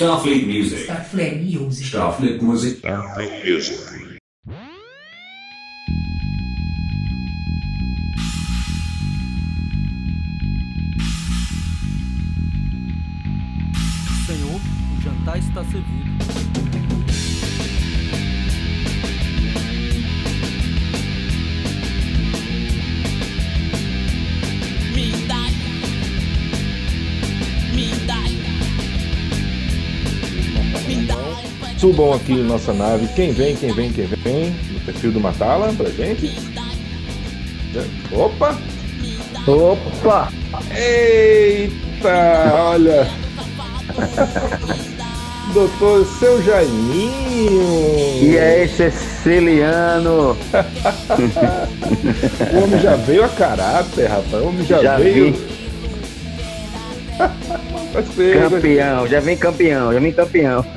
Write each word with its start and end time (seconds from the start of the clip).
Starfleet 0.00 0.46
Music. 0.46 0.78
Starfleet 0.84 1.42
Music. 1.42 1.86
Starfleet 1.86 2.40
Music. 2.40 2.78
Starfleet 2.78 3.44
Music. 3.44 3.76
Senhor, 14.26 14.58
o 14.58 15.02
jantar 15.02 15.38
está 15.38 15.62
servido. 15.64 16.69
Subam 31.80 32.12
aqui 32.12 32.34
nossa 32.34 32.72
nave. 32.74 33.08
Quem 33.14 33.32
vem, 33.32 33.56
quem 33.56 33.72
vem, 33.72 33.90
quem 33.90 34.06
vem? 34.06 34.50
No 34.70 34.80
perfil 34.80 35.12
do 35.12 35.20
Matala 35.20 35.72
pra 35.72 35.88
gente. 35.88 36.30
Opa! 38.12 38.58
Opa! 39.46 40.30
Eita! 40.76 42.52
Olha! 42.54 43.08
Doutor 45.54 46.04
seu 46.18 46.42
Jaiminho! 46.42 48.22
E 48.22 48.38
aí, 48.38 48.68
Ceciliano? 48.68 50.36
O 52.52 52.62
homem 52.64 52.80
já 52.80 52.94
veio 52.96 53.24
a 53.24 53.28
caráter, 53.28 54.06
rapaz. 54.08 54.42
O 54.42 54.48
homem 54.48 54.64
já, 54.66 54.80
Já 54.82 54.96
veio. 54.96 55.32
vi. 55.32 55.59
Gostei, 57.92 58.34
gostei. 58.34 58.50
Campeão, 58.60 59.06
já 59.06 59.20
vem 59.20 59.36
campeão, 59.36 59.92
já 59.92 60.00
vem 60.00 60.12
campeão. 60.12 60.64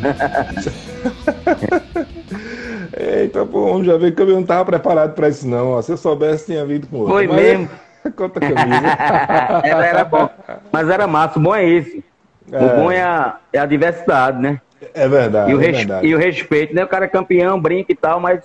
Eita, 2.97 3.43
homem 3.43 3.85
já 3.85 3.97
que 4.11 4.21
eu 4.21 4.27
não 4.27 4.43
tava 4.43 4.65
preparado 4.65 5.13
pra 5.13 5.29
isso, 5.29 5.47
não. 5.47 5.71
ó. 5.71 5.81
Se 5.81 5.91
eu 5.91 5.97
soubesse, 5.97 6.45
tinha 6.47 6.65
vindo 6.65 6.87
com 6.87 6.97
outro. 6.97 7.13
Foi 7.13 7.27
Mas- 7.27 7.41
mesmo. 7.41 7.69
Conta 8.17 8.39
camisa. 8.39 8.57
Era, 9.63 9.85
era 9.85 10.03
bom. 10.03 10.29
Mas 10.71 10.89
era 10.89 11.07
massa, 11.07 11.39
o 11.39 11.41
bom 11.41 11.55
é 11.55 11.65
esse. 11.65 12.03
É. 12.51 12.57
O 12.61 12.69
bom 12.75 12.91
é 12.91 13.01
a, 13.01 13.37
é 13.53 13.59
a 13.59 13.65
diversidade, 13.65 14.41
né? 14.41 14.59
É 14.93 15.07
verdade. 15.07 15.49
E 15.51 15.55
o, 15.55 15.61
é 15.61 15.65
res- 15.67 15.77
verdade. 15.77 16.05
e 16.07 16.13
o 16.13 16.17
respeito, 16.17 16.75
né? 16.75 16.83
O 16.83 16.87
cara 16.87 17.05
é 17.05 17.07
campeão, 17.07 17.57
brinca 17.61 17.93
e 17.93 17.95
tal, 17.95 18.19
mas 18.19 18.41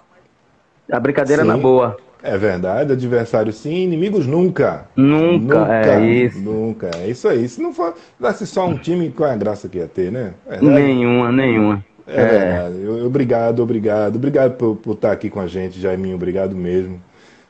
a 0.90 1.00
brincadeira 1.00 1.42
Sim. 1.42 1.48
na 1.48 1.56
boa. 1.56 1.96
É 2.22 2.36
verdade, 2.36 2.92
adversário 2.92 3.52
sim, 3.52 3.84
inimigos 3.84 4.26
nunca. 4.26 4.86
Nunca, 4.96 5.68
é 5.84 6.00
isso. 6.04 6.40
Nunca, 6.40 6.90
é 6.96 7.08
isso 7.08 7.28
aí. 7.28 7.48
Se 7.48 7.62
não 7.62 7.72
fosse 7.72 8.46
só 8.46 8.66
um 8.66 8.76
time, 8.76 9.10
qual 9.10 9.30
é 9.30 9.34
a 9.34 9.36
graça 9.36 9.68
que 9.68 9.78
ia 9.78 9.86
ter, 9.86 10.10
né? 10.10 10.34
É 10.46 10.58
verdade. 10.58 10.82
Nenhuma, 10.82 11.30
nenhuma. 11.30 11.84
É 12.06 12.24
verdade. 12.26 12.82
Eu- 12.82 13.06
Obrigado, 13.06 13.62
obrigado. 13.62 14.16
Obrigado 14.16 14.56
por, 14.56 14.76
por 14.76 14.94
estar 14.94 15.12
aqui 15.12 15.30
com 15.30 15.40
a 15.40 15.46
gente, 15.46 15.78
Jaiminho. 15.80 16.16
Obrigado 16.16 16.56
mesmo. 16.56 17.00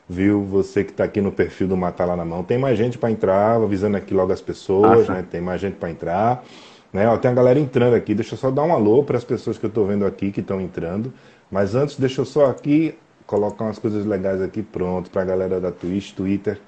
Viu? 0.07 0.43
Você 0.43 0.83
que 0.83 0.91
está 0.91 1.03
aqui 1.03 1.21
no 1.21 1.31
perfil 1.31 1.67
do 1.67 1.77
Matar 1.77 2.05
Lá 2.05 2.15
na 2.15 2.25
Mão. 2.25 2.43
Tem 2.43 2.57
mais 2.57 2.77
gente 2.77 2.97
para 2.97 3.09
entrar, 3.11 3.55
avisando 3.55 3.97
aqui 3.97 4.13
logo 4.13 4.31
as 4.33 4.41
pessoas, 4.41 5.09
Ah, 5.09 5.13
né? 5.15 5.25
Tem 5.29 5.39
mais 5.41 5.61
gente 5.61 5.75
para 5.77 5.89
entrar. 5.89 6.43
Né? 6.91 7.07
Ó, 7.07 7.17
tem 7.17 7.29
a 7.31 7.33
galera 7.33 7.59
entrando 7.59 7.95
aqui. 7.95 8.13
Deixa 8.13 8.33
eu 8.33 8.37
só 8.37 8.51
dar 8.51 8.63
um 8.63 8.73
alô 8.73 9.03
para 9.03 9.17
as 9.17 9.23
pessoas 9.23 9.57
que 9.57 9.65
eu 9.65 9.69
estou 9.69 9.85
vendo 9.85 10.05
aqui 10.05 10.31
que 10.31 10.41
estão 10.41 10.59
entrando. 10.59 11.13
Mas 11.51 11.73
antes, 11.75 11.97
deixa 11.97 12.21
eu 12.21 12.25
só 12.25 12.47
aqui 12.47 12.95
colocar 13.29 13.65
umas 13.65 13.77
coisas 13.77 14.05
legais 14.07 14.41
aqui 14.41 14.63
pronto 14.63 15.11
para 15.11 15.21
a 15.21 15.25
galera 15.25 15.59
da 15.59 15.71
Twitch, 15.71 16.13
Twitter, 16.13 16.59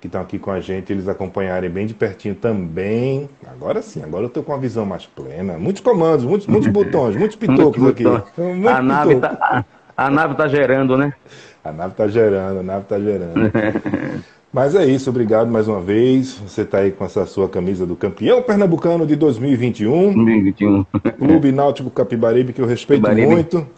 que 0.00 0.08
estão 0.08 0.20
aqui 0.20 0.36
com 0.36 0.50
a 0.50 0.58
gente, 0.58 0.92
eles 0.92 1.06
acompanharem 1.06 1.70
bem 1.70 1.86
de 1.86 1.94
pertinho 1.94 2.34
também. 2.34 3.30
Agora 3.46 3.80
sim, 3.80 4.02
agora 4.02 4.24
eu 4.24 4.26
estou 4.26 4.42
com 4.42 4.50
uma 4.50 4.58
visão 4.58 4.84
mais 4.84 5.06
plena. 5.06 5.56
Muitos 5.56 5.80
comandos, 5.80 6.24
muitos, 6.24 6.48
muitos 6.48 6.68
botões, 6.70 7.14
muitos 7.14 7.36
pitocos 7.38 7.86
aqui. 7.86 8.02
Muito 8.36 8.68
a, 8.68 8.82
nave 8.82 9.14
pitoco. 9.14 9.36
tá, 9.36 9.64
a, 9.96 10.06
a 10.06 10.10
nave 10.10 10.34
tá 10.34 10.48
gerando, 10.48 10.96
né? 10.96 11.14
A 11.62 11.70
nave 11.70 11.94
tá 11.94 12.08
gerando, 12.08 12.60
a 12.60 12.62
nave 12.64 12.84
tá 12.86 12.98
gerando. 12.98 13.52
Mas 14.52 14.74
é 14.74 14.84
isso, 14.86 15.10
obrigado 15.10 15.48
mais 15.48 15.68
uma 15.68 15.80
vez. 15.80 16.36
Você 16.38 16.64
tá 16.64 16.78
aí 16.78 16.90
com 16.90 17.04
essa 17.04 17.24
sua 17.26 17.48
camisa 17.48 17.86
do 17.86 17.94
campeão 17.94 18.42
pernambucano 18.42 19.06
de 19.06 19.14
2021, 19.14 20.14
2021. 20.14 20.84
Clube 21.16 21.52
Náutico 21.52 21.90
Capibaribe, 21.90 22.52
que 22.52 22.60
eu 22.60 22.66
respeito 22.66 23.02
Capibaribe. 23.02 23.32
muito. 23.32 23.68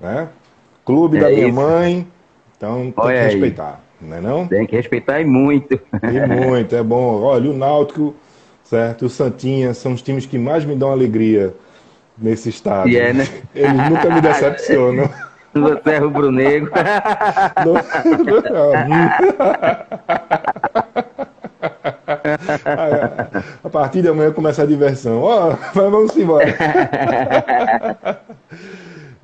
Né? 0.00 0.28
Clube 0.84 1.16
É 1.18 1.20
da 1.20 1.28
minha 1.28 1.46
isso. 1.48 1.54
mãe. 1.54 2.06
Então 2.56 2.76
tem 2.76 2.94
Olha 2.96 3.14
que 3.14 3.18
aí. 3.20 3.26
respeitar, 3.30 3.80
não 4.00 4.16
é 4.16 4.20
não? 4.20 4.46
Tem 4.46 4.66
que 4.66 4.76
respeitar 4.76 5.20
e 5.20 5.24
muito. 5.24 5.74
E 5.74 6.26
muito, 6.26 6.74
é 6.76 6.82
bom. 6.82 7.22
Olha, 7.22 7.50
o 7.50 7.56
Náutico, 7.56 8.14
certo? 8.64 9.06
O 9.06 9.10
Santinha 9.10 9.74
são 9.74 9.92
os 9.92 10.02
times 10.02 10.26
que 10.26 10.38
mais 10.38 10.64
me 10.64 10.76
dão 10.76 10.90
alegria 10.92 11.54
nesse 12.16 12.48
estado. 12.48 12.88
E 12.88 12.96
é, 12.96 13.12
né? 13.12 13.26
Eles 13.54 13.90
nunca 13.90 14.10
me 14.10 14.20
decepcionam. 14.20 15.08
Você 15.54 15.90
é 15.90 15.98
rubro-negro. 15.98 16.70
A 23.64 23.68
partir 23.68 24.02
de 24.02 24.08
amanhã 24.08 24.32
começa 24.32 24.62
a 24.62 24.66
diversão. 24.66 25.20
Ó, 25.20 25.50
mas 25.74 25.90
vamos 25.90 26.16
embora. 26.16 26.46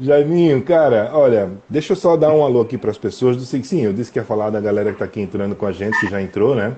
Jaiminho, 0.00 0.62
cara, 0.62 1.10
olha, 1.12 1.50
deixa 1.68 1.92
eu 1.92 1.96
só 1.96 2.16
dar 2.16 2.32
um 2.32 2.44
alô 2.44 2.60
aqui 2.60 2.78
para 2.78 2.90
as 2.90 2.98
pessoas. 2.98 3.36
Do 3.36 3.42
sim, 3.42 3.80
eu 3.80 3.92
disse 3.92 4.12
que 4.12 4.18
ia 4.20 4.24
falar 4.24 4.48
da 4.50 4.60
galera 4.60 4.90
que 4.90 4.94
está 4.94 5.04
aqui 5.04 5.20
entrando 5.20 5.56
com 5.56 5.66
a 5.66 5.72
gente, 5.72 5.98
que 5.98 6.08
já 6.08 6.22
entrou, 6.22 6.54
né? 6.54 6.76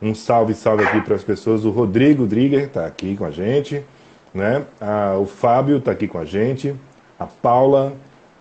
Um 0.00 0.14
salve, 0.14 0.54
salve 0.54 0.84
aqui 0.84 1.00
para 1.00 1.16
as 1.16 1.24
pessoas. 1.24 1.64
O 1.64 1.70
Rodrigo 1.70 2.26
Drigger 2.28 2.64
está 2.64 2.86
aqui 2.86 3.16
com 3.16 3.24
a 3.24 3.30
gente, 3.32 3.84
né? 4.32 4.64
Ah, 4.80 5.16
o 5.20 5.26
Fábio 5.26 5.78
está 5.78 5.90
aqui 5.90 6.06
com 6.06 6.18
a 6.18 6.24
gente. 6.24 6.76
A 7.18 7.26
Paula. 7.26 7.92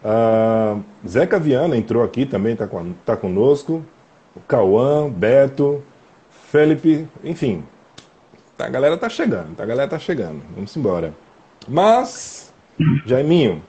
Ah, 0.06 0.78
Zeca 1.07 1.40
Viana 1.40 1.75
entrou 1.75 2.03
aqui 2.03 2.23
também, 2.23 2.53
está 2.53 2.69
tá 3.03 3.17
conosco. 3.17 3.84
O 4.35 4.40
Cauã, 4.41 5.09
Beto, 5.09 5.84
Felipe, 6.51 7.07
enfim. 7.23 7.63
A 8.59 8.69
galera 8.69 8.96
tá 8.96 9.09
chegando, 9.09 9.59
a 9.59 9.66
galera 9.66 9.90
tá 9.90 9.97
chegando. 9.97 10.41
Vamos 10.53 10.78
embora. 10.78 11.16
Mas, 11.67 12.53
Jaiminho, 13.06 13.63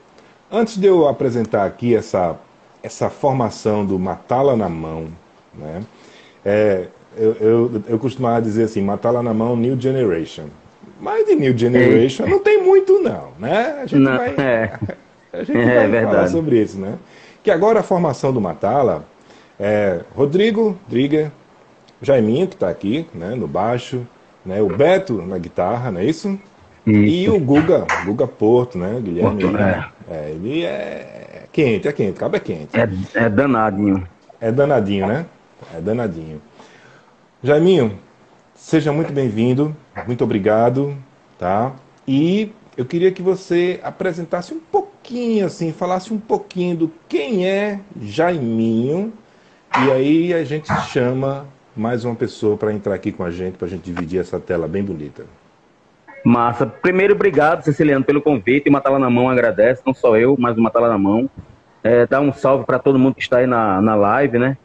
antes 0.50 0.77
de 0.77 0.87
eu 0.87 1.09
apresentar 1.09 1.65
aqui 1.66 1.94
essa, 1.94 2.37
essa 2.83 3.11
formação 3.11 3.84
do 3.84 3.99
Matala 3.99 4.56
na 4.56 4.69
mão, 4.69 5.09
né? 5.55 5.83
É, 6.44 6.88
eu, 7.16 7.33
eu, 7.41 7.83
eu 7.88 7.99
costumava 7.99 8.41
dizer 8.43 8.65
assim, 8.65 8.83
Matala 8.83 9.22
na 9.22 9.34
mão, 9.34 9.56
New 9.56 9.78
Generation. 9.81 10.47
Mas 11.00 11.27
de 11.27 11.34
New 11.34 11.56
Generation 11.56 12.27
não 12.27 12.41
tem 12.41 12.62
muito 12.62 12.99
não, 13.00 13.33
né? 13.39 13.81
A 13.83 13.87
gente 13.87 13.97
Não, 13.99 14.16
vai, 14.16 14.34
é. 14.37 14.78
a 15.33 15.43
gente 15.44 15.53
É 15.59 15.87
vai 15.87 15.93
falar 15.94 16.25
verdade. 16.25 16.31
sobre 16.31 16.60
isso, 16.62 16.78
né? 16.78 16.99
Que 17.43 17.50
agora 17.50 17.81
a 17.81 17.83
formação 17.83 18.33
do 18.33 18.41
Matala 18.41 19.05
é 19.59 20.00
Rodrigo 20.15 20.78
Driga, 20.89 21.33
Jaiminho, 22.03 22.49
que 22.49 22.55
está 22.55 22.69
aqui, 22.69 23.06
né, 23.15 23.34
no 23.34 23.47
baixo, 23.47 24.06
né, 24.44 24.60
o 24.62 24.69
Beto 24.71 25.22
na 25.22 25.39
guitarra, 25.39 25.91
não 25.91 26.00
é 26.00 26.05
isso? 26.05 26.39
E 27.05 27.28
o 27.28 27.39
Guga, 27.39 27.87
Guga 28.05 28.27
Porto, 28.27 28.78
né, 28.78 29.00
Guilherme. 29.03 29.43
Porto, 29.43 29.56
é. 29.56 29.84
É, 30.10 30.31
ele 30.31 30.65
é 30.65 31.44
quente, 31.53 31.87
é 31.87 31.93
quente, 31.93 32.19
cabo 32.19 32.37
é 32.37 32.41
quente. 32.41 32.71
É, 32.76 32.88
é 33.15 33.28
danadinho. 33.28 34.09
É 34.41 34.50
danadinho, 34.50 35.06
né? 35.06 35.25
É 35.72 35.81
danadinho. 35.81 36.43
Jaiminho, 37.43 37.97
seja 38.56 38.93
muito 38.93 39.12
bem-vindo, 39.12 39.75
muito 40.06 40.25
obrigado, 40.25 40.97
tá? 41.38 41.72
E 42.09 42.50
eu 42.76 42.84
queria 42.84 43.12
que 43.12 43.22
você 43.22 43.78
apresentasse 43.84 44.53
um 44.53 44.59
pouquinho, 44.59 45.47
assim, 45.47 45.72
falasse 45.72 46.12
um 46.12 46.19
pouquinho 46.19 46.77
do 46.77 46.92
quem 47.09 47.47
é 47.47 47.78
Jaiminho, 48.03 49.12
e 49.87 49.92
aí 49.92 50.34
a 50.34 50.42
gente 50.42 50.69
chama 50.88 51.47
mais 51.77 52.04
uma 52.04 52.16
pessoa 52.16 52.56
para 52.56 52.72
entrar 52.72 52.94
aqui 52.94 53.12
com 53.12 53.22
a 53.22 53.31
gente, 53.31 53.56
para 53.56 53.69
a 53.69 53.71
gente 53.71 53.84
dividir 53.84 54.19
essa 54.19 54.41
tela 54.41 54.66
bem 54.66 54.82
bonita. 54.82 55.25
Massa. 56.25 56.66
Primeiro, 56.66 57.14
obrigado, 57.14 57.62
Ceciliano, 57.62 58.04
pelo 58.04 58.21
convite. 58.21 58.71
Matala 58.71 58.98
na 58.98 59.10
Mão 59.10 59.28
agradece, 59.28 59.83
não 59.86 59.95
só 59.95 60.16
eu, 60.16 60.36
mas 60.39 60.56
o 60.56 60.60
Matala 60.60 60.89
na 60.89 60.98
Mão. 60.98 61.28
É, 61.83 62.06
dá 62.06 62.21
um 62.21 62.33
salve 62.33 62.65
para 62.65 62.78
todo 62.78 62.98
mundo 62.98 63.15
que 63.15 63.22
está 63.22 63.39
aí 63.39 63.47
na, 63.47 63.80
na 63.80 63.95
live, 63.95 64.39
né? 64.39 64.56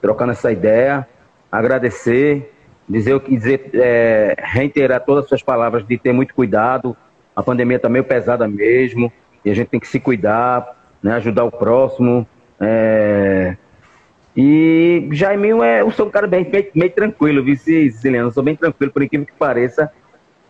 Trocando 0.00 0.32
essa 0.32 0.52
ideia. 0.52 1.06
Agradecer, 1.50 2.52
dizer 2.88 3.18
que 3.20 3.36
dizer, 3.36 3.70
é, 3.74 4.36
reiterar 4.38 5.00
todas 5.00 5.24
as 5.24 5.28
suas 5.28 5.42
palavras 5.42 5.86
de 5.86 5.98
ter 5.98 6.12
muito 6.12 6.34
cuidado. 6.34 6.96
A 7.34 7.42
pandemia 7.42 7.76
está 7.76 7.88
meio 7.88 8.04
pesada 8.04 8.46
mesmo, 8.46 9.12
e 9.44 9.50
a 9.50 9.54
gente 9.54 9.68
tem 9.68 9.80
que 9.80 9.88
se 9.88 9.98
cuidar, 9.98 10.66
né? 11.02 11.14
ajudar 11.14 11.44
o 11.44 11.50
próximo. 11.50 12.26
É, 12.60 13.56
E 14.36 15.08
Jaiminho 15.12 15.62
é, 15.62 15.80
eu 15.80 15.90
sou 15.90 16.06
um 16.06 16.10
cara 16.10 16.26
bem, 16.26 16.48
meio, 16.48 16.68
meio 16.74 16.92
tranquilo, 16.92 17.42
viu, 17.42 17.56
Ceciliano? 17.56 18.28
Eu 18.28 18.32
sou 18.32 18.42
bem 18.42 18.54
tranquilo, 18.54 18.92
por 18.92 19.02
incrível 19.02 19.26
que 19.26 19.32
pareça. 19.32 19.90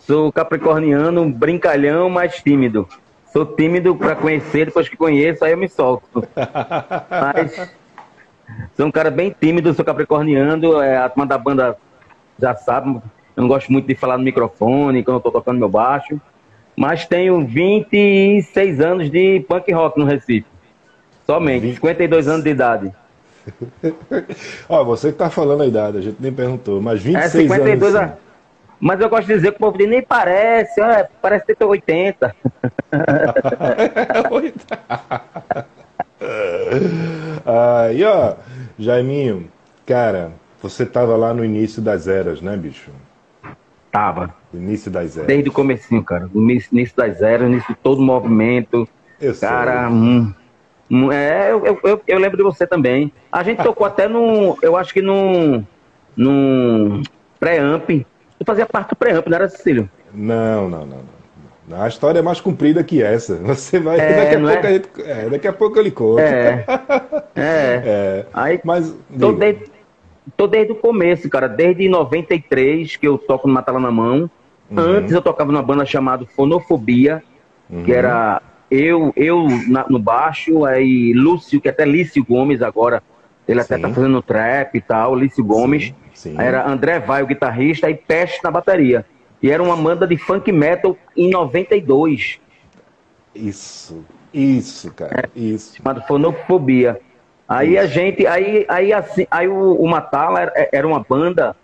Sou 0.06 0.32
capricorniano, 0.32 1.28
brincalhão, 1.30 2.10
mas 2.10 2.36
tímido. 2.42 2.88
Sou 3.32 3.46
tímido 3.46 3.94
para 3.96 4.14
conhecer, 4.16 4.66
depois 4.66 4.88
que 4.88 4.96
conheço, 4.96 5.44
aí 5.44 5.52
eu 5.52 5.56
me 5.58 5.68
solto. 5.68 6.04
Mas 7.08 7.70
sou 8.76 8.86
um 8.86 8.90
cara 8.90 9.10
bem 9.10 9.34
tímido, 9.40 9.72
sou 9.72 9.84
capricorniano, 9.84 10.82
é, 10.82 10.98
a 10.98 11.08
turma 11.08 11.26
da 11.26 11.38
banda 11.38 11.76
já 12.38 12.54
sabe, 12.54 12.90
eu 13.34 13.40
não 13.40 13.48
gosto 13.48 13.72
muito 13.72 13.86
de 13.86 13.94
falar 13.94 14.18
no 14.18 14.24
microfone 14.24 15.02
quando 15.02 15.16
eu 15.16 15.20
tô 15.22 15.30
tocando 15.30 15.58
meu 15.58 15.68
baixo. 15.68 16.20
mas 16.76 17.06
tenho 17.06 17.46
26 17.46 18.80
anos 18.80 19.10
de 19.10 19.40
punk 19.48 19.72
rock 19.72 19.98
no 19.98 20.04
Recife. 20.04 20.46
Somente, 21.24 21.74
52 21.74 22.28
anos 22.28 22.44
de 22.44 22.50
idade. 22.50 22.92
Ó, 24.68 24.84
você 24.84 25.10
que 25.10 25.18
tá 25.18 25.30
falando 25.30 25.62
a 25.62 25.66
idade, 25.66 25.96
a 25.98 26.00
gente 26.02 26.16
nem 26.20 26.32
perguntou, 26.32 26.82
mas 26.82 27.00
É 27.00 27.12
26 27.28 27.32
52 27.48 27.94
anos. 27.94 28.10
anos. 28.10 28.22
Mas 28.82 29.00
eu 29.00 29.08
gosto 29.08 29.28
de 29.28 29.34
dizer 29.34 29.52
que 29.52 29.58
o 29.58 29.60
povo 29.60 29.78
diz, 29.78 29.88
nem 29.88 30.02
parece, 30.02 30.80
é, 30.80 31.08
parece 31.22 31.46
ter 31.46 31.64
80. 31.64 32.34
Aí, 37.46 38.02
ó, 38.02 38.34
Jaiminho, 38.76 39.48
cara, 39.86 40.32
você 40.60 40.84
tava 40.84 41.16
lá 41.16 41.32
no 41.32 41.44
início 41.44 41.80
das 41.80 42.08
eras, 42.08 42.42
né, 42.42 42.56
bicho? 42.56 42.90
Tava. 43.92 44.34
Início 44.52 44.90
das 44.90 45.16
eras. 45.16 45.28
Desde 45.28 45.48
o 45.48 45.52
comecinho, 45.52 46.02
cara. 46.02 46.28
No 46.34 46.42
início 46.42 46.70
início 46.72 46.96
das 46.96 47.22
eras, 47.22 47.48
início 47.48 47.72
de 47.72 47.80
todo 47.80 48.00
o 48.00 48.02
movimento. 48.02 48.88
Eu. 49.20 49.32
Cara, 49.36 49.88
hum, 49.88 50.34
hum, 50.90 51.12
é, 51.12 51.52
eu, 51.52 51.64
eu, 51.64 51.78
eu, 51.84 52.02
eu 52.04 52.18
lembro 52.18 52.36
de 52.36 52.42
você 52.42 52.66
também. 52.66 53.12
A 53.30 53.44
gente 53.44 53.62
tocou 53.62 53.86
até 53.86 54.08
no, 54.08 54.58
eu 54.60 54.76
acho 54.76 54.92
que 54.92 55.00
no, 55.00 55.64
no 56.16 57.00
pré-amp. 57.38 58.04
Tu 58.42 58.44
fazia 58.44 58.66
parte 58.66 58.88
do 58.90 58.96
pré-amp, 58.96 59.28
não 59.28 59.36
era, 59.36 59.48
Cecílio? 59.48 59.88
Não, 60.12 60.68
não, 60.68 60.84
não, 60.84 60.98
não. 61.68 61.80
A 61.80 61.86
história 61.86 62.18
é 62.18 62.22
mais 62.22 62.40
comprida 62.40 62.82
que 62.82 63.00
essa. 63.00 63.36
Você 63.36 63.78
vai. 63.78 64.00
É, 64.00 64.16
daqui, 64.16 64.34
a 64.34 64.40
pouco 64.40 64.66
é? 64.66 64.68
a 64.68 64.72
gente, 64.72 64.88
é, 65.04 65.30
daqui 65.30 65.46
a 65.48 65.52
pouco 65.52 65.78
eu 65.78 65.82
lhe 65.84 65.90
conto. 65.92 66.18
É. 66.18 66.64
É. 67.36 67.82
É, 67.84 68.26
Aí, 68.34 68.60
Mas. 68.64 68.94
tô, 69.18 69.32
desde, 69.32 69.64
tô 70.36 70.46
desde 70.48 70.72
o 70.72 70.74
começo, 70.74 71.30
cara. 71.30 71.48
Desde 71.48 71.88
93 71.88 72.96
que 72.96 73.06
eu 73.06 73.16
toco 73.16 73.46
no 73.46 73.54
Matala 73.54 73.78
na 73.78 73.90
Mão. 73.92 74.28
Uhum. 74.70 74.76
Antes 74.78 75.12
eu 75.12 75.22
tocava 75.22 75.52
numa 75.52 75.62
banda 75.62 75.86
chamada 75.86 76.26
Fonofobia, 76.34 77.22
Uhum. 77.70 77.84
que 77.84 77.92
era 77.92 78.42
eu, 78.70 79.12
eu 79.16 79.46
na- 79.68 79.86
no 79.88 79.98
baixo, 80.00 80.64
aí 80.64 81.12
Lúcio, 81.14 81.60
que 81.60 81.68
até 81.68 81.84
Lício 81.84 82.24
Gomes 82.24 82.60
agora, 82.60 83.02
ele 83.46 83.60
até 83.60 83.76
Sim. 83.76 83.82
tá 83.82 83.88
fazendo 83.90 84.20
trap 84.20 84.74
e 84.74 84.80
tal, 84.80 85.14
Lício 85.14 85.44
Gomes. 85.44 85.84
Sim, 85.86 85.94
sim. 86.22 86.34
Aí 86.38 86.46
era 86.46 86.68
André 86.68 87.00
Vai, 87.00 87.22
o 87.22 87.26
guitarrista, 87.26 87.90
e 87.90 87.94
Peste 87.94 88.42
na 88.42 88.50
bateria. 88.50 89.04
E 89.42 89.50
era 89.50 89.62
uma 89.62 89.76
banda 89.76 90.06
de 90.06 90.16
funk 90.16 90.52
metal 90.52 90.96
em 91.16 91.30
92, 91.30 92.40
Isso. 93.34 94.04
Isso, 94.32 94.92
cara. 94.94 95.28
Isso. 95.34 95.76
chamada 95.76 96.00
Fonofobia. 96.02 97.00
Aí 97.46 97.76
a 97.76 97.86
gente, 97.86 98.26
aí, 98.26 98.64
aí 98.66 98.92
assim, 98.92 99.26
aí 99.30 99.46
o, 99.46 99.74
o 99.74 99.86
Matala 99.86 100.40
era, 100.40 100.68
era 100.72 100.86
uma 100.86 101.00
banda 101.00 101.54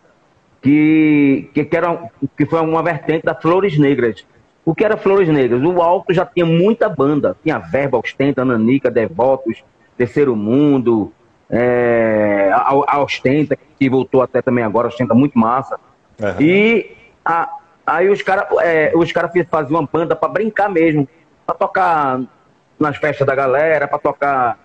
que, 0.61 1.49
que, 1.55 1.65
que 1.65 1.77
era, 1.77 2.11
que 2.37 2.45
foi 2.45 2.61
uma 2.61 2.83
vertente 2.83 3.25
da 3.25 3.35
Flores 3.35 3.79
Negras. 3.79 4.27
O 4.67 4.75
que 4.75 4.85
era 4.85 4.99
Flores 4.99 5.29
Negras? 5.29 5.63
O 5.63 5.81
Alto 5.81 6.13
já 6.13 6.27
tinha 6.27 6.45
muita 6.45 6.91
banda. 6.91 7.35
Tinha 7.43 7.59
Verba, 7.59 7.97
Ostenta, 7.97 8.45
Nanica, 8.45 8.91
Devotos, 8.91 9.65
Terceiro 9.97 10.37
Mundo, 10.37 11.11
é, 11.51 12.51
a, 12.53 12.73
a 12.97 13.03
Ostenta, 13.03 13.57
que 13.79 13.89
voltou 13.89 14.23
até 14.23 14.43
também 14.43 14.65
agora, 14.65 14.89
Ostenta 14.89 15.15
muito 15.15 15.39
massa. 15.39 15.79
Aham. 16.21 16.37
E 16.41 16.97
a- 17.25 17.49
aí 17.87 18.09
os 18.09 18.21
caras 18.23 18.47
os 18.95 19.13
cara 19.13 19.31
faziam 19.51 19.81
uma 19.81 19.89
banda 19.91 20.15
pra 20.15 20.29
brincar 20.29 20.69
mesmo, 20.69 21.09
pra 21.47 21.55
tocar 21.55 22.21
nas 22.79 22.97
festas 22.97 23.27
da 23.27 23.35
galera, 23.35 23.89
pra 23.89 23.99
tocar 23.99 24.59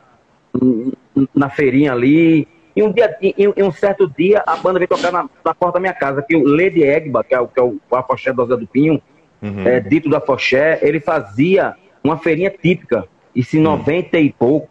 na 1.35 1.50
feirinha 1.50 1.91
ali. 1.94 2.47
E 2.75 2.81
um, 2.81 2.91
dia, 2.91 3.15
e, 3.21 3.36
e 3.56 3.63
um 3.63 3.71
certo 3.71 4.09
dia 4.18 4.41
a 4.47 4.56
banda 4.56 4.79
veio 4.79 4.88
tocar 4.88 5.12
na, 5.12 5.29
na 5.45 5.53
porta 5.53 5.74
da 5.75 5.79
minha 5.79 5.94
casa, 5.94 6.24
que 6.24 6.36
o 6.36 6.44
Lady 6.44 6.83
Egba, 6.83 7.24
que 7.24 7.36
é 7.36 7.39
o, 7.39 7.47
que 7.47 7.59
é 7.59 7.63
o 7.63 7.77
afoxé 7.91 8.33
do 8.33 8.45
Zé 8.45 8.56
do 8.57 8.68
Pinho, 8.68 9.01
Uhum. 9.41 9.68
é, 9.68 9.77
dito 9.81 10.07
do 10.07 10.15
afoxé, 10.15 10.79
ele 10.81 11.01
fazia 11.01 11.75
uma 12.01 12.18
feirinha 12.18 12.50
típica, 12.50 13.03
isso 13.36 13.57
em 13.57 13.59
90 13.59 14.18
e 14.18 14.31
pouco. 14.31 14.69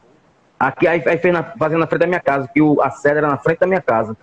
Aqui 0.63 0.87
aí, 0.87 1.03
aí 1.07 1.19
fez 1.19 1.35
na, 1.35 1.43
fazendo 1.43 1.81
na 1.81 1.89
frente 1.89 2.03
da 2.03 2.07
minha 2.07 2.21
casa, 2.21 2.49
que 2.55 2.63
o, 2.63 2.81
a 2.81 2.89
sede 2.89 3.19
era 3.19 3.27
na 3.27 3.37
frente 3.37 3.59
da 3.59 3.67
minha 3.67 3.81
casa. 3.81 4.17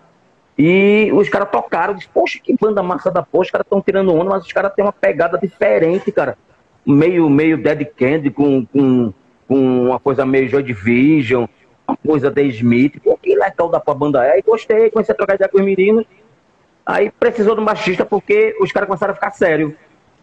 E 0.57 1.11
os 1.13 1.27
caras 1.27 1.49
tocaram, 1.51 1.93
disse, 1.93 2.07
poxa, 2.07 2.39
que 2.41 2.55
banda 2.55 2.81
massa 2.81 3.11
da 3.11 3.21
poxa, 3.21 3.47
os 3.47 3.51
caras 3.51 3.65
estão 3.65 3.81
tirando 3.81 4.15
onda, 4.15 4.29
mas 4.29 4.45
os 4.45 4.53
caras 4.53 4.73
têm 4.73 4.85
uma 4.85 4.93
pegada 4.93 5.37
diferente, 5.37 6.13
cara. 6.13 6.37
Meio, 6.85 7.29
meio 7.29 7.61
Dead 7.61 7.85
Candy, 7.93 8.29
com, 8.31 8.65
com, 8.67 9.13
com 9.49 9.87
uma 9.87 9.99
coisa 9.99 10.25
meio 10.25 10.47
Joy 10.47 10.63
Division, 10.63 11.45
uma 11.85 11.97
coisa 11.97 12.31
de 12.31 12.41
Smith. 12.43 13.01
Pô, 13.03 13.17
que 13.17 13.35
legal 13.35 13.67
da 13.67 13.81
pra 13.81 13.93
banda 13.93 14.25
é. 14.25 14.39
E 14.39 14.41
gostei, 14.41 14.89
comecei 14.91 15.11
a 15.11 15.17
trocar 15.17 15.35
ideia 15.35 15.49
com 15.49 15.57
os 15.57 15.65
meninos. 15.65 16.05
Aí 16.85 17.11
precisou 17.11 17.53
de 17.53 17.59
um 17.59 17.65
baixista 17.65 18.05
porque 18.05 18.55
os 18.61 18.71
caras 18.71 18.87
começaram 18.87 19.11
a 19.11 19.15
ficar 19.15 19.31
sérios. 19.31 19.73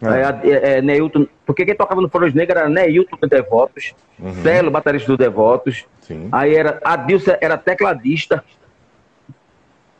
É. 0.01 0.07
A- 0.07 0.41
é, 0.43 0.77
é, 0.77 0.81
Neilton, 0.81 1.27
porque 1.45 1.65
quem 1.65 1.75
tocava 1.75 2.01
no 2.01 2.09
Flores 2.09 2.33
Negras 2.33 2.61
era 2.61 2.69
Neilton 2.69 3.17
do 3.19 3.27
Devotos, 3.27 3.95
Celo, 4.43 4.71
baterista 4.71 5.11
do 5.11 5.17
Devotos, 5.17 5.85
Sim. 6.07 6.29
Aí 6.31 6.55
era 6.55 6.79
Adilson 6.85 7.33
era 7.41 7.57
tecladista. 7.57 8.41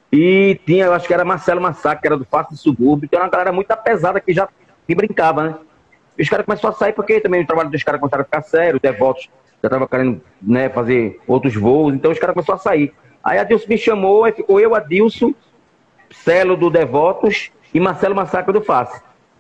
E 0.09 0.57
tinha, 0.65 0.85
eu 0.85 0.94
acho 0.94 1.05
que 1.05 1.13
era 1.13 1.25
Marcelo 1.25 1.59
Massacre, 1.59 2.01
que 2.01 2.07
era 2.07 2.15
do 2.15 2.23
Fácil 2.23 2.53
do 2.55 2.57
Subúrbio. 2.57 3.05
Então 3.05 3.17
era 3.17 3.25
uma 3.25 3.31
galera 3.31 3.51
muito 3.51 3.75
pesada 3.83 4.21
que 4.21 4.33
já 4.33 4.47
que 4.88 4.95
brincava, 4.95 5.44
né? 5.44 5.55
E 6.17 6.21
os 6.23 6.29
caras 6.29 6.45
começaram 6.45 6.73
a 6.73 6.77
sair 6.77 6.94
porque 6.94 7.19
também 7.19 7.44
o 7.44 7.45
trabalho 7.45 7.69
dos 7.69 7.83
caras 7.83 7.99
começaram 7.99 8.21
a 8.21 8.25
ficar 8.25 8.41
sério, 8.41 8.77
o 8.77 8.79
Devotos 8.79 9.29
já 9.61 9.69
tava 9.69 9.85
querendo 9.88 10.21
né, 10.41 10.69
fazer 10.69 11.19
outros 11.27 11.53
voos, 11.55 11.94
então 11.94 12.09
os 12.09 12.17
caras 12.17 12.33
começaram 12.33 12.57
a 12.57 12.61
sair. 12.63 12.94
Aí 13.21 13.38
Adilson 13.38 13.67
me 13.67 13.77
chamou, 13.77 14.23
aí 14.23 14.31
ficou 14.31 14.59
eu, 14.61 14.73
Adilson, 14.73 15.33
Celo 16.09 16.55
do 16.55 16.69
Devotos 16.69 17.51
e 17.73 17.79
Marcelo 17.79 18.15
Massacre 18.15 18.53
do 18.53 18.61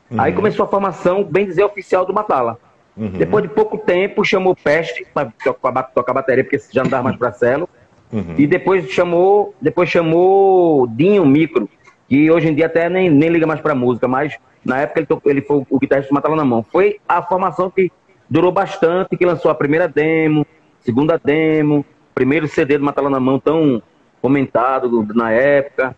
Fácil. 0.09 0.21
Aí 0.23 0.33
começou 0.33 0.65
a 0.65 0.67
formação, 0.67 1.23
bem 1.23 1.45
dizer, 1.45 1.63
oficial 1.63 2.05
do 2.05 2.13
Matala. 2.13 2.57
Uhum. 2.95 3.09
Depois 3.09 3.43
de 3.43 3.49
pouco 3.49 3.77
tempo, 3.77 4.23
chamou 4.23 4.55
Peste 4.55 5.05
para 5.13 5.31
tocar, 5.43 5.83
tocar 5.83 6.13
bateria, 6.13 6.43
porque 6.43 6.59
já 6.71 6.83
não 6.83 6.89
dava 6.89 7.03
mais 7.03 7.17
para 7.17 7.31
Celo. 7.31 7.69
Uhum. 8.11 8.35
E 8.37 8.47
depois 8.47 8.89
chamou, 8.89 9.53
depois 9.61 9.89
chamou 9.89 10.87
Dinho 10.87 11.25
Micro, 11.25 11.69
que 12.07 12.31
hoje 12.31 12.47
em 12.47 12.55
dia 12.55 12.65
até 12.67 12.89
nem, 12.89 13.09
nem 13.09 13.29
liga 13.29 13.45
mais 13.45 13.59
para 13.59 13.75
música, 13.75 14.07
mas 14.07 14.35
na 14.65 14.79
época 14.79 14.99
ele, 15.01 15.07
tocou- 15.07 15.31
ele 15.31 15.41
foi 15.41 15.63
o 15.69 15.79
guitarrista 15.79 16.09
do 16.11 16.15
Matala 16.15 16.35
na 16.35 16.45
mão. 16.45 16.63
Foi 16.71 16.99
a 17.07 17.21
formação 17.21 17.69
que 17.69 17.91
durou 18.29 18.51
bastante, 18.51 19.15
que 19.17 19.25
lançou 19.25 19.51
a 19.51 19.55
primeira 19.55 19.87
demo, 19.87 20.45
segunda 20.79 21.19
demo, 21.23 21.85
primeiro 22.15 22.47
CD 22.47 22.77
do 22.77 22.83
Matala 22.85 23.09
na 23.09 23.19
mão 23.19 23.39
tão 23.39 23.81
comentado 24.21 25.05
na 25.13 25.31
época. 25.31 25.95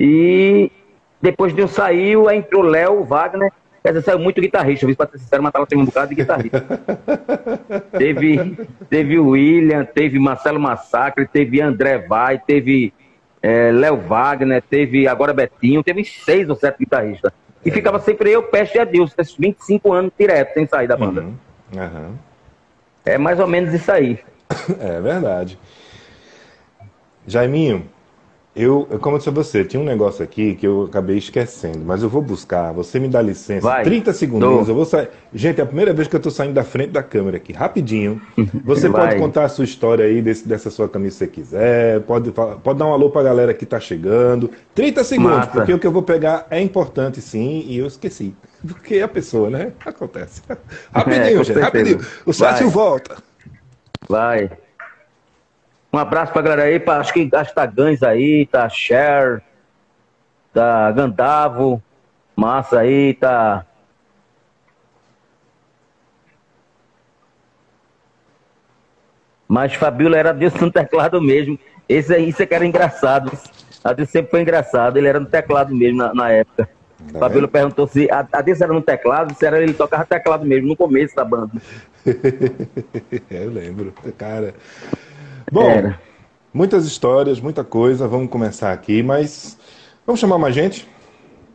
E 0.00 0.70
depois 1.20 1.54
de 1.54 1.62
um 1.62 1.68
saiu, 1.68 2.28
aí 2.28 2.38
entrou 2.38 2.62
Léo 2.62 3.04
Wagner. 3.04 3.52
Quer 3.82 3.90
dizer, 3.90 4.04
saiu 4.04 4.18
muito 4.18 4.40
guitarrista. 4.40 4.86
Pra 4.94 5.06
ser 5.06 5.18
sincero, 5.18 5.42
Matala 5.42 5.66
tem 5.66 5.78
um 5.78 5.84
bocado 5.84 6.08
de 6.08 6.14
guitarrista. 6.14 6.64
teve, 7.96 8.58
teve 8.88 9.18
William, 9.18 9.84
teve 9.84 10.18
Marcelo 10.18 10.60
Massacre, 10.60 11.26
teve 11.26 11.60
André 11.60 11.98
Vai, 11.98 12.38
teve 12.38 12.92
eh, 13.42 13.70
Léo 13.72 13.96
Wagner, 13.96 14.62
teve 14.62 15.06
agora 15.06 15.32
Betinho, 15.32 15.82
teve 15.82 16.04
seis 16.04 16.48
ou 16.48 16.56
sete 16.56 16.78
guitarristas. 16.80 17.32
E 17.64 17.70
ficava 17.70 17.98
sempre 17.98 18.30
eu, 18.30 18.42
Peste 18.44 18.78
e 18.78 18.80
Adilson, 18.80 19.14
esses 19.18 19.34
25 19.34 19.92
anos 19.92 20.12
direto, 20.18 20.54
sem 20.54 20.66
sair 20.66 20.86
da 20.86 20.96
banda. 20.96 21.22
Uhum. 21.22 21.34
Aham. 21.76 22.14
É 23.04 23.18
mais 23.18 23.40
ou 23.40 23.46
menos 23.46 23.72
isso 23.72 23.90
aí. 23.90 24.18
É 24.80 25.00
verdade. 25.00 25.58
Jaiminho, 27.26 27.86
eu, 28.58 28.86
como 29.00 29.14
eu 29.14 29.18
disse 29.18 29.28
a 29.28 29.32
você, 29.32 29.64
tinha 29.64 29.80
um 29.80 29.84
negócio 29.84 30.24
aqui 30.24 30.54
que 30.54 30.66
eu 30.66 30.84
acabei 30.84 31.16
esquecendo, 31.16 31.80
mas 31.84 32.02
eu 32.02 32.08
vou 32.08 32.20
buscar. 32.20 32.72
Você 32.72 32.98
me 32.98 33.06
dá 33.08 33.22
licença. 33.22 33.60
Vai. 33.66 33.84
30 33.84 34.12
segundinhos, 34.12 34.66
Dou. 34.66 34.68
eu 34.68 34.74
vou 34.74 34.84
sair. 34.84 35.08
Gente, 35.32 35.60
é 35.60 35.62
a 35.64 35.66
primeira 35.66 35.92
vez 35.92 36.08
que 36.08 36.16
eu 36.16 36.20
tô 36.20 36.30
saindo 36.30 36.54
da 36.54 36.64
frente 36.64 36.90
da 36.90 37.02
câmera 37.02 37.36
aqui, 37.36 37.52
rapidinho. 37.52 38.20
Você 38.64 38.88
Vai. 38.88 39.08
pode 39.08 39.20
contar 39.20 39.44
a 39.44 39.48
sua 39.48 39.64
história 39.64 40.04
aí 40.04 40.20
desse- 40.20 40.46
dessa 40.48 40.70
sua 40.70 40.88
camisa 40.88 41.12
se 41.12 41.18
você 41.18 41.26
quiser. 41.28 42.00
Pode, 42.00 42.32
pode 42.32 42.78
dar 42.78 42.86
um 42.86 42.92
alô 42.92 43.10
pra 43.10 43.22
galera 43.22 43.54
que 43.54 43.64
tá 43.64 43.78
chegando. 43.78 44.50
30 44.74 45.04
segundos, 45.04 45.36
Massa. 45.38 45.50
porque 45.52 45.72
o 45.72 45.78
que 45.78 45.86
eu 45.86 45.92
vou 45.92 46.02
pegar 46.02 46.46
é 46.50 46.60
importante 46.60 47.20
sim, 47.20 47.64
e 47.66 47.78
eu 47.78 47.86
esqueci. 47.86 48.34
Porque 48.66 48.96
é 48.96 49.02
a 49.02 49.08
pessoa, 49.08 49.48
né? 49.48 49.72
Acontece. 49.86 50.42
Rapidinho, 50.92 51.22
É, 51.24 51.30
gente, 51.36 51.46
certeza. 51.46 51.64
rapidinho. 51.64 52.00
O 52.26 52.32
Sátio 52.32 52.68
volta. 52.70 53.16
Vai. 54.08 54.50
Um 55.92 55.98
abraço 55.98 56.32
pra 56.32 56.42
galera 56.42 56.64
aí, 56.64 56.78
pra, 56.78 56.98
acho 56.98 57.12
que 57.12 57.28
acho 57.32 57.50
que 57.50 57.54
tá 57.54 57.64
Gans 57.64 58.02
aí, 58.02 58.46
tá 58.46 58.68
Cher, 58.68 59.42
tá 60.52 60.90
Gandavo, 60.92 61.82
massa 62.36 62.80
aí, 62.80 63.14
tá. 63.14 63.64
Mas 69.48 69.72
Fabiola 69.74 70.18
era 70.18 70.32
Deus 70.34 70.52
no 70.54 70.70
teclado 70.70 71.22
mesmo. 71.22 71.58
Esse 71.88 72.14
aí, 72.14 72.28
isso 72.28 72.42
é 72.42 72.46
que 72.46 72.54
era 72.54 72.66
engraçado. 72.66 73.32
A 73.82 73.94
Deus 73.94 74.10
sempre 74.10 74.30
foi 74.30 74.42
engraçado, 74.42 74.98
ele 74.98 75.08
era 75.08 75.18
no 75.18 75.26
teclado 75.26 75.74
mesmo 75.74 75.96
na, 75.96 76.12
na 76.12 76.30
época. 76.30 76.68
É. 77.14 77.18
Fabiola 77.18 77.48
perguntou 77.48 77.86
se 77.86 78.10
a, 78.10 78.28
a 78.30 78.42
Deus 78.42 78.60
era 78.60 78.74
no 78.74 78.82
teclado, 78.82 79.34
se 79.34 79.46
era 79.46 79.62
ele 79.62 79.72
tocava 79.72 80.04
teclado 80.04 80.44
mesmo, 80.44 80.68
no 80.68 80.76
começo 80.76 81.16
da 81.16 81.24
banda. 81.24 81.52
eu 83.30 83.50
lembro, 83.50 83.94
cara. 84.18 84.52
Bom, 85.52 85.68
Era. 85.70 86.00
muitas 86.52 86.84
histórias, 86.86 87.40
muita 87.40 87.64
coisa. 87.64 88.06
Vamos 88.08 88.30
começar 88.30 88.72
aqui, 88.72 89.02
mas 89.02 89.58
vamos 90.06 90.20
chamar 90.20 90.38
mais 90.38 90.54
gente? 90.54 90.82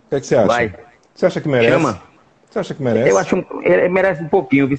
O 0.07 0.09
que, 0.09 0.15
é 0.15 0.19
que 0.19 0.27
você 0.27 0.35
acha? 0.35 0.47
Vai. 0.47 0.73
Você 1.13 1.25
acha 1.25 1.41
que 1.41 1.49
merece? 1.49 1.71
Chama. 1.71 2.01
Você 2.49 2.59
acha 2.59 2.73
que 2.73 2.83
merece? 2.83 3.09
Eu 3.09 3.17
acho 3.17 3.45
ele 3.63 3.89
merece 3.89 4.23
um 4.23 4.27
pouquinho, 4.27 4.67
viu? 4.67 4.77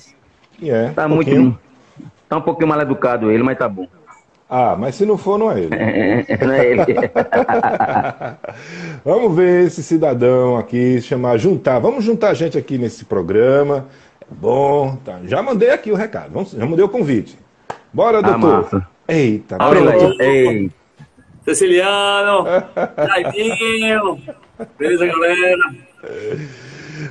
É, 0.63 0.91
Tá 0.91 1.07
um 1.07 1.11
muito. 1.11 1.27
pouquinho. 1.29 1.59
Tá 2.29 2.37
um 2.39 2.43
pouquinho 2.43 2.69
mal 2.69 2.81
educado 2.81 3.31
ele, 3.31 3.43
mas 3.43 3.59
tá 3.59 3.69
bom. 3.69 3.87
Ah, 4.49 4.77
mas 4.79 4.95
se 4.95 5.05
não 5.07 5.17
for, 5.17 5.39
não 5.39 5.51
é 5.51 5.61
ele. 5.61 5.71
Não 6.45 6.53
é 6.53 6.67
ele. 6.67 6.83
Vamos 9.05 9.35
ver 9.35 9.67
esse 9.67 9.83
cidadão 9.83 10.57
aqui, 10.57 11.01
chamar 11.01 11.39
juntar. 11.39 11.79
Vamos 11.79 12.05
juntar 12.05 12.31
a 12.31 12.35
gente 12.35 12.57
aqui 12.57 12.79
nesse 12.79 13.05
programa. 13.05 13.87
É 14.21 14.25
bom. 14.35 14.97
Tá. 15.05 15.19
Já 15.25 15.43
mandei 15.43 15.71
aqui 15.71 15.91
o 15.91 15.95
recado. 15.97 16.31
Vamos, 16.33 16.53
já 16.53 16.65
mandei 16.67 16.85
o 16.85 16.89
convite. 16.89 17.37
Bora, 17.93 18.19
Ah, 18.19 18.23
doutor. 18.23 18.63
massa. 18.63 18.87
Eita, 19.09 19.59
pronto. 19.59 19.89
aí. 19.89 20.17
Ei, 20.21 20.71
Ceciliano, 21.45 22.45
Jaiminho, 23.07 24.19
beleza, 24.79 25.07
galera? 25.07 25.75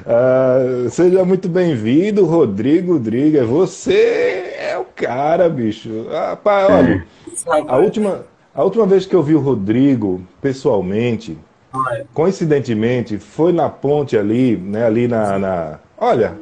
Ah, 0.07 0.89
seja 0.89 1.23
muito 1.23 1.47
bem-vindo, 1.47 2.25
Rodrigo 2.25 2.97
Driga. 2.97 3.45
Você 3.45 4.55
é 4.57 4.77
o 4.77 4.85
cara, 4.85 5.47
bicho. 5.49 6.07
Rapaz, 6.09 6.67
olha, 6.71 7.05
a 7.67 7.77
última, 7.77 8.25
a 8.55 8.63
última 8.63 8.87
vez 8.87 9.05
que 9.05 9.15
eu 9.15 9.21
vi 9.21 9.35
o 9.35 9.39
Rodrigo 9.39 10.21
pessoalmente, 10.41 11.37
coincidentemente, 12.13 13.19
foi 13.19 13.53
na 13.53 13.69
ponte 13.69 14.17
ali, 14.17 14.57
né? 14.57 14.85
Ali 14.85 15.07
na. 15.07 15.37
na- 15.37 15.79
Olha, 15.97 16.35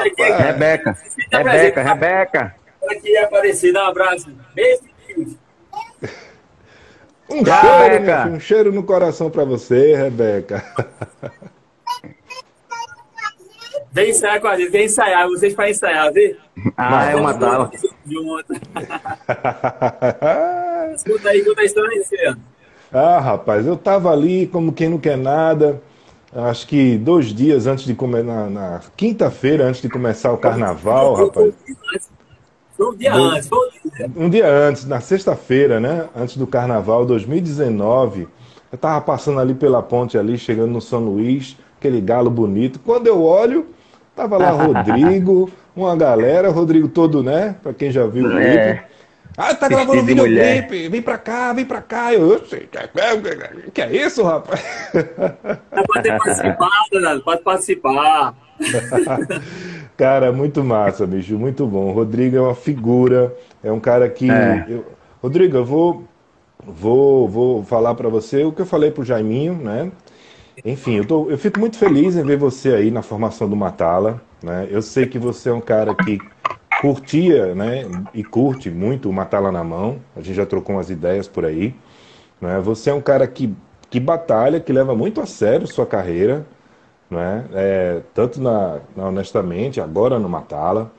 aqui, 0.00 0.22
Rebeca. 0.22 0.98
Rebeca, 1.32 1.82
Rebeca. 1.82 2.54
Aqui 2.96 3.16
aparecido, 3.16 3.78
um 3.78 3.82
abraço. 3.82 4.30
Beijo, 4.54 4.82
filhos. 5.06 5.36
um 7.30 7.44
cheiro, 7.44 7.78
Rebeca. 7.78 8.04
meu 8.04 8.24
filho, 8.24 8.36
um 8.36 8.40
cheiro 8.40 8.72
no 8.72 8.82
coração 8.82 9.30
pra 9.30 9.44
você, 9.44 9.94
Rebeca. 9.94 10.64
Vem 13.92 14.10
ensaiar 14.10 14.40
com 14.40 14.48
a 14.48 14.58
gente, 14.58 14.70
vem 14.70 14.86
ensaiar, 14.86 15.28
vocês 15.28 15.54
para 15.54 15.70
ensaiar, 15.70 16.12
viu? 16.12 16.36
Ah, 16.76 17.10
é 17.10 17.14
uma 17.14 17.32
tala. 17.32 17.70
Escuta 20.96 21.28
aí, 21.28 21.44
conta 21.44 21.60
a 21.60 21.64
história 21.64 21.96
aí. 21.96 22.34
Ah, 22.92 23.20
rapaz, 23.20 23.64
eu 23.66 23.76
tava 23.76 24.10
ali 24.10 24.48
como 24.48 24.72
quem 24.72 24.88
não 24.88 24.98
quer 24.98 25.16
nada. 25.16 25.80
Acho 26.34 26.66
que 26.66 26.98
dois 26.98 27.26
dias 27.26 27.68
antes 27.68 27.84
de 27.84 27.94
começar, 27.94 28.24
na, 28.24 28.50
na 28.50 28.80
quinta-feira, 28.96 29.64
antes 29.64 29.80
de 29.80 29.88
começar 29.88 30.32
o 30.32 30.38
carnaval, 30.38 31.14
rapaz. 31.14 31.54
Foi 32.76 32.86
um 32.86 32.96
dia 32.96 33.14
antes, 33.14 33.48
foi 33.48 33.58
um 33.58 33.70
dia. 33.90 34.10
Um 34.16 34.30
dia 34.30 34.48
antes, 34.48 34.84
na 34.84 35.00
sexta-feira, 35.00 35.78
né? 35.78 36.08
Antes 36.14 36.36
do 36.36 36.46
carnaval 36.46 37.06
2019, 37.06 38.26
eu 38.72 38.78
tava 38.78 39.00
passando 39.00 39.38
ali 39.38 39.54
pela 39.54 39.82
ponte 39.82 40.18
ali, 40.18 40.36
chegando 40.36 40.72
no 40.72 40.80
São 40.80 41.00
Luís, 41.00 41.56
aquele 41.78 42.00
galo 42.00 42.30
bonito. 42.30 42.80
Quando 42.80 43.06
eu 43.06 43.22
olho, 43.22 43.66
tava 44.16 44.36
lá 44.36 44.50
Rodrigo, 44.50 45.50
uma 45.76 45.94
galera, 45.94 46.50
Rodrigo 46.50 46.88
todo, 46.88 47.22
né? 47.22 47.54
Pra 47.62 47.72
quem 47.72 47.90
já 47.92 48.06
viu 48.06 48.26
o 48.26 48.30
clipe. 48.30 48.46
É. 48.46 48.84
Ah, 49.36 49.52
tá 49.52 49.68
gravando 49.68 50.02
mulher. 50.02 50.62
videoclipe, 50.62 50.88
vem 50.88 51.02
pra 51.02 51.18
cá, 51.18 51.52
vem 51.52 51.64
pra 51.64 51.82
cá. 51.82 52.12
Eu, 52.14 52.32
eu 52.32 52.46
sei, 52.46 52.68
que, 52.70 53.70
que 53.72 53.82
é 53.82 53.92
isso, 53.92 54.22
rapaz? 54.22 54.62
É 54.94 55.82
pra 55.82 56.02
ter 56.02 56.16
participado, 56.18 56.70
Danado, 56.92 57.22
pode 57.22 57.42
participar. 57.42 58.34
Cara, 59.96 60.32
muito 60.32 60.62
massa, 60.64 61.06
bicho, 61.06 61.38
muito 61.38 61.66
bom. 61.66 61.90
O 61.90 61.92
Rodrigo 61.92 62.36
é 62.36 62.40
uma 62.40 62.54
figura, 62.54 63.34
é 63.62 63.70
um 63.70 63.78
cara 63.78 64.08
que. 64.08 64.26
É. 64.28 64.64
eu- 64.66 64.84
Rodrigo, 65.22 65.56
eu 65.56 65.64
vou, 65.64 66.04
vou, 66.66 67.28
vou 67.28 67.64
falar 67.64 67.94
pra 67.94 68.08
você 68.08 68.42
o 68.44 68.52
que 68.52 68.62
eu 68.62 68.66
falei 68.66 68.90
pro 68.90 69.04
Jaiminho, 69.04 69.54
né? 69.54 69.90
Enfim, 70.64 70.94
eu, 70.96 71.04
tô- 71.06 71.30
eu 71.30 71.38
fico 71.38 71.60
muito 71.60 71.78
feliz 71.78 72.16
em 72.16 72.24
ver 72.24 72.36
você 72.38 72.70
aí 72.74 72.90
na 72.90 73.02
formação 73.02 73.48
do 73.48 73.56
Matala, 73.56 74.20
né? 74.42 74.66
Eu 74.70 74.82
sei 74.82 75.06
que 75.06 75.18
você 75.18 75.48
é 75.50 75.52
um 75.52 75.60
cara 75.60 75.94
que 75.94 76.22
curtia, 76.78 77.54
né? 77.54 77.86
E 78.14 78.24
curte 78.24 78.70
muito 78.70 79.08
o 79.08 79.12
Matala 79.12 79.52
na 79.52 79.64
mão. 79.64 79.98
A 80.16 80.20
gente 80.20 80.34
já 80.36 80.46
trocou 80.46 80.76
umas 80.76 80.90
ideias 80.90 81.28
por 81.28 81.44
aí, 81.44 81.74
né? 82.40 82.60
Você 82.60 82.90
é 82.90 82.94
um 82.94 83.00
cara 83.00 83.26
que, 83.26 83.54
que 83.90 84.00
batalha, 84.00 84.60
que 84.60 84.72
leva 84.72 84.94
muito 84.94 85.20
a 85.20 85.26
sério 85.26 85.66
sua 85.66 85.86
carreira, 85.86 86.46
né? 87.10 87.44
É, 87.52 88.02
tanto 88.14 88.40
na, 88.40 88.80
na 88.96 89.08
honestamente, 89.08 89.80
agora 89.80 90.18
no 90.18 90.28
Matala. 90.28 90.92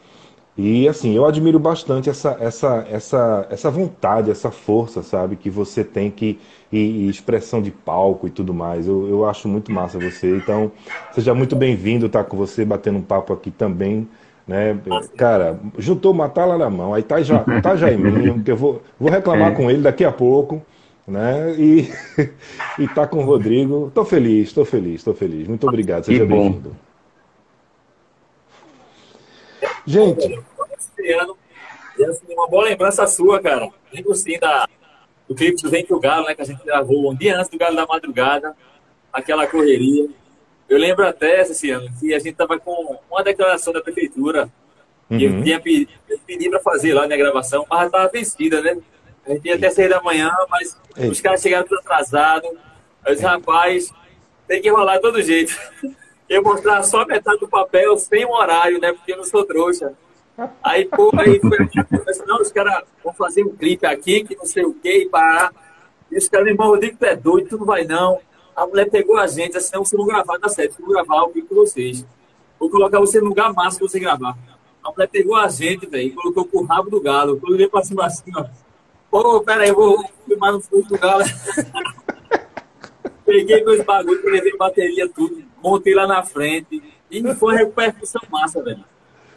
E 0.57 0.87
assim, 0.87 1.13
eu 1.13 1.25
admiro 1.25 1.59
bastante 1.59 2.09
essa, 2.09 2.37
essa, 2.39 2.85
essa, 2.89 3.47
essa 3.49 3.69
vontade, 3.69 4.31
essa 4.31 4.49
força, 4.51 5.03
sabe, 5.03 5.35
que 5.35 5.49
você 5.49 5.83
tem 5.83 6.09
que 6.09 6.39
e, 6.71 6.77
e 6.77 7.09
expressão 7.09 7.61
de 7.61 7.71
palco 7.71 8.25
e 8.27 8.29
tudo 8.29 8.53
mais. 8.53 8.87
Eu, 8.87 9.07
eu 9.09 9.25
acho 9.25 9.49
muito 9.49 9.71
massa 9.71 9.99
você. 9.99 10.37
Então, 10.37 10.71
seja 11.11 11.33
muito 11.35 11.55
bem-vindo 11.57 12.05
estar 12.05 12.23
com 12.23 12.37
você, 12.37 12.63
batendo 12.63 12.99
um 12.99 13.01
papo 13.01 13.33
aqui 13.33 13.51
também. 13.51 14.07
Né? 14.47 14.79
Cara, 15.17 15.59
juntou 15.77 16.11
o 16.13 16.15
Matala 16.15 16.57
na 16.57 16.69
mão, 16.69 16.93
aí 16.93 17.03
tá, 17.03 17.21
já, 17.21 17.43
tá 17.61 17.75
Jaiminho, 17.75 18.41
que 18.43 18.51
eu 18.51 18.55
vou, 18.57 18.81
vou 18.99 19.09
reclamar 19.09 19.51
É. 19.51 19.51
com 19.51 19.69
ele 19.69 19.81
daqui 19.81 20.05
a 20.05 20.11
pouco, 20.11 20.61
né? 21.07 21.53
E, 21.57 21.89
e 22.79 22.87
tá 22.87 23.07
com 23.07 23.17
o 23.19 23.25
Rodrigo. 23.25 23.91
Tô 23.93 24.03
feliz, 24.05 24.51
tô 24.53 24.65
feliz, 24.65 25.03
tô 25.03 25.13
feliz. 25.13 25.47
Muito 25.47 25.67
obrigado, 25.67 26.05
seja 26.05 26.25
bem-vindo. 26.25 26.75
Gente, 29.85 30.39
assim, 32.09 32.33
uma 32.33 32.47
boa 32.47 32.65
lembrança 32.65 33.05
sua, 33.07 33.39
cara. 33.39 33.69
Lembro 33.93 34.15
sim 34.15 34.37
da, 34.39 34.67
do 35.27 35.35
clipe 35.35 35.61
do 35.61 35.69
Vem 35.69 35.85
Pro 35.85 35.99
Galo, 35.99 36.25
né? 36.25 36.35
Que 36.35 36.41
a 36.41 36.45
gente 36.45 36.63
gravou 36.65 37.11
um 37.11 37.15
dia 37.15 37.37
antes 37.37 37.49
do 37.49 37.57
Galo 37.57 37.75
da 37.75 37.85
Madrugada, 37.85 38.55
aquela 39.13 39.45
correria. 39.47 40.09
Eu 40.67 40.79
lembro 40.79 41.05
até, 41.07 41.41
esse 41.41 41.69
ano, 41.69 41.87
que 41.99 42.13
a 42.13 42.19
gente 42.19 42.33
tava 42.33 42.59
com 42.59 42.97
uma 43.09 43.23
declaração 43.23 43.71
da 43.71 43.81
prefeitura 43.81 44.49
que 45.07 45.27
Uhum. 45.27 45.43
tinha 45.43 45.59
pe- 45.61 45.87
pedido 46.25 46.49
para 46.51 46.59
fazer 46.61 46.91
lá 46.95 47.07
na 47.07 47.15
gravação, 47.15 47.63
mas 47.69 47.85
estava 47.85 48.09
vencida, 48.09 48.59
né? 48.63 48.75
A 49.25 49.31
gente 49.31 49.47
ia 49.47 49.55
até 49.55 49.69
seis 49.69 49.89
da 49.89 50.01
manhã, 50.01 50.31
mas 50.49 50.77
os 51.09 51.19
caras 51.19 51.41
chegaram 51.41 51.65
tudo 51.67 51.79
atrasados. 51.79 52.49
Eu 53.05 53.13
disse, 53.13 53.25
rapaz, 53.25 53.91
tem 54.47 54.61
que 54.61 54.69
rolar 54.69 54.95
de 54.95 55.01
todo 55.01 55.21
jeito. 55.21 55.57
Eu 56.27 56.41
mostrar 56.41 56.81
só 56.81 57.05
metade 57.05 57.39
do 57.39 57.47
papel 57.47 57.95
sem 57.97 58.25
um 58.25 58.31
horário, 58.31 58.81
né? 58.81 58.91
Porque 58.91 59.13
eu 59.13 59.17
não 59.17 59.23
sou 59.23 59.45
trouxa. 59.45 59.93
Aí, 60.63 60.85
pô, 60.85 61.11
aí 61.15 61.39
foi 61.39 61.57
aqui, 61.59 61.77
eu 61.79 62.03
disse, 62.03 62.25
não, 62.25 62.41
os 62.41 62.51
caras 62.51 62.83
vão 63.03 63.13
fazer 63.13 63.43
um 63.43 63.55
clipe 63.55 63.85
aqui, 63.85 64.23
que 64.23 64.35
não 64.35 64.45
sei 64.45 64.65
o 64.65 64.73
quê, 64.73 65.03
e 65.03 65.07
pá. 65.07 65.51
E 66.11 66.17
os 66.17 66.27
caras, 66.27 66.47
irmão, 66.47 66.69
Rodrigo, 66.69 66.97
tu 66.97 67.05
é 67.05 67.15
doido, 67.15 67.49
tu 67.49 67.57
não 67.59 67.65
vai 67.65 67.85
não. 67.85 68.19
A 68.55 68.65
mulher 68.65 68.89
pegou 68.89 69.17
a 69.17 69.27
gente, 69.27 69.55
assim, 69.55 69.75
não, 69.75 69.85
se 69.85 69.95
não 69.95 70.03
gravar, 70.03 70.39
dá 70.39 70.49
certo, 70.49 70.77
se 70.77 70.81
não 70.81 70.89
gravar, 70.89 71.19
eu 71.19 71.29
fico 71.31 71.49
com 71.49 71.55
vocês. 71.55 72.03
Vou 72.59 72.71
colocar 72.71 72.99
você 72.99 73.19
no 73.19 73.27
lugar 73.27 73.53
massa 73.53 73.77
pra 73.77 73.87
você 73.87 73.99
gravar. 73.99 74.35
A 74.83 74.91
mulher 74.91 75.07
pegou 75.07 75.35
a 75.35 75.47
gente, 75.47 75.85
velho, 75.85 76.15
colocou 76.15 76.45
com 76.45 76.59
o 76.59 76.65
rabo 76.65 76.89
do 76.89 76.99
galo. 76.99 77.39
Quando 77.39 77.51
eu 77.51 77.55
olhei 77.55 77.67
pra 77.67 77.83
cima 77.83 78.05
assim, 78.05 78.31
ó. 78.35 78.45
Pô, 79.15 79.39
pera 79.39 79.63
aí, 79.63 79.69
eu 79.69 79.75
vou 79.75 80.03
filmar 80.27 80.51
no 80.51 80.59
fundo 80.59 80.89
do 80.89 80.97
galo. 80.97 81.23
Peguei 83.25 83.63
meus 83.63 83.81
bagulhos, 83.85 84.25
levei 84.25 84.57
bateria, 84.57 85.07
tudo, 85.07 85.41
montei 85.63 85.95
lá 85.95 86.05
na 86.05 86.21
frente. 86.21 86.83
E 87.09 87.33
foi 87.35 87.53
uma 87.53 87.59
repercussão 87.59 88.21
massa, 88.29 88.61
velho. 88.61 88.83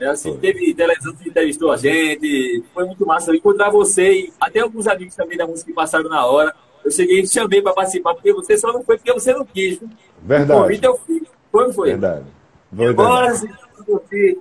É 0.00 0.06
assim, 0.06 0.36
teve 0.36 0.74
televisão 0.74 1.14
que 1.14 1.28
entrevistou 1.28 1.70
a 1.70 1.76
gente, 1.76 2.64
foi 2.74 2.86
muito 2.86 3.06
massa. 3.06 3.30
Eu 3.30 3.36
encontrar 3.36 3.70
você 3.70 4.12
e 4.14 4.32
até 4.40 4.58
alguns 4.58 4.88
amigos 4.88 5.14
também 5.14 5.38
da 5.38 5.46
música 5.46 5.70
que 5.70 5.74
passaram 5.74 6.10
na 6.10 6.26
hora. 6.26 6.52
Eu 6.84 6.90
cheguei 6.90 7.20
e 7.20 7.28
chamei 7.28 7.62
para 7.62 7.72
participar, 7.72 8.14
porque 8.14 8.32
você 8.32 8.58
só 8.58 8.72
não 8.72 8.82
foi 8.82 8.96
porque 8.96 9.12
você 9.12 9.32
não 9.32 9.44
quis. 9.44 9.78
viu? 9.78 9.88
O 9.88 10.26
verdade, 10.26 10.60
convite 10.60 10.84
eu 10.86 10.96
fiz. 11.06 11.22
Foi, 11.52 11.72
foi? 11.72 11.88
verdade. 11.90 12.26
Verdade. 12.72 13.38
se 13.38 13.48
curtir. 13.86 14.38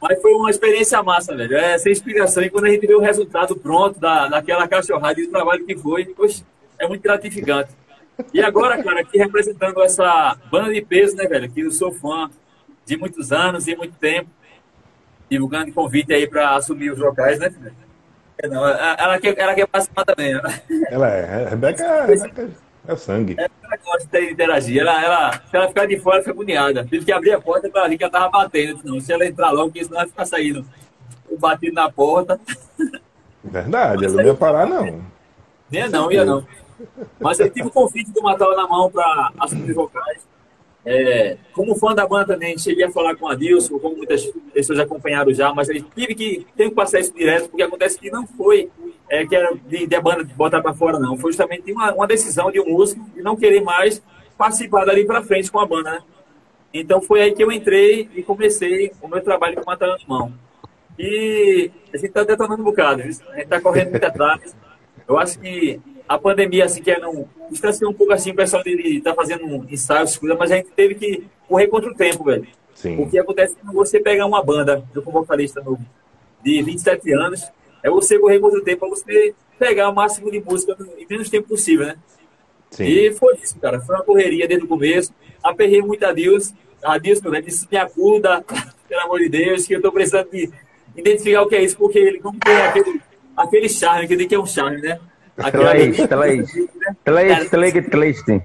Mas 0.00 0.20
foi 0.20 0.32
uma 0.32 0.50
experiência 0.50 1.02
massa, 1.02 1.34
velho. 1.34 1.56
É 1.56 1.78
sem 1.78 1.92
explicação. 1.92 2.42
E 2.42 2.50
quando 2.50 2.66
a 2.66 2.70
gente 2.70 2.86
vê 2.86 2.94
o 2.94 3.00
resultado 3.00 3.56
pronto 3.56 3.98
da, 3.98 4.28
daquela 4.28 4.68
cachorrada 4.68 5.20
e 5.20 5.26
do 5.26 5.32
trabalho 5.32 5.64
que 5.64 5.76
foi, 5.76 6.04
poxa, 6.06 6.44
é 6.78 6.86
muito 6.86 7.02
gratificante. 7.02 7.70
E 8.32 8.40
agora, 8.40 8.82
cara, 8.82 9.00
aqui 9.00 9.18
representando 9.18 9.82
essa 9.82 10.36
banda 10.50 10.72
de 10.72 10.82
peso, 10.82 11.16
né, 11.16 11.26
velho? 11.26 11.50
Que 11.50 11.60
eu 11.60 11.70
sou 11.70 11.92
fã 11.92 12.30
de 12.84 12.96
muitos 12.96 13.32
anos 13.32 13.66
e 13.66 13.76
muito 13.76 13.94
tempo. 13.96 14.28
Divulgando 15.28 15.72
convite 15.72 16.12
aí 16.12 16.26
para 16.26 16.56
assumir 16.56 16.90
os 16.90 16.98
locais, 16.98 17.38
né? 17.38 17.48
velho? 17.48 17.74
É, 18.38 18.48
Não, 18.48 18.66
ela 18.66 19.18
quer, 19.18 19.38
ela 19.38 19.54
quer 19.54 19.66
participar 19.66 20.04
também, 20.04 20.34
né? 20.34 20.42
Ela 20.90 21.08
é, 21.08 21.48
Rebeca, 21.48 22.04
Rebeca 22.04 22.50
é 22.86 22.92
o 22.92 22.96
sangue. 22.96 23.36
Ela 23.38 23.76
gosta 23.84 24.20
de 24.20 24.30
interagir. 24.32 24.80
Ela, 24.80 25.04
ela, 25.04 25.32
se 25.32 25.56
ela 25.56 25.68
ficar 25.68 25.86
de 25.86 25.98
fora, 25.98 26.20
fica 26.20 26.30
agoniada. 26.30 26.84
Tive 26.84 27.04
que 27.04 27.12
abrir 27.12 27.32
a 27.32 27.40
porta 27.40 27.68
para 27.68 27.88
ver 27.88 27.98
que 27.98 28.04
ela 28.04 28.12
tava 28.12 28.28
batendo. 28.28 28.80
Não, 28.84 29.00
se 29.00 29.12
ela 29.12 29.26
entrar 29.26 29.50
logo, 29.50 29.68
porque 29.68 29.84
senão 29.84 29.98
vai 29.98 30.06
ficar 30.06 30.24
saindo. 30.24 30.64
Eu 31.30 31.38
batido 31.38 31.74
na 31.74 31.90
porta. 31.90 32.40
Verdade, 33.42 34.04
ela 34.04 34.14
não 34.14 34.24
ia 34.24 34.34
parar, 34.34 34.66
não. 34.66 35.04
Ia 35.70 35.88
não, 35.88 36.10
ia 36.10 36.24
não. 36.24 36.46
Mas 37.20 37.40
eu 37.40 37.50
tive 37.50 37.68
o 37.68 37.70
convite 37.70 38.10
do 38.12 38.22
Matal 38.22 38.54
na 38.56 38.66
mão 38.66 38.90
para 38.90 39.32
assumir 39.38 39.72
vocais. 39.72 40.26
É, 40.84 41.36
como 41.52 41.74
fã 41.74 41.92
da 41.94 42.06
banda 42.06 42.34
também, 42.34 42.56
cheguei 42.56 42.84
a 42.84 42.90
falar 42.90 43.16
com 43.16 43.26
a 43.26 43.34
Dilson, 43.34 43.78
como 43.80 43.96
muitas 43.96 44.24
pessoas 44.54 44.78
acompanharam 44.78 45.34
já, 45.34 45.52
mas 45.52 45.68
eu 45.68 45.82
tive 45.82 46.14
que, 46.14 46.46
tenho 46.56 46.70
que 46.70 46.76
passar 46.76 47.00
isso 47.00 47.12
direto, 47.12 47.48
porque 47.48 47.62
acontece 47.64 47.98
que 47.98 48.08
não 48.08 48.24
foi 48.24 48.70
é, 49.08 49.26
que 49.26 49.34
era 49.34 49.54
de, 49.66 49.86
de 49.86 49.96
a 49.96 50.00
banda 50.00 50.24
botar 50.36 50.60
para 50.60 50.74
fora, 50.74 50.98
não. 50.98 51.16
Foi 51.16 51.32
justamente 51.32 51.72
uma, 51.72 51.92
uma 51.92 52.06
decisão 52.06 52.50
de 52.50 52.60
um 52.60 52.68
músico 52.70 53.04
de 53.14 53.22
não 53.22 53.36
querer 53.36 53.60
mais 53.60 54.02
participar 54.36 54.84
dali 54.84 55.04
para 55.04 55.22
frente 55.22 55.50
com 55.50 55.58
a 55.58 55.66
banda, 55.66 55.92
né? 55.92 56.02
Então 56.72 57.00
foi 57.00 57.22
aí 57.22 57.32
que 57.32 57.42
eu 57.42 57.50
entrei 57.50 58.08
e 58.14 58.22
comecei 58.22 58.92
o 59.00 59.08
meu 59.08 59.20
trabalho 59.22 59.56
com 59.62 59.70
na 59.70 59.96
Mão. 60.06 60.32
E 60.98 61.70
a 61.92 61.96
gente 61.96 62.08
está 62.08 62.24
detonando 62.24 62.62
um 62.62 62.64
bocado, 62.64 63.02
viu? 63.02 63.10
a 63.10 63.34
gente 63.34 63.44
está 63.44 63.60
correndo 63.60 63.90
muito 63.90 64.04
atrás. 64.04 64.56
Eu 65.06 65.18
acho 65.18 65.38
que 65.38 65.80
a 66.08 66.18
pandemia, 66.18 66.64
assim, 66.64 66.82
que 66.82 66.90
era 66.90 67.08
um, 67.08 67.26
distanciou 67.50 67.90
um 67.90 67.94
pouco 67.94 68.12
assim, 68.12 68.30
o 68.30 68.34
pessoal 68.34 68.62
dele 68.62 69.00
tá 69.00 69.14
fazendo 69.14 69.66
ensaios, 69.70 70.16
coisa, 70.16 70.34
mas 70.34 70.50
a 70.50 70.56
gente 70.56 70.70
teve 70.70 70.94
que 70.94 71.26
correr 71.48 71.68
contra 71.68 71.90
o 71.90 71.94
tempo, 71.94 72.24
velho. 72.24 72.46
Sim. 72.74 73.00
O 73.00 73.08
que 73.08 73.18
acontece 73.18 73.56
quando 73.56 73.74
você 73.74 73.98
pegar 74.00 74.26
uma 74.26 74.42
banda, 74.42 74.84
eu 74.94 75.02
como 75.02 75.20
vocalista 75.20 75.62
novo, 75.62 75.84
de 76.44 76.62
27 76.62 77.12
anos, 77.12 77.42
é 77.86 77.90
você 77.90 78.18
correr 78.18 78.40
contra 78.40 78.58
o 78.58 78.62
tempo 78.62 78.80
para 78.80 78.88
você 78.88 79.34
pegar 79.58 79.88
o 79.88 79.94
máximo 79.94 80.30
de 80.30 80.40
música 80.40 80.76
em 80.98 81.06
menos 81.08 81.30
tempo 81.30 81.48
possível, 81.48 81.86
né? 81.86 81.96
Sim. 82.70 82.84
E 82.84 83.12
foi 83.12 83.36
isso, 83.36 83.56
cara. 83.58 83.80
Foi 83.80 83.94
uma 83.94 84.04
correria 84.04 84.48
desde 84.48 84.64
o 84.64 84.68
começo. 84.68 85.14
Aperrei 85.42 85.80
muito 85.80 86.04
a 86.04 86.12
Deus. 86.12 86.52
A 86.82 86.98
Deus, 86.98 87.20
meu 87.20 87.30
velho, 87.30 87.44
disse, 87.44 87.66
me 87.70 87.78
acuda, 87.78 88.44
pelo 88.88 89.00
amor 89.02 89.20
de 89.20 89.28
Deus, 89.28 89.66
que 89.66 89.74
eu 89.74 89.80
tô 89.80 89.92
precisando 89.92 90.28
de 90.30 90.50
identificar 90.96 91.42
o 91.42 91.48
que 91.48 91.54
é 91.54 91.62
isso, 91.62 91.76
porque 91.76 91.98
ele 91.98 92.20
não 92.22 92.32
tem 92.32 92.56
aquele, 92.56 93.00
aquele 93.36 93.68
charme, 93.68 94.06
que 94.06 94.14
eu 94.14 94.18
digo 94.18 94.28
que 94.28 94.34
é 94.34 94.38
um 94.38 94.46
charme, 94.46 94.80
né? 94.80 94.98
Três, 95.36 95.96
três. 95.96 96.52
Três, 97.04 97.50
três, 97.50 97.72
três, 97.88 98.22
três. 98.22 98.42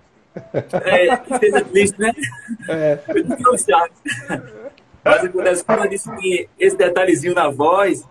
É, 0.86 1.18
tristeza 1.18 1.62
triste, 1.62 2.00
né? 2.00 2.14
Eu 2.68 2.76
é 2.76 3.00
um 3.52 3.58
charme. 3.58 3.92
Mas 5.04 5.26
acontece 5.26 5.64
quando 5.66 5.84
eu 5.84 5.90
disse 5.90 6.16
que 6.18 6.50
esse 6.60 6.78
detalhezinho 6.78 7.34
na 7.34 7.50
voz, 7.50 8.06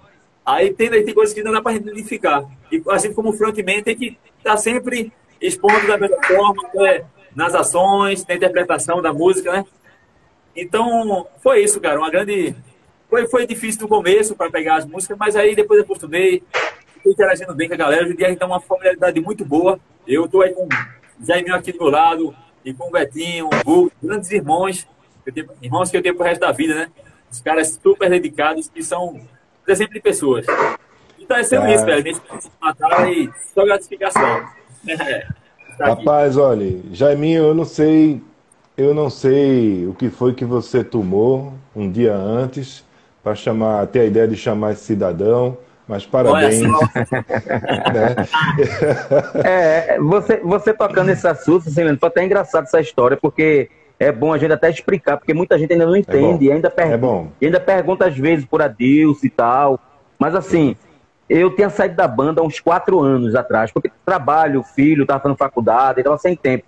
aí 0.45 0.73
tem, 0.73 0.91
tem 0.91 1.15
coisas 1.15 1.35
que 1.35 1.43
não 1.43 1.53
dá 1.53 1.63
pra 1.63 1.73
identificar. 1.73 2.45
E 2.71 2.83
assim 2.89 3.13
como 3.13 3.31
o 3.31 3.33
frontman 3.33 3.83
tem 3.83 3.97
que 3.97 4.19
estar 4.39 4.57
sempre 4.57 5.13
expondo 5.41 5.87
da 5.87 5.97
mesma 5.99 6.23
forma, 6.23 6.63
né? 6.75 7.05
nas 7.35 7.55
ações, 7.55 8.27
na 8.27 8.35
interpretação 8.35 9.01
da 9.01 9.13
música, 9.13 9.53
né? 9.53 9.65
Então, 10.55 11.27
foi 11.43 11.63
isso, 11.63 11.81
cara. 11.81 11.99
Uma 11.99 12.11
grande. 12.11 12.55
Foi, 13.09 13.27
foi 13.29 13.47
difícil 13.47 13.83
no 13.83 13.89
começo 13.89 14.37
para 14.37 14.51
pegar 14.51 14.77
as 14.77 14.85
músicas, 14.85 15.17
mas 15.19 15.37
aí 15.37 15.55
depois 15.55 15.79
eu 15.79 15.85
acostumei, 15.85 16.43
interagindo 17.05 17.55
bem 17.55 17.69
com 17.69 17.75
a 17.75 17.79
galera. 17.79 18.05
Hoje 18.05 18.13
em 18.13 18.17
dia 18.17 18.27
a 18.27 18.31
gente 18.31 18.39
tem 18.39 18.47
uma 18.47 18.61
familiaridade 18.61 19.21
muito 19.21 19.45
boa. 19.45 19.81
Eu 20.07 20.29
tô 20.29 20.43
aí 20.43 20.53
com 20.53 20.65
o 20.65 21.27
Jaiminho 21.27 21.55
aqui 21.55 21.73
do 21.73 21.79
meu 21.79 21.89
lado, 21.89 22.35
e 22.65 22.73
com 22.73 22.89
o 22.89 22.91
Betinho, 22.91 23.47
o 23.47 23.71
Hugo, 23.71 23.93
grandes 24.03 24.31
irmãos, 24.31 24.87
que 25.25 25.33
tenho- 25.33 25.49
irmãos 25.63 25.91
que 25.91 25.97
eu 25.97 26.03
tenho 26.03 26.15
pro 26.15 26.25
resto 26.25 26.41
da 26.41 26.53
vida, 26.53 26.75
né? 26.75 26.91
Os 27.31 27.41
caras 27.41 27.79
super 27.83 28.11
dedicados, 28.11 28.69
que 28.69 28.83
são 28.83 29.21
um 29.71 29.75
exemplo 29.75 29.95
de 29.95 30.01
pessoas. 30.01 30.47
Então 31.19 31.37
é 31.37 31.43
sempre 31.45 31.67
Tá. 31.69 31.75
isso, 31.75 31.85
velho. 31.85 31.99
A 31.99 32.03
gente 32.03 32.21
se 32.43 32.51
matar 32.61 33.13
e 33.13 33.31
só 33.55 33.65
gratificação. 33.65 34.45
É. 34.89 34.97
Tá 35.79 35.93
aqui. 35.93 36.05
Rapaz, 36.05 36.37
olha, 36.37 36.79
Jaiminho, 36.93 37.45
eu 37.45 37.55
não 37.55 37.65
sei, 37.65 38.21
eu 38.77 38.93
não 38.93 39.09
sei 39.09 39.87
o 39.87 39.95
que 39.95 40.11
foi 40.11 40.35
que 40.35 40.45
você 40.45 40.85
tomou 40.85 41.55
um 41.75 41.91
dia 41.91 42.15
antes 42.15 42.85
para 43.23 43.35
chamar, 43.35 43.87
ter 43.87 44.01
a 44.01 44.05
ideia 44.05 44.27
de 44.29 44.37
chamar 44.37 44.73
esse 44.73 44.85
cidadão, 44.85 45.57
mas 45.87 46.09
Olha 46.13 46.25
parabéns, 46.33 46.61
só, 46.61 46.81
né? 47.93 48.17
É, 49.45 49.99
você, 49.99 50.37
você 50.39 50.73
tocando 50.73 51.11
esse 51.11 51.27
assunto, 51.27 51.69
assim, 51.69 51.97
foi 51.97 52.09
até 52.09 52.25
engraçado 52.25 52.65
essa 52.65 52.81
história, 52.81 53.17
porque 53.17 53.71
é 54.01 54.11
bom 54.11 54.33
a 54.33 54.39
gente 54.39 54.53
até 54.53 54.71
explicar, 54.71 55.19
porque 55.19 55.35
muita 55.35 55.59
gente 55.59 55.73
ainda 55.75 55.85
não 55.85 55.95
entende, 55.95 56.47
e 56.47 56.51
ainda, 56.53 56.71
per- 56.71 56.93
É 56.93 56.97
bom. 56.97 57.31
e 57.39 57.45
ainda 57.47 57.61
pergunta 57.61 58.07
às 58.07 58.17
vezes 58.17 58.47
por 58.47 58.63
Adilson 58.63 59.27
e 59.27 59.31
tal. 59.31 59.79
Mas 60.19 60.35
assim, 60.35 60.75
eu 61.29 61.55
tinha 61.55 61.69
saído 61.69 61.95
da 61.97 62.09
banda 62.09 62.41
há 62.41 62.45
uns 62.45 62.59
quatro 62.59 62.99
anos 62.99 63.35
atrás, 63.35 63.71
porque 63.71 63.91
trabalho, 64.05 64.63
filho, 64.63 65.05
tava 65.05 65.21
fazendo 65.21 65.37
faculdade, 65.37 66.03
tava 66.03 66.17
sem 66.17 66.35
tempo. 66.35 66.65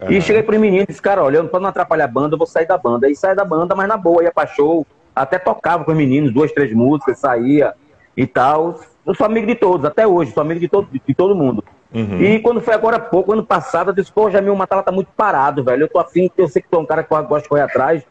Aham. 0.00 0.12
E 0.12 0.20
cheguei 0.22 0.42
pro 0.44 0.58
menino 0.60 0.84
e 0.84 0.86
disse, 0.86 1.02
cara, 1.02 1.24
olha, 1.24 1.42
pra 1.44 1.58
não 1.58 1.68
atrapalhar 1.70 2.04
a 2.04 2.08
banda, 2.08 2.34
eu 2.34 2.38
vou 2.38 2.46
sair 2.46 2.66
da 2.66 2.78
banda. 2.78 3.08
Aí 3.08 3.16
saí 3.16 3.34
da 3.34 3.44
banda, 3.44 3.74
mas 3.74 3.88
na 3.88 3.96
boa, 3.96 4.22
ia 4.22 4.30
pra 4.30 4.46
show, 4.46 4.86
até 5.14 5.38
tocava 5.38 5.84
com 5.84 5.90
os 5.90 5.96
meninos, 5.96 6.32
duas, 6.32 6.52
três 6.52 6.72
músicas, 6.72 7.18
saía 7.18 7.74
e 8.16 8.26
tal. 8.26 8.78
Eu 9.04 9.14
sou 9.14 9.26
amigo 9.26 9.46
de 9.46 9.54
todos, 9.56 9.84
até 9.84 10.06
hoje, 10.06 10.32
sou 10.32 10.40
amigo 10.42 10.60
de 10.60 10.68
todo, 10.68 10.88
de 10.90 11.14
todo 11.14 11.34
mundo. 11.34 11.64
Uhum. 11.92 12.20
E 12.20 12.40
quando 12.40 12.60
foi 12.60 12.74
agora 12.74 12.96
há 12.96 13.00
pouco, 13.00 13.32
ano 13.32 13.44
passado, 13.44 13.90
eu 13.90 13.94
disse, 13.94 14.12
pô, 14.12 14.30
Jamil, 14.30 14.52
o 14.52 14.56
Matala 14.56 14.82
tá 14.82 14.92
muito 14.92 15.08
parado, 15.16 15.64
velho. 15.64 15.84
Eu 15.84 15.88
tô 15.88 15.98
afim, 15.98 16.30
eu 16.36 16.48
sei 16.48 16.60
que 16.60 16.68
tu 16.68 16.76
é 16.76 16.80
um 16.80 16.86
cara 16.86 17.02
que 17.02 17.08
gosta 17.08 17.42
de 17.42 17.48
correr 17.48 17.62
atrás. 17.62 18.04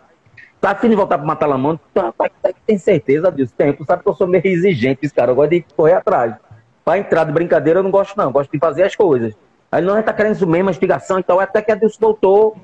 Tá 0.60 0.72
afim 0.72 0.90
de 0.90 0.96
voltar 0.96 1.18
pro 1.18 1.28
Matalamão? 1.28 1.80
Tá, 1.94 2.12
tá, 2.12 2.30
tá, 2.42 2.50
tem 2.66 2.78
certeza 2.78 3.32
disso? 3.32 3.54
Tem. 3.56 3.74
Tu 3.74 3.86
sabe 3.86 4.02
que 4.02 4.10
eu 4.10 4.16
sou 4.16 4.26
meio 4.26 4.46
exigente, 4.46 5.08
cara. 5.10 5.32
Eu 5.32 5.36
gosto 5.36 5.52
de 5.52 5.66
correr 5.76 5.94
atrás. 5.94 6.36
Pra 6.84 6.98
entrar 6.98 7.24
de 7.24 7.32
brincadeira, 7.32 7.80
eu 7.80 7.84
não 7.84 7.92
gosto, 7.92 8.18
não. 8.18 8.26
Eu 8.26 8.32
gosto 8.32 8.52
de 8.52 8.58
fazer 8.58 8.84
as 8.84 8.96
coisas. 8.96 9.36
Aí 9.72 9.84
não, 9.84 9.96
gente 9.96 10.06
tá 10.06 10.14
querendo 10.14 10.36
isso 10.36 10.48
mesmo, 10.48 10.70
investigação 10.70 11.20
e 11.20 11.24
tal. 11.24 11.40
Até 11.40 11.62
que 11.62 11.72
a 11.72 11.76
Deus 11.76 11.98
voltou. 12.00 12.56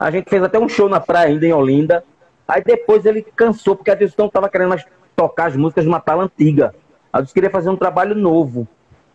A 0.00 0.10
gente 0.10 0.28
fez 0.28 0.42
até 0.42 0.58
um 0.58 0.68
show 0.68 0.88
na 0.88 0.98
praia 0.98 1.28
ainda, 1.28 1.46
em 1.46 1.52
Olinda. 1.52 2.02
Aí 2.48 2.62
depois 2.62 3.04
ele 3.06 3.22
cansou, 3.22 3.76
porque 3.76 3.90
a 3.90 3.98
não 4.18 4.28
tava 4.28 4.48
querendo 4.48 4.70
mais 4.70 4.84
tocar 5.14 5.46
as 5.46 5.56
músicas 5.56 5.84
de 5.84 5.90
Matala 5.90 6.24
antiga. 6.24 6.74
A 7.12 7.20
Deus 7.20 7.32
queria 7.32 7.50
fazer 7.50 7.70
um 7.70 7.76
trabalho 7.76 8.14
novo. 8.14 8.66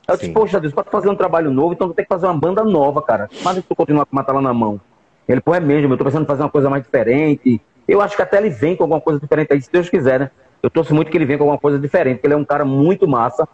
Eu 0.10 0.16
disse, 0.18 0.28
Sim. 0.28 0.34
poxa 0.34 0.60
Deus, 0.60 0.74
pra 0.74 0.84
tu 0.84 0.92
fazer 0.92 1.10
um 1.10 1.16
trabalho 1.16 1.52
novo, 1.52 1.74
então 1.74 1.88
tu 1.88 1.94
tem 1.94 2.04
que 2.06 2.10
fazer 2.10 2.26
uma 2.26 2.38
banda 2.38 2.64
nova, 2.64 3.02
cara. 3.02 3.30
Mas 3.44 3.56
se 3.58 3.62
tu 3.62 3.76
continuar 3.76 4.06
com 4.06 4.16
Matala 4.16 4.42
na 4.42 4.54
mão. 4.54 4.80
Ele, 5.28 5.42
pô, 5.42 5.54
é 5.54 5.60
mesmo, 5.60 5.94
eu 5.94 5.98
tô 5.98 6.04
pensando 6.04 6.24
em 6.24 6.28
fazer 6.28 6.42
uma 6.44 6.50
coisa 6.50 6.70
mais 6.70 6.84
diferente. 6.84 7.62
Eu 7.88 8.02
acho 8.02 8.16
que 8.16 8.22
até 8.22 8.38
ele 8.38 8.50
vem 8.50 8.76
com 8.76 8.84
alguma 8.84 9.00
coisa 9.02 9.20
diferente 9.20 9.54
aí, 9.54 9.62
se 9.62 9.72
Deus 9.72 9.90
quiser, 9.90 10.20
né? 10.20 10.32
Eu 10.62 10.70
torço 10.70 10.94
muito 10.94 11.10
que 11.12 11.18
ele 11.18 11.26
venha 11.26 11.38
com 11.38 11.44
alguma 11.46 11.60
coisa 11.60 11.78
diferente, 11.80 12.16
porque 12.18 12.28
ele 12.28 12.34
é 12.34 12.38
um 12.38 12.44
cara 12.46 12.66
muito 12.66 13.08
massa, 13.08 13.48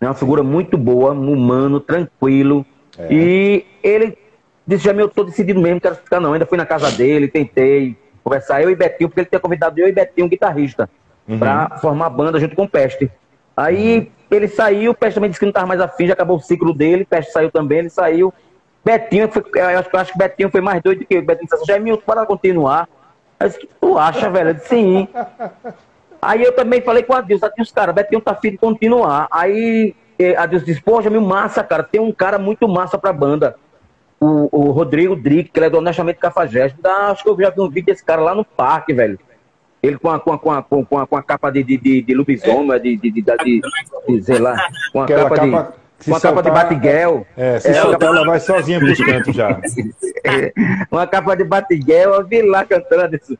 né? 0.00 0.08
uma 0.08 0.14
figura 0.14 0.42
muito 0.42 0.76
boa, 0.76 1.12
um 1.12 1.32
humano, 1.32 1.78
tranquilo. 1.80 2.64
É. 2.98 3.12
E 3.12 3.66
ele 3.82 4.16
disse, 4.66 4.84
já 4.84 4.92
eu 4.92 5.08
tô 5.08 5.24
decidido 5.24 5.60
mesmo, 5.60 5.80
quero 5.80 5.94
ficar 5.96 6.20
não. 6.20 6.32
Ainda 6.32 6.46
fui 6.46 6.58
na 6.58 6.66
casa 6.66 6.90
dele, 6.90 7.28
tentei 7.28 7.96
conversar, 8.24 8.62
eu 8.62 8.70
e 8.70 8.74
Betinho, 8.74 9.08
porque 9.08 9.20
ele 9.20 9.28
tinha 9.28 9.40
convidado 9.40 9.78
eu 9.78 9.88
e 9.88 9.92
Betinho, 9.92 10.26
um 10.26 10.30
guitarrista, 10.30 10.88
Uhum. 11.28 11.38
pra 11.38 11.78
formar 11.80 12.06
a 12.06 12.10
banda 12.10 12.40
junto 12.40 12.56
com 12.56 12.64
o 12.64 12.68
Peste. 12.68 13.10
Aí 13.60 14.10
ele 14.30 14.48
saiu, 14.48 14.92
o 14.92 14.94
Peste 14.94 15.16
também 15.16 15.28
disse 15.28 15.38
que 15.38 15.44
não 15.44 15.52
tava 15.52 15.66
mais 15.66 15.80
afim, 15.80 16.06
já 16.06 16.14
acabou 16.14 16.38
o 16.38 16.40
ciclo 16.40 16.72
dele, 16.72 17.04
Peste 17.04 17.30
saiu 17.30 17.50
também, 17.50 17.80
ele 17.80 17.90
saiu. 17.90 18.32
Betinho, 18.82 19.30
foi, 19.30 19.44
eu 19.54 19.78
acho, 19.78 19.90
eu 19.92 20.00
acho 20.00 20.12
que 20.12 20.18
Betinho 20.18 20.50
foi 20.50 20.62
mais 20.62 20.82
doido 20.82 21.00
do 21.00 21.04
que 21.04 21.14
eu. 21.14 21.22
Betinho 21.22 21.44
disse 21.44 21.56
assim, 21.56 21.66
Jaime, 21.66 21.96
para 21.98 22.24
continuar. 22.24 22.88
Eu 23.38 23.48
disse, 23.48 23.64
o 23.64 23.68
tu 23.80 23.98
acha, 23.98 24.30
velho? 24.30 24.50
Eu 24.50 24.54
disse, 24.54 24.68
sim. 24.68 25.08
Aí 26.22 26.42
eu 26.42 26.52
também 26.54 26.80
falei 26.80 27.02
com 27.02 27.12
a 27.12 27.20
Deus, 27.20 27.40
Deus, 27.54 27.70
cara, 27.70 27.92
Betinho 27.92 28.20
tá 28.20 28.32
afim 28.32 28.52
de 28.52 28.58
continuar. 28.58 29.28
Aí 29.30 29.94
eh, 30.18 30.34
a 30.36 30.46
Deus 30.46 30.64
disse, 30.64 30.80
pô, 30.80 31.02
Jamil, 31.02 31.20
massa, 31.20 31.62
cara, 31.62 31.82
tem 31.82 32.00
um 32.00 32.12
cara 32.12 32.38
muito 32.38 32.66
massa 32.66 32.96
pra 32.96 33.12
banda. 33.12 33.56
O, 34.18 34.48
o 34.50 34.70
Rodrigo 34.70 35.16
Drick, 35.16 35.50
que 35.50 35.58
ele 35.58 35.66
é 35.66 35.70
do 35.70 35.78
Honestamente 35.78 36.18
Cafajeste. 36.18 36.78
Acho 36.82 37.22
que 37.22 37.28
eu 37.28 37.38
já 37.38 37.50
vi 37.50 37.60
um 37.60 37.68
vídeo 37.68 37.86
desse 37.86 38.04
cara 38.04 38.22
lá 38.22 38.34
no 38.34 38.44
parque, 38.44 38.92
velho. 38.94 39.18
Ele 39.82 39.98
com 39.98 40.10
a, 40.10 40.20
com 40.20 40.32
a, 40.32 40.38
com 40.38 40.50
a, 40.52 40.62
com 40.62 40.98
a, 40.98 41.06
com 41.06 41.16
a 41.16 41.22
capa 41.22 41.50
de, 41.50 41.62
de, 41.62 41.76
de, 41.78 42.02
de 42.02 42.14
lobisomem, 42.14 42.80
de, 42.80 42.96
de, 42.96 43.10
de, 43.10 43.22
de, 43.22 43.60
de- 44.08 44.22
sei 44.22 44.38
lá, 44.38 44.56
com 44.92 45.02
a 45.02 45.06
capa, 45.06 45.22
capa 45.30 45.46
de. 45.46 46.04
se 46.04 46.10
Com 46.10 46.16
a 46.16 46.20
capa 46.20 46.42
de 46.42 46.48
soltar- 46.48 46.52
Batiguel. 46.68 47.26
É, 47.36 47.58
se 47.60 47.68
É, 47.68 47.74
soltar, 47.74 48.08
ela 48.10 48.26
vai 48.26 48.40
sozinha 48.40 48.78
pros 48.78 48.98
cantos 48.98 49.34
já. 49.34 49.58
uma 50.90 51.06
capa 51.06 51.34
de 51.34 51.44
Batiguel, 51.44 52.14
eu 52.14 52.24
vi 52.26 52.42
lá 52.42 52.64
cantando 52.64 53.16
isso. 53.16 53.36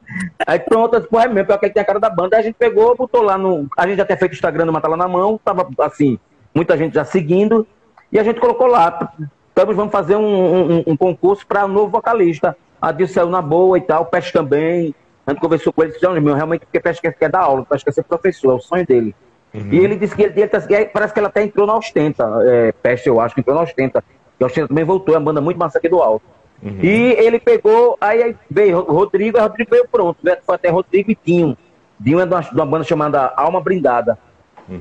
Aí 0.46 0.58
pronto, 0.58 0.94
eu 0.94 1.00
disse, 1.00 1.16
é 1.16 1.28
mesmo, 1.28 1.46
porque 1.46 1.66
ele 1.66 1.74
tem 1.74 1.82
a 1.82 1.86
cara 1.86 2.00
da 2.00 2.10
banda. 2.10 2.36
Aí 2.36 2.40
a 2.40 2.44
gente 2.44 2.56
pegou, 2.58 2.96
botou 2.96 3.22
lá 3.22 3.36
no. 3.36 3.66
A 3.76 3.86
gente 3.86 3.98
já 3.98 4.04
tinha 4.04 4.16
feito 4.16 4.32
o 4.32 4.34
Instagram 4.34 4.66
do 4.66 4.72
Matala 4.72 4.96
na 4.96 5.08
mão, 5.08 5.38
tava 5.44 5.68
assim, 5.80 6.18
muita 6.54 6.76
gente 6.76 6.94
já 6.94 7.04
seguindo, 7.04 7.66
e 8.10 8.18
a 8.18 8.22
gente 8.24 8.40
colocou 8.40 8.66
lá. 8.66 9.12
Estamos, 9.48 9.76
vamos 9.76 9.92
fazer 9.92 10.16
um, 10.16 10.76
um, 10.78 10.82
um 10.86 10.96
concurso 10.96 11.46
para 11.46 11.64
um 11.66 11.68
novo 11.68 11.90
vocalista. 11.90 12.56
A 12.80 12.92
Dil 12.92 13.06
saiu 13.08 13.28
na 13.28 13.42
boa 13.42 13.76
e 13.76 13.80
tal, 13.82 14.02
o 14.02 14.06
Peste 14.06 14.32
também. 14.32 14.94
A 15.26 15.32
gente 15.32 15.40
conversou 15.40 15.72
com 15.72 15.82
ele, 15.82 15.92
disse, 15.92 16.02
"Não, 16.04 16.18
meu, 16.20 16.34
realmente, 16.34 16.60
porque 16.66 16.78
o 16.78 16.82
Peste 16.82 17.02
quer, 17.12 17.28
dar 17.30 17.40
aula, 17.40 17.60
o 17.62 17.66
Peste 17.66 17.84
quer 17.84 17.92
ser 17.92 18.02
professor, 18.04 18.52
é 18.52 18.54
o 18.54 18.60
sonho 18.60 18.86
dele. 18.86 19.14
E 19.72 19.78
ele 19.78 19.96
disse 19.96 20.14
que 20.14 20.22
ele, 20.22 20.32
ele 20.36 20.48
tá- 20.48 20.62
e 20.70 20.86
parece 20.86 21.12
que 21.12 21.18
ela 21.18 21.28
até 21.28 21.42
entrou 21.42 21.66
na 21.66 21.76
Ostenta, 21.76 22.24
é, 22.44 22.72
Peste, 22.72 23.08
eu 23.08 23.20
acho 23.20 23.34
que 23.34 23.40
entrou 23.40 23.56
na 23.56 23.62
Ostenta. 23.62 24.02
E 24.38 24.44
a 24.44 24.46
Ostenta 24.46 24.68
também 24.68 24.84
voltou, 24.84 25.14
é 25.14 25.18
uma 25.18 25.24
banda 25.24 25.40
muito 25.40 25.58
massa 25.58 25.78
aqui 25.78 25.88
do 25.88 26.00
Alto. 26.00 26.24
E 26.82 27.12
ele 27.18 27.40
pegou, 27.40 27.96
aí, 28.00 28.36
veio 28.50 28.78
o 28.78 28.92
Rodrigo, 28.92 29.36
aí 29.38 29.42
o 29.44 29.46
Rodrigo 29.48 29.70
veio 29.70 29.88
pronto. 29.90 30.18
né? 30.22 30.36
Foi 30.46 30.54
até 30.54 30.68
Rodrigo 30.68 31.10
e 31.10 31.14
Tinho. 31.14 31.56
Dinho 31.98 32.20
é 32.20 32.26
de 32.26 32.32
uma, 32.34 32.40
de 32.42 32.54
uma 32.54 32.66
banda 32.66 32.84
chamada 32.84 33.32
Alma 33.36 33.60
Brindada. 33.60 34.18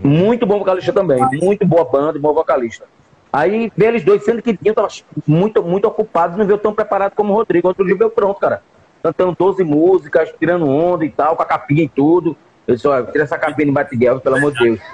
Muito 0.03 0.45
bom 0.45 0.59
vocalista 0.59 0.93
também, 0.93 1.19
muito 1.41 1.65
boa 1.65 1.83
banda, 1.85 2.19
bom 2.19 2.33
vocalista. 2.33 2.85
Aí 3.33 3.71
veio 3.75 3.89
eles 3.91 4.03
dois, 4.03 4.23
sendo 4.23 4.41
que 4.41 4.53
Dinho 4.53 4.71
estava 4.71 4.87
muito, 5.27 5.63
muito 5.63 5.85
ocupado, 5.87 6.37
não 6.37 6.45
veio 6.45 6.57
tão 6.59 6.73
preparado 6.73 7.13
como 7.15 7.33
o 7.33 7.35
Rodrigo. 7.35 7.67
O 7.67 7.71
Rodrigo 7.71 7.97
veio 7.97 8.11
pronto, 8.11 8.39
cara. 8.39 8.61
Cantando 9.01 9.35
12 9.37 9.63
músicas, 9.63 10.33
tirando 10.37 10.67
onda 10.67 11.05
e 11.05 11.09
tal, 11.09 11.35
com 11.35 11.41
a 11.41 11.45
capinha 11.45 11.83
e 11.83 11.89
tudo. 11.89 12.35
Eu 12.67 12.75
disse, 12.75 12.87
olha, 12.87 13.05
tira 13.05 13.23
essa 13.23 13.37
capinha 13.37 13.65
de 13.65 13.71
Batiguel, 13.71 14.19
pelo 14.19 14.35
amor 14.35 14.51
de 14.53 14.59
Deus. 14.59 14.79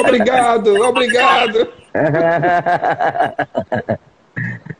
Obrigado, 0.00 0.74
obrigado. 0.84 1.68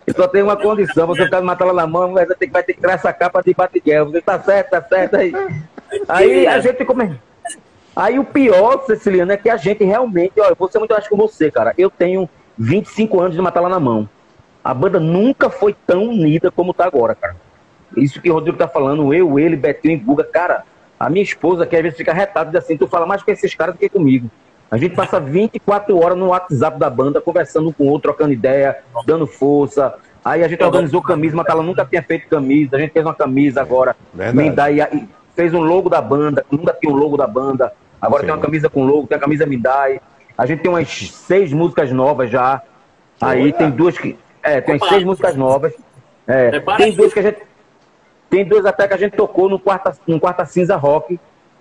Eu 0.07 0.15
só 0.15 0.29
tenho 0.29 0.45
uma 0.45 0.57
condição, 0.57 1.07
você 1.07 1.25
ficar 1.25 1.41
matar 1.41 1.65
ela 1.65 1.73
na 1.73 1.87
mão, 1.87 2.13
vai 2.13 2.27
ter, 2.27 2.51
vai 2.51 2.63
ter 2.63 2.75
que 2.75 2.81
tirar 2.81 2.93
essa 2.95 3.13
capa 3.13 3.41
de 3.43 3.55
Batiguel. 3.55 4.11
Você 4.11 4.21
tá 4.21 4.39
certo, 4.41 4.71
tá 4.71 4.83
certo 4.83 5.17
aí. 5.17 5.33
Aí 6.09 6.47
a 6.47 6.61
gente 6.61 6.85
come... 6.85 7.19
Aí 7.97 8.19
o 8.19 8.25
pior, 8.25 8.85
Ceciliano, 8.87 9.33
é 9.33 9.37
que 9.37 9.49
a 9.49 9.57
gente 9.57 9.83
realmente, 9.83 10.41
olha, 10.41 10.51
eu 10.51 10.57
vou 10.57 10.71
ser 10.71 10.79
muito 10.79 10.93
honesto 10.93 11.09
com 11.09 11.17
você, 11.17 11.51
cara. 11.51 11.75
Eu 11.79 11.91
tenho 11.91 12.29
25 12.59 13.21
anos 13.21 13.35
de 13.35 13.41
matar 13.41 13.61
lá 13.61 13.69
na 13.69 13.81
mão. 13.81 14.09
A 14.63 14.75
banda 14.75 15.01
nunca 15.01 15.49
foi 15.49 15.75
tão 15.87 16.09
unida 16.09 16.51
como 16.51 16.75
tá 16.75 16.85
agora, 16.85 17.15
cara. 17.15 17.37
isso 17.97 18.21
que 18.21 18.31
o 18.31 18.35
Rodrigo 18.35 18.59
tá 18.59 18.69
falando, 18.69 19.13
eu, 19.13 19.39
ele, 19.39 19.57
Betinho 19.57 19.95
e 19.95 19.97
Guga, 19.97 20.25
cara, 20.25 20.65
a 20.99 21.09
minha 21.09 21.23
esposa 21.23 21.67
que 21.67 21.75
às 21.75 21.83
vezes 21.83 21.97
fica 21.97 22.13
retada 22.13 22.59
assim, 22.59 22.77
tu 22.77 22.87
fala 22.87 23.07
mais 23.07 23.23
com 23.23 23.31
esses 23.31 23.55
caras 23.55 23.75
do 23.75 23.79
que 23.79 23.89
comigo. 23.89 24.31
A 24.71 24.77
gente 24.77 24.95
passa 24.95 25.19
24 25.19 25.99
horas 25.99 26.17
no 26.17 26.29
WhatsApp 26.29 26.79
da 26.79 26.89
banda, 26.89 27.21
conversando 27.21 27.73
com 27.73 27.85
o 27.85 27.87
outro, 27.89 28.13
trocando 28.13 28.33
ideia, 28.33 28.79
dando 29.05 29.27
força. 29.27 29.95
Aí 30.25 30.45
a 30.45 30.49
gente 30.49 30.63
organizou 30.63 31.03
camisa, 31.03 31.35
mas 31.35 31.47
ela 31.49 31.63
nunca 31.63 31.85
tinha 31.85 32.03
feito 32.03 32.29
camisa. 32.29 32.77
A 32.77 32.79
gente 32.79 32.93
fez 32.93 33.05
uma 33.05 33.15
camisa 33.15 33.61
agora. 33.61 33.97
Mindai 34.33 34.79
fez 35.35 35.55
um 35.55 35.61
logo 35.61 35.89
da 35.89 36.01
banda, 36.01 36.45
nunca 36.51 36.73
tinha 36.73 36.93
um 36.93 36.97
logo 36.97 37.17
da 37.17 37.27
banda. 37.27 37.73
Agora 38.01 38.21
Sim. 38.21 38.27
tem 38.27 38.35
uma 38.35 38.43
camisa 38.43 38.69
com 38.69 38.85
logo, 38.85 39.07
tem 39.07 39.17
a 39.17 39.21
camisa 39.21 39.47
Mindai. 39.47 40.01
A 40.37 40.47
gente 40.47 40.61
tem 40.61 40.71
umas 40.71 40.89
seis 41.11 41.53
músicas 41.53 41.91
novas 41.91 42.31
já. 42.31 42.63
Aí 43.21 43.53
tem 43.53 43.71
duas 43.71 43.99
que. 43.99 44.17
É, 44.43 44.61
tem 44.61 44.79
seis 44.79 45.05
músicas 45.05 45.37
novas. 45.37 45.73
É, 46.27 46.59
tem 46.77 46.93
duas 46.93 47.13
que 47.13 47.19
a 47.19 47.23
gente. 47.23 47.39
Tem 48.29 48.45
duas 48.45 48.65
até 48.65 48.87
que 48.87 48.95
a 48.95 48.97
gente 48.97 49.17
tocou 49.17 49.49
no 49.49 49.59
Quarta, 49.59 49.93
no 50.07 50.21
quarta 50.21 50.45
Cinza 50.45 50.77
Rock, 50.77 51.19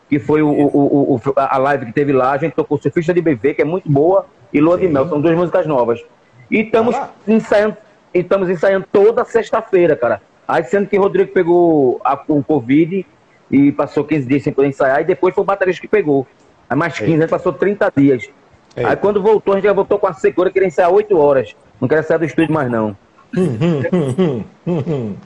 que 0.07 0.19
foi 0.19 0.41
o, 0.43 0.49
o, 0.49 1.15
o- 1.15 1.21
a 1.35 1.57
live 1.57 1.87
que 1.87 1.93
teve 1.93 2.13
lá. 2.13 2.31
A 2.31 2.37
gente 2.37 2.53
tocou 2.53 2.77
Surfista 2.79 3.13
de 3.13 3.21
BV, 3.21 3.55
que 3.55 3.61
é 3.63 3.65
muito 3.65 3.89
boa, 3.91 4.27
e 4.53 4.59
Lua 4.61 4.77
de 4.77 4.85
Sim. 4.85 4.93
Mel. 4.93 5.09
São 5.09 5.19
duas 5.19 5.35
músicas 5.35 5.65
novas. 5.65 6.03
E 6.51 6.61
estamos 6.61 6.95
Ah 6.95 7.09
ensaiando, 7.27 7.75
e 8.13 8.19
estamos 8.19 8.49
ensaiando 8.49 8.85
toda 8.91 9.25
sexta-feira, 9.25 9.95
cara. 9.95 10.21
Aí 10.47 10.63
sendo 10.63 10.87
que 10.87 10.97
o 10.97 11.01
Rodrigo 11.01 11.31
pegou 11.31 11.99
a- 12.03 12.21
o 12.27 12.43
Covid 12.43 13.05
e 13.51 13.71
passou 13.71 14.03
15 14.03 14.27
dias 14.27 14.43
sem 14.43 14.53
poder 14.53 14.67
ensaiar, 14.69 15.01
e 15.01 15.05
depois 15.05 15.33
foi 15.33 15.41
o 15.43 15.45
baterista 15.45 15.81
que 15.81 15.87
pegou. 15.87 16.25
Aí 16.69 16.77
mais 16.77 16.97
15, 16.99 17.13
a 17.13 17.17
gente 17.21 17.29
passou 17.29 17.51
30 17.51 17.91
dias. 17.95 18.29
Eita. 18.77 18.89
Aí 18.91 18.95
quando 18.95 19.21
voltou, 19.21 19.53
a 19.53 19.57
gente 19.57 19.65
já 19.65 19.73
voltou 19.73 19.97
com 19.97 20.05
a 20.05 20.13
secura, 20.13 20.51
queria 20.51 20.67
ensaiar 20.67 20.91
8 20.91 21.17
horas. 21.17 21.55
Não 21.79 21.87
queria 21.87 22.03
sair 22.03 22.19
do 22.19 22.25
estúdio 22.25 22.53
mais 22.53 22.69
não. 22.69 22.95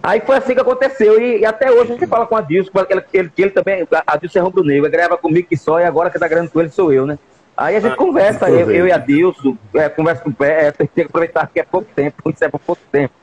Aí 0.04 0.22
foi 0.22 0.36
assim 0.36 0.54
que 0.54 0.60
aconteceu. 0.60 1.22
E, 1.22 1.40
e 1.40 1.46
até 1.46 1.72
hoje 1.72 1.92
a 1.92 1.96
gente 1.96 2.08
fala 2.08 2.26
com 2.26 2.36
a 2.36 2.42
Dilson, 2.42 2.72
porque 2.72 2.94
ele, 2.94 3.04
ele, 3.14 3.30
que 3.30 3.42
ele 3.42 3.52
também, 3.52 3.88
a 4.06 4.18
Dilson 4.18 4.40
é 4.40 4.42
rubro-negro, 4.42 4.92
grava 4.92 5.18
comigo 5.18 5.48
que 5.48 5.58
só, 5.58 5.80
e 5.80 5.86
agora 5.86 6.10
que 6.10 6.20
tá 6.20 6.28
gravando 6.28 6.52
com 6.52 6.60
ele 6.60 6.70
sou 6.70 6.92
eu, 6.92 7.06
né? 7.06 7.18
Aí 7.56 7.76
a 7.76 7.80
gente 7.80 7.94
Ah, 7.94 7.98
conversa, 7.98 8.50
eu, 8.50 8.72
eu 8.72 8.88
e 8.88 8.92
a 8.92 8.98
Dilson, 8.98 9.56
é, 9.76 9.88
conversa 9.88 10.24
com 10.24 10.32
o 10.32 10.34
pé, 10.34 10.68
é, 10.68 10.72
tem 10.72 10.88
que 10.88 11.02
aproveitar 11.02 11.48
que 11.48 11.60
é 11.60 11.64
pouco 11.64 11.88
tempo, 11.96 12.30
isso 12.30 12.44
é 12.44 12.50
por 12.50 12.60
pouco 12.60 12.82
tempo. 12.92 13.14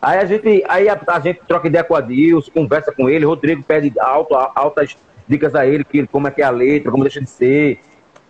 Aí 0.00 0.18
a 0.18 0.24
gente, 0.24 0.64
aí 0.68 0.88
a, 0.88 0.98
a 1.08 1.20
gente 1.20 1.40
troca 1.46 1.66
ideia 1.66 1.82
com 1.82 1.96
a 1.96 2.00
Dilson, 2.00 2.52
conversa 2.52 2.92
com 2.92 3.10
ele, 3.10 3.24
Rodrigo 3.24 3.62
pede 3.64 3.92
alto, 3.98 4.34
altas 4.34 4.96
dicas 5.26 5.54
a 5.54 5.66
ele, 5.66 5.84
que, 5.84 6.06
como 6.06 6.28
é 6.28 6.30
que 6.30 6.40
é 6.40 6.44
a 6.44 6.50
letra, 6.50 6.90
como 6.92 7.02
deixa 7.02 7.20
de 7.20 7.28
ser. 7.28 7.80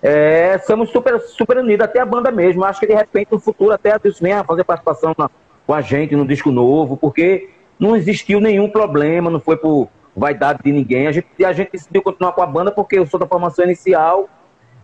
É, 0.09 0.59
somos 0.59 0.91
super, 0.91 1.19
super 1.21 1.59
unidos, 1.59 1.85
até 1.85 1.99
a 1.99 2.07
banda 2.07 2.31
mesmo. 2.31 2.65
Acho 2.65 2.79
que 2.79 2.87
de 2.87 2.95
repente 2.95 3.27
no 3.33 3.41
futuro 3.41 3.73
até 3.73 3.93
a 3.93 3.99
Dilson 3.99 4.23
venha 4.23 4.45
fazer 4.45 4.63
participação 4.63 5.13
na- 5.19 5.29
com 5.67 5.75
a 5.75 5.81
gente 5.81 6.15
no 6.15 6.25
disco 6.25 6.53
novo, 6.53 6.97
porque 6.97 7.51
não 7.77 7.97
existiu 7.97 8.41
nenhum 8.41 8.71
problema, 8.71 9.29
não 9.29 9.41
foi 9.41 9.57
por 9.57 9.89
vaidade 10.17 10.61
de 10.65 10.71
ninguém. 10.71 11.09
A 11.09 11.13
gente, 11.13 11.27
a 11.45 11.53
gente 11.53 11.73
decidiu 11.73 12.03
continuar 12.03 12.31
com 12.33 12.41
a 12.41 12.47
banda 12.47 12.71
porque 12.71 12.97
eu 12.97 13.05
sou 13.05 13.19
da 13.19 13.27
formação 13.27 13.65
inicial 13.65 14.29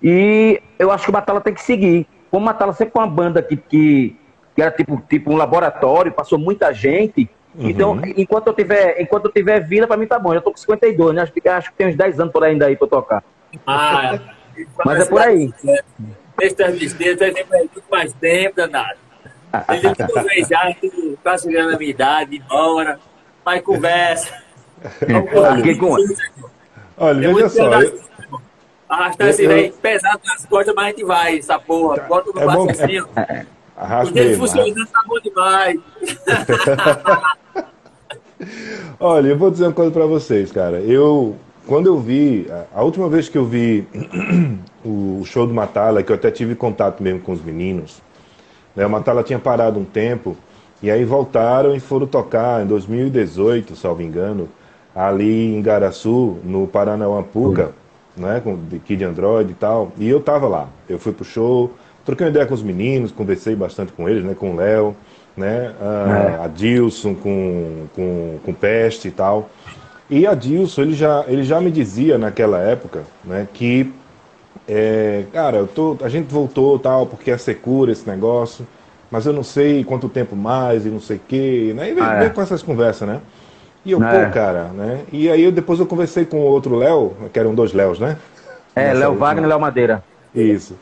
e 0.03 0.61
eu 0.77 0.91
acho 0.91 1.05
que 1.05 1.11
o 1.11 1.13
Batala 1.13 1.41
tem 1.41 1.55
que 1.55 1.63
seguir. 1.63 2.05
Como 2.29 2.45
o 2.45 2.49
Batala 2.49 2.73
sempre 2.73 2.93
foi 2.93 3.03
uma 3.03 3.09
banda 3.09 3.41
que, 3.43 3.57
que, 3.57 4.17
que 4.57 4.61
era 4.61 4.73
tipo, 4.73 5.01
tipo 5.09 5.33
um 5.33 5.37
laboratório, 5.37 6.11
passou 6.11 6.37
muita 6.37 6.73
gente. 6.75 7.31
Então, 7.57 7.95
enquanto 8.17 8.49
eu 8.49 8.55
tiver, 8.55 9.01
enquanto 9.01 9.27
eu 9.27 9.31
tiver 9.33 9.61
vida, 9.61 9.87
pra 9.87 9.97
mim 9.97 10.07
tá 10.07 10.19
bom. 10.19 10.35
Eu 10.35 10.41
tô 10.43 10.51
com 10.51 10.57
52, 10.57 11.15
né? 11.15 11.23
Acho 11.23 11.33
que, 11.33 11.49
acho 11.49 11.71
que 11.71 11.77
tem 11.77 11.87
uns 11.89 11.95
10 11.97 12.19
anos 12.19 12.33
por 12.33 12.43
ainda 12.43 12.67
aí 12.67 12.75
pra 12.75 12.87
eu 12.87 12.91
tocar. 12.91 13.23
Ah, 13.67 14.19
Mas 14.85 15.01
é 15.01 15.05
por 15.07 15.21
aí. 15.21 15.53
Estas 16.41 16.79
besteiras, 16.79 17.35
tem 17.35 17.47
muito 17.51 17.83
mais 17.91 18.13
tempo, 18.15 18.57
danado. 18.57 18.99
Ele 19.69 19.95
tudo 20.81 21.19
quase 21.23 21.45
chegando 21.45 21.75
a 21.75 21.79
minha 21.79 21.91
idade, 21.91 22.37
embora, 22.37 22.99
mas 23.45 23.63
conversa. 23.63 24.33
Aqui 25.59 25.77
com- 25.77 25.97
Olha, 26.97 27.21
Tem 27.27 27.35
veja 27.35 27.49
só. 27.51 27.81
eu- 27.83 28.01
Arrastar 28.89 29.29
esse 29.29 29.45
Eu- 29.45 29.49
velho 29.49 29.73
pesado 29.75 30.21
nas 30.25 30.45
costas, 30.47 30.75
mas 30.75 30.85
a 30.85 30.89
gente 30.91 31.05
vai, 31.05 31.39
essa 31.39 31.59
porra. 31.59 32.03
Bota 32.03 32.31
no 32.33 32.41
é 32.41 32.45
bom- 32.45 32.67
raciocínio. 32.67 33.09
O 33.15 33.81
Arrasta 33.81 34.19
ele, 34.19 34.37
funcionando 34.37 34.87
tá 34.87 35.03
bom 35.07 35.19
demais. 35.21 35.81
Olha, 38.99 39.29
eu 39.29 39.39
vou 39.39 39.51
dizer 39.51 39.65
uma 39.67 39.73
coisa 39.73 39.91
pra 39.91 40.07
vocês, 40.07 40.51
cara. 40.53 40.81
Eu, 40.81 41.37
quando 41.67 41.87
eu 41.87 41.99
vi, 41.99 42.47
a- 42.75 42.83
última 42.83 43.09
vez 43.09 43.29
que 43.29 43.39
eu 43.39 43.45
vi 43.45 43.87
o 44.85 45.23
show 45.25 45.47
do 45.47 45.55
Matala, 45.55 46.03
que 46.03 46.11
eu 46.11 46.17
até 46.17 46.31
tive 46.31 46.55
contato 46.55 47.03
mesmo 47.03 47.21
com 47.21 47.33
os 47.33 47.43
meninos, 47.43 48.03
né, 48.75 48.87
o 48.87 48.91
Matala 48.91 49.23
tinha 49.23 49.39
parado 49.39 49.79
um 49.79 49.85
tempo, 49.85 50.37
e 50.83 50.91
aí 50.91 51.05
voltaram 51.05 51.75
e 51.75 51.81
foram 51.81 52.07
tocar 52.07 52.63
em 52.63 52.67
2018, 52.67 53.77
salvo 53.77 54.03
engano, 54.03 54.49
ali 54.95 55.55
em 55.55 55.63
Garaçu, 55.63 56.37
no 56.45 56.67
Paranauapuca, 56.67 57.73
né, 58.17 58.41
com 58.43 58.57
de 58.57 58.79
Kid 58.79 59.05
Android 59.05 59.53
e 59.53 59.55
tal, 59.55 59.93
e 59.99 60.09
eu 60.09 60.21
tava 60.21 60.49
lá. 60.49 60.69
Eu 60.89 60.99
fui 60.99 61.13
pro 61.13 61.25
show, 61.25 61.71
troquei 62.05 62.27
uma 62.27 62.31
ideia 62.31 62.47
com 62.47 62.55
os 62.55 62.63
meninos, 62.63 63.13
conversei 63.13 63.55
bastante 63.55 63.93
com 63.93 64.09
eles, 64.09 64.25
né, 64.25 64.35
com 64.35 64.53
o 64.53 64.57
Léo, 64.57 64.97
né, 65.37 65.73
a, 65.81 66.45
a 66.45 66.49
Dilson, 66.49 67.15
com, 67.15 67.87
com, 67.95 68.39
com 68.45 68.53
Peste 68.53 69.09
e 69.09 69.11
tal. 69.11 69.49
E 70.13 70.27
a 70.27 70.35
Dilson, 70.35 70.83
ele 70.83 70.93
já, 70.95 71.25
ele 71.27 71.43
já 71.43 71.59
me 71.59 71.71
dizia 71.71 72.19
naquela 72.19 72.59
época, 72.59 73.01
né, 73.25 73.49
que 73.51 73.91
é, 74.69 75.25
cara, 75.33 75.57
eu 75.57 75.67
tô, 75.67 75.97
a 76.03 76.09
gente 76.11 76.31
voltou 76.31 76.79
tal, 76.79 77.07
porque 77.07 77.31
ia 77.31 77.39
ser 77.39 77.55
cura 77.55 77.91
esse 77.93 78.07
negócio, 78.07 78.67
mas 79.11 79.25
eu 79.25 79.33
não 79.33 79.43
sei 79.43 79.83
quanto 79.83 80.11
tempo 80.11 80.37
mais 80.37 80.85
e 80.85 80.91
não 80.91 81.01
sei 81.01 81.17
o 81.17 81.21
quê, 81.27 81.73
né? 81.75 81.91
E 81.91 81.95
vem, 81.95 82.05
Ah, 82.05 82.15
é. 82.17 82.21
vem 82.21 82.29
com 82.29 82.43
essas 82.43 82.63
conversas, 82.63 83.09
né? 83.09 83.21
E 83.87 83.93
eu, 83.93 84.03
É. 84.05 84.27
pô, 84.27 84.31
cara, 84.33 84.65
né? 84.65 85.01
E 85.11 85.31
aí 85.31 85.43
eu, 85.45 85.51
depois 85.51 85.81
eu 85.81 85.87
conversei 85.87 86.27
com 86.27 86.41
o 86.41 86.45
outro 86.45 86.77
Léo, 86.77 87.15
que 87.33 87.39
eram 87.39 87.55
dois 87.55 87.73
Léos, 87.73 87.99
né? 87.99 88.19
É, 88.77 88.89
Nessa 88.89 88.99
Léo 89.01 89.09
última- 89.13 89.27
Wagner 89.29 89.45
e 89.45 89.49
Léo 89.49 89.61
Madeira. 89.61 90.05
Isso. 90.35 90.77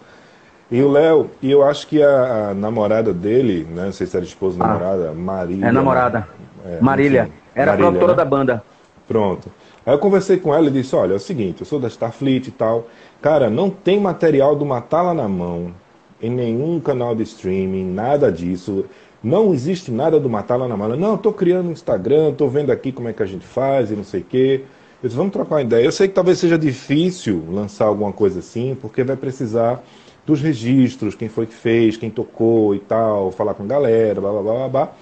E 0.72 0.82
o 0.82 0.90
Léo, 0.90 1.30
e 1.40 1.50
eu 1.52 1.62
acho 1.62 1.86
que 1.86 2.02
a, 2.02 2.50
a 2.50 2.54
namorada 2.54 3.12
dele, 3.12 3.64
né? 3.74 3.84
Não 3.86 3.92
sei 3.92 4.08
se 4.08 4.16
era 4.16 4.24
esposa 4.26 4.58
ou 4.58 4.64
Ah. 4.64 4.68
namorada, 4.72 5.12
Marília. 5.12 5.66
É 5.66 5.72
namorada. 5.72 6.28
É, 6.66 6.78
Marília. 6.80 7.30
Era 7.54 7.72
Marília, 7.72 7.90
produtora 7.90 8.12
né? 8.12 8.16
da 8.16 8.24
banda. 8.24 8.64
Pronto. 9.10 9.50
Aí 9.84 9.92
eu 9.92 9.98
conversei 9.98 10.36
com 10.36 10.54
ela 10.54 10.68
e 10.68 10.70
disse, 10.70 10.94
olha, 10.94 11.14
é 11.14 11.16
o 11.16 11.18
seguinte, 11.18 11.62
eu 11.62 11.66
sou 11.66 11.80
da 11.80 11.88
Starfleet 11.88 12.46
e 12.46 12.52
tal. 12.52 12.86
Cara, 13.20 13.50
não 13.50 13.68
tem 13.68 13.98
material 13.98 14.54
do 14.54 14.64
Matala 14.64 15.12
na 15.12 15.28
mão 15.28 15.74
em 16.22 16.30
nenhum 16.30 16.78
canal 16.78 17.12
de 17.12 17.24
streaming, 17.24 17.92
nada 17.92 18.30
disso. 18.30 18.84
Não 19.20 19.52
existe 19.52 19.90
nada 19.90 20.20
do 20.20 20.30
Matala 20.30 20.68
na 20.68 20.76
mão. 20.76 20.96
Não, 20.96 21.16
tô 21.16 21.32
criando 21.32 21.70
um 21.70 21.72
Instagram, 21.72 22.34
tô 22.34 22.46
vendo 22.46 22.70
aqui 22.70 22.92
como 22.92 23.08
é 23.08 23.12
que 23.12 23.20
a 23.20 23.26
gente 23.26 23.44
faz 23.44 23.90
e 23.90 23.96
não 23.96 24.04
sei 24.04 24.20
o 24.20 24.24
quê. 24.24 24.62
Eu 25.02 25.08
disse, 25.08 25.16
vamos 25.16 25.32
trocar 25.32 25.56
uma 25.56 25.62
ideia. 25.62 25.84
Eu 25.84 25.90
sei 25.90 26.06
que 26.06 26.14
talvez 26.14 26.38
seja 26.38 26.56
difícil 26.56 27.44
lançar 27.50 27.86
alguma 27.86 28.12
coisa 28.12 28.38
assim, 28.38 28.78
porque 28.80 29.02
vai 29.02 29.16
precisar 29.16 29.82
dos 30.24 30.40
registros, 30.40 31.16
quem 31.16 31.28
foi 31.28 31.46
que 31.46 31.54
fez, 31.54 31.96
quem 31.96 32.10
tocou 32.10 32.76
e 32.76 32.78
tal, 32.78 33.32
falar 33.32 33.54
com 33.54 33.64
a 33.64 33.66
galera, 33.66 34.20
blá 34.20 34.30
blá 34.30 34.42
blá 34.42 34.52
blá. 34.54 34.68
blá. 34.68 34.92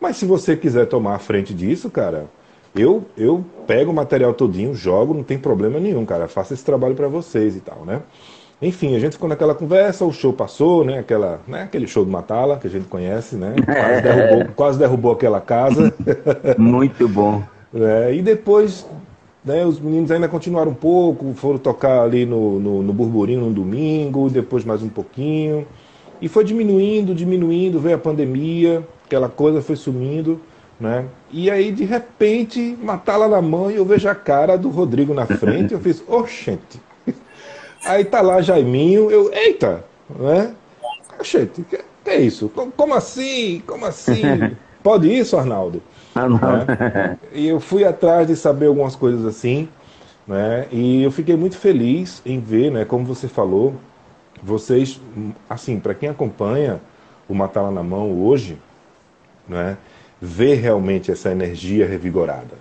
Mas 0.00 0.16
se 0.16 0.26
você 0.26 0.56
quiser 0.56 0.86
tomar 0.86 1.14
a 1.14 1.20
frente 1.20 1.54
disso, 1.54 1.88
cara, 1.88 2.28
eu, 2.74 3.04
eu 3.16 3.44
pego 3.66 3.90
o 3.90 3.94
material 3.94 4.32
todinho, 4.32 4.74
jogo, 4.74 5.12
não 5.12 5.22
tem 5.22 5.38
problema 5.38 5.78
nenhum, 5.78 6.04
cara. 6.06 6.26
Faço 6.26 6.54
esse 6.54 6.64
trabalho 6.64 6.94
para 6.94 7.08
vocês 7.08 7.56
e 7.56 7.60
tal, 7.60 7.84
né? 7.84 8.00
Enfim, 8.62 8.94
a 8.94 8.98
gente 9.00 9.14
ficou 9.14 9.28
naquela 9.28 9.54
conversa, 9.54 10.04
o 10.04 10.12
show 10.12 10.32
passou, 10.32 10.84
né? 10.84 11.00
Aquela, 11.00 11.40
né? 11.46 11.62
Aquele 11.62 11.86
show 11.86 12.04
do 12.04 12.10
Matala, 12.10 12.56
que 12.58 12.66
a 12.68 12.70
gente 12.70 12.86
conhece, 12.86 13.34
né? 13.34 13.54
Quase 13.64 14.02
derrubou, 14.02 14.54
quase 14.54 14.78
derrubou 14.78 15.12
aquela 15.12 15.40
casa. 15.40 15.92
Muito 16.56 17.08
bom. 17.08 17.42
É, 17.74 18.14
e 18.14 18.22
depois, 18.22 18.86
né, 19.44 19.66
os 19.66 19.80
meninos 19.80 20.10
ainda 20.10 20.28
continuaram 20.28 20.70
um 20.70 20.74
pouco, 20.74 21.34
foram 21.34 21.58
tocar 21.58 22.02
ali 22.02 22.24
no, 22.24 22.60
no, 22.60 22.82
no 22.82 22.92
Burburinho 22.92 23.40
no 23.40 23.52
domingo, 23.52 24.30
depois 24.30 24.64
mais 24.64 24.82
um 24.82 24.88
pouquinho. 24.88 25.66
E 26.20 26.28
foi 26.28 26.44
diminuindo, 26.44 27.14
diminuindo, 27.14 27.80
veio 27.80 27.96
a 27.96 27.98
pandemia, 27.98 28.86
aquela 29.04 29.28
coisa 29.28 29.60
foi 29.60 29.74
sumindo, 29.74 30.40
né? 30.82 31.06
E 31.30 31.48
aí, 31.48 31.70
de 31.70 31.84
repente, 31.84 32.76
matá-la 32.82 33.28
na 33.28 33.40
mão 33.40 33.70
e 33.70 33.76
eu 33.76 33.84
vejo 33.84 34.08
a 34.08 34.14
cara 34.16 34.58
do 34.58 34.68
Rodrigo 34.68 35.14
na 35.14 35.26
frente, 35.26 35.72
eu 35.72 35.80
fiz, 35.80 36.02
oxente. 36.08 36.80
Aí 37.84 38.04
tá 38.04 38.20
lá 38.20 38.42
Jaiminho, 38.42 39.10
eu, 39.10 39.32
eita, 39.32 39.84
né? 40.10 40.54
Oxente, 41.20 41.62
que, 41.62 41.76
que 42.04 42.10
é 42.10 42.20
isso? 42.20 42.48
Co- 42.48 42.72
Como 42.76 42.94
assim? 42.94 43.62
Como 43.66 43.86
assim? 43.86 44.56
Pode 44.82 45.08
isso, 45.12 45.36
Arnaldo? 45.36 45.80
Ah, 46.14 46.28
não. 46.28 46.38
né? 46.38 46.66
E 47.32 47.46
eu 47.46 47.60
fui 47.60 47.84
atrás 47.84 48.26
de 48.26 48.34
saber 48.34 48.66
algumas 48.66 48.96
coisas 48.96 49.24
assim, 49.24 49.68
né? 50.26 50.66
E 50.72 51.02
eu 51.02 51.10
fiquei 51.12 51.36
muito 51.36 51.56
feliz 51.56 52.20
em 52.26 52.40
ver, 52.40 52.70
né? 52.72 52.84
Como 52.84 53.04
você 53.04 53.28
falou, 53.28 53.74
vocês, 54.42 55.00
assim, 55.48 55.78
para 55.78 55.94
quem 55.94 56.08
acompanha 56.08 56.80
o 57.28 57.34
Matala 57.34 57.70
na 57.70 57.82
Mão 57.82 58.12
hoje, 58.24 58.58
né? 59.48 59.76
Ver 60.24 60.54
realmente 60.54 61.10
essa 61.10 61.32
energia 61.32 61.84
revigorada, 61.86 62.54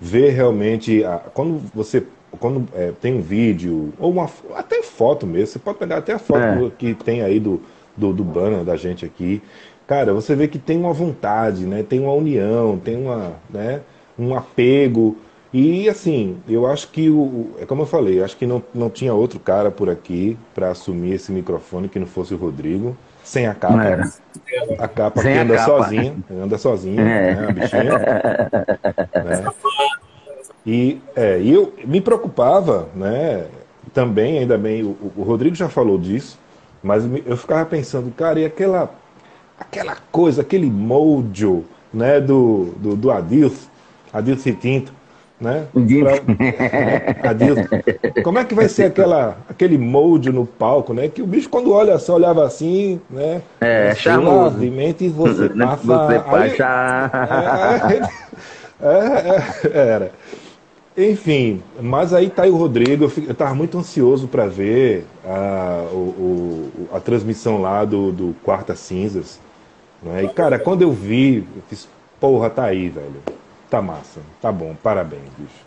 ver 0.00 0.30
realmente 0.30 1.04
a, 1.04 1.18
quando 1.18 1.60
você 1.74 2.04
quando 2.38 2.66
é, 2.74 2.92
tem 3.00 3.14
um 3.14 3.20
vídeo 3.20 3.92
ou 3.98 4.10
uma 4.10 4.30
até 4.54 4.82
foto 4.82 5.26
mesmo, 5.26 5.48
você 5.48 5.58
pode 5.58 5.78
pegar 5.78 5.98
até 5.98 6.12
a 6.14 6.18
foto 6.18 6.40
É. 6.40 6.70
que 6.78 6.94
tem 6.94 7.22
aí 7.22 7.38
do, 7.38 7.60
do, 7.96 8.12
do 8.12 8.24
banner 8.24 8.64
da 8.64 8.76
gente 8.76 9.04
aqui. 9.04 9.42
Cara, 9.86 10.14
você 10.14 10.34
vê 10.34 10.48
que 10.48 10.58
tem 10.58 10.78
uma 10.78 10.92
vontade, 10.92 11.66
né? 11.66 11.82
Tem 11.82 12.00
uma 12.00 12.12
união, 12.12 12.78
tem 12.78 12.96
uma, 12.96 13.34
né? 13.50 13.82
um 14.18 14.34
apego. 14.34 15.16
E 15.52 15.88
assim, 15.88 16.38
eu 16.48 16.66
acho 16.66 16.88
que 16.88 17.10
o. 17.10 17.50
É 17.60 17.66
como 17.66 17.82
eu 17.82 17.86
falei, 17.86 18.22
acho 18.22 18.36
que 18.36 18.46
não, 18.46 18.62
não 18.74 18.88
tinha 18.88 19.12
outro 19.12 19.38
cara 19.38 19.70
por 19.70 19.90
aqui 19.90 20.36
para 20.54 20.70
assumir 20.70 21.14
esse 21.14 21.30
microfone 21.30 21.88
que 21.88 21.98
não 21.98 22.06
fosse 22.06 22.32
o 22.32 22.38
Rodrigo. 22.38 22.96
Sem 23.24 23.46
a 23.46 23.54
capa. 23.54 24.10
A 24.78 24.88
capa 24.88 25.22
Sem 25.22 25.32
que 25.34 25.38
anda 25.38 25.56
capa. 25.56 25.66
sozinha. 25.84 26.14
Anda 26.30 26.58
sozinha, 26.58 27.00
É. 27.02 27.34
né? 27.34 27.46
A 27.48 27.52
bichinha. 27.52 27.82
né? 29.24 29.44
E, 30.66 31.00
é, 31.16 31.40
eu 31.42 31.72
me 31.84 32.00
preocupava, 32.00 32.88
né? 32.94 33.46
Também, 33.92 34.38
ainda 34.38 34.56
bem, 34.56 34.82
o, 34.82 34.96
o 35.16 35.22
Rodrigo 35.22 35.54
já 35.54 35.68
falou 35.68 35.98
disso, 35.98 36.38
mas 36.82 37.04
eu 37.26 37.36
ficava 37.36 37.64
pensando, 37.66 38.10
cara, 38.12 38.38
e 38.40 38.44
aquela, 38.44 38.90
aquela 39.58 39.96
coisa, 40.10 40.40
aquele 40.42 40.70
mojo, 40.70 41.64
né, 41.92 42.20
do, 42.20 42.72
do, 42.78 42.96
do 42.96 43.10
Adilson, 43.10 43.68
Adilson 44.12 44.52
Tinto, 44.54 44.92
né? 45.42 45.66
Pra- 46.00 47.28
Adilson. 47.30 47.64
Como 48.22 48.38
é 48.38 48.44
que 48.44 48.54
vai 48.54 48.68
ser 48.68 48.84
aquela, 48.84 49.36
aquele 49.48 49.76
mojo 49.76 50.32
no 50.32 50.46
palco, 50.46 50.94
né? 50.94 51.08
Que 51.08 51.20
o 51.20 51.26
bicho, 51.26 51.48
quando 51.48 51.72
olha 51.72 51.98
só, 51.98 52.14
olhava 52.14 52.44
assim, 52.46 53.00
né? 53.10 53.42
É, 53.60 53.94
charmoso. 53.94 54.50
Suavemente 54.52 55.08
você 55.08 55.48
passa... 55.58 55.82
Você 55.82 56.20
passa. 56.20 58.10
é, 58.82 58.88
é, 58.88 59.78
é, 59.78 59.88
era. 59.88 60.12
Enfim, 60.96 61.62
mas 61.80 62.12
aí 62.12 62.28
tá 62.28 62.42
aí 62.42 62.50
o 62.50 62.56
Rodrigo. 62.56 63.04
Eu, 63.04 63.08
fi- 63.08 63.24
eu 63.26 63.34
tava 63.34 63.54
muito 63.54 63.78
ansioso 63.78 64.28
para 64.28 64.46
ver 64.46 65.06
a, 65.24 65.86
o, 65.92 65.96
o- 65.96 66.88
a 66.94 67.00
transmissão 67.00 67.60
lá 67.60 67.84
do, 67.84 68.12
do 68.12 68.34
Quarta 68.44 68.76
Cinzas. 68.76 69.40
Né? 70.02 70.24
E, 70.24 70.28
cara, 70.28 70.58
quando 70.58 70.82
eu 70.82 70.92
vi, 70.92 71.38
eu 71.56 71.62
fiz, 71.68 71.88
porra, 72.20 72.50
tá 72.50 72.64
aí, 72.64 72.88
velho. 72.88 73.14
Tá 73.72 73.80
massa. 73.80 74.20
Tá 74.38 74.52
bom, 74.52 74.76
parabéns, 74.82 75.22
bicho. 75.38 75.64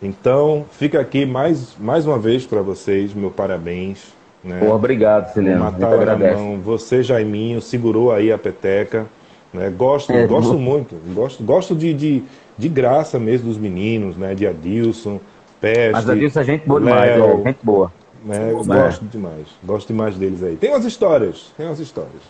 Então, 0.00 0.64
fica 0.70 0.98
aqui 0.98 1.26
mais, 1.26 1.76
mais 1.78 2.06
uma 2.06 2.18
vez 2.18 2.46
para 2.46 2.62
vocês, 2.62 3.12
meu 3.12 3.30
parabéns. 3.30 4.14
Né? 4.42 4.58
Pô, 4.58 4.74
obrigado, 4.74 5.34
Sileno. 5.34 5.70
Na 5.70 5.88
agradeço. 5.88 6.38
mão. 6.38 6.58
Você, 6.62 7.02
Jaiminho, 7.02 7.60
segurou 7.60 8.10
aí 8.10 8.32
a 8.32 8.38
peteca. 8.38 9.04
Né? 9.52 9.68
Gosto, 9.68 10.14
É, 10.14 10.26
gosto 10.26 10.54
muito. 10.54 10.94
Gosto, 11.12 11.44
gosto 11.44 11.74
de, 11.74 11.92
de, 11.92 12.22
de 12.56 12.68
graça 12.70 13.18
mesmo 13.18 13.48
dos 13.48 13.58
meninos, 13.58 14.16
né? 14.16 14.34
De 14.34 14.46
Adilson, 14.46 15.20
Peste. 15.60 15.92
Mas 15.92 16.08
Adilson 16.08 16.40
é 16.40 16.44
gente 16.44 16.66
boa 16.66 16.80
demais, 16.80 17.18
Léo, 17.18 17.40
é, 17.40 17.42
gente 17.48 17.58
boa. 17.62 17.92
né? 18.24 18.50
Eu. 18.50 18.64
Gosto 18.64 19.04
demais. 19.04 19.46
Gosto 19.62 19.88
demais 19.88 20.16
deles 20.16 20.42
aí. 20.42 20.56
Tem 20.56 20.70
umas 20.70 20.86
histórias. 20.86 21.52
Tem 21.54 21.66
umas 21.66 21.80
histórias. 21.80 22.22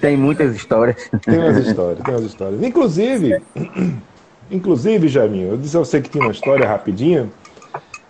Tem 0.00 0.16
muitas 0.16 0.54
histórias. 0.56 1.10
Tem 1.22 1.38
umas 1.38 1.58
histórias. 1.58 2.02
Tem 2.02 2.14
umas 2.14 2.24
histórias. 2.24 2.62
Inclusive, 2.62 3.42
inclusive, 4.52 5.08
Jaiminho, 5.08 5.50
eu 5.52 5.56
disse 5.56 5.76
a 5.76 5.80
você 5.80 6.00
que 6.00 6.08
tinha 6.08 6.24
uma 6.24 6.32
história 6.32 6.66
rapidinha. 6.66 7.28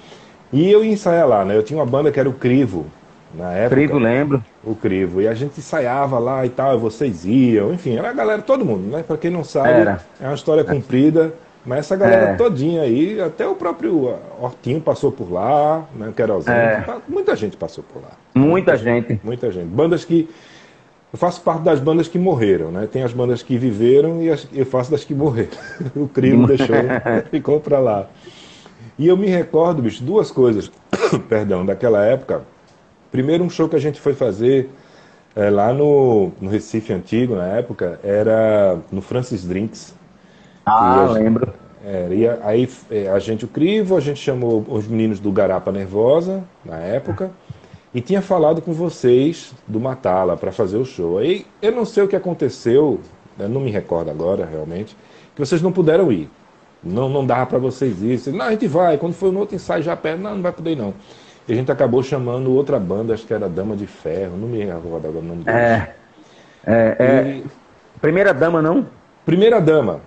e 0.53 0.71
eu 0.71 0.85
ia 0.85 0.93
ensaiar 0.93 1.27
lá, 1.27 1.45
né? 1.45 1.57
Eu 1.57 1.63
tinha 1.63 1.79
uma 1.79 1.87
banda 1.87 2.13
que 2.13 2.21
era 2.21 2.29
o 2.29 2.33
Crivo, 2.35 2.87
na 3.35 3.53
época. 3.53 3.75
Frigo, 3.77 3.99
lembro. 3.99 4.45
O 4.63 4.75
Crivo. 4.75 5.21
E 5.21 5.27
a 5.29 5.35
gente 5.35 5.59
ensaiava 5.59 6.19
lá 6.19 6.45
e 6.47 6.49
tal, 6.51 6.75
e 6.77 6.79
vocês 6.79 7.25
iam, 7.25 7.73
enfim, 7.73 7.97
era 7.97 8.11
a 8.11 8.13
galera, 8.13 8.43
todo 8.43 8.65
mundo, 8.65 8.89
né? 8.95 9.03
Pra 9.07 9.17
quem 9.17 9.31
não 9.31 9.43
sabe, 9.43 9.71
Era. 9.71 10.01
é 10.21 10.27
uma 10.27 10.35
história 10.35 10.63
comprida, 10.65 11.33
mas 11.67 11.81
essa 11.81 11.97
galera 11.97 12.31
É. 12.31 12.35
todinha 12.35 12.83
aí, 12.83 13.21
até 13.21 13.47
o 13.47 13.55
próprio 13.55 14.15
Hortinho 14.41 14.81
passou 14.81 15.11
por 15.13 15.31
lá, 15.33 15.85
né? 15.95 16.13
Querosene, 16.17 16.57
É. 16.57 16.85
muita 17.09 17.35
gente 17.37 17.57
passou 17.57 17.83
por 17.93 18.01
lá. 18.01 18.11
Muita 18.35 18.77
gente. 18.77 19.21
Muita 19.25 19.51
gente. 19.51 19.67
Bandas 19.67 20.05
que. 20.05 20.29
Eu 21.13 21.19
faço 21.19 21.41
parte 21.41 21.63
das 21.63 21.81
bandas 21.81 22.09
que 22.09 22.19
morreram, 22.19 22.71
né? 22.71 22.87
Tem 22.91 23.03
as 23.03 23.13
bandas 23.13 23.43
que 23.43 23.57
viveram 23.57 24.23
e 24.23 24.31
as- 24.31 24.47
eu 24.53 24.67
faço 24.67 24.91
das 24.91 25.03
que 25.05 25.15
morreram. 25.15 25.51
O 25.97 26.09
Crivo 26.09 26.47
deixou, 26.49 26.77
ficou 27.31 27.61
pra 27.61 27.79
lá. 27.79 28.07
E 28.99 29.07
eu 29.09 29.17
me 29.17 29.27
recordo, 29.27 29.83
bicho, 29.83 30.03
duas 30.03 30.31
coisas, 30.31 30.71
perdão, 31.29 31.65
daquela 31.67 32.05
época. 32.05 32.43
Primeiro, 33.11 33.45
um 33.45 33.51
show 33.51 33.69
que 33.69 33.77
a 33.77 33.79
gente 33.81 34.01
foi 34.01 34.15
fazer 34.15 34.69
eh, 35.35 35.49
lá 35.49 35.73
no, 35.73 36.33
no 36.41 36.51
Recife 36.51 36.93
Antigo, 36.93 37.35
na 37.37 37.47
época, 37.47 37.99
era 38.03 38.79
no 38.93 39.01
Francis 39.01 39.45
Drinks. 39.45 39.95
Ah, 40.67 41.07
E 41.07 41.11
a- 41.11 41.13
lembro. 41.13 41.53
É, 41.85 42.09
e 42.11 42.29
aí 42.29 42.69
a 43.15 43.19
gente, 43.21 43.45
o 43.45 43.49
Crivo, 43.49 43.97
a 43.97 44.01
gente 44.01 44.19
chamou 44.21 44.65
os 44.69 44.89
meninos 44.89 45.21
do 45.21 45.31
Garapa 45.31 45.71
Nervosa, 45.71 46.43
na 46.65 46.79
época, 46.79 47.31
e 47.95 48.01
tinha 48.01 48.21
falado 48.21 48.61
com 48.61 48.73
vocês 48.73 49.55
do 49.69 49.79
Matala 49.79 50.37
para 50.37 50.51
fazer 50.51 50.77
o 50.79 50.85
show. 50.85 51.19
Aí 51.19 51.47
eu 51.63 51.71
não 51.71 51.85
sei 51.85 52.03
o 52.03 52.09
que 52.09 52.17
aconteceu, 52.17 53.01
eu 53.39 53.49
não 53.49 53.61
me 53.61 53.71
recordo 53.71 54.11
agora 54.11 54.45
realmente, 54.45 54.97
que 55.35 55.39
vocês 55.39 55.63
não 55.63 55.71
puderam 55.71 56.11
ir. 56.11 56.29
Não, 56.83 57.09
não 57.09 57.25
dava 57.25 57.47
para 57.47 57.59
vocês 57.59 58.03
ir. 58.03 58.19
Vocês, 58.19 58.35
não, 58.35 58.47
a 58.47 58.51
gente 58.51 58.67
vai. 58.67 58.99
Quando 58.99 59.15
foi 59.15 59.31
no 59.31 59.39
outro 59.41 59.55
ensaio 59.55 59.83
já 59.83 59.95
perto, 59.97 60.21
não, 60.21 60.35
não 60.35 60.43
vai 60.43 60.53
poder 60.53 60.73
ir 60.73 60.77
não. 60.77 60.93
E 61.49 61.53
a 61.53 61.55
gente 61.57 61.71
acabou 61.71 62.03
chamando 62.03 62.53
outra 62.53 62.81
banda, 62.81 63.15
acho 63.15 63.25
que 63.25 63.33
era 63.33 63.49
Dama 63.49 63.77
de 63.77 63.87
Ferro, 63.87 64.37
não 64.37 64.49
me 64.49 64.59
recordo 64.65 65.07
agora 65.07 65.19
o 65.19 65.23
nome 65.23 65.45
deles. 65.45 65.61
É. 65.61 65.95
É, 66.67 66.97
é. 66.99 67.29
E- 67.29 67.45
Primeira 68.01 68.35
dama, 68.35 68.61
não? 68.61 68.87
Primeira 69.25 69.61
Dama, 69.61 70.01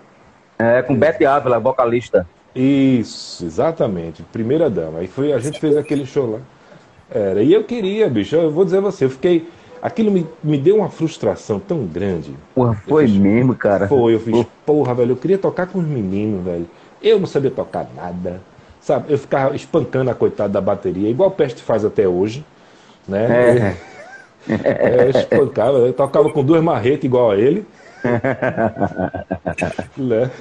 É, 0.59 0.81
com 0.81 0.93
Beth 0.93 1.25
Ávila, 1.25 1.57
vocalista. 1.57 2.27
Isso, 2.53 3.45
exatamente. 3.45 4.21
Primeira 4.23 4.69
dama. 4.69 4.99
Aí 4.99 5.07
foi, 5.07 5.31
a 5.31 5.39
gente 5.39 5.57
fez 5.59 5.77
aquele 5.77 6.05
show 6.05 6.31
lá. 6.31 6.39
Era. 7.09 7.41
E 7.41 7.53
eu 7.53 7.63
queria, 7.63 8.09
bicho, 8.09 8.35
eu 8.35 8.51
vou 8.51 8.65
dizer 8.65 8.79
a 8.79 8.81
você, 8.81 9.05
eu 9.05 9.09
fiquei. 9.09 9.47
Aquilo 9.81 10.11
me, 10.11 10.27
me 10.43 10.57
deu 10.57 10.75
uma 10.75 10.89
frustração 10.89 11.57
tão 11.57 11.85
grande. 11.85 12.33
Porra, 12.53 12.73
foi 12.85 13.07
mesmo, 13.07 13.55
cara. 13.55 13.87
Foi, 13.87 14.13
eu 14.13 14.19
fiz, 14.19 14.45
porra, 14.65 14.93
velho, 14.93 15.13
eu 15.13 15.15
queria 15.15 15.37
tocar 15.37 15.67
com 15.67 15.79
os 15.79 15.87
meninos, 15.87 16.43
velho. 16.43 16.67
Eu 17.01 17.17
não 17.17 17.25
sabia 17.25 17.49
tocar 17.49 17.87
nada. 17.95 18.41
Sabe? 18.81 19.13
Eu 19.13 19.17
ficava 19.17 19.55
espancando 19.55 20.11
a 20.11 20.13
coitada 20.13 20.49
da 20.49 20.59
bateria, 20.59 21.09
igual 21.09 21.29
o 21.29 21.31
Peste 21.31 21.61
faz 21.63 21.85
até 21.85 22.05
hoje. 22.05 22.43
Né? 23.07 23.75
É, 24.49 25.05
eu 25.05 25.09
espancava, 25.17 25.77
eu 25.77 25.93
tocava 25.93 26.29
com 26.29 26.43
duas 26.43 26.61
marretas 26.61 27.05
igual 27.05 27.31
a 27.31 27.37
ele. 27.37 27.65
né? 29.97 30.31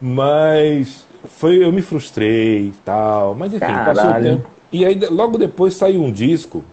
Mas 0.00 1.06
foi, 1.24 1.64
eu 1.64 1.72
me 1.72 1.82
frustrei 1.82 2.68
e 2.68 2.74
tal. 2.84 3.34
Mas 3.34 3.52
enfim, 3.52 3.66
passou 3.66 3.92
o 3.92 3.94
Caralho. 3.94 4.24
tempo. 4.36 4.50
E 4.72 4.84
aí 4.84 4.98
logo 5.10 5.38
depois 5.38 5.74
saiu 5.74 6.02
um 6.02 6.12
disco, 6.12 6.64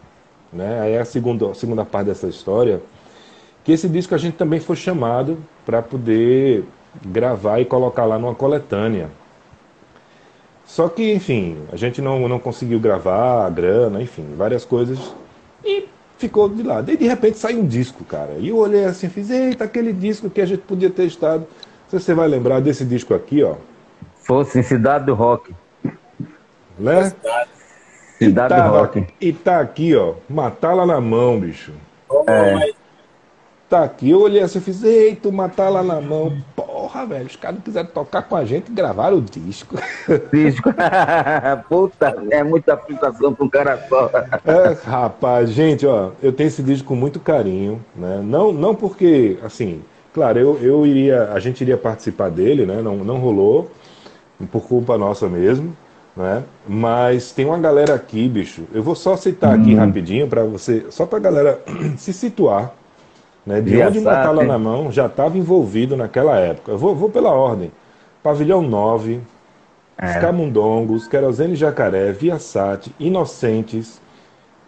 né? 0.52 0.82
Aí 0.82 0.92
é 0.94 1.02
a 1.02 1.06
segunda, 1.06 1.52
a 1.52 1.54
segunda 1.54 1.86
parte 1.86 2.08
dessa 2.08 2.28
história. 2.28 2.82
Que 3.64 3.72
esse 3.72 3.88
disco 3.88 4.14
a 4.14 4.18
gente 4.18 4.36
também 4.36 4.60
foi 4.60 4.76
chamado 4.76 5.38
para 5.66 5.82
poder 5.82 6.66
gravar 7.06 7.60
e 7.60 7.66
colocar 7.66 8.06
lá 8.06 8.20
numa 8.20 8.36
coletânea. 8.36 9.10
Só 10.66 10.90
que, 10.90 11.14
enfim, 11.14 11.58
a 11.72 11.76
gente 11.76 12.02
não, 12.02 12.28
não 12.28 12.40
conseguiu 12.40 12.80
gravar, 12.80 13.46
a 13.46 13.50
grana, 13.50 14.02
enfim, 14.02 14.34
várias 14.36 14.66
coisas. 14.66 15.14
E 15.64 15.86
ficou 16.28 16.48
de 16.50 16.64
lado. 16.64 16.92
E 16.92 16.98
de 16.98 17.06
repente 17.08 17.38
saiu 17.38 17.60
um 17.60 17.68
disco, 17.68 18.04
cara. 18.06 18.34
E 18.40 18.50
eu 18.50 18.58
olhei 18.58 18.86
assim 18.86 19.08
e 19.08 19.10
fiz, 19.10 19.30
eita, 19.30 19.64
aquele 19.66 19.92
disco 19.92 20.30
que 20.30 20.40
a 20.42 20.46
gente 20.46 20.62
podia 20.62 20.90
ter 20.90 21.06
estado. 21.06 21.46
Se 21.90 22.00
você 22.00 22.14
vai 22.14 22.28
lembrar 22.28 22.60
desse 22.62 22.86
disco 22.86 23.14
aqui, 23.14 23.44
ó. 23.44 23.56
Fosse 24.24 24.60
em 24.60 24.64
Cidade 24.64 25.06
do 25.06 25.14
Rock. 25.14 25.54
Né? 26.80 27.12
Cidade 28.18 28.54
do 28.56 28.58
Tava- 28.62 28.80
Rock. 28.80 29.06
e 29.20 29.34
tá 29.34 29.60
aqui, 29.60 29.96
ó. 29.96 30.14
Matá-la 30.30 30.86
na 30.86 31.00
mão, 31.02 31.40
bicho. 31.40 31.74
É. 32.28 32.72
Tá 33.70 33.84
aqui. 33.84 34.10
Eu 34.10 34.22
olhei 34.22 34.42
assim 34.42 34.60
e 34.60 34.62
fiz, 34.62 34.84
eita, 34.84 35.30
matá-la 35.32 35.84
na 35.84 36.00
mão. 36.00 36.38
Porra, 36.94 37.06
velho, 37.08 37.26
os 37.26 37.36
caras 37.36 37.56
não 37.56 37.64
quiseram 37.64 37.90
tocar 37.90 38.22
com 38.22 38.36
a 38.36 38.46
gente 38.46 38.72
e 38.72 38.74
gravaram 38.74 39.18
o 39.18 39.22
disco. 39.22 39.76
Disco. 40.32 40.70
Puta, 41.68 42.16
é 42.30 42.44
muita 42.44 42.78
frustração 42.78 43.34
pra 43.34 43.46
um 43.46 43.50
cara 43.50 43.84
só. 43.90 44.12
É, 44.46 44.78
rapaz, 44.88 45.50
gente, 45.50 45.88
ó, 45.88 46.12
eu 46.22 46.32
tenho 46.32 46.48
esse 46.50 46.62
disco 46.62 46.90
com 46.90 46.96
muito 46.96 47.20
carinho, 47.20 47.84
né? 47.96 48.22
Não, 48.24 48.54
não 48.54 48.76
porque, 48.76 49.40
assim, 49.44 49.82
claro, 50.14 50.38
eu, 50.38 50.60
eu 50.62 50.86
iria, 50.86 51.32
a 51.34 51.40
gente 51.40 51.62
iria 51.62 51.78
participar 51.78 52.30
dele, 52.30 52.64
né? 52.64 52.80
Não, 52.80 52.98
não 52.98 53.18
rolou, 53.18 53.72
por 54.52 54.62
culpa 54.62 54.96
nossa 54.96 55.28
mesmo. 55.28 55.76
né? 56.16 56.44
Mas 56.68 57.32
tem 57.32 57.46
uma 57.46 57.58
galera 57.58 57.96
aqui, 57.96 58.30
bicho. 58.30 58.66
Eu 58.72 58.84
vou 58.84 58.94
só 58.94 59.18
citar 59.18 59.60
aqui 59.60 59.74
rapidinho 59.74 60.28
para 60.28 60.44
você, 60.44 60.86
só 60.92 61.08
para 61.08 61.18
galera 61.18 61.60
se 61.98 62.14
situar, 62.14 62.72
né? 63.46 63.62
De 63.62 63.72
Via 63.72 63.88
onde 63.88 64.02
Sat. 64.02 64.16
Matala 64.18 64.44
na 64.44 64.58
mão 64.58 64.92
já 64.92 65.06
estava 65.08 65.38
envolvido 65.38 65.96
naquela 65.98 66.38
época. 66.38 66.72
Eu 66.72 66.78
vou, 66.78 66.96
vou 66.96 67.10
pela 67.10 67.32
ordem. 67.32 67.72
Pavilhão 68.22 68.62
9, 68.62 69.20
Os 70.02 70.16
Camundongos, 70.22 71.08
Querosene 71.08 71.56
Jacaré, 71.56 72.12
Viasat, 72.14 72.88
Inocentes, 73.00 74.02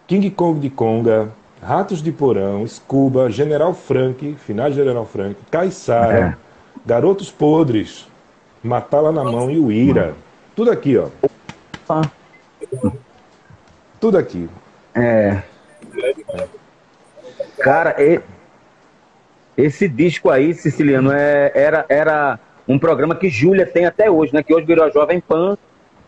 King 0.06 0.30
Kong 0.30 0.60
de 0.60 0.68
Conga, 0.70 1.28
Ratos 1.62 2.02
de 2.02 2.12
Porão, 2.12 2.66
Scuba, 2.66 3.30
General 3.30 3.72
Frank, 3.72 4.34
Final 4.40 4.70
General 4.72 5.04
Frank, 5.06 5.36
Caissara, 5.50 6.38
Garotos 6.84 7.30
Podres, 7.30 8.06
Matala 8.62 9.10
na 9.10 9.24
Mão 9.24 9.50
e 9.50 9.58
o 9.58 9.72
Ira. 9.72 10.14
Tudo 10.54 10.70
aqui, 10.70 10.96
ó. 10.98 11.08
Ah, 11.88 12.02
Tudo 13.98 14.18
aqui. 14.18 14.48
É. 14.94 15.42
Cara, 17.58 17.96
e- 18.02 18.20
esse 19.56 19.88
disco 19.88 20.30
aí, 20.30 20.52
Siciliano, 20.54 21.10
é- 21.12 21.50
era, 21.54 21.84
era 21.88 22.38
um 22.68 22.78
programa 22.78 23.14
que 23.14 23.28
Júlia 23.28 23.64
tem 23.66 23.86
até 23.86 24.10
hoje, 24.10 24.34
né? 24.34 24.42
Que 24.42 24.54
hoje 24.54 24.66
virou 24.66 24.84
a 24.84 24.90
Jovem 24.90 25.20
Pan, 25.20 25.56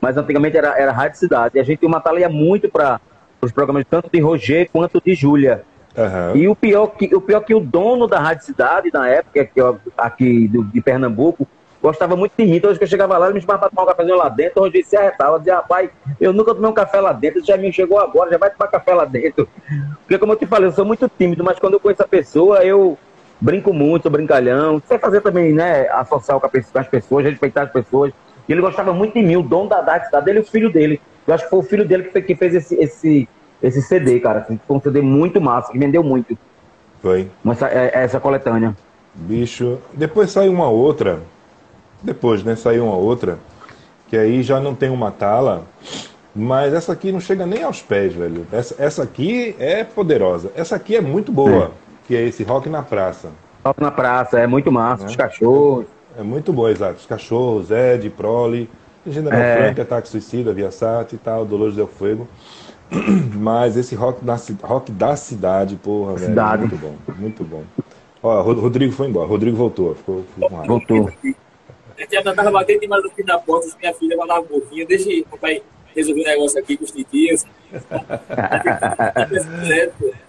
mas 0.00 0.16
antigamente 0.16 0.56
era, 0.56 0.78
era 0.78 0.92
Rádio 0.92 1.18
Cidade. 1.18 1.56
E 1.56 1.60
a 1.60 1.64
gente, 1.64 1.84
o 1.84 1.88
Matala 1.88 2.20
ia 2.20 2.28
muito 2.28 2.68
para 2.68 3.00
os 3.40 3.52
programas 3.52 3.84
tanto 3.88 4.10
de 4.12 4.20
Roger 4.20 4.68
quanto 4.72 5.00
de 5.04 5.14
Júlia. 5.14 5.62
Aham. 5.96 6.32
E 6.36 6.48
o 6.48 6.54
pior, 6.54 6.88
que, 6.88 7.14
o 7.14 7.20
pior 7.20 7.40
que 7.40 7.54
o 7.54 7.60
dono 7.60 8.06
da 8.06 8.18
Rádio 8.18 8.44
Cidade, 8.44 8.90
na 8.92 9.08
época, 9.08 9.44
que 9.44 9.60
aqui 9.96 10.48
do- 10.48 10.64
de 10.64 10.80
Pernambuco, 10.80 11.46
gostava 11.82 12.16
muito 12.16 12.32
de 12.36 12.44
mim. 12.44 12.56
Então, 12.56 12.70
hoje 12.70 12.78
que 12.78 12.84
eu 12.84 12.88
chegava 12.88 13.16
lá, 13.16 13.26
ele 13.26 13.34
me 13.34 13.40
chamava 13.40 13.60
para 13.60 13.70
tomar 13.70 13.82
um 13.84 13.86
cafezinho 13.86 14.16
lá 14.16 14.28
dentro. 14.28 14.62
Hoje 14.62 14.82
se 14.82 14.96
arretava, 14.96 15.38
dizia, 15.38 15.56
rapaz, 15.56 15.88
eu 16.20 16.32
nunca 16.32 16.54
tomei 16.54 16.70
um 16.70 16.74
café 16.74 17.00
lá 17.00 17.12
dentro. 17.12 17.44
Já 17.44 17.56
me 17.56 17.72
chegou 17.72 17.98
agora, 17.98 18.30
já 18.30 18.38
vai 18.38 18.50
tomar 18.50 18.68
café 18.68 18.94
lá 18.94 19.04
dentro. 19.04 19.48
Porque, 20.00 20.18
como 20.18 20.32
eu 20.32 20.36
te 20.36 20.46
falei, 20.46 20.68
eu 20.68 20.72
sou 20.72 20.84
muito 20.84 21.08
tímido, 21.18 21.42
mas 21.42 21.58
quando 21.58 21.74
eu 21.74 21.80
conheço 21.80 22.02
a 22.02 22.08
pessoa, 22.08 22.64
eu 22.64 22.98
brinco 23.40 23.72
muito, 23.72 24.02
sou 24.04 24.12
brincalhão. 24.12 24.82
Sei 24.86 24.98
fazer 24.98 25.20
também, 25.20 25.52
né, 25.52 25.88
associar 25.90 26.38
com 26.40 26.48
com 26.48 26.78
as 26.78 26.88
pessoas, 26.88 27.24
respeitar 27.24 27.62
as 27.62 27.70
pessoas. 27.72 28.12
E 28.48 28.52
ele 28.52 28.60
gostava 28.60 28.92
muito 28.92 29.14
de 29.14 29.22
mim, 29.22 29.36
o 29.36 29.42
dono 29.42 29.68
da 29.68 29.82
Rádio 29.82 30.06
Cidade, 30.06 30.30
ele 30.30 30.38
e 30.38 30.42
o 30.42 30.44
filho 30.44 30.72
dele. 30.72 31.00
Eu 31.26 31.34
acho 31.34 31.44
que 31.44 31.50
foi 31.50 31.58
o 31.58 31.62
filho 31.62 31.84
dele 31.86 32.04
que 32.04 32.22
que 32.22 32.34
fez 32.34 32.54
esse, 32.54 32.74
esse, 32.76 33.28
esse 33.62 33.82
CD, 33.82 34.18
cara. 34.20 34.46
Foi 34.66 34.76
um 34.76 34.80
CD 34.80 35.02
muito 35.02 35.40
massa, 35.40 35.70
que 35.70 35.78
vendeu 35.78 36.02
muito. 36.02 36.36
Foi. 37.02 37.28
Essa, 37.46 37.68
é- 37.68 37.90
essa 37.92 38.18
coletânea. 38.18 38.74
Bicho. 39.14 39.78
Depois 39.92 40.30
saiu 40.30 40.52
uma 40.52 40.68
outra. 40.68 41.20
Depois, 42.02 42.42
né? 42.42 42.56
Saiu 42.56 42.86
uma 42.86 42.96
outra. 42.96 43.38
Que 44.08 44.16
aí 44.16 44.42
já 44.42 44.58
não 44.58 44.74
tem 44.74 44.88
uma 44.88 45.10
tala. 45.10 45.64
Mas 46.34 46.72
essa 46.72 46.92
aqui 46.92 47.12
não 47.12 47.20
chega 47.20 47.44
nem 47.44 47.62
aos 47.62 47.82
pés, 47.82 48.14
velho. 48.14 48.46
Essa, 48.52 48.74
essa 48.78 49.02
aqui 49.02 49.54
é 49.58 49.84
poderosa. 49.84 50.50
Essa 50.56 50.76
aqui 50.76 50.96
é 50.96 51.00
muito 51.00 51.30
boa. 51.32 51.72
Que 52.08 52.16
é 52.16 52.22
esse 52.26 52.42
Rock 52.42 52.68
na 52.68 52.82
Praça. 52.82 53.30
Toca 53.62 53.80
na 53.84 53.90
praça, 53.92 54.40
é 54.40 54.46
muito 54.46 54.72
massa. 54.72 55.04
Né? 55.04 55.10
Os 55.10 55.16
cachorros. 55.16 55.86
É 56.16 56.22
muito 56.22 56.52
boa, 56.52 56.70
exato. 56.70 56.94
Os 56.96 57.06
cachorros, 57.06 57.70
Ed, 57.70 58.08
Prole, 58.10 58.68
General 59.06 59.38
É. 59.40 59.56
Frank, 59.58 59.80
Ataque 59.80 60.08
Suicida, 60.08 60.52
Viasat 60.52 61.12
e 61.14 61.18
tal, 61.18 61.44
Dolores 61.44 61.76
del 61.76 61.86
Fuego. 61.86 62.26
Mas 63.34 63.76
esse 63.76 63.94
rock, 63.94 64.24
na, 64.24 64.36
rock 64.62 64.90
da 64.90 65.14
cidade, 65.14 65.76
porra, 65.76 66.14
velho, 66.14 66.26
Cidade. 66.28 66.62
muito 66.62 66.76
bom, 66.76 66.94
muito 67.18 67.44
bom. 67.44 67.62
Ó, 68.22 68.40
Ro- 68.40 68.60
Rodrigo 68.60 68.92
foi 68.92 69.08
embora, 69.08 69.28
Rodrigo 69.28 69.56
voltou, 69.56 69.94
ficou, 69.94 70.24
ficou 70.34 70.48
com 70.48 70.56
raiva. 70.56 70.72
Voltou. 70.72 71.10
Já 72.10 72.22
tava 72.34 72.50
batendo 72.50 72.80
demais 72.80 73.04
aqui 73.04 73.22
na 73.24 73.38
porta, 73.38 73.66
assim, 73.66 73.76
minha 73.80 73.94
filha 73.94 74.16
falava 74.16 74.40
um 74.40 74.44
pouquinho, 74.46 74.86
deixa 74.86 75.08
aí, 75.10 75.24
papai 75.30 75.62
resolver 75.94 76.22
um 76.22 76.24
negócio 76.24 76.58
aqui 76.60 76.76
com 76.76 76.84
os 76.84 76.90
titios. 76.92 77.44
Aí, 77.72 77.80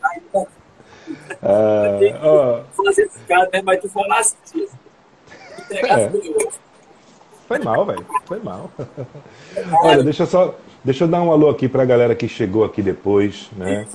tá, 0.01 0.09
Ah, 1.41 1.99
ó, 2.23 2.61
fazer 2.83 3.03
esse 3.03 3.19
cara, 3.27 3.49
né? 3.51 3.61
Mas 3.63 3.81
tu 3.81 3.89
falasse, 3.89 4.35
entregasse 5.59 6.17
É. 6.17 6.69
Foi 7.47 7.59
mal, 7.59 7.85
velho. 7.85 8.05
Foi 8.25 8.39
mal. 8.39 8.69
Olha, 9.83 10.03
deixa 10.03 10.23
eu 10.23 10.27
só. 10.27 10.55
Deixa 10.83 11.03
eu 11.03 11.07
dar 11.07 11.21
um 11.21 11.31
alô 11.31 11.49
aqui 11.49 11.67
pra 11.67 11.83
galera 11.83 12.15
que 12.15 12.27
chegou 12.27 12.63
aqui 12.63 12.81
depois, 12.81 13.49
né? 13.57 13.85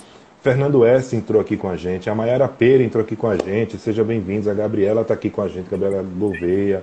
Fernando 0.43 0.85
S 0.85 1.17
entrou 1.17 1.41
aqui 1.41 1.57
com 1.57 1.71
a 1.71 1.77
gente, 1.77 2.11
a 2.11 2.15
Mayara 2.15 2.47
Pera 2.47 2.83
entrou 2.83 3.03
aqui 3.03 3.17
com 3.17 3.27
a 3.27 3.37
gente, 3.37 3.79
seja 3.79 4.05
bem-vindos. 4.05 4.47
A 4.47 4.53
Gabriela 4.53 5.03
tá 5.03 5.15
aqui 5.15 5.31
com 5.31 5.41
a 5.41 5.49
gente, 5.49 5.71
Gabriela 5.71 6.03
Gouveia, 6.03 6.83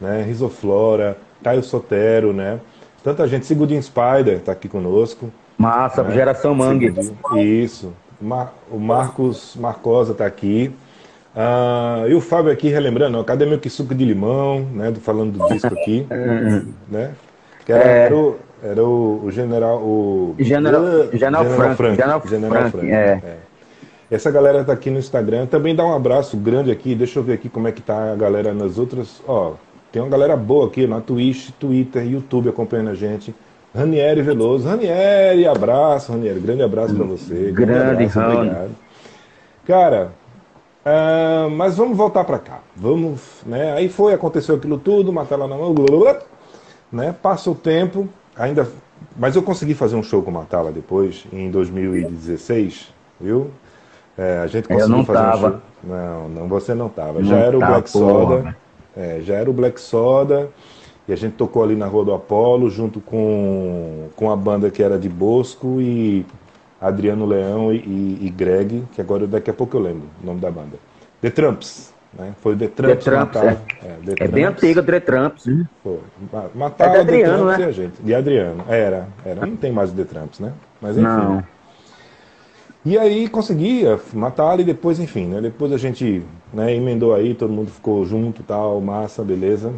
né? 0.00 0.22
Risoflora, 0.22 1.18
Caio 1.42 1.62
Sotero, 1.62 2.32
né? 2.32 2.60
Tanta 3.02 3.28
gente, 3.28 3.44
Sigurdin 3.44 3.82
Spider 3.82 4.40
tá 4.40 4.52
aqui 4.52 4.68
conosco. 4.68 5.30
Massa, 5.58 6.02
né? 6.02 6.14
geração 6.14 6.54
mangue. 6.54 6.94
Isso. 7.36 7.92
Ma- 8.24 8.50
o 8.70 8.78
Marcos 8.78 9.54
Marcosa 9.56 10.14
tá 10.14 10.24
aqui. 10.26 10.74
Ah, 11.36 12.04
e 12.08 12.14
o 12.14 12.20
Fábio 12.20 12.52
aqui 12.52 12.68
relembrando, 12.68 13.18
ó, 13.18 13.24
cadê 13.24 13.44
meu 13.44 13.58
que 13.58 13.68
suco 13.68 13.94
de 13.94 14.04
limão, 14.04 14.60
né? 14.72 14.90
do- 14.90 15.00
Falando 15.00 15.32
do 15.38 15.48
disco 15.48 15.66
aqui, 15.66 16.06
né? 16.88 17.12
Que 17.66 17.72
era, 17.72 17.84
É. 17.84 17.98
era, 18.06 18.16
o, 18.16 18.36
era 18.62 18.84
o, 18.84 19.24
o 19.24 19.30
general, 19.30 19.78
o 19.78 20.34
General- 20.38 20.82
Ah, 20.84 21.16
General 21.16 21.74
Frank, 21.76 21.96
General 22.28 22.70
Frank, 22.70 22.90
é. 22.90 23.36
Essa 24.10 24.30
galera 24.30 24.62
tá 24.62 24.72
aqui 24.72 24.90
no 24.90 24.98
Instagram. 24.98 25.46
Também 25.46 25.74
dá 25.74 25.84
um 25.84 25.94
abraço 25.94 26.36
grande 26.36 26.70
aqui. 26.70 26.94
Deixa 26.94 27.18
eu 27.18 27.22
ver 27.22 27.32
aqui 27.32 27.48
como 27.48 27.66
é 27.66 27.72
que 27.72 27.80
tá 27.82 28.12
a 28.12 28.14
galera 28.14 28.52
nas 28.52 28.78
outras. 28.78 29.20
Ó, 29.26 29.54
tem 29.90 30.00
uma 30.02 30.08
galera 30.10 30.36
boa 30.36 30.66
aqui 30.66 30.86
na 30.86 31.00
Twitch, 31.00 31.50
Twitter, 31.58 32.06
YouTube 32.06 32.48
acompanhando 32.48 32.90
a 32.90 32.94
gente. 32.94 33.34
Ranieri 33.74 34.22
Veloso. 34.22 34.68
Ranieri, 34.68 35.46
abraço, 35.46 36.12
Ranieri. 36.12 36.38
Grande 36.40 36.62
abraço 36.62 36.94
pra 36.94 37.04
você. 37.04 37.50
Grande, 37.52 38.04
abraço, 38.04 38.18
Rani. 38.18 38.36
obrigado. 38.36 38.70
Cara, 39.66 40.12
ah, 40.84 41.48
mas 41.50 41.76
vamos 41.76 41.96
voltar 41.96 42.24
pra 42.24 42.38
cá. 42.38 42.60
Vamos, 42.76 43.20
né? 43.46 43.72
Aí 43.72 43.88
foi, 43.88 44.12
aconteceu 44.12 44.54
aquilo 44.56 44.78
tudo, 44.78 45.12
matar 45.12 45.36
lá 45.38 45.48
na 45.48 45.56
mão, 45.56 45.72
blá, 45.72 45.86
blá, 45.86 45.98
blá, 45.98 46.22
né? 46.92 47.14
Passa 47.20 47.50
o 47.50 47.54
tempo, 47.54 48.08
ainda. 48.36 48.68
Mas 49.16 49.34
eu 49.36 49.42
consegui 49.42 49.74
fazer 49.74 49.96
um 49.96 50.02
show 50.02 50.22
com 50.22 50.30
Matala 50.30 50.70
depois, 50.70 51.24
em 51.32 51.50
2016, 51.50 52.92
viu? 53.20 53.50
É, 54.16 54.38
a 54.38 54.46
gente 54.46 54.70
Eu 54.70 54.76
conseguiu 54.76 54.96
não 54.96 55.04
fazer 55.04 55.18
um 55.20 55.30
tava. 55.30 55.50
show. 55.50 55.60
Não, 55.82 56.28
não, 56.28 56.48
você 56.48 56.74
não 56.74 56.88
tava. 56.88 57.20
Não 57.20 57.24
já 57.24 57.36
era 57.36 57.56
o 57.56 57.60
tava, 57.60 57.72
Black 57.72 57.92
porra. 57.92 58.36
Soda. 58.36 58.56
É, 58.96 59.20
já 59.22 59.34
era 59.34 59.50
o 59.50 59.52
Black 59.52 59.80
Soda. 59.80 60.50
E 61.06 61.12
a 61.12 61.16
gente 61.16 61.34
tocou 61.34 61.62
ali 61.62 61.76
na 61.76 61.86
Rua 61.86 62.04
do 62.04 62.14
Apolo, 62.14 62.70
junto 62.70 63.00
com, 63.00 64.08
com 64.16 64.30
a 64.30 64.36
banda 64.36 64.70
que 64.70 64.82
era 64.82 64.98
de 64.98 65.08
Bosco 65.08 65.80
e 65.80 66.24
Adriano 66.80 67.26
Leão 67.26 67.72
e, 67.72 67.76
e- 67.76 68.18
e 68.22 68.30
Greg, 68.30 68.84
que 68.94 69.00
agora 69.00 69.26
daqui 69.26 69.50
a 69.50 69.54
pouco 69.54 69.76
eu 69.76 69.80
lembro 69.82 70.04
o 70.22 70.26
nome 70.26 70.40
da 70.40 70.50
banda. 70.50 70.78
The 71.20 71.30
Trumps, 71.30 71.92
né? 72.18 72.32
Foi 72.40 72.54
o 72.54 72.56
The 72.56 72.68
Trumps. 72.68 73.04
The 73.04 73.10
Trumps, 73.10 73.34
Matala. 73.36 73.62
é. 73.82 73.88
The 74.16 74.24
É 74.24 74.28
bem 74.28 74.44
Trumps. 74.44 74.62
antiga, 74.64 74.82
Dre 74.82 75.00
Trumps. 75.00 75.46
né? 75.46 75.64
Pô, 75.82 75.96
ma- 76.32 76.44
Matala, 76.54 76.96
É 76.96 77.04
de 77.04 77.06
The 77.06 77.12
Adriano, 77.12 77.36
Trumps 77.36 77.58
né? 77.58 77.64
e 77.64 77.68
a 77.68 77.70
gente. 77.72 78.02
De 78.02 78.14
Adriano. 78.14 78.64
Era, 78.68 79.08
era. 79.26 79.46
Não 79.46 79.56
tem 79.56 79.72
mais 79.72 79.90
o 79.90 79.94
The 79.94 80.04
Trumps, 80.04 80.40
né? 80.40 80.52
Mas 80.80 80.96
enfim. 80.96 81.02
Não. 81.02 81.44
E 82.84 82.98
aí 82.98 83.28
conseguia 83.28 83.98
matar 84.12 84.60
e 84.60 84.64
depois, 84.64 84.98
enfim, 85.00 85.26
né? 85.26 85.40
Depois 85.40 85.72
a 85.72 85.78
gente 85.78 86.22
né, 86.52 86.74
emendou 86.74 87.14
aí, 87.14 87.34
todo 87.34 87.50
mundo 87.52 87.70
ficou 87.70 88.04
junto, 88.04 88.42
tal, 88.42 88.80
massa, 88.80 89.22
beleza. 89.22 89.72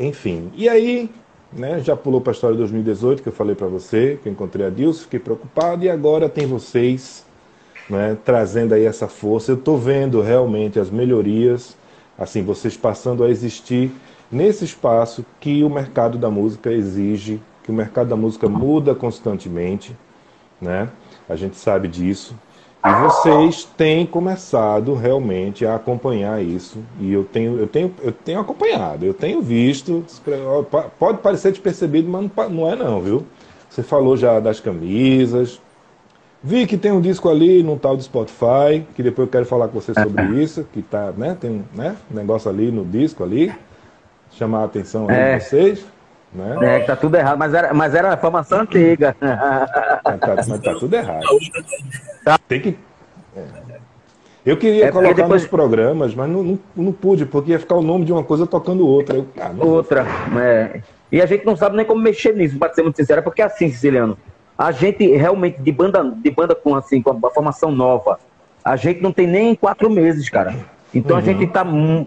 Enfim. 0.00 0.50
E 0.56 0.66
aí, 0.66 1.10
né, 1.52 1.78
já 1.80 1.94
pulou 1.94 2.22
para 2.22 2.30
a 2.30 2.34
história 2.34 2.56
de 2.56 2.60
2018 2.60 3.22
que 3.22 3.28
eu 3.28 3.32
falei 3.32 3.54
para 3.54 3.66
você, 3.66 4.18
que 4.22 4.30
eu 4.30 4.32
encontrei 4.32 4.66
a 4.66 4.70
Dilson, 4.70 5.02
fiquei 5.02 5.20
preocupado 5.20 5.84
e 5.84 5.90
agora 5.90 6.26
tem 6.26 6.46
vocês, 6.46 7.26
né, 7.88 8.16
trazendo 8.24 8.72
aí 8.72 8.86
essa 8.86 9.06
força. 9.06 9.52
Eu 9.52 9.58
tô 9.58 9.76
vendo 9.76 10.22
realmente 10.22 10.80
as 10.80 10.88
melhorias, 10.90 11.76
assim, 12.18 12.42
vocês 12.42 12.78
passando 12.78 13.22
a 13.22 13.28
existir 13.28 13.92
nesse 14.32 14.64
espaço 14.64 15.22
que 15.38 15.62
o 15.62 15.68
mercado 15.68 16.16
da 16.16 16.30
música 16.30 16.72
exige, 16.72 17.38
que 17.62 17.70
o 17.70 17.74
mercado 17.74 18.08
da 18.08 18.16
música 18.16 18.48
muda 18.48 18.94
constantemente, 18.94 19.94
né? 20.58 20.88
A 21.28 21.36
gente 21.36 21.56
sabe 21.56 21.88
disso. 21.88 22.34
E 22.82 22.92
vocês 23.02 23.64
têm 23.76 24.06
começado 24.06 24.94
realmente 24.94 25.66
a 25.66 25.74
acompanhar 25.74 26.42
isso. 26.42 26.78
E 26.98 27.12
eu 27.12 27.24
tenho, 27.24 27.58
eu 27.58 27.66
tenho, 27.66 27.94
eu 28.02 28.10
tenho 28.10 28.40
acompanhado, 28.40 29.04
eu 29.04 29.12
tenho 29.12 29.42
visto. 29.42 30.02
Pode 30.98 31.18
parecer 31.18 31.50
despercebido, 31.52 32.08
mas 32.08 32.30
não 32.50 32.70
é 32.70 32.74
não, 32.74 33.00
viu? 33.00 33.26
Você 33.68 33.82
falou 33.82 34.16
já 34.16 34.40
das 34.40 34.60
camisas. 34.60 35.60
Vi 36.42 36.66
que 36.66 36.78
tem 36.78 36.90
um 36.90 37.02
disco 37.02 37.28
ali 37.28 37.62
num 37.62 37.76
tal 37.76 37.98
de 37.98 38.04
Spotify, 38.04 38.82
que 38.96 39.02
depois 39.02 39.28
eu 39.28 39.32
quero 39.32 39.44
falar 39.44 39.68
com 39.68 39.78
você 39.78 39.92
sobre 39.92 40.24
isso, 40.42 40.66
que 40.72 40.80
tá, 40.80 41.12
né? 41.14 41.36
Tem 41.38 41.50
um 41.50 41.62
né, 41.74 41.94
um 42.10 42.14
negócio 42.14 42.50
ali 42.50 42.70
no 42.70 42.82
disco 42.82 43.22
ali. 43.22 43.52
Chamar 44.32 44.60
a 44.60 44.64
atenção 44.64 45.06
aí 45.08 45.16
É. 45.16 45.38
de 45.38 45.44
vocês. 45.44 45.84
Né? 46.32 46.76
É, 46.76 46.80
que 46.80 46.86
tá 46.86 46.94
tudo 46.96 47.16
errado, 47.16 47.38
mas 47.38 47.52
era, 47.54 47.74
mas 47.74 47.94
era 47.94 48.12
a 48.12 48.16
formação 48.16 48.60
antiga. 48.60 49.16
Mas 49.20 50.20
tá, 50.20 50.34
mas 50.48 50.60
tá 50.60 50.74
tudo 50.74 50.94
errado. 50.94 51.26
Tem 52.46 52.60
que. 52.60 52.78
é. 53.36 53.60
Eu 54.46 54.56
queria 54.56 54.86
É 54.86 54.90
colocar 54.92 55.12
depois- 55.14 55.42
nos 55.42 55.50
programas, 55.50 56.14
mas 56.14 56.28
não, 56.28 56.42
não, 56.42 56.58
não 56.74 56.92
pude, 56.92 57.26
porque 57.26 57.50
ia 57.50 57.58
ficar 57.58 57.74
o 57.74 57.82
nome 57.82 58.06
de 58.06 58.12
uma 58.12 58.24
coisa 58.24 58.46
tocando 58.46 58.86
outra. 58.86 59.16
Eu, 59.16 59.26
ah. 59.38 59.50
Outra, 59.58 60.06
é. 60.40 60.80
E 61.12 61.20
a 61.20 61.26
gente 61.26 61.44
não 61.44 61.56
sabe 61.56 61.76
nem 61.76 61.84
como 61.84 62.00
mexer 62.00 62.34
nisso, 62.34 62.58
para 62.58 62.72
ser 62.72 62.82
muito 62.82 62.96
sincero, 62.96 63.22
porque 63.22 63.42
é 63.42 63.44
assim, 63.44 63.68
Siciliano, 63.68 64.16
a 64.56 64.70
gente 64.72 65.04
realmente, 65.14 65.60
de 65.60 65.72
banda, 65.72 66.02
de 66.16 66.30
banda 66.30 66.54
com 66.54 66.74
assim, 66.74 67.02
com 67.02 67.10
a 67.26 67.30
formação 67.30 67.70
nova, 67.70 68.18
a 68.64 68.76
gente 68.76 69.02
não 69.02 69.12
tem 69.12 69.26
nem 69.26 69.54
quatro 69.54 69.90
meses, 69.90 70.28
cara. 70.30 70.54
Então 70.94 71.16
a 71.16 71.20
gente 71.20 71.46
tá, 71.46 71.62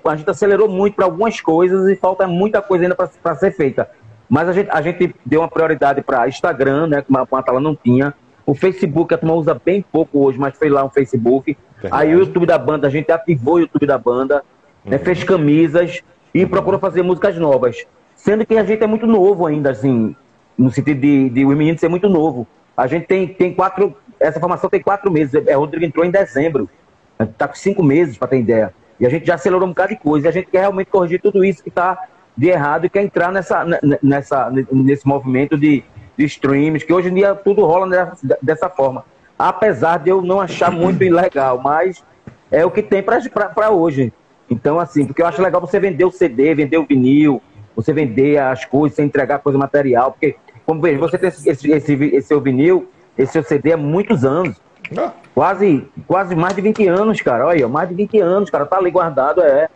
a 0.06 0.16
gente 0.16 0.30
acelerou 0.30 0.68
muito 0.68 0.96
para 0.96 1.06
algumas 1.06 1.40
coisas 1.40 1.88
e 1.88 1.96
falta 1.96 2.28
muita 2.28 2.62
coisa 2.62 2.86
ainda 2.86 2.96
para 2.96 3.36
ser 3.36 3.52
feita. 3.52 3.90
Mas 4.30 4.50
a 4.50 4.54
gente, 4.54 4.70
a 4.72 4.82
gente 4.82 5.16
deu 5.26 5.42
uma 5.42 5.48
prioridade 5.48 6.02
para 6.02 6.28
Instagram, 6.28 6.88
né, 6.88 7.02
que 7.02 7.16
a 7.16 7.28
Matala 7.30 7.60
não 7.60 7.76
tinha. 7.76 8.14
O 8.46 8.54
Facebook 8.54 9.14
a 9.14 9.18
turma 9.18 9.36
usa 9.36 9.60
bem 9.64 9.82
pouco 9.82 10.26
hoje, 10.26 10.40
mas 10.40 10.58
fez 10.58 10.72
lá 10.72 10.84
um 10.84 10.90
Facebook. 10.90 11.58
Verdade. 11.82 12.04
Aí 12.04 12.16
o 12.16 12.20
YouTube 12.20 12.46
da 12.46 12.58
banda, 12.58 12.88
a 12.88 12.90
gente 12.90 13.12
ativou 13.12 13.56
o 13.56 13.60
YouTube 13.60 13.86
da 13.86 13.98
banda, 13.98 14.44
né, 14.84 14.98
fez 14.98 15.24
camisas 15.24 16.02
e 16.34 16.46
procurou 16.46 16.80
fazer 16.80 17.04
músicas 17.04 17.38
novas. 17.38 17.86
Sendo 18.16 18.46
que 18.46 18.58
a 18.58 18.64
gente 18.64 18.84
é 18.84 18.88
muito 18.88 19.06
novo 19.06 19.46
ainda, 19.46 19.72
assim, 19.72 20.16
no 20.58 20.72
sentido 20.72 21.00
de, 21.02 21.30
de 21.30 21.46
o 21.46 21.50
menino 21.50 21.78
ser 21.78 21.90
muito 21.90 22.10
novo. 22.10 22.48
A 22.76 22.88
gente 22.88 23.06
tem, 23.06 23.28
tem 23.28 23.54
quatro. 23.54 23.96
Essa 24.20 24.40
formação 24.40 24.70
tem 24.70 24.82
quatro 24.82 25.12
meses. 25.12 25.34
É, 25.46 25.54
Rodrigo 25.54 25.86
entrou 25.86 26.06
em 26.06 26.12
dezembro. 26.12 26.70
A 27.20 27.26
gente 27.26 27.36
tá 27.36 27.48
com 27.48 27.56
cinco 27.56 27.84
meses, 27.84 28.18
para 28.18 28.30
ter 28.30 28.40
ideia. 28.40 28.74
E 29.00 29.06
a 29.06 29.10
gente 29.10 29.26
já 29.26 29.36
acelerou 29.36 29.66
um 29.66 29.70
bocado 29.70 29.90
de 29.90 30.00
coisa. 30.00 30.28
E 30.28 30.30
a 30.30 30.32
gente 30.32 30.48
quer 30.50 30.62
realmente 30.62 30.90
corrigir 30.90 31.22
tudo 31.22 31.44
isso 31.44 31.64
que 31.64 31.70
tá 31.70 31.98
de 32.36 32.48
errado 32.50 32.86
e 32.86 32.90
quer 32.90 33.04
entrar 33.04 33.32
nessa, 33.32 33.64
ne- 33.64 34.00
nessa, 34.02 34.52
nesse 34.72 35.08
movimento 35.08 35.58
de, 35.58 35.84
de 36.18 36.26
streams, 36.26 36.86
que 36.86 36.94
hoje 36.94 37.10
em 37.10 37.14
dia 37.14 37.36
tudo 37.36 37.66
rola 37.66 37.86
nessa- 37.88 38.38
dessa 38.42 38.70
forma. 38.70 39.06
Apesar 39.38 40.00
de 40.00 40.10
eu 40.10 40.22
não 40.22 40.40
achar 40.42 40.70
muito 40.74 41.04
ilegal, 41.04 41.60
mas 41.64 42.04
é 42.52 42.66
o 42.66 42.72
que 42.72 42.82
tem 42.82 43.02
para 43.04 43.70
hoje. 43.72 44.12
Então, 44.50 44.80
assim, 44.80 45.06
porque 45.06 45.22
eu 45.22 45.26
acho 45.28 45.42
legal 45.42 45.60
você 45.62 45.80
vender 45.80 46.06
o 46.06 46.12
CD, 46.12 46.54
vender 46.54 46.78
o 46.78 46.86
vinil, 46.86 47.42
você 47.76 47.92
vender 47.94 48.38
as 48.38 48.66
coisas, 48.66 48.96
você 48.96 49.04
entregar 49.04 49.40
coisa 49.40 49.58
material. 49.58 50.12
Porque, 50.12 50.36
como 50.66 50.82
veja, 50.82 51.00
você 51.00 51.18
tem 51.18 51.30
esse, 51.30 51.50
esse, 51.50 51.72
esse, 51.72 51.94
esse 51.94 52.28
seu 52.28 52.40
vinil, 52.42 52.88
esse 53.18 53.32
seu 53.32 53.44
CD 53.44 53.74
há 53.74 53.78
muitos 53.78 54.24
anos. 54.24 54.56
Ah, 54.96 55.12
Quase, 55.34 55.88
quase 56.06 56.36
mais 56.36 56.56
de 56.56 56.62
20 56.62 56.88
anos, 56.88 57.20
cara. 57.22 57.48
Olha 57.48 57.68
mais 57.68 57.90
de 57.90 57.96
20 57.96 58.20
anos, 58.20 58.50
cara. 58.52 58.66
Tá 58.66 58.78
ali 58.78 58.92
guardado, 58.92 59.42
é. 59.42 59.68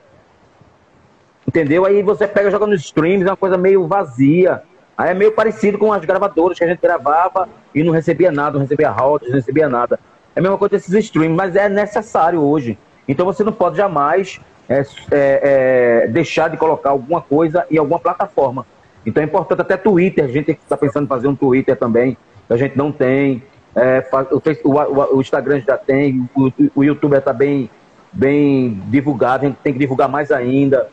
Entendeu? 1.48 1.86
Aí 1.86 2.04
você 2.04 2.28
pega 2.28 2.52
joga 2.52 2.68
nos 2.68 2.82
streams, 2.82 3.26
é 3.26 3.32
uma 3.32 3.38
coisa 3.38 3.58
meio 3.58 3.88
vazia. 3.88 4.62
Aí 4.98 5.12
é 5.12 5.14
meio 5.14 5.32
parecido 5.32 5.78
com 5.78 5.94
as 5.94 6.04
gravadoras 6.04 6.58
que 6.58 6.64
a 6.64 6.68
gente 6.68 6.82
gravava 6.82 7.48
e 7.74 7.84
não 7.84 7.94
recebia 7.94 8.32
nada, 8.32 8.54
não 8.54 8.62
recebia 8.62 8.90
royalties, 8.90 9.30
não 9.30 9.38
recebia 9.38 9.70
nada. 9.70 10.00
É 10.36 10.40
a 10.40 10.42
mesma 10.42 10.58
coisa 10.58 10.76
desses 10.76 10.94
streams, 11.06 11.36
mas 11.36 11.56
é 11.56 11.70
necessário 11.70 12.42
hoje. 12.42 12.78
Então 13.08 13.26
você 13.26 13.44
não 13.44 13.54
pode 13.54 13.78
jamais 13.78 14.40
é, 14.68 14.80
é, 14.80 14.84
é, 16.04 16.08
deixar 16.08 16.50
de 16.50 16.58
colocar 16.58 16.90
alguma 16.90 17.22
coisa 17.22 17.66
em 17.72 17.78
alguma 17.78 18.00
plataforma. 18.00 18.66
Então 19.06 19.22
é 19.24 19.26
importante 19.26 19.62
até 19.62 19.78
Twitter, 19.78 20.26
a 20.26 20.28
gente 20.28 20.52
está 20.52 20.76
pensando 20.76 21.06
em 21.06 21.08
fazer 21.08 21.28
um 21.28 21.36
Twitter 21.36 21.78
também, 21.78 22.18
que 22.48 22.54
a 22.54 22.58
gente 22.58 22.78
não 22.78 22.92
tem. 22.92 23.42
É, 23.76 24.04
o- 24.66 24.70
o- 24.70 25.18
o 25.18 25.22
Instagram 25.22 25.62
já 25.66 25.78
tem, 25.78 26.28
o, 26.36 26.52
o 26.76 26.84
YouTube 26.84 27.16
está 27.16 27.32
bem, 27.32 27.70
bem 28.12 28.82
divulgado, 28.88 29.46
a 29.46 29.48
gente 29.50 29.60
tem 29.64 29.72
que 29.72 29.80
divulgar 29.80 30.10
mais 30.10 30.32
ainda. 30.32 30.90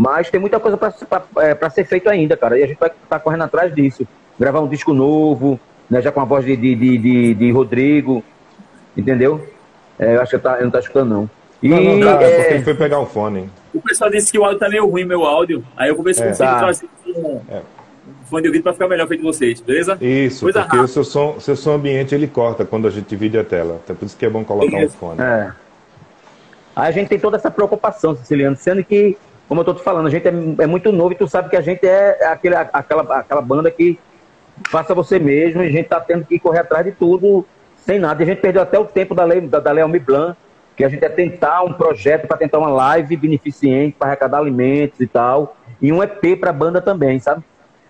Mas 0.00 0.30
tem 0.30 0.38
muita 0.40 0.60
coisa 0.60 0.76
para 0.76 1.70
ser 1.70 1.84
feito 1.84 2.08
ainda, 2.08 2.36
cara. 2.36 2.56
E 2.56 2.62
a 2.62 2.66
gente 2.68 2.78
vai 2.78 2.88
estar 2.88 3.18
correndo 3.18 3.42
atrás 3.42 3.74
disso. 3.74 4.06
Gravar 4.38 4.60
um 4.60 4.68
disco 4.68 4.94
novo, 4.94 5.58
né, 5.90 6.00
já 6.00 6.12
com 6.12 6.20
a 6.20 6.24
voz 6.24 6.44
de, 6.44 6.56
de, 6.56 6.74
de, 6.76 6.98
de- 6.98 7.34
de 7.34 7.50
Rodrigo, 7.50 8.22
entendeu? 8.96 9.44
É, 9.98 10.14
eu 10.14 10.22
acho 10.22 10.30
que 10.36 10.38
tá, 10.38 10.58
eu 10.58 10.64
não 10.66 10.70
tá 10.70 10.78
escutando, 10.78 11.08
não. 11.10 11.30
E, 11.60 11.68
não, 11.68 11.80
não, 11.96 12.00
tá, 12.16 12.22
é 12.22 12.30
é, 12.30 12.36
porque 12.38 12.54
ele 12.54 12.62
foi 12.62 12.74
pegar 12.74 13.00
o 13.00 13.06
fone. 13.06 13.50
O 13.74 13.80
pessoal 13.82 14.08
disse 14.08 14.30
que 14.30 14.38
o 14.38 14.44
áudio 14.44 14.60
tá 14.60 14.68
meio 14.68 14.86
ruim, 14.86 15.04
meu 15.04 15.24
áudio. 15.24 15.64
Aí 15.76 15.88
eu 15.88 15.96
vou 15.96 16.04
ver 16.04 16.14
se 16.14 16.22
É. 16.22 16.28
consigo 16.28 16.48
Tá. 16.48 16.58
trazer 16.60 16.88
um 17.16 17.40
É. 17.50 17.60
fone 18.30 18.42
de 18.42 18.48
ouvido 18.50 18.62
pra 18.62 18.72
ficar 18.74 18.86
melhor 18.86 19.08
feito 19.08 19.20
de 19.22 19.26
vocês, 19.26 19.60
beleza? 19.60 19.98
Isso, 20.00 20.44
Coisa 20.44 20.60
porque 20.60 20.76
rápida. 20.76 20.84
o 20.84 20.88
seu 20.88 21.02
som, 21.02 21.40
seu 21.40 21.56
som 21.56 21.72
ambiente 21.72 22.14
ele 22.14 22.28
corta 22.28 22.64
quando 22.64 22.86
a 22.86 22.90
gente 22.90 23.06
divide 23.08 23.36
a 23.36 23.42
tela. 23.42 23.80
Então 23.82 23.96
por 23.96 24.06
isso 24.06 24.16
que 24.16 24.24
é 24.24 24.30
bom 24.30 24.44
colocar 24.44 24.76
um 24.76 24.80
Isso. 24.84 24.96
fone. 24.96 25.20
É. 25.20 25.50
Aí 26.76 26.88
a 26.88 26.92
gente 26.92 27.08
tem 27.08 27.18
toda 27.18 27.36
essa 27.36 27.50
preocupação, 27.50 28.14
Siciliano, 28.14 28.56
sendo 28.56 28.84
que, 28.84 29.18
como 29.48 29.62
eu 29.62 29.64
tô 29.64 29.74
te 29.74 29.82
falando, 29.82 30.06
a 30.06 30.10
gente 30.10 30.28
é, 30.28 30.32
é 30.62 30.66
muito 30.66 30.92
novo 30.92 31.12
e 31.12 31.16
tu 31.16 31.26
sabe 31.26 31.48
que 31.48 31.56
a 31.56 31.60
gente 31.60 31.86
é 31.86 32.26
aquele, 32.26 32.54
aquela, 32.54 33.02
aquela 33.18 33.40
banda 33.40 33.70
que 33.70 33.98
faça 34.68 34.94
você 34.94 35.18
mesmo 35.18 35.62
e 35.62 35.68
a 35.68 35.70
gente 35.70 35.88
tá 35.88 36.00
tendo 36.00 36.24
que 36.24 36.38
correr 36.38 36.60
atrás 36.60 36.84
de 36.84 36.92
tudo 36.92 37.46
sem 37.78 37.98
nada. 37.98 38.22
E 38.22 38.24
a 38.24 38.26
gente 38.26 38.40
perdeu 38.40 38.60
até 38.60 38.78
o 38.78 38.84
tempo 38.84 39.14
da 39.14 39.24
lei, 39.24 39.40
da, 39.40 39.58
da 39.58 39.72
lei 39.72 39.84
Blanc, 39.98 40.36
que 40.76 40.84
a 40.84 40.88
gente 40.88 41.04
é 41.04 41.08
tentar 41.08 41.62
um 41.62 41.72
projeto 41.72 42.28
para 42.28 42.36
tentar 42.36 42.58
uma 42.58 42.68
live 42.68 43.16
beneficente 43.16 43.96
para 43.98 44.08
arrecadar 44.08 44.38
alimentos 44.38 45.00
e 45.00 45.06
tal, 45.06 45.56
e 45.80 45.92
um 45.92 46.02
EP 46.02 46.38
para 46.38 46.50
a 46.50 46.52
banda 46.52 46.80
também, 46.80 47.18
sabe? 47.18 47.42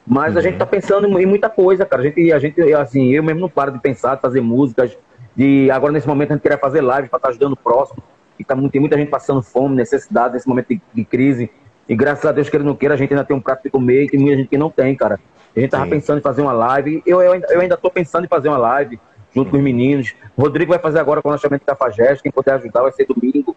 Mas 0.06 0.36
a 0.36 0.40
gente 0.40 0.56
tá 0.56 0.64
pensando 0.64 1.06
em 1.20 1.26
muita 1.26 1.50
coisa, 1.50 1.84
cara. 1.84 2.00
A 2.00 2.04
gente, 2.06 2.32
a 2.32 2.38
gente, 2.38 2.60
assim, 2.74 3.12
eu 3.12 3.22
mesmo 3.22 3.42
não 3.42 3.48
paro 3.48 3.72
de 3.72 3.78
pensar, 3.78 4.14
de 4.14 4.22
fazer 4.22 4.40
músicas. 4.40 4.96
De 5.36 5.70
agora 5.70 5.92
nesse 5.92 6.08
momento 6.08 6.30
a 6.30 6.34
gente 6.34 6.42
queria 6.42 6.56
fazer 6.56 6.80
live 6.80 7.08
para 7.08 7.18
estar 7.18 7.28
ajudando 7.28 7.52
o 7.52 7.56
próximo. 7.56 8.02
E 8.38 8.44
tá, 8.44 8.56
tem 8.70 8.80
muita 8.80 8.96
gente 8.96 9.08
passando 9.08 9.42
fome, 9.42 9.76
necessidade 9.76 10.34
nesse 10.34 10.48
momento 10.48 10.68
de, 10.68 10.80
de 10.92 11.04
crise. 11.04 11.50
E 11.88 11.96
graças 11.96 12.24
a 12.24 12.32
Deus, 12.32 12.48
queira 12.48 12.64
ou 12.64 12.68
não 12.68 12.76
queira, 12.76 12.94
a 12.94 12.96
gente 12.96 13.12
ainda 13.12 13.24
tem 13.24 13.36
um 13.36 13.40
prato 13.40 13.62
de 13.62 13.70
comer 13.70 14.04
e 14.04 14.08
tem 14.08 14.20
muita 14.20 14.36
gente 14.36 14.48
que 14.48 14.58
não 14.58 14.70
tem, 14.70 14.94
cara. 14.94 15.18
A 15.56 15.60
gente 15.60 15.70
tava 15.70 15.84
Sim. 15.84 15.90
pensando 15.90 16.18
em 16.18 16.22
fazer 16.22 16.42
uma 16.42 16.52
live. 16.52 17.02
Eu, 17.06 17.20
eu, 17.22 17.32
ainda, 17.32 17.46
eu 17.50 17.60
ainda 17.60 17.76
tô 17.76 17.90
pensando 17.90 18.24
em 18.24 18.28
fazer 18.28 18.48
uma 18.48 18.58
live 18.58 19.00
junto 19.34 19.50
com 19.50 19.56
os 19.56 19.62
meninos. 19.62 20.14
O 20.36 20.42
Rodrigo 20.42 20.70
vai 20.70 20.78
fazer 20.78 20.98
agora 20.98 21.22
com 21.22 21.28
o 21.28 21.32
lançamento 21.32 21.64
da 21.64 21.74
Fagest. 21.74 22.22
Quem 22.22 22.30
puder 22.30 22.54
ajudar 22.54 22.82
vai 22.82 22.92
ser 22.92 23.06
domingo 23.06 23.56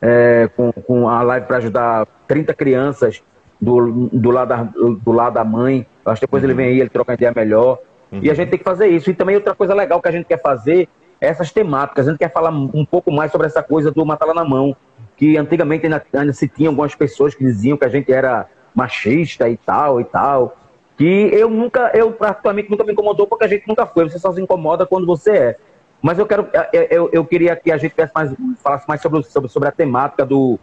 é, 0.00 0.48
com, 0.54 0.72
com 0.72 1.08
a 1.08 1.22
live 1.22 1.46
para 1.46 1.56
ajudar 1.56 2.06
30 2.28 2.54
crianças 2.54 3.22
do, 3.60 4.08
do, 4.12 4.30
lado 4.30 4.48
da, 4.48 4.62
do 4.62 5.12
lado 5.12 5.34
da 5.34 5.44
mãe. 5.44 5.86
Eu 6.04 6.12
acho 6.12 6.20
que 6.20 6.26
depois 6.26 6.44
ele 6.44 6.54
vem 6.54 6.66
aí, 6.66 6.80
ele 6.80 6.90
troca 6.90 7.12
uma 7.12 7.14
ideia 7.14 7.32
melhor. 7.34 7.78
E 8.12 8.30
a 8.30 8.34
gente 8.34 8.50
tem 8.50 8.58
que 8.58 8.64
fazer 8.64 8.86
isso. 8.86 9.10
E 9.10 9.14
também 9.14 9.34
outra 9.34 9.54
coisa 9.54 9.74
legal 9.74 10.00
que 10.00 10.08
a 10.08 10.12
gente 10.12 10.26
quer 10.26 10.40
fazer 10.40 10.88
essas 11.24 11.50
temáticas. 11.52 12.06
A 12.06 12.10
gente 12.10 12.18
quer 12.18 12.32
falar 12.32 12.50
um 12.50 12.84
pouco 12.84 13.10
mais 13.10 13.32
sobre 13.32 13.46
essa 13.46 13.62
coisa 13.62 13.90
do 13.90 14.04
matar 14.04 14.26
lá 14.26 14.34
na 14.34 14.44
mão. 14.44 14.76
Que 15.16 15.36
antigamente 15.36 15.86
ainda, 15.86 16.04
ainda 16.12 16.32
se 16.32 16.48
tinha 16.48 16.68
algumas 16.68 16.94
pessoas 16.94 17.34
que 17.34 17.44
diziam 17.44 17.76
que 17.76 17.84
a 17.84 17.88
gente 17.88 18.12
era 18.12 18.46
machista 18.74 19.48
e 19.48 19.56
tal 19.56 20.00
e 20.00 20.04
tal. 20.04 20.56
Que 20.96 21.30
eu 21.32 21.48
nunca, 21.48 21.90
eu 21.94 22.12
praticamente 22.12 22.70
nunca 22.70 22.84
me 22.84 22.92
incomodou 22.92 23.26
porque 23.26 23.44
a 23.44 23.48
gente 23.48 23.66
nunca 23.66 23.86
foi. 23.86 24.08
Você 24.08 24.18
só 24.18 24.32
se 24.32 24.40
incomoda 24.40 24.86
quando 24.86 25.06
você 25.06 25.30
é. 25.30 25.56
Mas 26.02 26.18
eu 26.18 26.26
quero, 26.26 26.46
eu, 26.72 26.82
eu, 26.82 27.10
eu 27.12 27.24
queria 27.24 27.56
que 27.56 27.72
a 27.72 27.78
gente 27.78 27.94
mais, 28.14 28.34
falasse 28.62 28.86
mais 28.86 29.00
sobre, 29.00 29.22
sobre, 29.22 29.48
sobre 29.48 29.68
a 29.68 29.72
temática 29.72 30.26
do, 30.26 30.58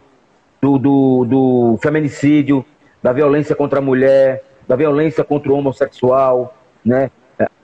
do, 0.60 0.78
do, 0.78 1.24
do 1.24 1.78
feminicídio, 1.82 2.64
da 3.02 3.12
violência 3.12 3.56
contra 3.56 3.80
a 3.80 3.82
mulher, 3.82 4.44
da 4.68 4.76
violência 4.76 5.24
contra 5.24 5.50
o 5.50 5.56
homossexual, 5.56 6.54
né? 6.84 7.10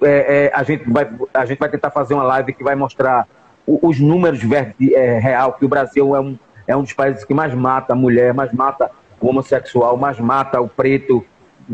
É, 0.03 0.47
é, 0.47 0.53
a, 0.55 0.63
gente 0.63 0.89
vai, 0.91 1.09
a 1.35 1.45
gente 1.45 1.59
vai 1.59 1.69
tentar 1.69 1.91
fazer 1.91 2.15
uma 2.15 2.23
live 2.23 2.53
que 2.53 2.63
vai 2.65 2.75
mostrar 2.75 3.27
o- 3.67 3.89
os 3.89 3.99
números 4.01 4.43
ver, 4.43 4.75
é, 4.93 5.19
real, 5.19 5.53
que 5.55 5.65
o 5.65 5.69
Brasil 5.69 6.15
é 6.17 6.21
um, 6.21 6.39
é 6.67 6.77
um 6.77 6.83
dos 6.83 6.93
países 6.93 7.25
que 7.25 7.35
mais 7.35 7.55
mata 7.55 7.93
a 7.93 7.97
mulher, 7.97 8.33
mais 8.35 8.53
mata 8.53 8.91
o 9.21 9.29
homossexual, 9.29 9.97
mais 9.97 10.19
mata 10.21 10.61
o 10.61 10.69
preto, 10.69 11.25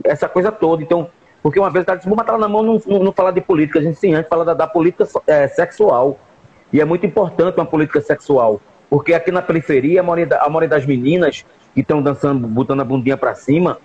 essa 0.04 0.28
coisa 0.28 0.50
toda. 0.50 0.82
Então, 0.82 1.08
porque 1.42 1.58
uma 1.60 1.70
vez, 1.70 1.84
cara, 1.84 2.00
se 2.00 2.08
vou 2.08 2.16
matar 2.16 2.38
na 2.38 2.48
mão, 2.48 2.62
não, 2.62 2.80
não, 2.86 2.98
não 3.04 3.12
falar 3.12 3.30
de 3.30 3.40
política, 3.40 3.78
a 3.78 3.82
gente 3.82 3.98
sim, 3.98 4.14
antes 4.14 4.28
fala 4.28 4.44
da, 4.44 4.54
da 4.54 4.66
política 4.66 5.06
é, 5.26 5.46
sexual. 5.48 6.18
E 6.72 6.80
é 6.80 6.84
muito 6.84 7.04
importante 7.06 7.56
uma 7.56 7.66
política 7.66 8.00
sexual. 8.00 8.60
Porque 8.88 9.12
aqui 9.12 9.30
na 9.30 9.42
periferia, 9.42 10.00
a 10.00 10.02
maioria, 10.02 10.26
da- 10.26 10.42
a 10.42 10.48
maioria 10.48 10.68
das 10.68 10.86
meninas 10.86 11.44
que 11.74 11.80
estão 11.80 12.00
dançando, 12.02 12.46
botando 12.48 12.80
a 12.80 12.84
bundinha 12.84 13.16
pra 13.16 13.34
cima, 13.34 13.78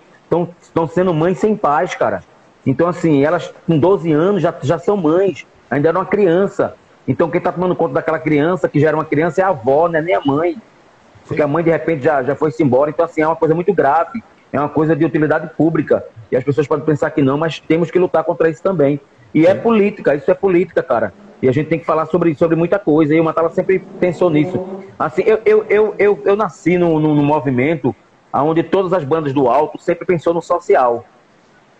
estão 0.60 0.86
sendo 0.88 1.12
mães 1.12 1.38
sem 1.38 1.56
paz, 1.56 1.94
cara. 1.94 2.22
Então, 2.70 2.86
assim, 2.86 3.24
elas 3.24 3.52
com 3.66 3.76
12 3.76 4.12
anos 4.12 4.40
já, 4.40 4.54
já 4.62 4.78
são 4.78 4.96
mães, 4.96 5.44
ainda 5.68 5.88
era 5.88 5.98
uma 5.98 6.06
criança. 6.06 6.76
Então, 7.06 7.28
quem 7.28 7.40
tá 7.40 7.50
tomando 7.50 7.74
conta 7.74 7.94
daquela 7.94 8.18
criança, 8.18 8.68
que 8.68 8.78
já 8.78 8.86
era 8.88 8.96
uma 8.96 9.04
criança, 9.04 9.40
é 9.40 9.44
a 9.44 9.48
avó, 9.48 9.88
né? 9.88 10.00
nem 10.00 10.14
a 10.14 10.20
mãe. 10.24 10.56
Porque 11.26 11.42
a 11.42 11.48
mãe, 11.48 11.64
de 11.64 11.70
repente, 11.70 12.04
já, 12.04 12.22
já 12.22 12.36
foi-se 12.36 12.62
embora. 12.62 12.88
Então, 12.88 13.04
assim, 13.04 13.22
é 13.22 13.26
uma 13.26 13.34
coisa 13.34 13.56
muito 13.56 13.74
grave. 13.74 14.22
É 14.52 14.58
uma 14.60 14.68
coisa 14.68 14.94
de 14.94 15.04
utilidade 15.04 15.50
pública. 15.56 16.04
E 16.30 16.36
as 16.36 16.44
pessoas 16.44 16.68
podem 16.68 16.84
pensar 16.84 17.10
que 17.10 17.20
não, 17.20 17.36
mas 17.36 17.58
temos 17.58 17.90
que 17.90 17.98
lutar 17.98 18.22
contra 18.22 18.48
isso 18.48 18.62
também. 18.62 19.00
E 19.34 19.46
é 19.46 19.54
política, 19.54 20.14
isso 20.14 20.30
é 20.30 20.34
política, 20.34 20.80
cara. 20.80 21.12
E 21.42 21.48
a 21.48 21.52
gente 21.52 21.68
tem 21.68 21.78
que 21.80 21.84
falar 21.84 22.06
sobre, 22.06 22.32
sobre 22.36 22.54
muita 22.54 22.78
coisa. 22.78 23.12
E 23.12 23.20
o 23.20 23.24
Matala 23.24 23.50
sempre 23.50 23.80
pensou 23.98 24.30
nisso. 24.30 24.64
Assim, 24.96 25.22
eu, 25.26 25.40
eu, 25.44 25.66
eu, 25.68 25.94
eu, 25.98 26.22
eu 26.24 26.36
nasci 26.36 26.78
num, 26.78 27.00
num 27.00 27.16
num 27.16 27.24
movimento 27.24 27.94
onde 28.32 28.62
todas 28.62 28.92
as 28.92 29.02
bandas 29.02 29.32
do 29.32 29.48
alto 29.48 29.80
sempre 29.82 30.06
pensou 30.06 30.32
no 30.32 30.40
social. 30.40 31.04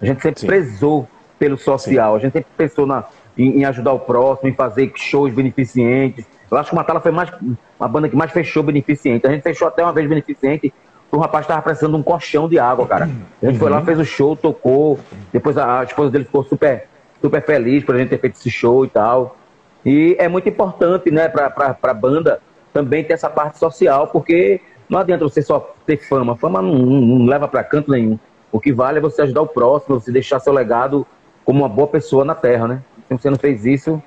A 0.01 0.07
gente 0.07 0.23
sempre 0.23 0.41
Sim. 0.41 0.47
prezou 0.47 1.09
pelo 1.39 1.57
social. 1.57 2.15
A 2.15 2.19
gente 2.19 2.33
sempre 2.33 2.51
pensou 2.57 2.87
na, 2.87 3.05
em, 3.37 3.61
em 3.61 3.65
ajudar 3.65 3.93
o 3.93 3.99
próximo, 3.99 4.49
em 4.49 4.55
fazer 4.55 4.93
shows 4.95 5.33
beneficentes. 5.33 6.25
Eu 6.51 6.59
acho 6.59 6.71
que 6.71 6.75
o 6.75 6.79
Matala 6.79 7.01
foi 7.01 7.13
mais, 7.13 7.31
uma 7.79 7.89
banda 7.89 8.09
que 8.09 8.17
mais 8.17 8.31
fechou 8.31 8.63
beneficente. 8.63 9.27
A 9.27 9.31
gente 9.31 9.43
fechou 9.43 9.69
até 9.69 9.83
uma 9.83 9.93
vez 9.93 10.09
beneficente. 10.09 10.73
O 11.11 11.19
rapaz 11.19 11.45
estava 11.45 11.63
precisando 11.63 11.95
de 11.95 12.01
um 12.01 12.03
colchão 12.03 12.49
de 12.49 12.59
água, 12.59 12.87
cara. 12.87 13.09
A 13.43 13.47
gente 13.47 13.59
foi 13.59 13.71
lá, 13.71 13.83
fez 13.83 13.99
o 13.99 14.05
show, 14.05 14.37
tocou. 14.37 14.99
Depois 15.33 15.57
a, 15.57 15.81
a 15.81 15.85
esposa 15.85 16.11
dele 16.11 16.25
ficou 16.25 16.45
super, 16.45 16.87
super 17.21 17.43
feliz 17.45 17.85
por 17.85 17.95
a 17.95 17.99
gente 17.99 18.11
ter 18.11 18.21
feito 18.21 18.37
esse 18.37 18.51
show 18.51 18.85
e 18.85 18.89
tal. 18.89 19.37
E 19.85 20.15
é 20.19 20.29
muito 20.29 20.49
importante, 20.49 21.11
né, 21.11 21.29
pra, 21.29 21.51
pra, 21.51 21.75
pra 21.75 21.95
banda 21.95 22.41
também 22.73 23.03
ter 23.03 23.15
essa 23.15 23.29
parte 23.29 23.59
social, 23.59 24.09
porque 24.09 24.61
não 24.89 24.99
adianta 24.99 25.25
você 25.25 25.43
só 25.43 25.75
ter 25.87 25.97
fama. 25.97 26.37
Fama 26.37 26.61
não, 26.61 26.77
não, 26.77 27.01
não 27.01 27.27
leva 27.27 27.49
para 27.49 27.65
canto 27.65 27.91
nenhum. 27.91 28.19
O 28.53 28.61
que 28.61 28.73
vale 28.73 28.99
é 28.99 29.01
você 29.01 29.23
ajudar 29.23 29.43
o 29.43 29.47
próximo, 29.47 30.01
você 30.01 30.11
deixar 30.11 30.41
seu 30.41 30.53
legado 30.53 31.07
como 31.45 31.61
uma 31.61 31.69
boa 31.69 31.87
pessoa 31.89 32.25
na 32.25 32.35
Terra, 32.35 32.67
né? 32.69 32.83
Se 33.09 33.15
você 33.17 33.31
não 33.31 33.39
fez 33.39 33.65
isso, 33.65 34.03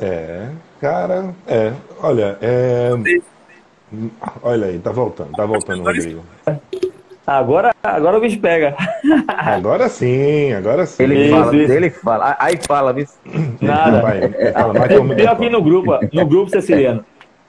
É, 0.00 0.48
cara, 0.80 1.32
é. 1.46 1.72
Olha, 2.02 2.36
é. 2.42 2.90
Olha 4.42 4.66
aí, 4.66 4.78
tá 4.78 4.90
voltando, 4.90 5.30
tá 5.32 5.46
voltando, 5.46 5.82
Rodrigo. 5.84 6.22
Agora, 7.26 7.74
agora 7.82 8.18
o 8.18 8.20
bicho 8.20 8.38
pega. 8.40 8.74
Agora 9.28 9.88
sim, 9.88 10.52
agora 10.52 10.84
sim. 10.84 11.02
ele 11.04 11.24
Isso, 11.26 11.36
fala, 11.36 11.56
isso. 11.56 11.72
ele 11.72 11.90
fala. 11.90 12.36
Aí 12.38 12.58
fala, 12.66 12.92
viu? 12.92 13.06
Nada. 13.60 14.02
Vai, 14.02 14.52
fala, 14.52 14.74
mais 14.74 14.90
Eu, 14.90 15.30
aqui 15.30 15.48
no 15.48 15.62
grupo, 15.62 15.98
no 16.12 16.26
grupo 16.26 16.50
Ceciliano, 16.50 17.04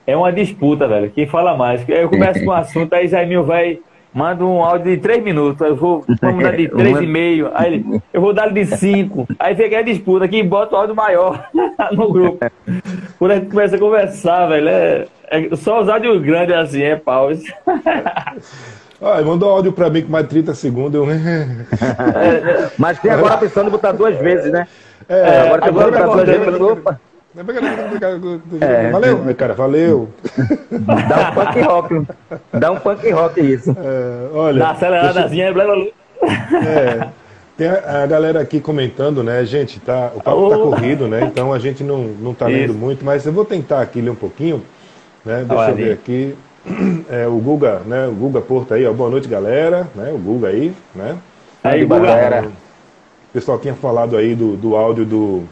é 0.08 0.16
uma 0.16 0.32
disputa, 0.32 0.88
velho. 0.88 1.10
Quem 1.12 1.28
fala 1.28 1.58
mais? 1.58 1.82
Aí 1.90 2.02
Eu 2.02 2.10
começo 2.10 2.40
com 2.46 2.52
um 2.52 2.54
assunto, 2.54 2.94
aí 2.94 3.08
Jaimil 3.08 3.44
vai, 3.44 3.80
manda 4.16 4.46
um 4.46 4.64
áudio 4.64 4.96
de 4.96 5.02
3 5.02 5.22
minutos. 5.22 5.62
aí 5.62 5.70
Eu 5.70 5.76
vou, 5.76 6.06
vamos 6.22 6.42
dar 6.42 6.56
de 6.56 6.70
3,5. 6.72 7.52
Aí 7.54 7.74
ele, 7.74 8.02
eu 8.14 8.22
vou 8.22 8.34
dar 8.34 8.52
de 8.52 8.66
5. 8.66 9.28
Aí 9.38 9.54
fica 9.54 9.80
a 9.80 9.82
disputa, 9.82 10.28
quem 10.28 10.48
bota 10.48 10.74
o 10.74 10.78
áudio 10.78 10.96
maior 10.96 11.50
no 11.92 12.12
grupo. 12.12 12.40
Quando 13.20 13.32
a 13.32 13.36
gente 13.36 13.50
começa 13.50 13.76
a 13.76 13.80
conversar, 13.80 14.48
velho, 14.48 14.70
é, 14.70 15.08
é 15.30 15.56
só 15.58 15.82
os 15.82 15.90
áudios 15.90 16.22
grandes 16.24 16.56
assim, 16.56 16.82
é 16.82 16.96
pau. 16.96 17.30
Ah, 19.02 19.22
mandou 19.22 19.50
áudio 19.50 19.74
pra 19.74 19.90
mim 19.90 20.02
com 20.04 20.12
mais 20.12 20.24
de 20.24 20.30
30 20.30 20.56
segundos. 20.56 20.96
Eu... 20.96 21.06
Mas 22.80 22.98
tem 23.00 23.12
agora 23.12 23.34
a 23.34 23.38
opção 23.38 23.66
de 23.66 23.70
botar 23.70 23.92
duas 23.92 24.18
vezes, 24.18 24.50
né? 24.50 24.66
É, 25.10 25.42
agora 25.42 25.62
tem 25.62 25.70
a 25.70 25.74
opção 25.74 25.92
de 25.92 25.98
botar 25.98 26.16
duas 26.16 26.26
vezes. 26.26 26.62
Opa, 26.62 27.00
É. 28.62 28.92
Valeu, 28.92 29.36
cara, 29.36 29.54
valeu. 29.54 30.10
dá 30.72 31.30
um 31.30 31.34
punk 31.34 31.62
rock. 31.62 32.08
Dá 32.54 32.72
um 32.72 32.80
punk 32.80 33.10
rock 33.12 33.42
isso. 33.42 33.72
É, 33.72 34.30
olha, 34.34 34.60
Na 34.60 34.72
aceleradazinha, 34.72 35.54
blá, 35.54 35.66
blá, 35.66 35.76
blá. 35.76 36.60
é, 36.66 37.08
tem 37.58 37.68
a, 37.68 38.04
a 38.04 38.08
galera 38.08 38.40
aqui 38.42 38.60
comentando, 38.60 39.24
né, 39.24 39.44
gente, 39.46 39.80
tá, 39.80 40.12
o 40.16 40.22
papo 40.22 40.50
tá 40.50 40.58
Oh. 40.58 40.70
corrido, 40.72 41.08
né, 41.08 41.22
então 41.32 41.52
a 41.54 41.60
gente 41.60 41.84
não, 41.84 42.00
não 42.04 42.34
tá 42.34 42.48
lendo 42.48 42.72
Isso. 42.72 42.80
muito, 42.80 43.04
mas 43.06 43.26
eu 43.26 43.34
vou 43.34 43.46
tentar 43.46 43.82
aqui 43.82 44.02
ler 44.02 44.10
um 44.12 44.16
pouquinho, 44.16 44.62
né, 45.24 45.44
deixa 45.48 45.54
Olha 45.64 45.70
eu 45.72 45.76
ver 45.76 45.84
ali. 45.84 45.92
aqui, 45.94 46.36
é, 47.10 47.28
o 47.28 47.38
Guga, 47.38 47.82
né, 47.86 48.08
o 48.08 48.12
Guga 48.12 48.42
Porto 48.42 48.74
aí, 48.74 48.86
ó, 48.86 48.94
boa 48.94 49.10
noite, 49.10 49.28
galera, 49.28 49.88
né, 49.96 50.12
o 50.14 50.18
Guga 50.18 50.48
aí, 50.50 50.74
né, 50.94 51.18
Aí, 51.64 51.84
Guga. 51.86 52.00
Galera. 52.06 52.48
o 52.48 53.34
pessoal 53.34 53.58
tinha 53.60 53.74
falado 53.74 54.16
aí 54.18 54.36
do, 54.36 54.56
do 54.56 54.76
áudio 54.76 55.06
do, 55.06 55.44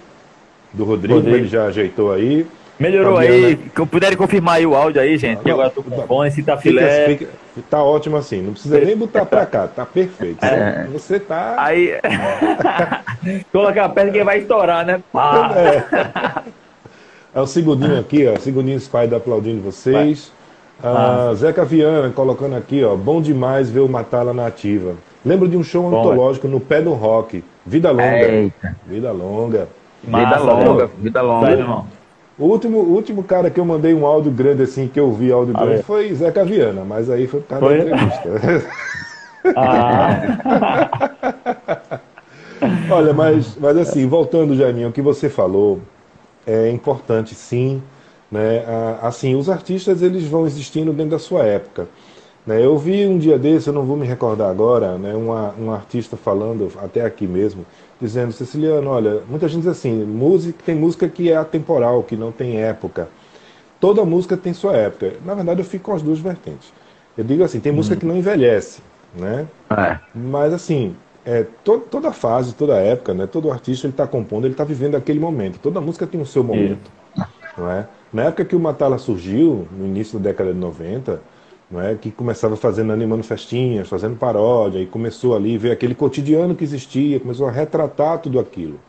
do 0.73 0.83
Rodrigo, 0.83 1.15
Rodrigo. 1.15 1.37
ele 1.37 1.47
já 1.47 1.65
ajeitou 1.65 2.11
aí, 2.11 2.45
Melhorou 2.79 3.15
Fabiana. 3.17 3.47
aí. 3.47 3.55
Que 3.55 3.85
puderem 3.85 4.17
confirmar 4.17 4.55
aí 4.55 4.65
o 4.65 4.75
áudio 4.75 4.99
aí, 4.99 5.15
gente. 5.15 5.43
Que 5.43 5.51
agora 5.51 5.69
tô 5.69 5.83
com 5.83 6.01
fone, 6.07 6.31
se 6.31 6.41
tá 6.41 6.57
Fica- 6.57 6.79
filé. 6.81 7.05
fica- 7.09 7.27
tá 7.69 7.83
ótimo 7.83 8.17
assim, 8.17 8.41
não 8.41 8.51
precisa 8.53 8.79
nem 8.79 8.97
botar 8.97 9.25
pra 9.25 9.45
cá, 9.45 9.67
tá 9.67 9.85
perfeito, 9.85 10.43
É. 10.43 10.87
você 10.91 11.19
tá... 11.19 11.53
Aí. 11.59 11.91
Coloca 13.51 13.85
a 13.85 13.89
perna 13.89 14.11
que 14.11 14.23
vai 14.23 14.39
estourar, 14.39 14.83
né? 14.85 14.99
Pá. 15.13 16.43
É 17.33 17.39
o 17.39 17.45
segundinho 17.47 17.99
aqui, 17.99 18.27
ó. 18.27 18.37
Segundinho 18.39 18.79
Spider 18.79 19.15
aplaudindo 19.17 19.61
vocês. 19.61 20.31
Ah, 20.83 21.31
Zeca 21.35 21.63
Viana 21.63 22.09
colocando 22.09 22.55
aqui, 22.55 22.83
ó. 22.83 22.95
Bom 22.95 23.21
demais 23.21 23.69
ver 23.69 23.79
o 23.79 23.87
Matala 23.87 24.33
na 24.33 24.47
ativa. 24.47 24.95
Lembro 25.25 25.47
de 25.47 25.55
um 25.55 25.63
show 25.63 25.89
Bom, 25.89 25.99
antológico 25.99 26.47
no 26.47 26.59
pé 26.59 26.81
do 26.81 26.91
rock. 26.93 27.43
Vida 27.65 27.89
longa. 27.91 28.27
Eita. 28.31 28.75
Vida 28.85 29.11
longa. 29.11 29.67
Vida 30.03 30.11
Massa, 30.11 30.45
longa, 30.45 30.87
viu? 30.87 30.87
vida 30.87 31.21
Sai, 31.39 31.53
longa. 31.53 31.53
irmão. 31.55 31.87
O 32.37 32.45
último, 32.45 32.79
último 32.79 33.23
cara 33.23 33.49
que 33.49 33.59
eu 33.59 33.65
mandei 33.65 33.93
um 33.93 34.05
áudio 34.05 34.31
grande 34.31 34.63
assim, 34.63 34.87
que 34.87 34.99
eu 34.99 35.11
vi 35.13 35.31
áudio 35.31 35.53
grande, 35.55 35.77
ver. 35.77 35.83
foi 35.83 36.13
Zeca 36.13 36.43
Viana, 36.43 36.83
mas 36.83 37.09
aí 37.09 37.27
foi 37.27 37.41
por 37.41 37.47
causa 37.47 37.65
Foi? 37.65 37.77
da 37.77 37.83
entrevista. 37.83 38.29
Ah, 39.55 40.23
Olha, 42.87 43.13
mas, 43.13 43.55
mas 43.57 43.77
assim, 43.77 44.07
voltando, 44.07 44.55
Jaiminho, 44.55 44.89
o 44.89 44.91
que 44.91 45.01
você 45.01 45.29
falou 45.29 45.81
é 46.45 46.69
importante, 46.69 47.35
sim. 47.35 47.81
Né? 48.31 48.63
Ah, 48.67 49.07
Assim, 49.07 49.35
os 49.35 49.49
artistas 49.49 50.01
eles 50.01 50.25
vão 50.25 50.45
existindo 50.45 50.93
dentro 50.93 51.11
da 51.11 51.19
sua 51.19 51.43
época. 51.45 51.87
Né? 52.45 52.63
Eu 52.63 52.77
vi 52.77 53.05
um 53.07 53.17
dia 53.17 53.37
desse, 53.39 53.67
eu 53.69 53.73
não 53.73 53.85
vou 53.85 53.95
me 53.97 54.05
recordar 54.05 54.49
agora, 54.49 54.97
né? 54.97 55.15
uma, 55.15 55.53
um 55.57 55.71
artista 55.71 56.17
falando, 56.17 56.71
até 56.77 57.01
aqui 57.01 57.25
mesmo, 57.27 57.65
dizendo, 57.99 58.33
Ceciliano, 58.33 58.89
olha, 58.89 59.21
muita 59.27 59.47
gente 59.47 59.61
diz 59.61 59.69
assim, 59.71 60.03
música, 60.05 60.59
tem 60.65 60.75
música 60.75 61.07
que 61.07 61.29
é 61.31 61.35
atemporal, 61.35 62.03
que 62.03 62.15
não 62.17 62.31
tem 62.31 62.57
época. 62.61 63.07
Toda 63.79 64.05
música 64.05 64.37
tem 64.37 64.53
sua 64.53 64.73
época. 64.75 65.13
Na 65.25 65.35
verdade, 65.35 65.61
eu 65.61 65.65
fico 65.65 65.85
com 65.85 65.93
as 65.93 66.01
duas 66.01 66.19
vertentes. 66.19 66.73
Eu 67.17 67.23
digo 67.23 67.43
assim, 67.43 67.59
tem 67.59 67.71
música 67.71 67.95
que 67.95 68.05
não 68.05 68.17
envelhece, 68.17 68.81
né? 69.13 69.47
É. 69.69 69.99
Mas 70.13 70.53
assim, 70.53 70.95
é, 71.25 71.43
to- 71.43 71.81
toda 71.81 72.11
fase, 72.13 72.53
toda 72.55 72.75
época, 72.79 73.13
né, 73.13 73.27
todo 73.27 73.51
artista 73.51 73.87
ele 73.87 73.93
está 73.93 74.07
compondo, 74.07 74.45
ele 74.45 74.53
está 74.53 74.63
vivendo 74.63 74.95
aquele 74.95 75.19
momento. 75.19 75.59
Toda 75.59 75.81
música 75.81 76.07
tem 76.07 76.21
o 76.21 76.25
seu 76.25 76.43
momento. 76.43 76.91
Não 77.57 77.69
é? 77.69 77.87
Na 78.11 78.23
época 78.25 78.45
que 78.45 78.55
o 78.55 78.59
Matala 78.59 78.97
surgiu, 78.97 79.67
no 79.71 79.85
início 79.85 80.19
da 80.19 80.29
década 80.29 80.53
de 80.53 80.59
90, 80.59 81.21
não 81.69 81.81
é? 81.81 81.95
que 81.95 82.11
começava 82.11 82.55
fazendo, 82.55 82.91
animando 82.93 83.23
festinhas, 83.23 83.87
fazendo 83.87 84.15
paródia, 84.15 84.79
e 84.79 84.85
começou 84.85 85.35
ali, 85.35 85.57
ver 85.57 85.71
aquele 85.71 85.95
cotidiano 85.95 86.55
que 86.55 86.63
existia, 86.63 87.19
começou 87.19 87.47
a 87.47 87.51
retratar 87.51 88.19
tudo 88.19 88.39
aquilo. 88.39 88.79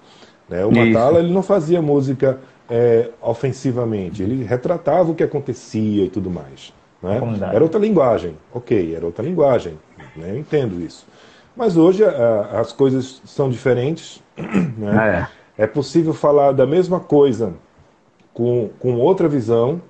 Né? 0.49 0.65
O 0.65 0.71
Isso. 0.71 0.81
Matala 0.81 1.19
ele 1.21 1.33
não 1.33 1.43
fazia 1.43 1.81
música 1.81 2.39
é, 2.69 3.11
ofensivamente, 3.23 4.23
ele 4.23 4.45
retratava 4.45 5.11
o 5.11 5.15
que 5.15 5.23
acontecia 5.23 6.05
e 6.05 6.11
tudo 6.11 6.31
mais. 6.31 6.73
Né? 7.03 7.19
Comunidade. 7.21 7.55
Era 7.55 7.65
outra 7.65 7.81
linguagem, 7.81 8.37
ok, 8.53 8.95
era 8.95 9.05
outra 9.05 9.25
linguagem, 9.25 9.79
né? 10.17 10.31
eu 10.31 10.39
entendo 10.39 10.81
isso. 10.81 11.07
Mas 11.57 11.77
hoje 11.77 12.05
a- 12.05 12.61
as 12.61 12.73
coisas 12.73 13.23
são 13.25 13.49
diferentes, 13.49 14.23
né? 14.77 15.29
é 15.57 15.67
possível 15.67 16.13
falar 16.13 16.53
da 16.53 16.67
mesma 16.67 16.99
coisa 16.99 17.53
com, 18.33 18.71
com 18.81 18.97
outra 18.97 19.29
visão, 19.29 19.81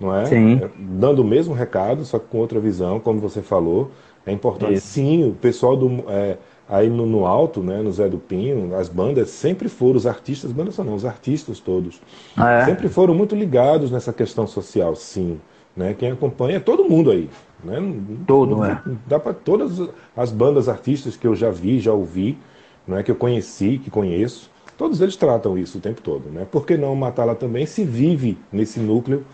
não 0.00 0.14
é? 0.14 0.28
Sim. 0.28 0.60
É, 0.60 0.68
Dando 0.78 1.22
o 1.22 1.24
mesmo 1.24 1.54
recado, 1.54 2.04
só 2.04 2.18
que 2.18 2.26
com 2.26 2.38
outra 2.38 2.60
visão, 2.60 3.00
como 3.00 3.20
você 3.20 3.42
falou. 3.42 3.90
É 4.26 4.32
importante, 4.32 4.76
Isso. 4.76 4.86
sim, 4.88 5.24
o 5.28 5.34
pessoal 5.34 5.76
do, 5.76 6.04
é, 6.10 6.38
aí 6.68 6.88
no, 6.88 7.04
no 7.06 7.26
alto, 7.26 7.62
né, 7.62 7.82
no 7.82 7.92
Zé 7.92 8.08
do 8.08 8.18
Pinho, 8.18 8.74
as 8.74 8.88
bandas 8.88 9.28
sempre 9.30 9.68
foram, 9.68 9.96
os 9.96 10.06
artistas, 10.06 10.50
bandas 10.50 10.78
não, 10.78 10.94
os 10.94 11.04
artistas 11.04 11.60
todos, 11.60 12.00
Ah, 12.36 12.52
é? 12.52 12.64
sempre 12.64 12.88
foram 12.88 13.14
muito 13.14 13.34
ligados 13.34 13.90
nessa 13.90 14.12
questão 14.12 14.46
social, 14.46 14.96
sim. 14.96 15.38
Né? 15.76 15.92
Quem 15.94 16.10
acompanha 16.10 16.56
é 16.56 16.60
todo 16.60 16.84
mundo 16.88 17.10
aí. 17.10 17.28
Né? 17.62 17.80
Todo, 18.26 18.56
não- 18.56 18.64
é. 18.64 18.80
Dá 19.06 19.18
para 19.18 19.34
todas 19.34 19.72
as 20.16 20.30
bandas 20.32 20.68
artistas 20.68 21.16
que 21.16 21.26
eu 21.26 21.34
já 21.34 21.50
vi, 21.50 21.80
já 21.80 21.92
ouvi, 21.92 22.38
não 22.86 22.96
é 22.98 23.02
que 23.02 23.10
eu 23.10 23.16
conheci, 23.16 23.78
que 23.78 23.90
conheço, 23.90 24.50
todos 24.76 25.00
eles 25.00 25.16
tratam 25.16 25.56
isso 25.58 25.78
o 25.78 25.80
tempo 25.80 26.00
todo, 26.02 26.28
né? 26.30 26.46
Por 26.50 26.66
que 26.66 26.76
não 26.76 26.94
matá-la 26.94 27.34
também 27.34 27.64
se 27.66 27.84
vive 27.84 28.36
nesse 28.52 28.78
núcleo, 28.80 29.24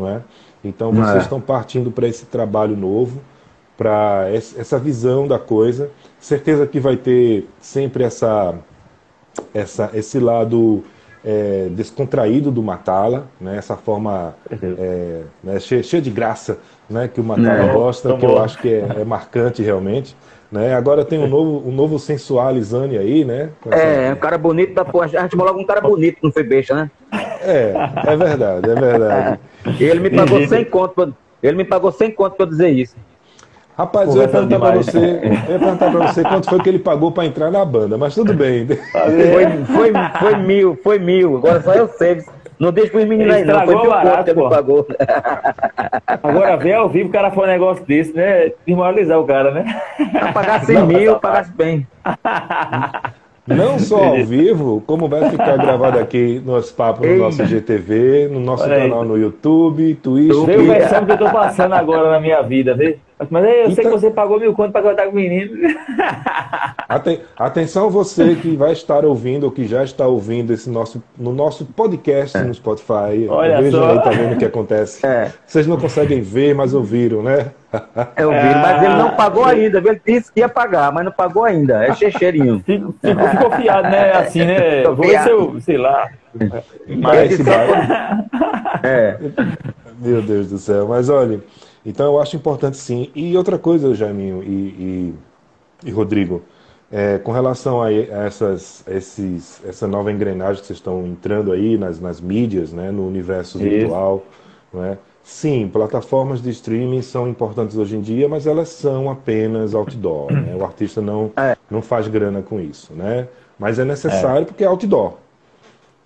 não 0.00 0.08
é? 0.08 0.20
Então 0.64 0.92
vocês 0.92 1.16
é. 1.16 1.18
estão 1.18 1.40
partindo 1.40 1.90
para 1.90 2.08
esse 2.08 2.26
trabalho 2.26 2.76
novo, 2.76 3.20
para 3.76 4.28
essa 4.32 4.78
visão 4.78 5.26
da 5.26 5.38
coisa. 5.38 5.90
Certeza 6.18 6.66
que 6.66 6.80
vai 6.80 6.96
ter 6.96 7.48
sempre 7.60 8.04
essa 8.04 8.58
essa, 9.54 9.90
esse 9.94 10.18
lado 10.18 10.82
é, 11.24 11.68
descontraído 11.70 12.50
do 12.50 12.62
Matala, 12.62 13.28
né? 13.40 13.56
essa 13.56 13.76
forma 13.76 14.34
é, 14.50 15.22
né, 15.42 15.60
cheia, 15.60 15.82
cheia 15.82 16.02
de 16.02 16.10
graça 16.10 16.58
né? 16.88 17.08
que 17.08 17.20
o 17.20 17.24
Matala 17.24 17.70
É, 17.70 17.72
gosta, 17.72 18.16
que 18.16 18.24
eu 18.24 18.42
acho 18.42 18.58
que 18.58 18.68
é, 18.68 19.00
é 19.00 19.04
marcante 19.04 19.62
realmente. 19.62 20.16
Né? 20.50 20.74
Agora 20.74 21.04
tem 21.04 21.18
um 21.18 21.28
novo, 21.28 21.68
um 21.68 21.72
novo 21.72 21.98
sensualizane 21.98 22.98
aí, 22.98 23.24
né? 23.24 23.50
Essa- 23.70 23.76
É, 23.82 24.12
um 24.12 24.16
cara 24.16 24.36
bonito 24.36 24.74
da 24.74 24.84
porra. 24.84 25.04
A 25.04 25.08
gente 25.22 25.30
falou 25.36 25.46
logo 25.46 25.60
um 25.60 25.64
cara 25.66 25.80
bonito, 25.80 26.18
não 26.22 26.32
foi 26.32 26.42
beixa, 26.42 26.74
né? 26.74 26.90
é, 27.12 27.72
é 28.06 28.16
verdade, 28.16 28.68
é 28.70 28.74
verdade. 28.74 29.40
E 29.78 29.84
ele 29.84 30.00
me 30.00 30.10
pagou 30.10 30.38
Entendi. 30.38 30.48
100 30.48 30.64
conto. 30.64 30.94
Pra, 30.94 31.08
ele 31.42 31.56
me 31.56 31.64
pagou 31.64 31.92
100 31.92 32.10
conto 32.10 32.34
pra 32.36 32.46
eu 32.46 32.50
dizer 32.50 32.68
isso. 32.70 32.96
Rapaz, 33.78 34.14
eu 34.14 34.20
ia 34.22 34.28
perguntar 34.28 34.58
pra 34.58 34.70
demais. 34.70 34.86
você, 34.86 34.98
eu 34.98 35.32
ia 35.52 35.58
perguntar 35.58 35.90
pra 35.90 36.06
você 36.08 36.22
quanto 36.22 36.50
foi 36.50 36.58
que 36.60 36.68
ele 36.68 36.78
pagou 36.80 37.12
para 37.12 37.24
entrar 37.24 37.50
na 37.50 37.64
banda, 37.64 37.96
mas 37.96 38.14
tudo 38.14 38.34
bem. 38.34 38.66
Foi, 38.66 39.64
foi, 39.64 39.92
foi 40.18 40.36
mil, 40.36 40.78
foi 40.82 40.98
mil. 40.98 41.36
Agora 41.36 41.62
só 41.62 41.72
eu 41.74 41.88
sei. 41.96 42.22
Não 42.60 42.70
deixa 42.70 42.90
pros 42.90 43.06
meninos 43.06 43.34
aí, 43.34 43.42
não. 43.42 43.64
Foi 43.64 43.74
mil 43.74 43.88
barato, 43.88 44.34
que 44.34 44.40
pagou. 44.48 44.86
agora 46.06 46.56
vem 46.58 46.74
ao 46.74 46.90
vivo, 46.90 47.08
o 47.08 47.12
cara 47.12 47.30
faz 47.30 47.48
um 47.48 47.50
negócio 47.50 47.84
desse, 47.86 48.14
né? 48.14 48.52
Desmoralizar 48.66 49.18
o 49.18 49.24
cara, 49.24 49.50
né? 49.50 49.80
Pra 50.12 50.30
pagar 50.30 50.60
100 50.66 50.86
mil, 50.86 51.16
pagasse 51.18 51.50
bem. 51.52 51.86
Não 53.46 53.78
só 53.78 54.04
ao 54.04 54.24
vivo, 54.24 54.82
como 54.86 55.08
vai 55.08 55.30
ficar 55.30 55.56
gravado 55.56 55.98
aqui 55.98 56.40
nos 56.44 56.70
papos 56.70 57.08
no 57.08 57.16
nosso 57.16 57.44
GTV, 57.46 58.28
no 58.30 58.38
nosso 58.38 58.62
Olha 58.64 58.76
aí. 58.76 58.82
canal 58.82 59.04
no 59.04 59.16
YouTube, 59.16 59.94
Twitch. 59.94 60.44
Vê 60.44 60.56
o 60.58 60.66
versão 60.66 61.06
que 61.06 61.12
eu 61.12 61.18
tô 61.18 61.30
passando 61.30 61.72
agora 61.74 62.10
na 62.10 62.20
minha 62.20 62.42
vida, 62.42 62.74
vê? 62.74 62.98
Mas 63.28 63.44
aí 63.44 63.60
eu 63.60 63.70
sei 63.72 63.84
Então- 63.84 63.84
que 63.84 64.00
você 64.00 64.10
pagou 64.10 64.40
mil 64.40 64.54
conto 64.54 64.72
pra 64.72 64.82
cantar 64.82 65.04
com 65.06 65.12
o 65.12 65.14
menino. 65.16 65.52
Aten- 66.88 67.20
Atenção 67.38 67.90
você 67.90 68.34
que 68.34 68.56
vai 68.56 68.72
estar 68.72 69.04
ouvindo 69.04 69.44
ou 69.44 69.50
que 69.50 69.66
já 69.66 69.84
está 69.84 70.06
ouvindo 70.06 70.52
esse 70.52 70.68
nosso, 70.70 71.02
no 71.18 71.32
nosso 71.32 71.64
podcast 71.64 72.36
no 72.38 72.52
Spotify. 72.54 73.26
Olha 73.28 73.60
Vejam 73.60 73.80
só. 73.80 73.90
aí, 73.92 74.02
tá 74.02 74.10
vendo 74.10 74.34
o 74.34 74.38
que 74.38 74.44
acontece. 74.44 75.04
É. 75.06 75.30
Vocês 75.46 75.66
não 75.66 75.76
conseguem 75.76 76.20
ver, 76.20 76.54
mas 76.54 76.72
ouviram, 76.74 77.22
né? 77.22 77.50
Eu 78.16 78.30
vi, 78.30 78.54
mas 78.62 78.82
ele 78.82 78.94
não 78.96 79.10
pagou 79.10 79.44
ainda. 79.44 79.78
Ele 79.78 80.00
disse 80.04 80.32
que 80.32 80.40
ia 80.40 80.48
pagar, 80.48 80.90
mas 80.92 81.04
não 81.04 81.12
pagou 81.12 81.44
ainda. 81.44 81.84
É 81.84 81.94
checheirinho. 81.94 82.60
Ficou, 82.66 82.94
ficou, 83.30 83.50
fiado, 83.52 83.88
né? 83.88 84.12
Assim, 84.12 84.44
né? 84.44 84.82
Vou 84.82 84.96
ver 84.96 85.20
se 85.20 85.28
eu, 85.30 85.60
sei 85.60 85.76
lá. 85.78 86.08
Mas, 86.88 87.32
esse 87.32 87.42
baile- 87.44 87.72
É. 88.82 89.16
Meu 90.00 90.22
Deus 90.22 90.48
do 90.48 90.58
céu. 90.58 90.88
Mas 90.88 91.08
olha, 91.08 91.38
então 91.84 92.06
eu 92.06 92.20
acho 92.20 92.36
importante 92.36 92.76
sim. 92.76 93.10
E 93.14 93.36
outra 93.36 93.58
coisa, 93.58 93.94
Jaiminho 93.94 94.42
e, 94.42 95.14
e, 95.84 95.88
e 95.88 95.90
Rodrigo, 95.90 96.42
é, 96.92 97.18
com 97.18 97.32
relação 97.32 97.80
a 97.82 97.92
essas, 97.92 98.84
esses, 98.88 99.60
essa 99.66 99.86
nova 99.86 100.10
engrenagem 100.10 100.60
que 100.60 100.66
vocês 100.66 100.78
estão 100.78 101.06
entrando 101.06 101.52
aí 101.52 101.78
nas, 101.78 102.00
nas 102.00 102.20
mídias, 102.20 102.72
né, 102.72 102.90
no 102.90 103.06
universo 103.06 103.58
Isso. 103.58 103.68
virtual, 103.68 104.24
não 104.72 104.84
é? 104.84 104.98
Sim, 105.22 105.68
plataformas 105.72 106.42
de 106.42 106.50
streaming 106.50 107.02
são 107.02 107.28
importantes 107.28 107.76
hoje 107.76 107.94
em 107.96 108.00
dia, 108.00 108.28
mas 108.28 108.46
elas 108.46 108.68
são 108.70 109.08
apenas 109.08 109.74
outdoor. 109.74 110.32
Né? 110.32 110.56
O 110.58 110.64
artista 110.64 111.00
não, 111.00 111.30
É. 111.36 111.56
não 111.70 111.80
faz 111.80 112.08
grana 112.08 112.42
com 112.42 112.58
isso, 112.58 112.92
né? 112.94 113.28
Mas 113.56 113.78
é 113.78 113.84
necessário 113.84 114.46
porque 114.46 114.64
é 114.64 114.66
outdoor. 114.66 115.14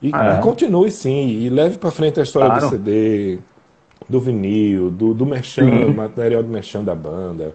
E, 0.03 0.11
Ah, 0.13 0.35
é. 0.35 0.39
e 0.39 0.43
continue 0.43 0.91
sim, 0.91 1.29
e 1.29 1.49
leve 1.49 1.79
para 1.79 1.91
frente 1.91 2.21
a 2.21 2.23
história 2.23 2.49
Claro. 2.51 2.67
do 2.67 2.71
CD, 2.71 3.39
do 4.09 4.21
vinil, 4.21 4.91
do, 4.91 5.15
do 5.15 5.27
merchan, 5.27 5.89
material 5.91 6.43
do 6.43 6.49
merchan 6.49 6.85
da 6.85 6.95
banda. 6.95 7.55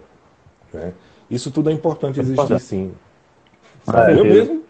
né? 0.72 0.92
Isso 1.30 1.50
tudo 1.50 1.70
é 1.70 1.72
importante 1.72 2.20
existir 2.20 2.34
importante. 2.34 2.64
sim. 2.64 2.92
Sabe? 3.84 4.12
Eu 4.12 4.24
certeza. 4.24 4.52
mesmo, 4.52 4.62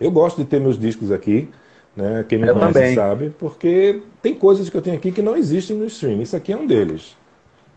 eu 0.00 0.10
gosto 0.10 0.38
de 0.38 0.44
ter 0.48 0.60
meus 0.60 0.78
discos 0.78 1.10
aqui, 1.12 1.48
né? 1.96 2.24
Quem 2.28 2.38
me 2.38 2.48
Eu 2.48 2.54
conhece 2.54 2.74
também. 2.74 2.94
sabe, 2.94 3.30
porque 3.38 4.02
tem 4.22 4.34
coisas 4.34 4.68
que 4.68 4.76
eu 4.76 4.82
tenho 4.82 4.96
aqui 4.96 5.12
que 5.12 5.22
não 5.22 5.36
existem 5.36 5.76
no 5.76 5.84
stream. 5.86 6.22
Isso 6.22 6.36
aqui 6.36 6.52
é 6.52 6.56
um 6.56 6.66
deles. 6.66 7.16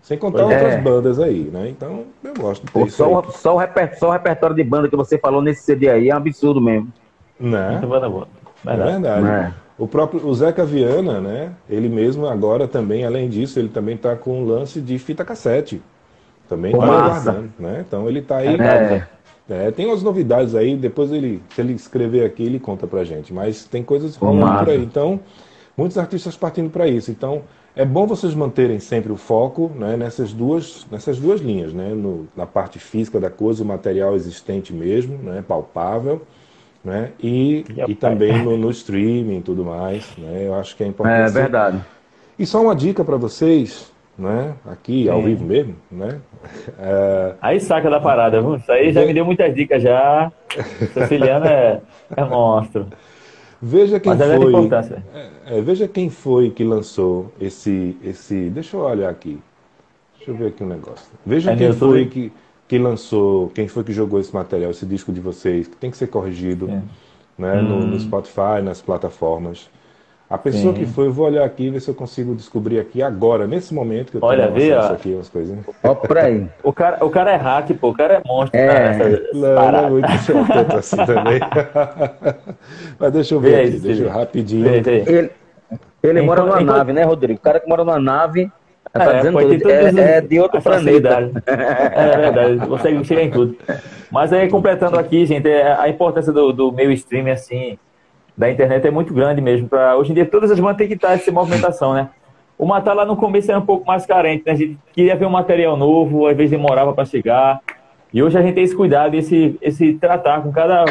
Sem 0.01 0.17
contar 0.17 0.43
Pois 0.43 0.51
é. 0.51 0.63
outras 0.63 0.75
bandas 0.83 1.19
aí, 1.19 1.43
né? 1.45 1.69
Então, 1.69 2.05
eu 2.23 2.33
gosto 2.35 2.63
de 2.65 2.71
ter 2.71 2.81
Pô, 2.81 2.87
isso 2.87 2.97
só, 2.97 3.23
só, 3.31 3.55
o 3.55 3.57
reper- 3.57 3.97
só 3.97 4.09
o 4.09 4.11
repertório 4.11 4.55
de 4.55 4.63
banda 4.63 4.89
que 4.89 4.95
você 4.95 5.17
falou 5.17 5.41
nesse 5.41 5.63
CD 5.63 5.89
aí 5.89 6.09
é 6.09 6.13
um 6.13 6.17
absurdo 6.17 6.61
mesmo. 6.61 6.91
Né? 7.39 7.71
Muito 7.71 7.87
bom, 7.87 8.09
bom. 8.11 8.27
É 8.65 8.77
Verdade. 8.77 9.01
verdade. 9.01 9.53
O 9.78 9.88
próprio 9.88 10.26
o 10.26 10.34
Zeca 10.34 10.65
Viana, 10.65 11.19
né? 11.19 11.51
Ele 11.69 11.89
mesmo 11.89 12.26
agora 12.28 12.67
também, 12.67 13.05
além 13.05 13.30
disso, 13.30 13.59
ele 13.59 13.69
também 13.69 13.95
está 13.95 14.15
com 14.15 14.41
um 14.41 14.45
lance 14.45 14.80
de 14.80 14.97
fita 14.97 15.26
cassete. 15.26 15.82
Também 16.47 16.71
tá 16.71 16.78
massa. 16.78 17.32
aguardando, 17.32 17.53
né? 17.59 17.84
Então 17.86 18.07
ele 18.07 18.19
está 18.19 18.38
aí. 18.38 18.55
É. 18.55 19.07
É, 19.47 19.69
tem 19.69 19.86
umas 19.86 20.01
novidades 20.01 20.55
aí, 20.55 20.76
depois 20.76 21.11
ele, 21.11 21.41
se 21.53 21.61
ele 21.61 21.73
escrever 21.73 22.26
aqui, 22.26 22.43
ele 22.43 22.59
conta 22.59 22.88
pra 22.88 23.03
gente. 23.03 23.32
Mas 23.32 23.65
tem 23.65 23.84
coisas 23.84 24.15
rolando 24.15 24.59
por 24.59 24.69
aí. 24.69 24.82
Então, 24.82 25.19
muitos 25.78 25.97
artistas 25.97 26.36
partindo 26.36 26.69
para 26.69 26.88
isso. 26.88 27.11
Então, 27.11 27.43
é 27.76 27.86
bom 27.86 28.07
vocês 28.07 28.34
manterem 28.34 28.80
sempre 28.80 29.11
o 29.11 29.15
foco 29.15 29.71
né, 29.76 29.95
nessas, 29.95 30.34
duas, 30.34 30.88
nessas 30.89 31.19
duas 31.19 31.41
linhas, 31.41 31.73
né? 31.73 31.89
No, 31.89 32.28
na 32.36 32.47
parte 32.47 32.80
física 32.80 33.19
da 33.19 33.30
coisa, 33.30 33.63
o 33.63 33.65
material 33.65 34.15
existente 34.15 34.73
mesmo, 34.73 35.17
né? 35.17 35.43
Palpável. 35.47 36.23
Né? 36.86 37.11
E, 37.19 37.65
E 37.88 37.91
e 37.91 37.95
também 37.95 38.43
no, 38.43 38.55
no 38.57 38.69
streaming 38.71 39.39
e 39.39 39.41
tudo 39.41 39.65
mais. 39.65 40.15
Né? 40.17 40.45
Eu 40.47 40.53
acho 40.55 40.75
que 40.77 40.83
é 40.83 40.88
importante. 40.88 41.29
É 41.29 41.31
verdade. 41.31 41.81
E 42.38 42.45
só 42.45 42.61
uma 42.61 42.75
dica 42.75 43.03
para 43.03 43.17
vocês, 43.17 43.91
né? 44.17 44.53
aqui 44.65 45.09
ao 45.09 45.19
Sim. 45.19 45.25
vivo 45.29 45.45
mesmo, 45.45 45.75
né? 45.91 46.21
É, 46.77 47.33
Aí 47.41 47.59
saca 47.59 47.89
da 47.89 47.99
parada, 47.99 48.39
viu? 48.39 48.55
Isso 48.57 48.71
aí 48.71 48.93
já 48.93 49.03
me 49.03 49.13
deu 49.15 49.25
muitas 49.25 49.53
dicas 49.55 49.81
já. 49.81 50.31
Siciliano 50.93 51.45
é, 51.47 51.81
é 52.15 52.23
monstro. 52.23 52.88
veja 53.59 53.99
quem 53.99 54.11
Mas 54.15 54.21
é 54.21 54.38
foi. 54.38 54.47
importância. 54.49 55.03
É, 55.47 55.61
veja 55.61 55.88
quem 55.88 56.09
foi 56.11 56.51
que 56.51 56.63
lançou 56.63 57.31
esse, 57.41 57.97
esse. 58.03 58.49
Deixa 58.51 58.77
eu 58.77 58.81
olhar 58.81 59.09
aqui. 59.09 59.39
Deixa 60.17 60.31
eu 60.31 60.36
ver 60.36 60.47
aqui 60.47 60.63
um 60.63 60.67
negócio. 60.67 61.07
Veja 61.25 61.51
É 61.51 61.55
quem 61.55 61.73
foi 61.73 62.05
que, 62.05 62.31
que 62.68 62.78
lançou, 62.78 63.49
quem 63.49 63.68
foi 63.68 63.84
que 63.84 63.93
jogou 63.93 64.20
esse 64.20 64.34
material, 64.34 64.72
esse 64.72 64.86
disco 64.86 65.11
de 65.11 65.20
vocês, 65.20 65.68
que 65.68 65.76
tem 65.76 65.91
que 65.91 65.97
ser 65.97 66.07
corrigido 66.07 66.66
Sim. 66.66 66.82
né, 67.38 67.61
no, 67.61 67.76
Hum. 67.76 67.88
no 67.88 67.99
Spotify, 67.99 68.61
nas 68.63 68.82
plataformas. 68.82 69.70
A 70.28 70.39
pessoa 70.39 70.74
Sim. 70.74 70.80
que 70.80 70.86
foi, 70.88 71.05
eu 71.05 71.13
vou 71.13 71.28
olhar 71.28 71.45
aqui, 71.45 71.70
ver 71.70 71.80
se 71.80 71.88
eu 71.88 71.93
consigo 71.93 72.34
descobrir 72.34 72.80
aqui 72.80 73.03
agora, 73.03 73.45
nesse 73.45 73.72
momento 73.72 74.09
que 74.09 74.18
eu 74.18 74.22
Olha, 74.24 74.47
tenho 74.47 74.55
vê, 74.55 74.74
ó. 74.74 74.88
aqui 74.93 75.13
umas 75.13 75.30
coisinhas. 75.30 75.63
Ó, 75.84 75.93
por 75.93 76.18
aí. 76.18 76.47
O 76.63 76.74
cara, 76.74 77.05
o 77.05 77.09
cara 77.11 77.32
é 77.32 77.36
hack, 77.36 77.70
pô. 77.80 77.89
O 77.89 77.93
cara 77.93 78.16
é 78.16 78.22
monstro. 78.28 78.59
É. 78.59 78.68
cara, 78.68 78.89
nessas 78.97 79.34
Não, 79.34 79.72
não 79.72 79.80
é 79.86 79.89
muito 79.91 80.07
chato 80.26 80.76
assim 80.78 80.95
também. 81.05 81.39
Mas 82.99 83.11
deixa 83.13 83.36
eu 83.36 83.39
ver 83.39 83.49
Vê 83.51 83.55
aí, 83.57 83.68
aqui, 83.70 83.80
deixa 83.80 84.01
eu 84.03 84.09
rapidinho. 84.09 84.63
Vê, 84.63 84.82
vê. 84.82 85.03
Ele, 85.07 85.32
ele 86.01 86.22
mora 86.24 86.41
numa 86.41 86.61
enquanto- 86.61 86.76
nave, 86.78 86.93
né, 86.93 87.03
Rodrigo? 87.03 87.39
O 87.39 87.43
cara 87.43 87.59
que 87.59 87.68
mora 87.70 87.84
numa 87.84 87.99
nave, 87.99 88.51
tá 88.99 89.11
É, 89.11 89.17
dizendo 89.17 89.39
tudo, 89.39 89.69
é, 89.71 90.17
é 90.17 90.21
de 90.21 90.39
outro 90.39 90.61
planeta. 90.61 91.31
É 91.45 92.17
verdade, 92.17 92.67
consegue 92.67 93.03
chegar 93.03 93.23
em 93.23 93.31
tudo. 93.31 93.55
Mas 94.11 94.31
aí, 94.31 94.49
completando 94.49 94.97
aqui, 94.97 95.25
gente, 95.25 95.49
é, 95.49 95.73
a 95.77 95.89
importância 95.89 96.31
do, 96.31 96.51
do 96.53 96.71
meio 96.71 96.91
streaming, 96.91 97.31
assim, 97.31 97.77
da 98.37 98.49
internet 98.49 98.85
é 98.87 98.91
muito 98.91 99.13
grande 99.13 99.41
mesmo. 99.41 99.67
Pra, 99.67 99.95
hoje 99.97 100.11
em 100.11 100.15
dia, 100.15 100.25
todas 100.25 100.51
as 100.51 100.59
bandas 100.59 100.77
têm 100.77 100.87
que 100.87 100.93
estar 100.93 101.13
essa 101.13 101.31
movimentação, 101.31 101.93
né? 101.93 102.09
O 102.57 102.65
Matar 102.65 102.93
lá 102.93 103.05
no 103.05 103.17
começo 103.17 103.51
era 103.51 103.59
um 103.59 103.65
pouco 103.65 103.85
mais 103.85 104.05
carente, 104.05 104.43
né? 104.45 104.53
A 104.53 104.55
gente 104.55 104.77
queria 104.93 105.15
ver 105.15 105.25
um 105.25 105.29
material 105.29 105.75
novo, 105.75 106.27
às 106.27 106.37
vezes 106.37 106.51
demorava 106.51 106.93
para 106.93 107.03
chegar. 107.05 107.59
E 108.13 108.23
hoje 108.23 108.37
a 108.37 108.41
gente 108.41 108.55
tem 108.55 108.63
esse 108.63 108.75
cuidado, 108.75 109.13
esse, 109.15 109.57
esse 109.61 109.93
tratar 109.95 110.41
com 110.41 110.51
cada 110.51 110.85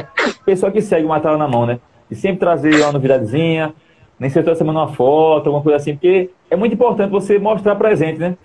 pessoa 0.44 0.70
que 0.70 0.82
segue 0.82 1.06
o 1.06 1.08
Matar 1.08 1.38
na 1.38 1.48
mão, 1.48 1.64
né? 1.64 1.78
E 2.10 2.14
sempre 2.14 2.38
trazer 2.38 2.74
uma 2.82 2.92
novidadezinha, 2.92 3.72
nem 4.18 4.30
ser 4.30 4.42
toda 4.44 4.56
semana 4.56 4.80
uma 4.80 4.88
foto, 4.92 5.46
alguma 5.48 5.62
coisa 5.62 5.76
assim, 5.76 5.94
porque 5.94 6.30
é 6.50 6.56
muito 6.56 6.72
importante 6.74 7.10
você 7.10 7.38
mostrar 7.38 7.74
presente, 7.76 8.18
né? 8.18 8.36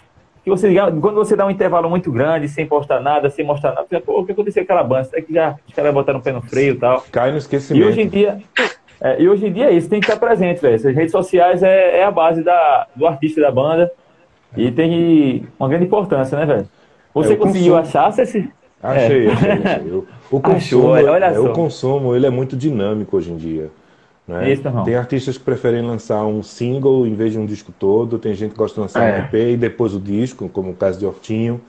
que 0.41 0.49
você 0.49 0.73
quando 1.01 1.15
você 1.15 1.35
dá 1.35 1.45
um 1.45 1.49
intervalo 1.51 1.89
muito 1.89 2.09
grande, 2.11 2.47
sem 2.47 2.65
postar 2.65 3.01
nada, 3.01 3.29
sem 3.29 3.45
mostrar 3.45 3.73
nada, 3.73 3.85
você 3.89 3.99
pô, 3.99 4.21
o 4.21 4.25
que 4.25 4.31
aconteceu 4.31 4.65
com 4.65 4.71
aquela 4.71 4.87
banda? 4.87 5.03
Será 5.03 5.21
que 5.21 5.33
já 5.33 5.55
os 5.67 5.73
caras 5.73 5.93
botaram 5.93 6.19
o 6.19 6.21
pé 6.21 6.31
no 6.31 6.41
freio 6.41 6.75
e 6.75 6.77
tal? 6.77 7.03
Cai 7.11 7.29
no 7.29 7.35
E 7.35 7.39
esquecimento. 7.39 7.85
hoje 7.87 8.01
em 8.01 8.07
dia, 8.07 8.39
é, 9.01 9.21
e 9.21 9.27
hoje 9.27 9.45
em 9.47 9.51
dia 9.51 9.65
é 9.65 9.73
isso, 9.73 9.89
tem 9.89 9.99
que 9.99 10.05
estar 10.09 10.17
presente, 10.17 10.61
velho. 10.61 10.75
Essas 10.75 10.95
redes 10.95 11.11
sociais 11.11 11.61
é, 11.61 11.99
é 11.99 12.03
a 12.05 12.09
base 12.11 12.41
da, 12.41 12.87
do 12.95 13.05
artista 13.05 13.41
da 13.41 13.51
banda 13.51 13.91
e 14.55 14.71
tem 14.71 15.45
uma 15.59 15.67
grande 15.67 15.85
importância, 15.85 16.37
né, 16.39 16.45
velho? 16.45 16.67
Você 17.13 17.33
É, 17.33 17.35
conseguiu 17.35 17.75
consumo. 17.75 17.99
achar 18.07 18.21
esse. 18.23 18.49
Achei, 18.81 19.29
achei, 19.29 19.51
achei. 19.51 19.91
O, 19.91 20.07
o 20.31 20.39
consumo, 20.39 20.87
olha- 20.87 21.11
olha 21.11 21.25
é, 21.25 21.33
só. 21.33 21.43
o 21.43 21.49
consumo 21.53 22.15
ele 22.15 22.25
é 22.25 22.29
muito 22.29 22.55
dinâmico 22.55 23.17
hoje 23.17 23.29
em 23.31 23.35
dia. 23.35 23.69
Né? 24.29 24.51
Tem 24.85 24.95
artistas 24.95 25.37
que 25.39 25.43
preferem 25.43 25.81
lançar 25.81 26.23
um 26.25 26.43
single 26.43 27.07
em 27.07 27.15
vez 27.15 27.33
de 27.33 27.39
um 27.39 27.45
disco 27.47 27.73
todo, 27.77 28.19
tem 28.19 28.35
gente 28.35 28.51
que 28.51 28.57
gosta 28.57 28.75
de 28.75 28.81
lançar 28.81 29.03
É. 29.03 29.21
um 29.21 29.25
EP 29.25 29.53
e 29.53 29.57
depois 29.57 29.95
o 29.95 29.99
disco, 29.99 30.47
como 30.47 30.69
o 30.69 30.75
caso 30.75 30.99
de 30.99 31.05
Hortinho, 31.05 31.59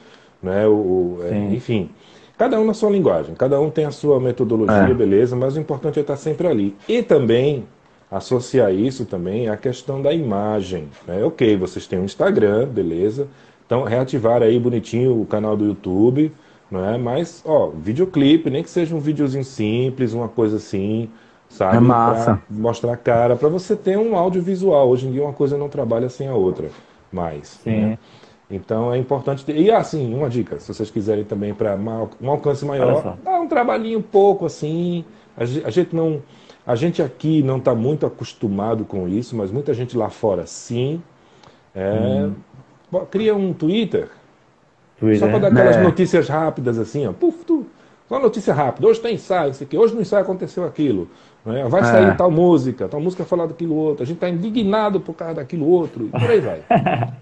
né? 0.43 0.67
o, 0.67 0.73
o- 0.73 1.19
é, 1.23 1.55
enfim. 1.55 1.89
Cada 2.37 2.61
um 2.61 2.65
na 2.67 2.75
sua 2.75 2.91
linguagem, 2.91 3.35
cada 3.35 3.59
um 3.61 3.71
tem 3.71 3.85
a 3.87 3.91
sua 3.91 4.21
metodologia, 4.21 4.75
É. 4.91 4.95
beleza, 4.95 5.35
mas 5.35 5.57
o 5.57 5.61
importante 5.61 5.99
é 5.99 6.03
estar 6.03 6.17
sempre 6.17 6.47
ali. 6.47 6.77
E 6.89 7.03
também, 7.03 7.65
associar 8.11 8.75
isso 8.75 9.05
também 9.07 9.49
à 9.49 9.57
questão 9.57 10.03
da 10.03 10.13
imagem. 10.13 10.89
Né? 11.07 11.23
Ok, 11.25 11.57
vocês 11.57 11.87
têm 11.87 11.99
um 11.99 12.05
Instagram, 12.05 12.67
beleza, 12.67 13.27
então 13.67 13.85
reativar 13.85 14.43
aí 14.43 14.59
bonitinho 14.59 15.21
o 15.21 15.25
canal 15.25 15.57
do 15.57 15.65
YouTube, 15.65 16.33
não 16.71 16.85
é? 16.89 16.99
Mas, 16.99 17.43
ó, 17.47 17.69
videoclipe, 17.69 18.51
nem 18.51 18.63
que 18.63 18.71
seja 18.71 18.95
um 18.95 19.01
videozinho 19.01 19.45
simples, 19.45 20.13
uma 20.13 20.29
coisa 20.29 20.57
assim, 20.57 21.09
sabe? 21.51 21.77
É 21.77 21.81
massa. 21.81 22.41
Pra 22.49 22.57
mostrar 22.57 22.93
a 22.95 22.97
cara, 22.97 23.37
para 23.37 23.49
você 23.51 23.77
ter 23.77 23.99
um 23.99 24.17
audiovisual. 24.17 24.89
Hoje 24.89 25.07
em 25.07 25.13
dia 25.13 25.23
uma 25.23 25.35
coisa 25.35 25.59
não 25.59 25.69
trabalha 25.69 26.09
sem 26.09 26.27
a 26.29 26.35
outra, 26.35 26.69
mais. 27.13 27.61
Sim. 27.63 27.81
né? 27.83 27.99
Então 28.51 28.93
é 28.93 28.97
importante 28.99 29.45
ter. 29.45 29.57
E 29.57 29.71
assim, 29.71 30.13
uma 30.15 30.29
dica, 30.29 30.59
se 30.59 30.73
vocês 30.73 30.91
quiserem 30.91 31.25
também 31.25 31.53
para 31.55 31.77
um 32.21 32.31
alcance 32.31 32.65
maior, 32.65 33.17
dá 33.23 33.39
um 33.41 33.47
trabalhinho 33.47 34.01
pouco 34.03 34.47
assim. 34.47 35.05
A 35.37 35.45
ge- 35.45 35.63
a 35.65 35.71
gente 35.71 35.95
não. 35.95 36.23
A 36.67 36.75
gente 36.77 37.01
aqui 37.03 37.43
não 37.43 37.57
está 37.59 37.75
muito 37.75 38.07
acostumado 38.07 38.85
com 38.85 39.09
isso, 39.09 39.35
mas 39.37 39.51
muita 39.51 39.73
gente 39.75 39.97
lá 39.97 40.09
fora 40.09 40.47
sim. 40.47 41.03
É, 41.75 42.27
Hum. 42.27 42.35
Cria 43.11 43.37
um 43.37 43.53
Twitter, 43.53 44.09
Twitter, 44.99 45.21
só 45.21 45.27
para 45.29 45.39
né? 45.39 45.41
dar 45.41 45.49
aquelas 45.61 45.77
É. 45.77 45.83
notícias 45.85 46.29
rápidas 46.29 46.77
assim, 46.77 47.07
ó. 47.07 47.13
Puf, 47.13 47.45
tu, 47.45 47.65
só 48.09 48.19
notícia 48.19 48.53
rápida. 48.53 48.89
Hoje 48.89 49.01
tem 49.01 49.15
ensaio, 49.15 49.53
isso 49.53 49.63
aqui. 49.63 49.79
Hoje 49.79 49.95
no 49.95 50.01
ensaio 50.01 50.23
aconteceu 50.25 50.65
aquilo. 50.65 51.09
Né? 51.45 51.65
Vai 51.69 51.83
sair 51.85 52.09
É. 52.09 52.15
tal 52.15 52.31
música, 52.31 52.89
tal 52.89 53.01
música 53.01 53.25
falar 53.25 53.47
daquilo 53.47 53.75
outro. 53.75 54.03
A 54.03 54.07
gente 54.07 54.17
está 54.17 54.29
indignado 54.29 55.01
por 55.01 55.15
causa 55.15 55.35
daquilo 55.35 55.67
outro. 55.67 56.07
E 56.07 56.11
por 56.11 56.31
aí 56.31 56.41
vai. 56.41 56.63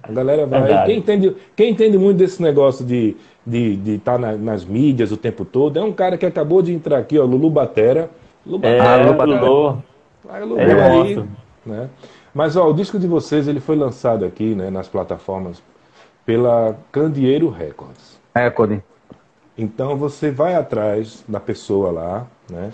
A 0.02 0.12
galera 0.12 0.46
vai. 0.46 0.86
Quem 0.86 0.98
entende, 0.98 1.36
quem 1.54 1.70
entende 1.70 1.96
muito 1.98 2.16
desse 2.18 2.42
negócio 2.42 2.84
de 2.84 3.10
estar 3.10 3.20
de, 3.46 3.76
de 3.76 3.98
tá 3.98 4.18
na- 4.18 4.36
nas 4.36 4.64
mídias 4.64 5.10
o 5.12 5.16
tempo 5.16 5.44
todo 5.44 5.78
é 5.78 5.82
um 5.82 5.92
cara 5.92 6.18
que 6.18 6.26
acabou 6.26 6.60
de 6.62 6.72
entrar 6.72 6.98
aqui, 6.98 7.18
ó, 7.18 7.24
Lulu 7.24 7.48
Batera. 7.50 8.10
Lulu 8.46 8.66
É, 8.66 8.78
Ah, 8.80 8.98
o 8.98 9.24
Lulu. 9.24 9.82
Aí, 10.28 10.42
Lulu 10.44 10.60
é 10.60 10.90
aí, 10.90 11.24
né? 11.64 11.88
Mas 12.34 12.56
ó, 12.56 12.68
o 12.68 12.74
disco 12.74 12.98
de 12.98 13.06
vocês 13.06 13.48
ele 13.48 13.60
foi 13.60 13.74
lançado 13.76 14.24
aqui, 14.24 14.54
né, 14.54 14.68
nas 14.70 14.86
plataformas 14.88 15.62
pela 16.26 16.76
Candeeiro 16.92 17.48
Records. 17.48 18.18
Recorde. 18.36 18.82
Então 19.56 19.96
você 19.96 20.30
vai 20.30 20.54
atrás 20.54 21.24
da 21.26 21.40
pessoa 21.40 21.90
lá, 21.90 22.26
né? 22.50 22.70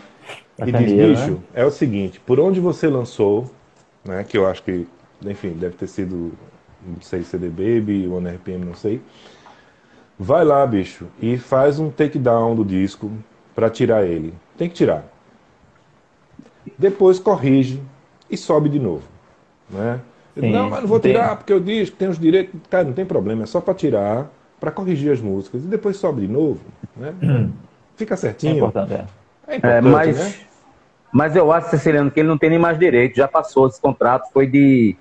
E 0.58 0.70
diz, 0.72 0.92
bicho, 0.92 1.32
né? 1.32 1.40
é 1.54 1.64
o 1.64 1.70
seguinte, 1.70 2.20
por 2.20 2.38
onde 2.38 2.60
você 2.60 2.86
lançou, 2.88 3.50
né? 4.04 4.22
Que 4.24 4.38
eu 4.38 4.46
acho 4.46 4.62
que, 4.62 4.86
enfim, 5.24 5.50
deve 5.52 5.74
ter 5.76 5.88
sido, 5.88 6.32
não 6.86 7.00
sei, 7.00 7.22
CD 7.24 7.48
Baby, 7.48 8.06
One 8.06 8.28
RPM, 8.28 8.64
não 8.64 8.74
sei. 8.74 9.00
Vai 10.18 10.44
lá, 10.44 10.64
bicho, 10.66 11.06
e 11.20 11.36
faz 11.36 11.78
um 11.80 11.90
takedown 11.90 12.54
do 12.54 12.64
disco 12.64 13.10
pra 13.54 13.68
tirar 13.68 14.04
ele. 14.06 14.32
Tem 14.56 14.68
que 14.68 14.74
tirar. 14.74 15.04
Depois 16.78 17.18
corrige 17.18 17.82
e 18.30 18.36
sobe 18.36 18.68
de 18.68 18.78
novo, 18.78 19.02
né? 19.68 20.00
Sim, 20.38 20.50
não, 20.50 20.70
mas 20.70 20.80
não 20.80 20.88
vou 20.88 20.98
tem- 21.00 21.12
tirar 21.12 21.36
porque 21.36 21.52
eu 21.52 21.60
disse 21.60 21.92
que 21.92 21.96
tem 21.96 22.08
os 22.08 22.18
direitos. 22.18 22.60
Cara, 22.70 22.84
não 22.84 22.92
tem 22.92 23.04
problema, 23.04 23.42
é 23.42 23.46
só 23.46 23.60
pra 23.60 23.74
tirar, 23.74 24.30
pra 24.58 24.70
corrigir 24.70 25.12
as 25.12 25.20
músicas 25.20 25.62
e 25.64 25.66
depois 25.66 25.96
sobe 25.96 26.22
de 26.22 26.28
novo, 26.28 26.60
né? 26.96 27.14
Fica 27.96 28.14
É 28.14 28.16
certinho. 28.16 28.56
importante, 28.56 28.92
é. 28.94 29.04
É 29.46 29.56
É, 29.62 29.80
mas, 29.80 30.18
né? 30.18 30.34
mas 31.12 31.36
eu 31.36 31.52
acho, 31.52 31.70
Ceciliano, 31.70 32.10
que 32.10 32.20
ele 32.20 32.28
não 32.28 32.38
tem 32.38 32.50
nem 32.50 32.58
mais 32.58 32.78
direito. 32.78 33.16
Já 33.16 33.28
passou 33.28 33.66
esse 33.68 33.80
contrato, 33.80 34.30
foi 34.32 34.46
de. 34.46 34.96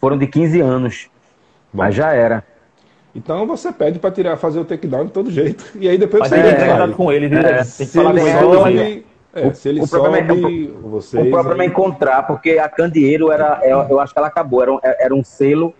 Foram 0.00 0.16
de 0.16 0.26
15 0.26 0.60
anos. 0.60 1.08
Bom. 1.72 1.82
Mas 1.82 1.94
já 1.94 2.12
era. 2.12 2.44
Então 3.14 3.46
você 3.46 3.72
pede 3.72 3.98
pra 3.98 4.10
tirar, 4.10 4.36
fazer 4.36 4.60
o 4.60 4.64
takedown 4.64 5.06
de 5.06 5.12
todo 5.12 5.30
jeito. 5.30 5.64
E 5.78 5.88
aí 5.88 5.98
depois 5.98 6.20
Mas 6.20 6.28
você 6.30 6.42
tem 6.42 6.54
que 6.54 6.60
faz. 6.60 6.72
contato 6.72 6.92
com 6.96 7.10
ele, 7.12 7.28
viu? 7.28 7.38
É, 7.40 7.42
Tem 7.42 7.58
que 7.58 7.64
Se 7.64 7.86
falar 7.86 8.10
ele 8.10 8.20
com 8.20 8.26
ele. 8.26 8.36
é, 8.36 8.52
sobe, 8.52 9.06
é, 9.34 9.52
se 9.54 9.68
ele 9.68 9.80
o 9.80 9.88
problema 9.88 10.18
é- 10.18 10.26
sobe, 10.28 10.76
o- 10.82 10.88
vocês... 10.90 11.26
o 11.26 11.30
problema 11.30 11.62
é 11.62 11.66
aí- 11.66 11.70
encontrar, 11.72 12.22
porque 12.26 12.58
a 12.58 12.68
Candeeiro 12.68 13.32
era. 13.32 13.60
Eu, 13.64 13.80
eu 13.88 14.00
acho 14.00 14.12
que 14.12 14.18
ela 14.18 14.28
acabou. 14.28 14.62
Era 14.62 14.72
um, 14.72 14.78
era 14.82 15.14
um 15.14 15.24
selo 15.24 15.74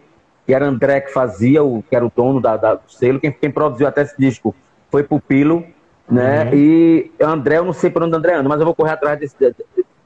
que 0.47 0.53
era 0.55 0.67
André 0.67 1.01
que 1.03 1.13
fazia, 1.13 1.63
o, 1.63 1.83
que 1.89 1.95
era 1.95 2.05
o 2.05 2.11
dono 2.15 2.41
da, 2.41 2.57
da- 2.57 2.75
do 2.75 2.91
selo. 2.91 3.21
Quem, 3.21 3.31
quem 3.31 3.51
produziu 3.51 3.87
até 3.87 4.03
esse 4.03 4.17
disco 4.19 4.55
foi 4.91 5.03
Pupilo, 5.05 5.65
né? 6.11 6.45
Uhum. 6.45 6.51
E 6.55 7.11
André, 7.21 7.59
eu 7.59 7.65
não 7.65 7.73
sei 7.73 7.91
por 7.91 8.03
onde 8.03 8.17
André 8.17 8.35
anda, 8.35 8.49
mas 8.49 8.59
eu 8.59 8.65
vou 8.67 8.75
correr 8.75 8.93
atrás 8.93 9.19
desse, 9.19 9.37
de- 9.39 9.55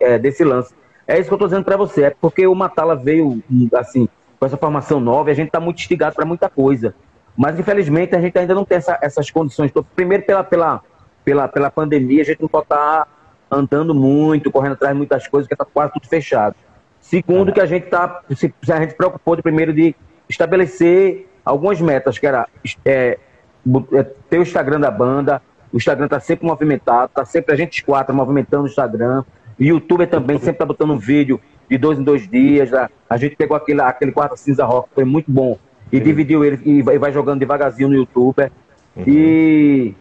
é, 0.01 0.19
desse 0.19 0.43
lance. 0.45 0.75
É 1.07 1.19
isso 1.19 1.29
que 1.29 1.35
eu 1.35 1.39
tô 1.39 1.47
dizendo 1.47 1.65
pra 1.65 1.77
você, 1.77 2.05
é 2.05 2.11
porque 2.21 2.47
o 2.47 2.55
Matala 2.55 2.95
veio, 2.97 3.43
assim, 3.75 4.09
com 4.39 4.47
essa 4.47 4.57
formação 4.57 5.01
nova 5.01 5.31
e 5.31 5.33
a 5.33 5.35
gente 5.35 5.51
tá 5.51 5.61
muito 5.61 5.79
instigado 5.79 6.15
pra 6.15 6.25
muita 6.25 6.49
coisa. 6.49 6.95
Mas, 7.37 7.59
infelizmente, 7.59 8.15
a 8.15 8.21
gente 8.21 8.39
ainda 8.39 8.55
não 8.55 8.65
tem 8.65 8.79
essa- 8.79 8.99
essas 9.01 9.31
condições. 9.31 9.73
Primeiro, 9.97 10.25
pela, 10.25 10.45
pela, 10.45 10.81
pela, 11.25 11.49
pela 11.49 11.71
pandemia, 11.71 12.23
a 12.23 12.25
gente 12.25 12.41
não 12.41 12.49
pode 12.49 12.65
estar 12.65 13.07
andando 13.51 13.95
muito, 13.95 14.51
correndo 14.51 14.73
atrás 14.73 14.93
de 14.95 14.99
muitas 14.99 15.27
coisas, 15.27 15.49
porque 15.49 15.57
tá 15.65 15.69
quase 15.71 15.93
tudo 15.93 16.07
fechado. 16.09 16.55
Segundo, 17.01 17.53
que 17.53 17.61
a 17.61 17.67
gente 17.67 17.87
tá, 17.87 18.23
se, 18.35 18.53
a 18.71 18.81
gente 18.81 18.95
preocupou 18.95 19.35
de 19.37 19.43
primeiro 19.43 19.73
de 19.73 19.95
estabelecer 20.29 21.29
algumas 21.45 21.81
metas, 21.81 22.19
que 22.19 22.27
era 22.27 22.47
é, 22.85 23.19
é, 23.93 24.03
ter 24.31 24.39
o 24.39 24.43
Instagram 24.43 24.81
da 24.81 24.91
banda, 24.91 25.43
o 25.73 25.77
Instagram 25.77 26.09
tá 26.09 26.21
sempre 26.21 26.47
movimentado, 26.47 27.11
tá 27.15 27.25
sempre 27.25 27.53
a 27.55 27.57
gente 27.57 27.85
quatro 27.85 28.15
movimentando 28.15 28.65
o 28.65 28.67
Instagram, 28.67 29.25
o 29.59 29.63
YouTube 29.63 30.07
também 30.07 30.39
sempre 30.39 30.59
tá 30.59 30.67
botando 30.67 30.93
um 30.93 30.99
vídeo 30.99 31.41
de 31.69 31.79
dois 31.79 31.99
em 31.99 32.03
dois 32.03 32.29
dias, 32.29 32.73
a, 32.75 32.91
a 33.09 33.17
gente 33.17 33.37
pegou 33.37 33.57
aquele, 33.57 33.81
aquele 33.81 34.13
quarto 34.13 34.37
cinza 34.37 34.65
rock, 34.65 34.89
foi 34.95 35.05
muito 35.05 35.31
bom, 35.31 35.59
e 35.91 35.99
dividiu 36.01 36.45
ele 36.45 36.61
e 36.65 36.83
vai, 36.83 36.99
vai 36.99 37.13
jogando 37.13 37.41
devagarzinho 37.41 37.89
no 37.89 37.95
YouTube, 37.95 38.51
e 39.07 39.95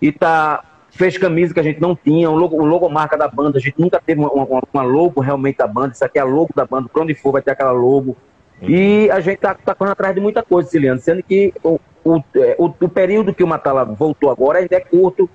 e 0.00 0.12
tá 0.12 0.62
fez 0.96 1.18
camisa 1.18 1.52
que 1.52 1.60
a 1.60 1.62
gente 1.62 1.80
não 1.80 1.94
tinha, 1.94 2.30
um 2.30 2.34
logo, 2.34 2.60
um 2.60 2.64
logomarca 2.64 3.16
da 3.16 3.28
banda, 3.28 3.58
a 3.58 3.60
gente 3.60 3.78
nunca 3.78 4.00
teve 4.04 4.20
uma, 4.20 4.30
uma, 4.30 4.62
uma 4.72 4.82
logo 4.82 5.20
realmente 5.20 5.58
da 5.58 5.66
banda, 5.66 5.92
isso 5.92 6.04
aqui 6.04 6.18
é 6.18 6.22
a 6.22 6.24
logo 6.24 6.50
da 6.54 6.64
banda, 6.64 6.88
pra 6.88 7.02
onde 7.02 7.14
for 7.14 7.32
vai 7.32 7.42
ter 7.42 7.50
aquela 7.50 7.72
logo. 7.72 8.16
E 8.62 9.10
a 9.10 9.20
gente 9.20 9.38
tá, 9.38 9.54
tá 9.54 9.74
correndo 9.74 9.92
atrás 9.92 10.14
de 10.14 10.20
muita 10.20 10.42
coisa, 10.42 10.68
Ciliano, 10.68 11.00
sendo 11.00 11.22
que 11.22 11.52
o, 11.62 11.78
o, 12.04 12.22
é, 12.36 12.56
o, 12.58 12.66
o 12.66 12.88
período 12.88 13.34
que 13.34 13.44
o 13.44 13.46
Matala 13.46 13.84
voltou 13.84 14.30
agora 14.30 14.58
ainda 14.58 14.76
é 14.76 14.80
curto 14.80 15.28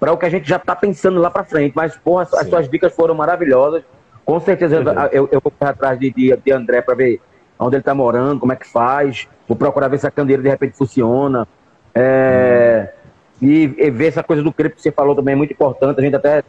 para 0.00 0.12
o 0.12 0.16
que 0.16 0.26
a 0.26 0.30
gente 0.30 0.48
já 0.48 0.58
tá 0.58 0.74
pensando 0.74 1.20
lá 1.20 1.30
para 1.30 1.44
frente, 1.44 1.74
mas 1.76 1.96
porra, 1.96 2.22
as, 2.22 2.34
as 2.34 2.44
Sim. 2.44 2.50
suas 2.50 2.68
dicas 2.68 2.94
foram 2.94 3.14
maravilhosas. 3.14 3.84
Com 4.24 4.40
certeza 4.40 4.76
eu, 4.76 4.82
eu, 5.12 5.28
eu 5.32 5.40
vou 5.40 5.52
correr 5.52 5.70
atrás 5.70 5.98
de, 5.98 6.10
de, 6.10 6.36
de 6.36 6.52
André 6.52 6.80
para 6.80 6.94
ver 6.94 7.20
onde 7.58 7.76
ele 7.76 7.82
tá 7.82 7.94
morando, 7.94 8.40
como 8.40 8.52
é 8.52 8.56
que 8.56 8.66
faz. 8.66 9.28
Vou 9.46 9.56
procurar 9.56 9.88
ver 9.88 9.98
se 9.98 10.06
a 10.06 10.10
candeira 10.10 10.42
de 10.42 10.48
repente 10.48 10.76
funciona. 10.76 11.46
É, 11.94 12.92
e, 13.40 13.74
e 13.76 13.90
ver 13.90 14.06
essa 14.06 14.22
coisa 14.22 14.42
do 14.42 14.52
crepe 14.52 14.76
que 14.76 14.82
você 14.82 14.92
falou 14.92 15.14
também 15.14 15.34
é 15.34 15.36
muito 15.36 15.52
importante. 15.52 15.98
A 15.98 16.02
gente 16.02 16.16
até 16.16 16.42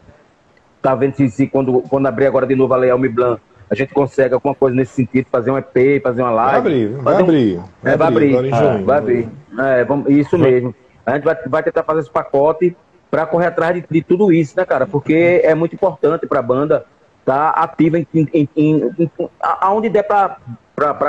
tá 0.81 0.95
vendo 0.95 1.15
se, 1.15 1.29
se 1.29 1.47
quando, 1.47 1.81
quando 1.89 2.07
abrir 2.07 2.27
agora 2.27 2.45
de 2.45 2.55
novo 2.55 2.73
a 2.73 2.77
Lei 2.77 2.89
Almi 2.89 3.09
Blanc, 3.09 3.41
a 3.73 3.75
gente 3.75 3.93
consegue 3.93 4.33
alguma 4.33 4.53
coisa 4.55 4.75
nesse 4.75 4.93
sentido, 4.93 5.25
fazer 5.31 5.51
um 5.51 5.57
EP, 5.57 6.01
fazer 6.01 6.21
uma 6.21 6.31
Vai 6.33 6.45
live. 6.45 6.57
abrir, 6.57 6.87
vai 6.89 7.03
fazer 7.03 7.17
um- 7.17 7.25
abrir. 7.25 7.59
É, 7.83 7.97
vai 7.97 8.07
abrir. 8.07 8.29
agora 8.29 8.47
em 8.47 8.53
Ah, 8.53 8.57
junho. 8.57 8.85
vai 8.85 8.97
abrir. 8.97 9.29
É, 9.59 9.83
vamos, 9.83 10.09
isso 10.11 10.37
mesmo. 10.37 10.73
A 11.05 11.15
gente 11.15 11.23
vai, 11.23 11.35
vai 11.47 11.63
tentar 11.63 11.83
fazer 11.83 11.99
esse 12.01 12.09
pacote 12.09 12.75
para 13.11 13.25
correr 13.25 13.47
atrás 13.47 13.75
de, 13.75 13.83
de 13.89 14.01
tudo 14.01 14.31
isso, 14.31 14.53
né, 14.57 14.65
cara? 14.65 14.85
Porque 14.87 15.41
é 15.43 15.53
muito 15.53 15.75
importante 15.75 16.25
para 16.25 16.39
a 16.39 16.43
banda 16.43 16.85
estar 17.19 17.49
ativa 17.49 17.99
em, 17.99 18.07
em, 18.13 18.27
em, 18.33 18.49
em- 18.55 19.11
aonde 19.39 19.89
der 19.89 20.03
para 20.03 20.37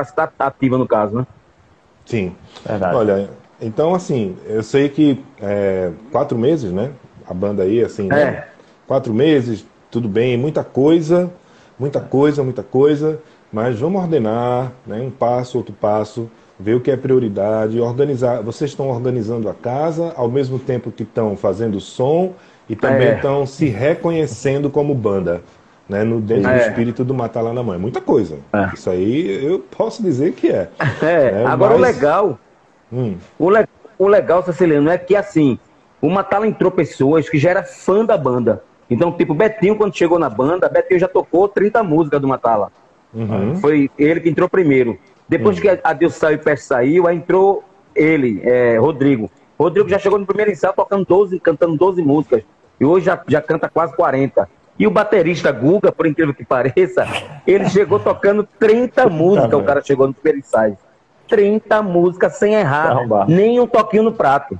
estar 0.03 0.33
ativa, 0.39 0.77
no 0.79 0.87
caso, 0.87 1.17
né? 1.17 1.27
Sim. 2.05 2.35
Verdade. 2.67 2.97
Olha, 2.97 3.31
então 3.61 3.95
assim, 3.95 4.37
eu 4.47 4.63
sei 4.63 4.89
que 4.89 5.25
é, 5.41 5.91
quatro 6.13 6.37
meses, 6.37 6.71
né? 6.73 6.91
A 7.29 7.33
banda 7.33 7.63
aí, 7.63 7.83
assim, 7.83 8.09
né? 8.09 8.23
É. 8.23 8.49
Quatro 8.87 9.15
meses, 9.15 9.65
tudo 9.91 10.09
bem, 10.09 10.37
muita 10.37 10.63
coisa, 10.63 11.31
muita 11.79 12.01
coisa, 12.01 12.43
muita 12.43 12.63
coisa, 12.63 13.19
mas 13.53 13.79
vamos 13.79 14.01
ordenar, 14.03 14.73
né? 14.87 15.01
Um 15.01 15.11
passo, 15.11 15.59
outro 15.59 15.75
passo, 15.75 16.31
ver 16.59 16.75
o 16.75 16.81
que 16.81 16.91
é 16.91 16.97
prioridade, 16.97 17.81
organizar. 17.81 18.43
Vocês 18.43 18.71
estão 18.71 18.89
organizando 18.89 19.49
a 19.49 19.55
casa 19.55 20.13
ao 20.17 20.29
mesmo 20.29 20.59
tempo 20.59 20.91
que 20.91 21.03
estão 21.03 21.37
fazendo 21.37 21.81
som 21.81 22.33
e 22.69 22.75
também 22.77 23.09
É. 23.09 23.15
estão 23.17 23.45
se 23.47 23.67
reconhecendo 23.67 24.71
como 24.71 24.95
banda. 24.95 25.43
Né, 25.87 26.03
no 26.03 26.19
dentro 26.19 26.45
do 26.45 26.49
É. 26.49 26.67
espírito 26.67 27.05
do 27.05 27.13
Matar 27.13 27.43
Lá 27.43 27.53
na 27.53 27.63
Mãe. 27.63 27.79
Muita 27.79 28.01
coisa. 28.01 28.39
É. 28.55 28.71
Isso 28.73 28.89
aí 28.89 29.45
eu 29.45 29.59
posso 29.59 30.03
dizer 30.03 30.33
que 30.33 30.49
é. 30.49 30.71
É, 31.03 31.43
É, 31.43 31.45
agora 31.47 31.77
o 31.77 31.79
mas- 31.79 31.95
legal, 31.95 32.39
Hum. 32.91 33.17
o, 33.39 33.51
le, 33.51 33.67
o 33.99 34.09
legal, 34.09 34.43
Ceciliano, 34.43 34.89
é 34.89 34.97
que 34.97 35.15
assim, 35.15 35.59
o 36.01 36.09
Matala 36.09 36.47
entrou 36.47 36.71
pessoas 36.71 37.29
que 37.29 37.37
já 37.39 37.51
era 37.51 37.63
fã 37.63 38.03
da 38.03 38.17
banda. 38.17 38.63
Então, 38.89 39.13
tipo, 39.13 39.35
Betinho, 39.35 39.77
quando 39.77 39.97
chegou 39.97 40.19
na 40.19 40.29
banda, 40.29 40.69
Betinho 40.69 41.01
já 41.01 41.09
tocou 41.09 41.49
30 41.49 41.83
músicas 41.83 42.21
do 42.21 42.29
Matala. 42.29 42.71
Uhum. 43.13 43.57
Foi 43.57 43.91
ele 43.99 44.21
que 44.21 44.29
entrou 44.29 44.49
primeiro. 44.49 44.99
Depois 45.29 45.59
que 45.59 45.69
a 45.83 45.93
Deus 45.93 46.15
saiu 46.15 46.35
e 46.35 46.39
Peste 46.39 46.67
saiu, 46.67 47.07
aí 47.07 47.17
entrou 47.17 47.65
ele, 47.95 48.41
é, 48.45 48.77
Rodrigo. 48.79 49.31
Rodrigo 49.59 49.89
já 49.89 49.99
chegou 49.99 50.19
no 50.19 50.27
primeiro 50.27 50.51
ensaio 50.51 50.75
tocando 50.75 51.05
12, 51.07 51.41
cantando 51.41 51.77
12 51.77 52.03
músicas. 52.03 52.43
E 52.79 52.85
hoje 52.85 53.07
já, 53.07 53.21
já 53.27 53.41
canta 53.41 53.69
quase 53.69 53.95
40. 53.95 54.49
E 54.79 54.87
o 54.87 54.91
baterista 54.91 55.53
Guga, 55.53 55.93
por 55.93 56.07
incrível 56.07 56.35
que 56.35 56.45
pareça, 56.45 57.07
ele 57.47 57.69
chegou 57.71 58.01
tocando 58.01 58.47
30 58.59 59.09
músicas, 59.09 59.55
o 59.55 59.63
cara 59.63 59.81
chegou 59.81 60.09
no 60.09 60.13
primeiro 60.15 60.41
ensaio. 60.41 60.77
30 61.29 61.83
músicas 61.83 62.37
sem 62.37 62.55
errar, 62.55 62.89
Caramba. 62.89 63.25
nem 63.29 63.61
um 63.61 63.67
toquinho 63.67 64.03
no 64.03 64.13
prato. 64.13 64.59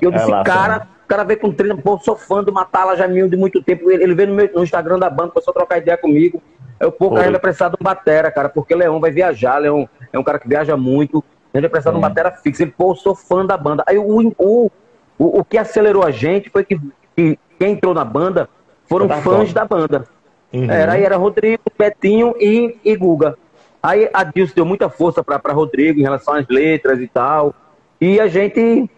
Eu 0.00 0.10
É 0.10 0.14
disse, 0.16 0.30
lá, 0.30 0.42
cara, 0.42 0.88
cara 1.12 1.24
veio 1.24 1.40
com 1.40 1.52
30, 1.52 1.76
pô, 1.76 1.98
sou 1.98 2.16
fã 2.16 2.42
do 2.42 2.50
Matala 2.50 2.96
já 2.96 3.06
de 3.06 3.36
muito 3.36 3.62
tempo. 3.62 3.90
Ele, 3.90 4.02
ele 4.02 4.14
veio 4.14 4.30
no, 4.30 4.34
meu, 4.34 4.50
no 4.54 4.64
Instagram 4.64 4.98
da 4.98 5.10
banda, 5.10 5.30
começou 5.30 5.52
a 5.52 5.54
trocar 5.54 5.76
ideia 5.76 5.98
comigo. 5.98 6.42
Eu, 6.80 6.90
pô, 6.90 7.10
cara, 7.10 7.26
ele 7.26 7.38
precisar 7.38 7.68
de 7.68 7.76
um 7.78 7.84
batera, 7.84 8.30
cara, 8.30 8.48
porque 8.48 8.74
Leão 8.74 8.98
vai 8.98 9.10
viajar, 9.10 9.58
Leão 9.58 9.86
é 10.10 10.18
um 10.18 10.24
cara 10.24 10.38
que 10.38 10.48
viaja 10.48 10.74
muito, 10.74 11.22
ele 11.52 11.62
vai 11.62 11.70
precisar 11.70 11.90
de 11.90 11.98
um 11.98 12.00
batera 12.00 12.32
fixo. 12.32 12.62
Ele, 12.62 12.72
pô, 12.74 12.94
sou 12.94 13.14
fã 13.14 13.44
da 13.44 13.58
banda. 13.58 13.84
Aí 13.86 13.98
o, 13.98 14.32
o, 14.38 14.70
o, 15.18 15.40
o 15.40 15.44
que 15.44 15.58
acelerou 15.58 16.02
a 16.02 16.10
gente 16.10 16.48
foi 16.48 16.64
que, 16.64 16.80
que 17.14 17.38
quem 17.58 17.72
entrou 17.72 17.92
na 17.92 18.06
banda 18.06 18.48
foram 18.86 19.06
Tá 19.06 19.18
fãs 19.18 19.48
bom. 19.48 19.54
da 19.54 19.64
banda. 19.66 20.04
Uhum. 20.50 20.70
Era, 20.70 20.92
aí 20.92 21.04
era 21.04 21.16
Rodrigo, 21.18 21.62
Betinho 21.78 22.34
e, 22.38 22.78
e 22.82 22.96
Guga. 22.96 23.36
Aí 23.82 24.08
a 24.14 24.24
Dilson 24.24 24.54
deu 24.56 24.64
muita 24.64 24.88
força 24.88 25.22
pra 25.22 25.52
Rodrigo 25.52 26.00
em 26.00 26.02
relação 26.02 26.34
às 26.34 26.48
letras 26.48 27.00
e 27.00 27.06
tal. 27.06 27.54
E 28.00 28.18
a 28.18 28.28
gente 28.28 28.88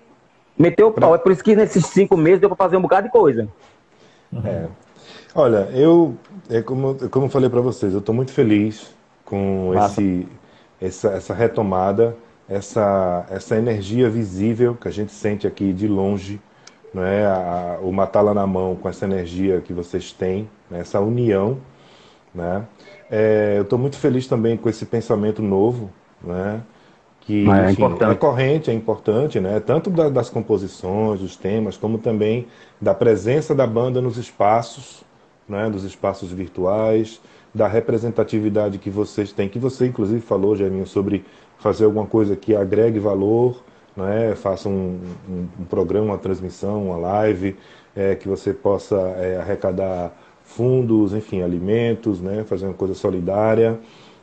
meteu 0.59 0.89
o 0.89 0.93
pau. 0.93 1.15
É 1.15 1.19
por 1.19 1.33
isso 1.33 1.43
que 1.43 1.55
nesses 1.57 1.87
cinco 1.87 2.17
meses 2.17 2.41
deu 2.41 2.49
pra 2.49 2.57
fazer 2.57 2.77
um 2.77 2.83
bocado 2.83 3.07
de 3.07 3.13
coisa. 3.13 3.49
É. 4.45 4.67
Olha, 5.35 5.69
eu, 5.73 6.15
é 6.49 6.63
como, 6.63 6.95
como 7.09 7.27
eu 7.27 7.31
falei 7.31 7.49
para 7.51 7.61
vocês, 7.61 7.93
eu 7.93 7.99
estou 7.99 8.15
muito 8.15 8.33
feliz 8.33 8.95
com 9.25 9.73
Massa. 9.75 10.01
esse, 10.01 10.29
essa, 10.81 11.09
essa 11.11 11.35
retomada, 11.35 12.17
essa, 12.49 13.27
essa 13.31 13.57
energia 13.57 14.09
visível 14.09 14.75
que 14.75 14.87
a 14.87 14.91
gente 14.91 15.13
sente 15.13 15.47
aqui 15.47 15.73
de 15.73 15.89
longe, 15.89 16.41
não 16.93 17.03
é? 17.05 17.27
A- 17.27 17.79
o 17.83 17.91
Matá-la 17.93 18.33
na 18.35 18.47
mão 18.47 18.77
com 18.77 18.89
essa 18.89 19.05
energia 19.05 19.61
que 19.61 19.73
vocês 19.73 20.13
têm, 20.13 20.49
né? 20.71 20.81
essa 20.81 21.01
união, 21.01 21.59
né? 22.35 22.65
É, 23.11 23.55
eu 23.59 23.63
estou 23.63 23.79
muito 23.79 23.97
feliz 23.97 24.27
também 24.27 24.57
com 24.57 24.69
esse 24.69 24.87
pensamento 24.87 25.43
novo, 25.43 25.91
né? 26.23 26.61
Que 27.27 27.47
Ah, 27.49 27.68
é 27.68 27.72
enfim, 27.72 27.83
importante. 27.85 28.12
é 28.12 28.14
corrente, 28.14 28.70
é 28.70 28.75
importante, 28.75 29.41
né? 29.41 29.59
Tanto 29.61 29.91
da- 29.91 30.09
das 30.11 30.29
composições, 30.29 31.20
dos 31.20 31.37
temas, 31.37 31.77
como 31.77 31.99
também 31.99 32.47
da 32.81 32.95
presença 32.95 33.55
da 33.55 33.66
banda 33.66 34.01
nos 34.01 34.18
espaços, 34.18 35.03
né? 35.49 35.70
Dos 35.70 35.85
espaços 35.85 36.31
virtuais, 36.31 37.20
da 37.55 37.66
representatividade 37.68 38.79
que 38.79 38.91
vocês 38.91 39.33
têm, 39.33 39.49
que 39.49 39.59
você 39.59 39.87
inclusive 39.87 40.20
falou, 40.20 40.55
Jaiminho, 40.57 40.87
sobre 40.87 41.25
fazer 41.59 41.85
alguma 41.85 42.07
coisa 42.07 42.37
que 42.37 42.55
agregue 42.55 42.99
valor, 42.99 43.62
né? 43.97 44.35
faça 44.35 44.68
um, 44.68 44.99
um, 45.29 45.47
um 45.61 45.64
programa, 45.64 46.07
uma 46.07 46.18
transmissão, 46.18 46.87
uma 46.87 46.97
live, 46.97 47.57
é, 47.95 48.14
que 48.16 48.29
você 48.29 48.53
possa 48.53 48.97
é, 48.97 49.37
arrecadar 49.41 50.12
fundos, 50.43 51.14
enfim, 51.14 51.43
alimentos, 51.43 52.20
né? 52.20 52.45
fazer 52.45 52.66
uma 52.66 52.75
coisa 52.75 52.93
solidária. 52.95 53.79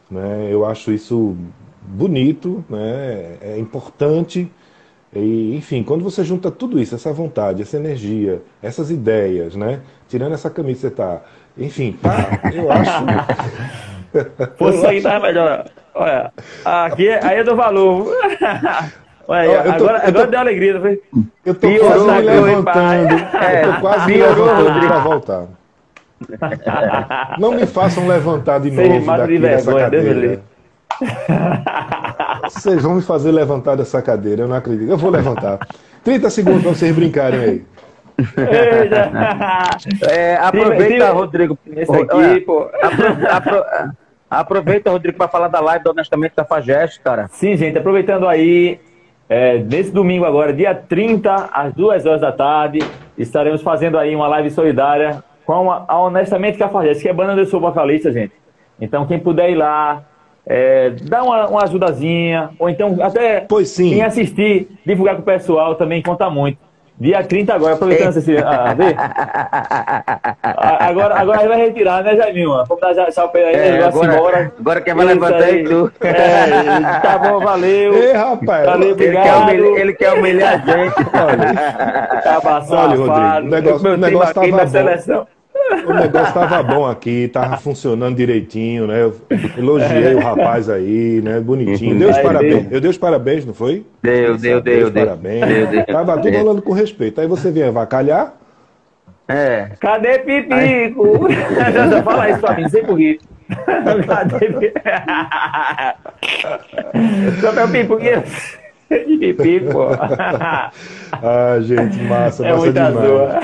Né? 0.09 0.49
Eu 0.51 0.65
acho 0.65 0.91
isso 0.91 1.35
bonito, 1.81 2.63
né? 2.69 3.37
é 3.41 3.57
importante. 3.59 4.51
E, 5.13 5.55
enfim, 5.57 5.83
quando 5.83 6.03
você 6.03 6.23
junta 6.23 6.49
tudo 6.49 6.79
isso, 6.79 6.95
essa 6.95 7.11
vontade, 7.11 7.61
essa 7.61 7.75
energia, 7.77 8.41
essas 8.61 8.89
ideias, 8.89 9.55
né? 9.55 9.81
Tirando 10.07 10.33
essa 10.33 10.49
camisa 10.49 10.75
que 10.75 10.81
você 10.87 10.91
tá. 10.91 11.21
Enfim, 11.57 11.97
tá, 12.01 12.39
eu 12.53 12.71
acho. 12.71 12.91
Fosse 14.57 14.85
aí 14.85 15.01
tava 15.01 15.27
melhor. 15.27 15.65
Olha, 15.93 16.31
aqui 16.63 17.09
é- 17.09 17.19
aí 17.25 17.39
é 17.39 17.43
do 17.43 17.55
valor. 17.55 18.07
Olha, 19.27 19.45
eu 19.45 19.63
tô- 19.63 19.69
agora, 19.69 19.99
tô- 20.01 20.07
agora 20.07 20.27
deu 20.27 20.39
alegria, 20.39 20.73
não 20.73 20.81
foi? 20.81 21.01
Eu 21.45 21.55
tô 21.55 21.67
quase 21.77 22.05
me 22.05 22.21
levantando. 22.21 22.63
pai? 22.63 23.63
Eu 23.63 23.73
tô 23.73 23.79
quase 23.81 24.07
me 24.07 24.13
piorou, 24.13 24.45
levantando 24.45 24.67
Rodrigo. 24.69 24.87
para 24.87 24.99
voltar. 24.99 25.47
Não 27.39 27.51
me 27.53 27.65
façam 27.65 28.07
levantar 28.07 28.59
de 28.59 28.69
Sem 28.71 28.89
novo 28.89 28.99
de 29.11 29.17
daqui 29.17 29.39
dessa 29.39 29.65
vergonha, 29.65 29.89
Deus 29.89 30.03
me 30.03 30.13
cadeira. 30.13 30.43
Vocês 32.49 32.81
vão 32.83 32.95
me 32.95 33.01
fazer 33.01 33.31
levantar 33.31 33.75
dessa 33.75 34.01
cadeira, 34.01 34.43
eu 34.43 34.47
não 34.47 34.55
acredito. 34.55 34.89
Eu 34.89 34.97
vou 34.97 35.09
levantar. 35.11 35.59
30 36.03 36.29
segundos 36.29 36.61
para 36.63 36.71
vocês 36.73 36.95
brincarem 36.95 37.39
aí. 37.39 37.65
É, 40.09 40.35
aproveita, 40.37 41.11
Rodrigo. 41.11 41.57
Esse 41.75 41.91
aqui, 41.95 42.39
pô. 42.41 42.69
apro- 42.81 43.27
apro- 43.29 43.65
aproveita, 44.29 44.89
Rodrigo, 44.91 45.17
para 45.17 45.27
falar 45.27 45.47
da 45.47 45.59
live 45.59 45.83
do 45.83 45.91
Honestamente 45.91 46.33
da 46.35 46.45
Fageste, 46.45 46.99
cara. 47.01 47.27
Sim, 47.31 47.55
gente, 47.55 47.77
aproveitando 47.77 48.27
aí, 48.27 48.79
é, 49.29 49.57
nesse 49.59 49.91
domingo 49.91 50.25
agora, 50.25 50.53
dia 50.53 50.73
30, 50.75 51.49
às 51.51 51.73
2 51.73 52.05
horas 52.05 52.21
da 52.21 52.31
tarde, 52.31 52.79
estaremos 53.17 53.61
fazendo 53.61 53.97
aí 53.97 54.15
uma 54.15 54.27
live 54.27 54.49
solidária 54.51 55.23
com 55.45 55.71
a, 55.71 55.85
a 55.87 55.99
Honestamente 55.99 56.57
Cafajeste, 56.57 57.01
que 57.03 57.07
é 57.07 57.11
a 57.11 57.15
banda 57.15 57.35
do 57.35 57.45
Sou 57.45 57.59
Vocalista, 57.59 58.11
gente. 58.11 58.33
Então, 58.79 59.05
quem 59.05 59.19
puder 59.19 59.49
ir 59.51 59.55
lá, 59.55 60.01
é, 60.45 60.91
dá 61.03 61.23
uma, 61.23 61.47
uma 61.47 61.63
ajudazinha, 61.63 62.49
ou 62.59 62.69
então 62.69 62.97
até 63.01 63.41
Pois 63.41 63.69
sim. 63.69 63.89
quem 63.89 64.01
assistir, 64.03 64.69
divulgar 64.85 65.15
com 65.15 65.21
o 65.21 65.25
pessoal 65.25 65.75
também 65.75 66.01
conta 66.01 66.29
muito. 66.29 66.57
Dia 66.99 67.23
30 67.23 67.55
agora, 67.55 67.73
aproveitando 67.73 68.15
esse. 68.17 68.37
Ah, 68.37 68.75
vê? 68.77 68.95
Agora, 70.43 71.19
agora 71.19 71.39
aí 71.41 71.47
vai 71.47 71.57
retirar, 71.57 72.03
né, 72.03 72.15
Jaiminho? 72.15 72.49
Vamos 72.67 72.79
dar 72.79 72.93
já 72.93 73.09
tchau 73.11 73.29
pra 73.29 73.41
ele, 73.41 73.55
É, 73.57 73.83
agora- 73.83 74.13
embora. 74.13 74.51
agora 74.59 74.81
quem 74.81 74.93
vai 74.93 75.05
Isso 75.05 75.13
levantar 75.15 75.43
aí. 75.43 75.61
é 75.61 75.63
tu. 75.63 75.91
É, 76.01 76.99
tá 77.01 77.17
bom, 77.17 77.39
valeu. 77.39 77.93
Ei, 77.95 78.13
rapaz. 78.13 78.65
Valeu, 78.67 78.89
Ele 78.89 78.95
quer, 79.17 79.33
humilhar, 79.35 79.79
ele 79.79 79.93
quer 79.93 80.13
humilhar 80.13 80.53
a 80.53 80.57
gente. 80.57 80.95
Olha, 81.13 82.21
safado. 82.21 83.03
Rodrigo, 83.03 83.47
o 83.47 83.49
negócio- 83.49 83.83
Meu 83.83 83.93
o 83.93 83.97
negócio 83.97 84.33
tava 84.35 84.47
na 84.47 84.57
bom. 84.57 84.67
seleção. 84.67 85.27
O 85.85 85.93
negócio 85.93 86.33
tava 86.33 86.61
bom 86.63 86.85
aqui, 86.85 87.29
tava 87.31 87.57
funcionando 87.57 88.15
direitinho, 88.15 88.87
né? 88.87 89.03
Eu 89.03 89.15
elogiei 89.57 90.15
o 90.15 90.19
rapaz 90.19 90.69
aí, 90.69 91.21
né? 91.23 91.39
Bonitinho. 91.39 91.97
Deu 91.97 92.09
os 92.09 92.17
Aí, 92.17 92.23
parabéns. 92.23 92.63
deu. 92.63 92.71
Eu 92.71 92.81
dei 92.81 92.89
os 92.91 92.97
parabéns, 92.97 93.45
não 93.45 93.53
foi? 93.53 93.85
Deu, 94.03 94.37
deu, 94.37 94.61
Deu 94.61 94.89
deu, 94.89 95.05
parabéns. 95.05 95.45
Deu, 95.47 95.67
deu. 95.67 95.85
Tava 95.85 96.15
tudo 96.17 96.29
É. 96.29 96.33
falando 96.39 96.61
com 96.61 96.73
respeito. 96.73 97.21
Aí 97.21 97.27
você 97.27 97.51
vem 97.51 97.63
avacalhar. 97.63 98.33
É. 99.27 99.69
Cadê 99.79 100.19
Pipico? 100.19 101.27
Fala 102.03 102.29
isso 102.29 102.39
pra 102.39 102.55
mim, 102.57 102.67
sem 102.69 102.83
rir. 102.95 103.19
Cadê 104.07 104.39
Pipico? 104.39 104.79
Só 107.41 107.51
meu 107.53 107.67
Pipico. 109.17 109.43
Pipico, 109.43 109.71
pô. 109.71 109.87
Ah, 111.23 111.57
gente, 111.61 111.97
massa, 112.03 112.45
É 112.45 112.51
massa 112.51 112.63
muita 112.63 112.85
demais. 112.87 113.07
zoa. 113.07 113.39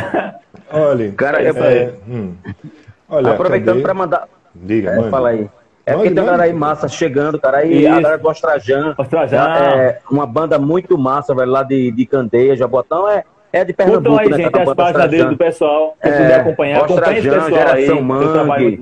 Olha, 0.71 1.11
Cara, 1.13 1.41
é, 1.41 1.53
falei- 1.53 1.93
hum. 2.09 2.33
Olha, 3.09 3.31
Aproveitando 3.31 3.81
para 3.81 3.93
mandar. 3.93 4.27
Diga, 4.55 4.91
É, 4.91 4.95
mano. 4.97 5.09
fala 5.11 5.29
aí. 5.29 5.49
É 5.85 5.93
porque 5.93 6.09
tem 6.09 6.19
uma 6.19 6.25
galera 6.31 6.43
aí 6.43 6.53
massa 6.53 6.87
chegando, 6.89 7.39
cara. 7.39 7.59
Aí 7.59 7.79
Isso. 7.83 7.87
a 7.87 7.95
galera 8.01 8.17
do 8.17 8.27
Ostrajan. 8.27 8.93
Ostrajan. 8.97 9.37
É 9.37 9.99
uma 10.11 10.25
banda 10.25 10.59
muito 10.59 10.97
massa, 10.97 11.33
velho, 11.33 11.49
lá 11.51 11.63
de, 11.63 11.91
de 11.91 12.05
Candeia, 12.05 12.57
Jabotão. 12.57 13.07
É, 13.09 13.23
é 13.53 13.63
de 13.63 13.71
Pernambuco, 13.71 14.17
Curtam 14.17 14.19
aí, 14.19 14.29
né? 14.29 14.37
gente, 14.37 14.51
tá 14.51 14.63
as 14.63 14.73
páginas 14.73 15.09
dele 15.09 15.29
do 15.29 15.37
pessoal. 15.37 15.95
Quem 16.01 16.11
É, 16.11 16.17
puder 16.17 16.39
acompanhar, 16.41 16.83
acompanha 16.83 17.17
esse 17.19 17.29
Ostrajan, 17.29 17.49
pessoal 17.55 17.73
aí. 17.75 17.85
Geração 17.85 18.03
Mangue. 18.03 18.79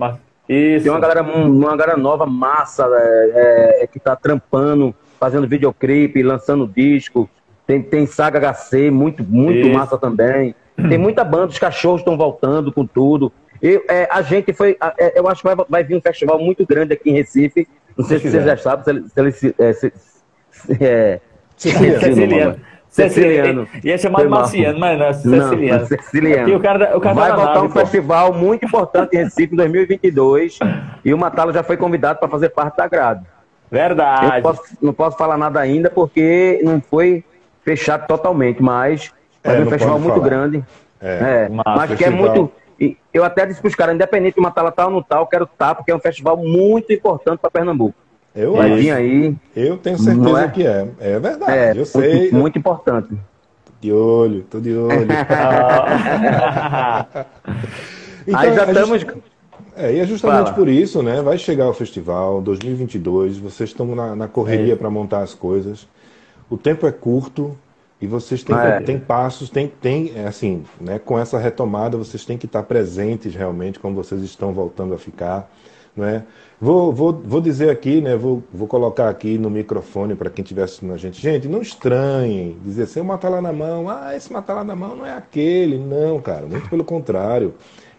Isso. 0.49 0.83
Tem 0.83 0.91
uma 0.91 0.99
galera, 0.99 1.21
uma 1.23 1.77
galera 1.77 1.97
nova, 1.97 2.25
massa, 2.25 2.87
é, 2.91 3.83
é, 3.83 3.87
que 3.87 3.99
tá 3.99 4.15
trampando, 4.15 4.93
fazendo 5.19 5.47
videoclipe, 5.47 6.21
lançando 6.23 6.67
disco. 6.67 7.29
Tem, 7.67 7.81
tem 7.81 8.05
Saga 8.05 8.39
HC, 8.53 8.91
muito, 8.91 9.23
muito 9.23 9.67
Isso. 9.67 9.77
massa 9.77 9.97
também. 9.97 10.53
Tem 10.89 10.97
muita 10.97 11.23
banda, 11.23 11.47
os 11.47 11.57
cachorros 11.57 12.01
estão 12.01 12.15
voltando 12.17 12.71
com 12.71 12.85
tudo. 12.85 13.31
Eu, 13.61 13.83
é, 13.89 14.07
a 14.11 14.21
gente 14.21 14.53
foi. 14.53 14.77
é, 14.97 15.17
eu 15.19 15.27
acho 15.27 15.41
que 15.41 15.47
vai, 15.55 15.65
vai 15.67 15.83
vir 15.83 15.95
um 15.95 16.01
festival 16.01 16.37
muito 16.37 16.65
grande 16.67 16.93
aqui 16.93 17.09
em 17.09 17.13
Recife. 17.13 17.67
Não 17.97 18.05
sei 18.05 18.19
se 18.19 18.29
vocês 18.29 18.43
já 18.45 18.57
sabem, 18.57 18.83
se 18.83 19.19
ele. 19.19 19.31
Se 19.31 19.39
se- 19.39 19.55
é, 19.57 19.73
se- 19.73 19.93
se- 20.51 20.83
é, 20.83 21.19
Ceciliano. 21.55 21.99
Ceciliano. 22.01 22.59
Ceciliano. 22.89 23.67
Ia 23.83 23.97
chamar 23.97 24.21
de. 24.23 24.27
Marciano, 24.27 24.79
mas 24.79 25.23
não, 25.25 25.31
Não, 25.37 25.49
Ceciliano. 25.49 25.85
Ceciliano. 25.87 26.49
E 26.49 26.55
o 26.55 26.59
cara, 26.59 26.97
o 26.97 27.01
cara 27.01 27.15
Vai 27.15 27.29
nave, 27.29 27.59
um 27.59 27.69
pô. 27.69 27.79
festival 27.79 28.33
muito 28.33 28.65
importante 28.65 29.15
em 29.15 29.23
Recife 29.23 29.53
em 29.53 29.57
2022 29.57 30.59
e 31.03 31.13
o 31.13 31.17
Matalo 31.17 31.51
já 31.53 31.63
foi 31.63 31.77
convidado 31.77 32.19
para 32.19 32.27
fazer 32.29 32.49
parte 32.49 32.77
da 32.77 32.87
grade. 32.87 33.25
Eu 33.75 33.81
não 33.81 33.87
Verdade. 33.89 34.41
posso, 34.41 34.61
não 34.81 34.93
posso 34.93 35.17
falar 35.17 35.37
nada 35.37 35.59
ainda 35.59 35.89
porque 35.89 36.61
não 36.63 36.79
foi 36.81 37.23
fechado 37.63 38.07
totalmente, 38.07 38.61
mas 38.63 39.11
É, 39.43 39.59
um 39.59 39.69
festival 39.69 39.99
muito 39.99 40.13
falar. 40.15 40.25
grande. 40.29 40.63
É. 41.01 41.45
É, 41.45 41.49
mas 41.49 41.87
que 41.87 42.03
é 42.03 42.07
festival. 42.07 42.35
muito. 42.35 42.51
Eu 43.13 43.23
até 43.23 43.45
disse 43.45 43.61
para 43.61 43.67
os 43.69 43.75
caras, 43.75 43.95
independente 43.95 44.35
de 44.35 44.41
Matala 44.41 44.71
tal 44.71 44.87
ou 44.87 44.93
não 44.95 45.01
tal, 45.01 45.21
eu 45.21 45.27
quero 45.27 45.45
estar, 45.45 45.75
porque 45.75 45.91
é 45.91 45.95
um 45.95 45.99
festival 45.99 46.35
muito 46.37 46.91
importante 46.91 47.39
para 47.39 47.49
Pernambuco. 47.49 47.95
Eu 48.35 48.53
Vai 48.57 48.75
vir 48.75 48.89
acho. 48.91 48.99
aí, 48.99 49.35
Eu 49.55 49.77
tenho 49.77 49.97
certeza 49.97 50.41
é? 50.41 50.47
que 50.49 50.67
é. 50.67 50.87
É 50.99 51.19
verdade. 51.19 51.51
é 51.53 51.73
eu 51.79 51.85
sei. 51.85 52.17
muito, 52.19 52.35
muito 52.35 52.59
importante. 52.59 53.09
De 53.79 53.93
olho, 53.93 54.41
tô 54.49 54.59
de 54.59 54.73
olho. 54.75 55.07
Então, 58.27 58.35
aí 58.39 58.53
já 58.53 58.63
é 58.63 58.71
estamos. 58.71 59.01
just- 59.01 59.17
É, 59.75 59.93
e 59.93 59.99
é 59.99 60.05
justamente 60.05 60.45
Fala. 60.45 60.53
por 60.55 60.67
isso, 60.69 61.03
né? 61.03 61.21
Vai 61.21 61.37
chegar 61.37 61.67
o 61.69 61.73
festival 61.73 62.41
2022, 62.41 63.37
vocês 63.37 63.69
estão 63.71 63.93
na, 63.95 64.15
na 64.15 64.27
correria 64.27 64.73
É. 64.73 64.75
para 64.75 64.89
montar 64.89 65.21
as 65.21 65.33
coisas. 65.33 65.87
O 66.49 66.57
tempo 66.57 66.85
é 66.87 66.91
curto 66.91 67.57
e 68.01 68.07
vocês 68.07 68.43
têm, 68.43 68.55
É. 68.55 68.79
têm 68.79 68.99
passos, 68.99 69.49
tem, 69.49 69.67
tem 69.67 70.13
é 70.15 70.27
assim, 70.27 70.63
né? 70.79 70.99
Com 70.99 71.19
essa 71.19 71.37
retomada, 71.37 71.97
vocês 71.97 72.23
têm 72.23 72.37
que 72.37 72.45
estar 72.45 72.63
presentes 72.63 73.35
realmente, 73.35 73.79
como 73.79 73.95
vocês 73.95 74.21
estão 74.21 74.53
voltando 74.53 74.93
a 74.93 74.97
ficar, 74.97 75.51
né? 75.95 76.23
Vou, 76.59 76.93
vou, 76.93 77.11
vou 77.11 77.41
dizer 77.41 77.69
aqui, 77.69 77.99
né? 77.99 78.15
Vou, 78.15 78.41
vou 78.53 78.67
colocar 78.67 79.09
aqui 79.09 79.37
no 79.37 79.49
microfone 79.49 80.15
para 80.15 80.29
quem 80.29 80.41
estiver 80.41 80.63
assistindo 80.63 80.93
a 80.93 80.97
gente. 80.97 81.21
Gente, 81.21 81.49
não 81.49 81.61
estranhem 81.61 82.55
dizer 82.63 82.83
assim, 82.83 82.99
eu 82.99 83.05
matar 83.05 83.27
lá 83.29 83.41
na 83.41 83.51
mão. 83.51 83.89
Ah, 83.89 84.15
esse 84.15 84.31
matar 84.31 84.53
lá 84.53 84.63
na 84.63 84.75
mão 84.75 84.95
não 84.95 85.05
é 85.05 85.11
aquele. 85.17 85.77
Não, 85.77 86.21
cara, 86.21 86.45
muito 86.45 86.69
pelo 86.69 86.83
contrário. 86.85 87.53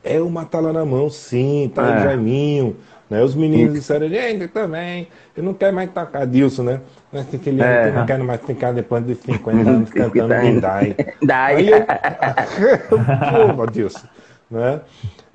É 0.07 0.21
o 0.21 0.31
matar 0.31 0.61
lá 0.61 0.73
na 0.73 0.85
mão, 0.85 1.11
sim, 1.11 1.71
tá 1.75 1.97
É. 2.01 2.03
Jaiminho. 2.05 2.77
Né? 3.09 3.23
Os 3.23 3.35
meninos 3.37 3.73
disseram, 3.75 4.09
gente, 4.09 4.49
também, 4.49 5.07
eu 5.37 5.43
não 5.45 5.55
quero 5.55 5.75
mais 5.77 5.89
tocar 5.91 6.27
Dilson, 6.27 6.65
né? 6.65 6.81
Mas 7.13 7.27
É. 7.33 7.39
que 7.39 7.51
eu 7.51 7.93
não 7.95 8.05
quero 8.07 8.25
mais 8.25 8.41
ficar 8.41 8.73
depois 8.73 9.05
dos 9.05 9.19
50 9.19 9.71
anos 9.71 9.91
cantando 9.95 10.33
Aí 11.33 11.71
eu. 11.71 11.85
Pô, 13.57 13.67
Dilson. 13.67 14.07
Né? 14.51 14.81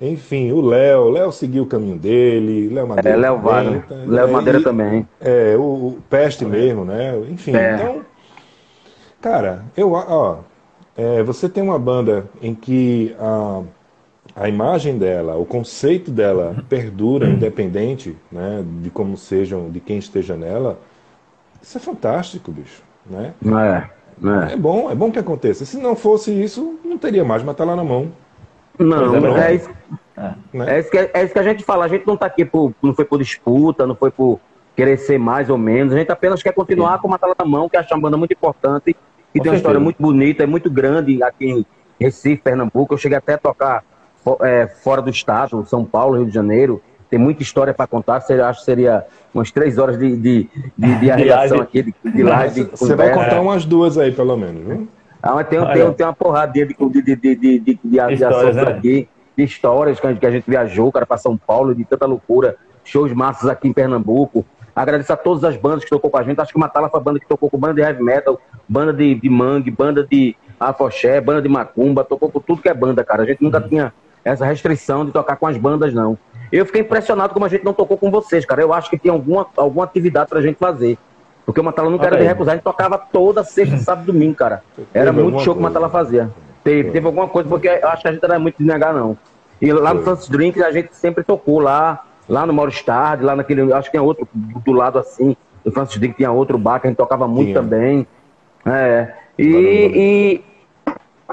Enfim, 0.00 0.52
o 0.52 0.60
Léo, 0.62 1.10
Léo 1.10 1.30
seguiu 1.32 1.64
o 1.64 1.66
caminho 1.66 1.96
dele, 1.98 2.68
Léo 2.74 2.88
Madeira. 2.88 3.10
é, 3.10 3.20
Léo 3.20 3.38
Wagner. 3.40 3.82
tá? 3.86 3.94
Léo 4.06 4.28
É, 4.28 4.30
Madeira 4.30 4.58
e- 4.58 4.62
também. 4.62 5.08
é, 5.20 5.54
o, 5.56 5.60
o 5.62 5.98
Peste 6.10 6.44
mesmo, 6.44 6.84
né? 6.84 7.14
Enfim, 7.30 7.54
É. 7.56 7.74
então. 7.74 8.00
Cara, 9.20 9.64
eu, 9.76 9.92
ó, 9.92 10.38
é, 10.96 11.22
você 11.22 11.48
tem 11.48 11.62
uma 11.62 11.78
banda 11.78 12.24
em 12.40 12.54
que 12.54 13.14
a, 13.18 13.62
a 14.34 14.48
imagem 14.48 14.98
dela, 14.98 15.36
o 15.36 15.44
conceito 15.44 16.10
dela 16.10 16.56
perdura, 16.68 17.28
independente, 17.28 18.16
né, 18.30 18.64
de 18.80 18.90
como 18.90 19.16
sejam, 19.16 19.70
de 19.70 19.78
quem 19.80 19.98
esteja 19.98 20.36
nela. 20.36 20.78
Isso 21.60 21.76
é 21.76 21.80
fantástico, 21.80 22.50
bicho, 22.50 22.82
né? 23.06 23.34
É, 23.44 24.48
é. 24.48 24.52
É 24.52 24.56
bom, 24.56 24.90
é 24.90 24.94
bom 24.94 25.10
que 25.10 25.18
aconteça. 25.18 25.64
Se 25.64 25.76
não 25.76 25.96
fosse 25.96 26.32
isso, 26.32 26.78
não 26.84 26.96
teria 26.96 27.24
mais 27.24 27.42
matar 27.42 27.64
lá 27.64 27.74
na 27.76 27.84
mão, 27.84 28.10
Não, 28.78 29.14
é, 29.14 29.18
é, 29.18 29.20
não. 29.20 29.54
isso, 29.54 29.70
né? 30.52 30.76
é, 30.76 30.80
isso 30.80 30.90
que, 30.90 30.98
é 30.98 31.24
isso 31.24 31.32
que 31.32 31.38
a 31.38 31.42
gente 31.42 31.64
fala. 31.64 31.84
A 31.84 31.88
gente 31.88 32.06
não 32.06 32.16
tá 32.16 32.26
aqui 32.26 32.44
por. 32.44 32.72
Não 32.82 32.94
foi 32.94 33.04
por 33.04 33.18
disputa, 33.18 33.86
não 33.86 33.94
foi 33.94 34.10
por 34.10 34.38
querer 34.76 34.96
ser 34.96 35.18
mais 35.18 35.50
ou 35.50 35.58
menos. 35.58 35.92
A 35.92 35.98
gente 35.98 36.10
apenas 36.10 36.42
quer 36.42 36.52
continuar 36.52 36.98
com 37.00 37.08
uma 37.08 37.18
tala 37.18 37.34
na 37.38 37.44
mão, 37.44 37.68
que 37.68 37.76
acho 37.76 37.92
uma 37.94 38.00
banda 38.00 38.16
muito 38.16 38.32
importante, 38.32 38.94
que 38.94 38.94
Com 38.94 38.98
tem 39.32 39.40
uma 39.40 39.44
certeza. 39.44 39.56
história 39.56 39.80
muito 39.80 40.00
bonita, 40.00 40.42
é 40.42 40.46
muito 40.46 40.70
grande 40.70 41.22
aqui 41.22 41.46
em 41.50 41.66
Recife, 42.00 42.42
Pernambuco. 42.42 42.94
Eu 42.94 42.98
cheguei 42.98 43.18
até 43.18 43.34
a 43.34 43.38
tocar 43.38 43.82
é, 44.42 44.66
fora 44.66 45.02
do 45.02 45.10
estado, 45.10 45.64
São 45.66 45.84
Paulo, 45.84 46.16
Rio 46.16 46.26
de 46.26 46.34
Janeiro. 46.34 46.80
tem 47.10 47.18
muita 47.18 47.42
história 47.42 47.74
para 47.74 47.86
contar. 47.86 48.20
Seria, 48.20 48.48
acho 48.48 48.60
que 48.60 48.64
seria 48.64 49.04
umas 49.34 49.50
três 49.50 49.78
horas 49.78 49.98
de, 49.98 50.16
de, 50.16 50.48
de, 50.76 50.94
de 50.98 51.10
arreação 51.12 51.58
live. 51.58 51.62
aqui, 51.62 51.82
de, 51.82 52.12
de 52.12 52.22
live. 52.22 52.64
de 52.64 52.70
Você 52.76 52.94
vai 52.94 53.12
contar 53.12 53.40
umas 53.40 53.64
duas 53.64 53.98
aí, 53.98 54.12
pelo 54.12 54.36
menos, 54.36 54.64
viu? 54.64 54.88
Ah, 55.22 55.34
mas 55.34 55.46
tem, 55.46 55.60
tem, 55.64 55.92
tem 55.92 56.06
uma 56.06 56.12
porradinha 56.12 56.66
de, 56.66 56.74
de, 56.74 57.02
de, 57.02 57.16
de, 57.16 57.58
de, 57.60 57.80
de, 57.84 58.00
assuntos 58.00 58.56
né? 58.56 58.62
aqui, 58.62 59.08
de 59.36 59.44
histórias 59.44 60.00
que 60.00 60.06
a, 60.06 60.10
gente, 60.10 60.18
que 60.18 60.26
a 60.26 60.30
gente 60.32 60.50
viajou, 60.50 60.90
cara, 60.90 61.06
para 61.06 61.16
São 61.16 61.36
Paulo, 61.36 61.74
de 61.74 61.84
tanta 61.84 62.06
loucura, 62.06 62.56
shows 62.82 63.12
massas 63.12 63.48
aqui 63.48 63.68
em 63.68 63.72
Pernambuco. 63.72 64.44
Agradeço 64.74 65.12
a 65.12 65.16
todas 65.16 65.44
as 65.44 65.56
bandas 65.56 65.84
que 65.84 65.90
tocou 65.90 66.10
com 66.10 66.18
a 66.18 66.22
gente. 66.22 66.40
Acho 66.40 66.50
que 66.50 66.56
o 66.56 66.60
Matala 66.60 66.88
foi 66.88 66.98
a 66.98 67.02
banda 67.02 67.20
que 67.20 67.28
tocou 67.28 67.48
com 67.48 67.58
banda 67.58 67.74
de 67.74 67.82
heavy 67.82 68.02
metal, 68.02 68.40
banda 68.68 68.92
de, 68.92 69.14
de 69.14 69.28
mangue, 69.28 69.70
banda 69.70 70.04
de 70.04 70.34
afoxé, 70.58 71.20
banda 71.20 71.42
de 71.42 71.48
macumba, 71.48 72.02
tocou 72.02 72.30
com 72.30 72.40
tudo 72.40 72.62
que 72.62 72.68
é 72.68 72.74
banda, 72.74 73.04
cara. 73.04 73.22
A 73.22 73.26
gente 73.26 73.42
nunca 73.42 73.60
tinha 73.60 73.92
essa 74.24 74.44
restrição 74.44 75.04
de 75.04 75.12
tocar 75.12 75.36
com 75.36 75.46
as 75.46 75.56
bandas, 75.56 75.92
não. 75.92 76.16
Eu 76.50 76.66
fiquei 76.66 76.82
impressionado 76.82 77.32
como 77.32 77.46
a 77.46 77.48
gente 77.48 77.64
não 77.64 77.72
tocou 77.72 77.96
com 77.96 78.10
vocês, 78.10 78.44
cara. 78.44 78.60
Eu 78.60 78.72
acho 78.72 78.90
que 78.90 78.98
tinha 78.98 79.12
alguma, 79.12 79.46
alguma 79.56 79.84
atividade 79.84 80.28
pra 80.28 80.42
gente 80.42 80.56
fazer. 80.56 80.98
Porque 81.46 81.60
o 81.60 81.64
Matala 81.64 81.90
nunca 81.90 82.06
era 82.06 82.16
de 82.16 82.24
recusar, 82.24 82.52
a 82.52 82.56
gente 82.56 82.64
tocava 82.64 82.98
toda 82.98 83.42
sexta, 83.42 83.78
sábado 83.78 84.04
e 84.04 84.12
domingo, 84.12 84.34
cara. 84.34 84.62
Era 84.92 85.12
muito 85.12 85.40
show 85.40 85.54
que 85.54 85.60
o. 85.60 85.62
Matala 85.62 85.88
fazia. 85.88 86.30
Teve, 86.62 86.90
teve 86.90 87.06
alguma 87.06 87.26
coisa, 87.26 87.48
porque 87.48 87.66
eu 87.68 87.88
acho 87.88 88.02
que 88.02 88.08
a 88.08 88.12
gente 88.12 88.22
não 88.22 88.30
era 88.30 88.38
muito 88.38 88.56
de 88.58 88.64
negar, 88.64 88.94
não. 88.94 89.16
E 89.60 89.72
lá 89.72 89.92
no. 89.94 90.04
Santos 90.04 90.28
Drink 90.28 90.62
a 90.62 90.70
gente 90.70 90.94
sempre 90.94 91.24
tocou 91.24 91.58
lá, 91.58 92.04
lá 92.28 92.46
no 92.46 92.52
Mauro 92.52 92.70
Stard, 92.70 93.24
lá 93.24 93.34
naquele, 93.34 93.72
acho 93.72 93.90
que 93.90 93.92
tinha 93.92 94.02
outro 94.02 94.28
do 94.32 94.60
do 94.60 94.72
lado 94.72 94.98
assim, 94.98 95.36
do 95.64 95.72
Francis 95.72 95.98
Drink 95.98 96.16
tinha 96.16 96.30
outro 96.30 96.58
bar 96.58 96.80
que 96.80 96.86
a 96.86 96.90
gente 96.90 96.96
tocava 96.96 97.26
muito 97.26 97.54
também. 97.54 98.06
É. 98.66 99.12
E, 99.38 99.44
e 99.46 100.44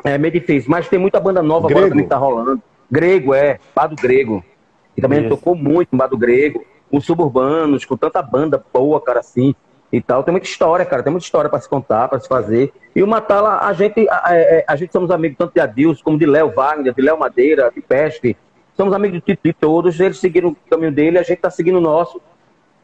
é 0.03 0.17
meio 0.17 0.33
difícil, 0.33 0.69
mas 0.69 0.87
tem 0.87 0.99
muita 0.99 1.19
banda 1.19 1.41
nova 1.41 1.67
agora 1.67 1.81
Grego? 1.81 1.89
também 1.89 2.03
que 2.05 2.09
tá 2.09 2.17
rolando. 2.17 2.61
Grego, 2.89 3.33
é, 3.33 3.59
Bar 3.75 3.87
do 3.87 3.95
Grego. 3.95 4.43
E 4.95 5.01
também 5.01 5.19
a 5.19 5.21
Isso. 5.21 5.29
tocou 5.29 5.55
muito 5.55 5.89
no 5.91 5.97
Bar 5.97 6.07
do 6.07 6.17
Grego, 6.17 6.65
os 6.91 7.05
suburbanos, 7.05 7.85
com 7.85 7.95
tanta 7.95 8.21
banda 8.21 8.63
boa, 8.73 8.99
cara, 9.01 9.19
assim, 9.19 9.53
e 9.91 10.01
tal. 10.01 10.23
Tem 10.23 10.31
muita 10.31 10.47
história, 10.47 10.85
cara, 10.85 11.03
tem 11.03 11.11
muita 11.11 11.25
história 11.25 11.49
pra 11.49 11.59
se 11.59 11.69
contar, 11.69 12.07
pra 12.07 12.19
se 12.19 12.27
fazer. 12.27 12.71
E 12.95 13.01
o 13.03 13.07
Matala, 13.07 13.59
a 13.61 13.73
gente, 13.73 14.07
a, 14.09 14.35
é, 14.35 14.65
a 14.67 14.75
gente 14.75 14.91
somos 14.91 15.11
amigos 15.11 15.37
tanto 15.37 15.53
de 15.53 15.59
Adilson, 15.59 16.03
como 16.03 16.17
de 16.17 16.25
Léo 16.25 16.51
Wagner, 16.51 16.93
de 16.93 17.01
Léo 17.01 17.17
Madeira, 17.17 17.71
de 17.73 17.81
Pestre. 17.81 18.35
Somos 18.75 18.93
amigos 18.93 19.21
de, 19.25 19.39
de 19.43 19.53
todos, 19.53 19.99
eles 19.99 20.19
seguiram 20.19 20.49
o 20.49 20.57
caminho 20.69 20.91
dele, 20.91 21.17
a 21.17 21.23
gente 21.23 21.39
tá 21.39 21.49
seguindo 21.49 21.77
o 21.77 21.81
nosso 21.81 22.21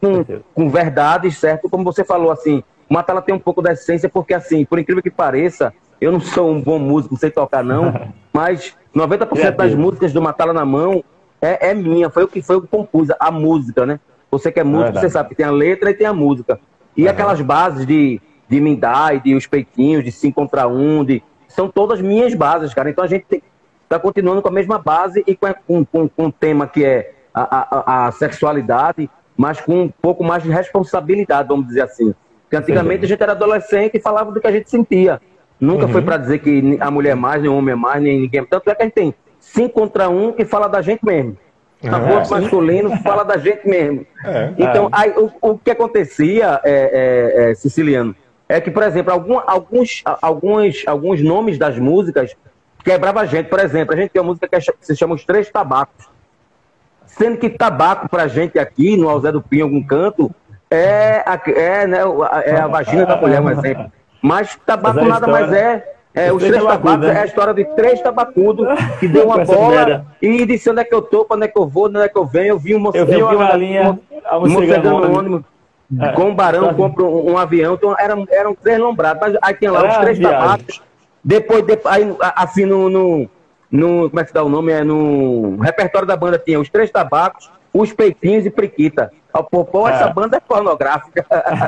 com, 0.02 0.42
com 0.54 0.70
verdades, 0.70 1.38
certo? 1.38 1.70
Como 1.70 1.84
você 1.84 2.04
falou, 2.04 2.32
assim, 2.32 2.64
o 2.90 2.94
Matala 2.94 3.22
tem 3.22 3.34
um 3.34 3.40
pouco 3.40 3.62
da 3.62 3.74
essência, 3.74 4.10
porque, 4.10 4.34
assim, 4.34 4.66
por 4.66 4.78
incrível 4.78 5.02
que 5.02 5.10
pareça, 5.10 5.74
eu 6.00 6.12
não 6.12 6.20
sou 6.20 6.52
um 6.52 6.62
bom 6.62 6.78
músico, 6.78 7.14
não 7.14 7.20
sei 7.20 7.32
tocar, 7.32 7.64
não, 7.64 8.12
mas 8.36 8.76
90% 8.94 9.18
das 9.18 9.30
Criativo. 9.30 9.82
músicas 9.82 10.12
do 10.12 10.22
Matala 10.22 10.52
na 10.52 10.66
mão 10.66 11.02
é, 11.42 11.70
é 11.70 11.74
minha, 11.74 12.10
foi 12.10 12.26
o 12.26 12.28
que 12.28 12.42
foi 12.42 12.58
o 12.58 12.62
que 12.62 12.68
compus, 12.68 13.08
a 13.18 13.32
música, 13.32 13.86
né? 13.86 13.98
Você 14.30 14.52
que 14.52 14.60
é 14.60 14.64
músico, 14.64 14.92
Verdade. 14.92 15.08
você 15.08 15.10
sabe 15.10 15.30
que 15.30 15.36
tem 15.36 15.46
a 15.46 15.52
letra 15.52 15.90
e 15.90 15.94
tem 15.94 16.06
a 16.06 16.14
música. 16.14 16.60
E 16.98 17.08
aquelas 17.08 17.40
bases 17.40 17.86
de, 17.86 18.20
de 18.50 18.60
Mindai, 18.60 19.22
de 19.22 19.34
Os 19.34 19.48
Peitinhos, 19.48 20.04
de 20.04 20.12
5 20.12 20.36
contra 20.36 20.68
1, 20.68 21.06
de, 21.06 21.24
são 21.48 21.70
todas 21.70 22.02
minhas 22.02 22.34
bases, 22.34 22.74
cara. 22.74 22.90
Então 22.90 23.06
a 23.06 23.08
gente 23.08 23.26
tem, 23.26 23.42
tá 23.88 23.98
continuando 23.98 24.42
com 24.42 24.50
a 24.50 24.52
mesma 24.52 24.78
base 24.80 25.24
e 25.26 25.34
com, 25.34 25.48
com, 25.66 25.86
com, 25.86 26.10
com 26.10 26.26
um 26.26 26.32
tema 26.32 26.68
que 26.68 26.84
é 26.84 27.14
a, 27.34 28.04
a, 28.04 28.08
a 28.08 28.12
sexualidade, 28.12 29.10
mas 29.38 29.62
com 29.62 29.84
um 29.84 29.90
pouco 29.90 30.26
mais 30.26 30.44
de 30.44 30.50
responsabilidade, 30.50 31.48
vamos 31.48 31.68
dizer 31.68 31.84
assim. 31.84 32.14
Porque 32.44 32.58
antigamente 32.58 33.06
a 33.06 33.08
gente 33.08 33.24
era 33.24 33.32
adolescente 33.32 33.96
e 33.96 34.02
falava 34.02 34.30
do 34.30 34.42
que 34.42 34.48
a 34.48 34.52
gente 34.52 34.70
sentia. 34.70 35.22
Nunca 35.60 35.88
foi 35.88 36.02
para 36.02 36.18
dizer 36.18 36.40
que 36.40 36.78
a 36.82 36.92
mulher 36.92 37.12
é 37.12 37.16
mais, 37.16 37.42
nem 37.42 37.50
o 37.50 37.56
homem 37.58 37.74
é 37.74 37.76
mais, 37.76 38.02
nem 38.02 38.20
ninguém. 38.22 38.44
Tanto 38.46 38.70
é 38.70 38.76
que 38.76 38.82
a 38.82 38.86
gente 38.86 38.94
tem 38.94 39.14
cinco 39.40 39.74
contra 39.82 40.10
um 40.10 40.32
que 40.34 40.44
fala 40.46 40.68
da 40.68 40.82
gente 40.82 41.04
mesmo. 41.06 41.38
Ah, 41.88 41.96
Aborto 41.98 42.28
sim. 42.28 42.34
masculino 42.36 42.96
fala 43.04 43.24
da 43.24 43.38
gente 43.38 43.68
mesmo. 43.68 44.06
É. 44.24 44.52
Então, 44.58 44.90
aí, 44.92 45.12
o, 45.18 45.32
o 45.42 45.58
que 45.58 45.72
acontecia, 45.72 46.60
é, 46.64 47.44
é, 47.46 47.52
é, 47.52 47.56
Siciliano, 47.56 48.16
é 48.50 48.60
que, 48.60 48.70
por 48.72 48.84
exemplo, 48.84 49.12
algum- 49.14 49.40
alguns, 49.46 50.02
a- 50.06 50.18
alguns, 50.22 50.84
alguns 50.88 51.22
nomes 51.22 51.58
das 51.58 51.78
músicas 51.80 52.36
quebrava 52.84 53.22
a 53.22 53.26
gente. 53.26 53.48
Por 53.48 53.60
exemplo, 53.60 53.94
a 53.94 53.98
gente 53.98 54.10
tem 54.12 54.22
uma 54.22 54.28
música 54.30 54.48
que 54.48 54.56
é 54.56 54.60
se 54.82 54.96
chama 54.96 55.16
Os 55.16 55.24
Três 55.24 55.50
Tabacos. 55.50 56.06
Sendo 57.06 57.38
que 57.38 57.50
tabaco 57.50 58.10
pra 58.10 58.28
gente 58.28 58.60
aqui, 58.60 58.98
no 58.98 59.08
Alzé 59.10 59.32
do 59.32 59.42
Pinho, 59.42 59.62
em 59.62 59.64
algum 59.64 59.84
canto, 59.84 60.30
é 60.70 61.24
a, 61.26 61.40
é, 61.48 61.88
né, 61.88 62.00
a- 62.30 62.42
é 62.42 62.56
a 62.60 62.68
vagina 62.68 63.06
da 63.06 63.16
mulher, 63.16 63.42
um 63.42 63.50
exemplo. 63.50 63.92
Mas 64.26 64.58
tabaco 64.66 64.96
Mas 64.96 65.08
nada 65.08 65.28
mais 65.28 65.54
é. 65.54 65.92
É, 66.18 66.32
Os 66.32 66.42
três 66.42 66.64
tabacos 66.64 66.98
né? 67.08 67.14
é 67.14 67.20
a 67.22 67.26
história 67.26 67.54
de 67.54 67.66
três 67.76 68.02
tabacudos 68.02 68.66
que 69.02 69.08
deu 69.08 69.26
uma 69.28 69.44
bola 69.44 69.70
merda. 69.70 70.06
e 70.22 70.46
disse 70.46 70.70
onde 70.70 70.80
é 70.80 70.84
que 70.86 70.96
eu 70.96 71.02
tô, 71.02 71.28
onde 71.30 71.44
é 71.44 71.48
que 71.50 71.60
eu 71.60 71.68
vou, 71.68 71.88
onde 71.88 72.00
é 72.00 72.08
que 72.08 72.18
eu 72.18 72.26
venho. 72.26 72.48
Eu 72.54 72.58
vi 72.58 72.74
um 72.74 72.90
Eu 72.94 73.06
vi 73.06 73.22
uma 73.22 73.48
galinha, 73.50 73.92
um 74.32 74.38
um 74.38 74.42
ônibus. 74.56 75.18
ônibus, 75.18 75.42
com 76.16 76.24
um 76.24 76.34
barão, 76.36 76.70
Tá. 76.70 76.74
compra 76.74 77.04
um, 77.04 77.34
um 77.34 77.38
avião. 77.38 77.74
Então 77.76 77.94
eram, 78.00 78.26
eram 78.32 78.56
três 78.56 78.80
lombrados. 78.80 79.22
Mas 79.22 79.38
aí 79.42 79.54
tinha 79.56 79.72
lá 79.72 79.80
Era 79.82 79.90
os 79.90 79.98
três 79.98 80.18
viagem. 80.18 80.40
tabacos. 80.40 80.82
Depois, 81.24 81.64
depois 81.66 81.94
aí, 81.94 82.16
assim, 82.36 82.66
no, 82.66 82.90
no, 82.90 83.30
no- 83.70 84.10
Como 84.10 84.20
é 84.20 84.24
que 84.24 84.30
se 84.30 84.34
dá 84.34 84.42
o 84.44 84.50
nome? 84.50 84.72
É 84.72 84.84
no 84.86 85.58
repertório 85.58 86.08
da 86.08 86.16
banda 86.16 86.40
tinha 86.40 86.60
os 86.60 86.70
três 86.70 86.90
tabacos, 86.90 87.52
os 87.74 87.92
peitinhos 87.92 88.46
e 88.46 88.50
priquita. 88.50 89.12
Ó, 89.34 89.44
Pô, 89.44 89.66
pô, 89.66 89.86
essa 89.86 90.06
É. 90.06 90.14
banda 90.14 90.38
é 90.38 90.40
pornográfica. 90.40 91.26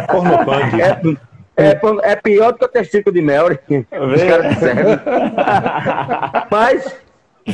Pornopunk. 0.10 0.80
É, 0.82 1.02
é, 1.58 2.12
é 2.12 2.16
pior 2.16 2.52
do 2.54 2.60
que 2.60 2.66
o 2.66 2.68
testículo 2.68 3.14
de 3.14 3.22
Melry. 3.22 3.60
Os 3.70 4.24
caras 4.24 4.54
disseram. 4.54 5.00
Mas 6.52 6.96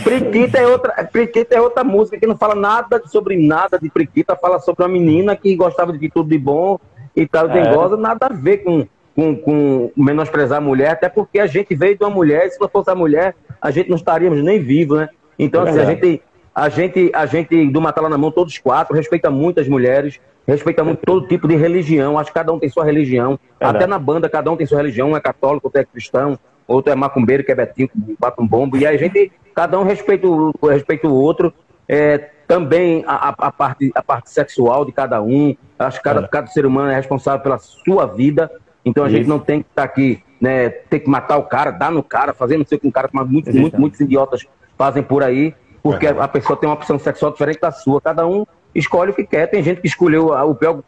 Priquita 0.03 0.57
é 0.57 0.67
outra, 0.67 1.03
Priquita 1.05 1.55
é 1.55 1.61
outra 1.61 1.83
música 1.83 2.17
que 2.19 2.25
não 2.25 2.35
fala 2.35 2.55
nada 2.55 3.01
sobre 3.05 3.37
nada 3.37 3.77
de 3.79 3.89
Priquita, 3.89 4.35
fala 4.35 4.59
sobre 4.59 4.83
uma 4.83 4.89
menina 4.89 5.35
que 5.35 5.55
gostava 5.55 5.93
de 5.93 6.09
tudo 6.09 6.29
de 6.29 6.37
bom 6.37 6.79
e 7.15 7.27
tal, 7.27 7.47
É. 7.49 7.53
dengosa, 7.53 7.95
nada 7.95 8.25
a 8.25 8.33
ver 8.33 8.57
com, 8.57 8.87
com, 9.15 9.35
com 9.35 9.91
menosprezar 9.95 10.57
a 10.57 10.61
mulher, 10.61 10.91
até 10.91 11.07
porque 11.07 11.39
a 11.39 11.45
gente 11.45 11.75
veio 11.75 11.95
de 11.95 12.03
uma 12.03 12.09
mulher, 12.09 12.47
e 12.47 12.51
se 12.51 12.59
não 12.59 12.67
fosse 12.67 12.89
a 12.89 12.95
mulher, 12.95 13.35
a 13.61 13.69
gente 13.69 13.87
não 13.87 13.95
estaríamos 13.95 14.43
nem 14.43 14.59
vivos, 14.59 14.97
né? 14.97 15.09
Então, 15.37 15.65
É 15.65 15.69
assim, 15.69 15.79
a 15.79 15.85
gente, 15.85 16.21
a 16.55 16.69
gente, 16.69 17.11
a 17.13 17.25
gente 17.27 17.67
do 17.67 17.79
Matala 17.79 18.09
na 18.09 18.17
Mão, 18.17 18.31
todos 18.31 18.57
quatro, 18.57 18.95
respeita 18.95 19.29
muito 19.29 19.59
as 19.59 19.67
mulheres, 19.67 20.19
respeita 20.47 20.83
muito 20.83 20.99
todo 21.05 21.27
tipo 21.27 21.47
de 21.47 21.55
religião, 21.55 22.17
acho 22.19 22.29
que 22.29 22.33
cada 22.33 22.51
um 22.51 22.59
tem 22.59 22.69
sua 22.69 22.83
religião, 22.85 23.39
Verdade. 23.59 23.77
até 23.77 23.87
na 23.87 23.97
banda, 23.99 24.29
cada 24.29 24.51
um 24.51 24.57
tem 24.57 24.65
sua 24.65 24.77
religião, 24.77 25.11
um 25.11 25.17
é 25.17 25.21
católico, 25.21 25.67
outro 25.67 25.81
é 25.81 25.85
cristão, 25.85 26.37
outro 26.67 26.91
é 26.91 26.95
macumbeiro, 26.95 27.43
que 27.43 27.51
é 27.51 27.55
Betinho, 27.55 27.87
que 27.89 28.15
bate 28.19 28.41
um 28.41 28.47
bombo, 28.47 28.75
e 28.77 28.85
aí 28.85 28.95
a 28.95 28.99
gente, 28.99 29.31
cada 29.55 29.79
um 29.79 29.83
respeita 29.83 30.27
o, 30.27 30.51
respeita 30.67 31.07
o 31.07 31.13
outro, 31.13 31.53
é, 31.87 32.17
também 32.47 33.03
a, 33.07 33.29
a- 33.29 33.51
parte, 33.51 33.91
a 33.95 34.03
parte 34.03 34.29
sexual 34.29 34.85
de 34.85 34.91
cada 34.91 35.21
um, 35.21 35.55
acho 35.79 35.97
que 35.99 36.03
cada, 36.03 36.21
É. 36.21 36.27
cada 36.27 36.47
ser 36.47 36.65
humano 36.65 36.91
é 36.91 36.95
responsável 36.95 37.39
pela 37.41 37.57
sua 37.57 38.05
vida, 38.05 38.51
então 38.85 39.03
a 39.05 39.09
gente 39.09 39.21
Isso. 39.21 39.29
não 39.29 39.39
tem 39.39 39.61
que 39.61 39.69
estar 39.69 39.83
aqui, 39.83 40.21
né, 40.41 40.69
ter 40.69 40.99
que 40.99 41.09
matar 41.09 41.37
o 41.37 41.43
cara, 41.43 41.71
dar 41.71 41.89
no 41.91 42.03
cara, 42.03 42.33
fazer 42.33 42.57
não 42.57 42.65
sei 42.65 42.77
o 42.77 42.81
que 42.81 42.87
um 42.87 42.91
cara, 42.91 43.07
como 43.07 43.25
muitos, 43.25 43.53
muitos, 43.55 43.79
muitos 43.79 43.99
idiotas 44.01 44.45
fazem 44.77 45.01
por 45.01 45.23
aí, 45.23 45.53
porque 45.81 46.07
Uhum. 46.07 46.21
a 46.21 46.27
pessoa 46.27 46.57
tem 46.57 46.67
uma 46.67 46.75
opção 46.75 46.99
sexual 46.99 47.31
diferente 47.31 47.59
da 47.61 47.71
sua, 47.71 48.01
cada 48.01 48.25
um 48.27 48.45
escolhe 48.75 49.11
o 49.11 49.13
que 49.13 49.25
quer, 49.25 49.47
tem 49.47 49.61
gente 49.63 49.81
que 49.81 49.87
escolheu 49.87 50.27
o 50.29 50.55
pior 50.55 50.81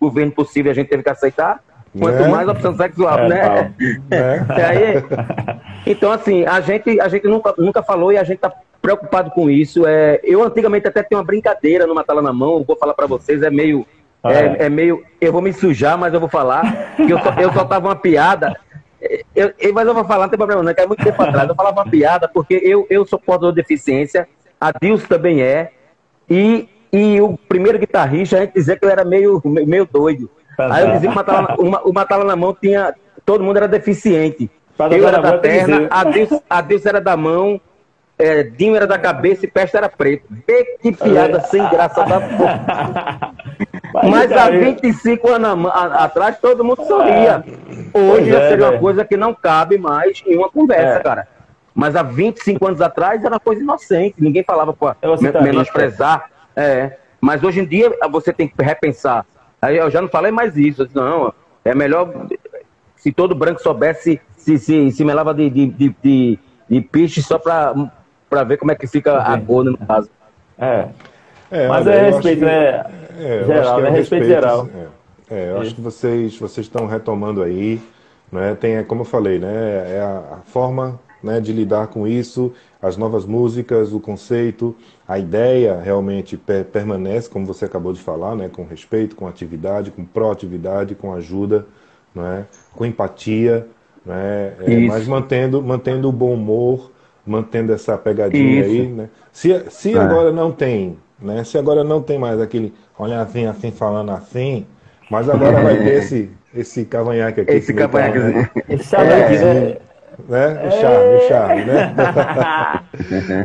governo 0.00 0.32
possível, 0.32 0.70
a 0.70 0.74
gente 0.74 0.88
teve 0.88 1.02
que 1.02 1.10
aceitar, 1.10 1.60
quanto 1.98 2.22
É. 2.22 2.28
mais 2.28 2.48
opção 2.48 2.74
sexual, 2.76 3.18
É, 3.20 3.28
né? 3.28 3.74
É. 4.10 4.36
E 4.58 4.62
aí, 4.62 5.04
então, 5.86 6.10
assim, 6.12 6.44
a 6.46 6.60
gente, 6.60 7.00
a 7.00 7.08
gente 7.08 7.26
nunca, 7.26 7.54
nunca 7.58 7.82
falou 7.82 8.12
e 8.12 8.18
a 8.18 8.24
gente 8.24 8.38
tá 8.38 8.52
preocupado 8.80 9.30
com 9.30 9.50
isso. 9.50 9.86
É, 9.86 10.20
eu 10.22 10.42
antigamente 10.42 10.88
até 10.88 11.02
tinha 11.02 11.18
uma 11.18 11.24
brincadeira 11.24 11.86
no 11.86 11.94
Matala 11.94 12.22
na 12.22 12.32
Mão, 12.32 12.64
vou 12.66 12.76
falar 12.76 12.94
pra 12.94 13.06
vocês, 13.06 13.42
é 13.42 13.50
meio. 13.50 13.86
Ah, 14.22 14.32
é, 14.32 14.46
é. 14.46 14.56
é 14.66 14.68
meio. 14.68 15.02
Eu 15.20 15.32
vou 15.32 15.42
me 15.42 15.52
sujar, 15.52 15.96
mas 15.98 16.12
eu 16.14 16.20
vou 16.20 16.28
falar. 16.28 16.94
Que 16.96 17.10
eu, 17.10 17.18
só, 17.20 17.32
eu 17.38 17.52
soltava 17.52 17.88
uma 17.88 17.96
piada. 17.96 18.54
Eu, 19.34 19.52
eu- 19.58 19.72
mas 19.74 19.86
eu 19.86 19.94
vou 19.94 20.04
falar, 20.04 20.24
não 20.24 20.28
tem 20.30 20.36
problema, 20.38 20.62
não, 20.62 20.74
que 20.74 20.80
é 20.80 20.86
muito 20.86 21.02
tempo 21.02 21.22
atrás. 21.22 21.48
Eu 21.48 21.54
falava 21.54 21.80
uma 21.82 21.90
piada, 21.90 22.28
porque 22.28 22.54
eu, 22.62 22.86
eu 22.90 23.06
sou 23.06 23.18
portador 23.18 23.50
de 23.52 23.56
deficiência, 23.56 24.28
a 24.60 24.70
Dilson 24.72 25.06
também 25.06 25.40
é, 25.42 25.70
e, 26.28 26.68
e 26.92 27.20
o 27.20 27.36
primeiro 27.48 27.78
guitarrista, 27.78 28.36
a 28.36 28.40
gente 28.40 28.54
dizia 28.54 28.76
que 28.76 28.84
ele 28.84 28.92
era 28.92 29.04
meio, 29.04 29.40
meio 29.44 29.86
doido. 29.90 30.30
Tá 30.56 30.74
Aí 30.74 30.84
eu 30.84 30.92
dizia 30.92 31.10
que 31.10 31.16
na- 31.16 31.54
o 31.58 31.70
Ma- 31.70 31.82
o 31.84 31.92
Matala 31.92 32.24
na 32.24 32.36
mão 32.36 32.56
tinha. 32.60 32.94
Todo 33.24 33.44
mundo 33.44 33.56
era 33.58 33.68
deficiente. 33.68 34.50
Pra 34.76 34.88
Eu 34.88 35.06
era 35.06 35.18
da 35.20 35.38
perna, 35.38 35.86
a 35.90 36.04
Deus, 36.04 36.30
a 36.48 36.60
Deus 36.60 36.86
era 36.86 37.00
da 37.00 37.16
mão, 37.16 37.60
é, 38.18 38.42
Dinho 38.42 38.74
era 38.74 38.86
da 38.86 38.98
cabeça 38.98 39.44
e 39.44 39.50
Peste 39.50 39.76
era 39.76 39.88
preto. 39.88 40.24
Vê 40.46 40.64
que 40.82 40.90
piada 40.92 41.40
sem 41.42 41.66
graça 41.68 42.02
da 42.04 42.20
porra. 42.20 43.34
Mas 44.08 44.32
há 44.32 44.48
25 44.50 45.28
anos 45.30 45.70
atrás 45.74 46.38
todo 46.40 46.64
mundo 46.64 46.84
sorria. 46.86 47.44
Hoje 47.92 48.34
é, 48.34 48.48
seria 48.48 48.64
uma 48.64 48.70
velho. 48.70 48.80
coisa 48.80 49.04
que 49.04 49.16
não 49.16 49.34
cabe 49.34 49.76
mais 49.78 50.22
em 50.26 50.36
uma 50.36 50.48
conversa, 50.48 50.98
É. 50.98 51.02
cara. 51.02 51.28
Mas 51.74 51.94
há 51.96 52.02
25 52.02 52.66
anos 52.66 52.80
atrás 52.80 53.24
era 53.24 53.34
uma 53.34 53.40
coisa 53.40 53.62
inocente, 53.62 54.16
ninguém 54.18 54.42
falava 54.44 54.72
para 54.72 54.94
tá 54.94 55.40
menosprezar. 55.40 56.30
É. 56.56 56.96
Mas 57.20 57.42
hoje 57.42 57.60
em 57.60 57.66
dia 57.66 57.92
você 58.10 58.32
tem 58.32 58.48
que 58.48 58.62
repensar. 58.62 59.26
Aí 59.60 59.76
eu 59.76 59.90
já 59.90 60.00
não 60.00 60.08
falei 60.08 60.30
mais 60.32 60.56
isso. 60.56 60.84
Disse, 60.84 60.96
não, 60.96 61.32
é 61.64 61.74
melhor 61.74 62.10
se 62.96 63.12
todo 63.12 63.34
branco 63.34 63.60
soubesse 63.62 64.20
se, 64.36 64.58
se, 64.58 64.90
se 64.90 65.04
melava 65.04 65.34
de, 65.34 65.48
de, 65.50 65.66
de, 65.66 65.96
de, 66.02 66.38
de 66.68 66.80
piche 66.80 67.22
só 67.22 67.38
para 67.38 68.44
ver 68.44 68.56
como 68.56 68.72
é 68.72 68.74
que 68.74 68.86
fica 68.86 69.18
a 69.18 69.38
cor, 69.40 69.64
né, 69.64 69.70
no 69.72 69.86
caso. 69.86 70.08
É. 70.58 70.88
É, 71.50 71.68
Mas 71.68 71.86
olha, 71.86 71.94
é 71.94 72.10
respeito, 72.10 72.38
que- 72.40 72.44
né? 72.44 72.84
É, 73.18 73.40
eu 73.42 73.46
Geral, 73.46 73.62
acho 73.62 73.74
que 73.74 73.80
é 73.80 73.82
né? 73.84 73.90
um 73.90 73.92
Respeito 73.92 74.26
geral. 74.26 74.68
É, 75.30 75.34
É, 75.34 75.50
eu 75.50 75.60
acho 75.60 75.74
que 75.74 75.80
vocês 75.80 76.38
vocês 76.38 76.66
estão 76.66 76.86
retomando 76.86 77.42
aí, 77.42 77.80
né? 78.32 78.56
Tem, 78.58 78.76
é 78.76 78.82
como 78.82 79.02
eu 79.02 79.04
falei, 79.04 79.38
né? 79.38 79.94
É 79.96 80.00
a, 80.00 80.36
a 80.36 80.36
forma, 80.44 80.98
né, 81.22 81.40
de 81.40 81.52
lidar 81.52 81.88
com 81.88 82.06
isso, 82.06 82.52
as 82.82 82.96
novas 82.96 83.26
músicas, 83.26 83.92
o 83.92 84.00
conceito, 84.00 84.74
a 85.06 85.18
ideia 85.18 85.80
realmente 85.80 86.36
per- 86.36 86.64
permanece, 86.66 87.28
como 87.28 87.46
você 87.46 87.64
acabou 87.66 87.92
de 87.92 88.00
falar, 88.00 88.34
né? 88.36 88.48
Com 88.48 88.64
respeito, 88.64 89.16
com 89.16 89.26
atividade, 89.26 89.90
com 89.90 90.04
proatividade, 90.04 90.94
com 90.94 91.12
ajuda, 91.12 91.66
né? 92.14 92.46
Com 92.74 92.84
empatia, 92.86 93.66
né? 94.04 94.54
É, 94.60 94.80
mas 94.80 95.06
mantendo 95.06 95.62
mantendo 95.62 96.08
o 96.08 96.12
bom 96.12 96.32
humor, 96.34 96.90
mantendo 97.26 97.72
essa 97.72 97.96
pegadinha 97.98 98.60
Isso. 98.60 98.64
aí, 98.64 98.88
né? 98.88 99.08
Se, 99.32 99.70
se 99.70 99.96
É. 99.96 99.98
agora 99.98 100.32
não 100.32 100.50
tem, 100.52 100.96
né? 101.20 101.44
Se 101.44 101.58
agora 101.58 101.84
não 101.84 102.02
tem 102.02 102.18
mais 102.18 102.40
aquele 102.40 102.72
olha 102.98 103.20
assim, 103.20 103.46
assim, 103.46 103.70
falando 103.70 104.10
assim, 104.10 104.66
mas 105.08 105.28
agora 105.28 105.60
vai 105.60 105.76
ter 105.76 105.94
esse, 105.98 106.30
esse 106.54 106.84
cavanhaque 106.84 107.40
aqui. 107.40 107.58
Esse 107.58 107.72
que 107.72 107.72
nem 107.72 107.88
tá, 107.88 108.14
cavanhaquezinho. 108.14 108.34
né? 108.34 108.48
Esse 108.68 108.84
sabe 108.84 109.14
aqui, 109.14 109.38
né? 109.38 109.76
Né? 110.28 110.66
O 110.66 110.70
charme, 110.72 111.14
o 111.16 111.28
charme, 111.28 111.64
né? 111.64 111.94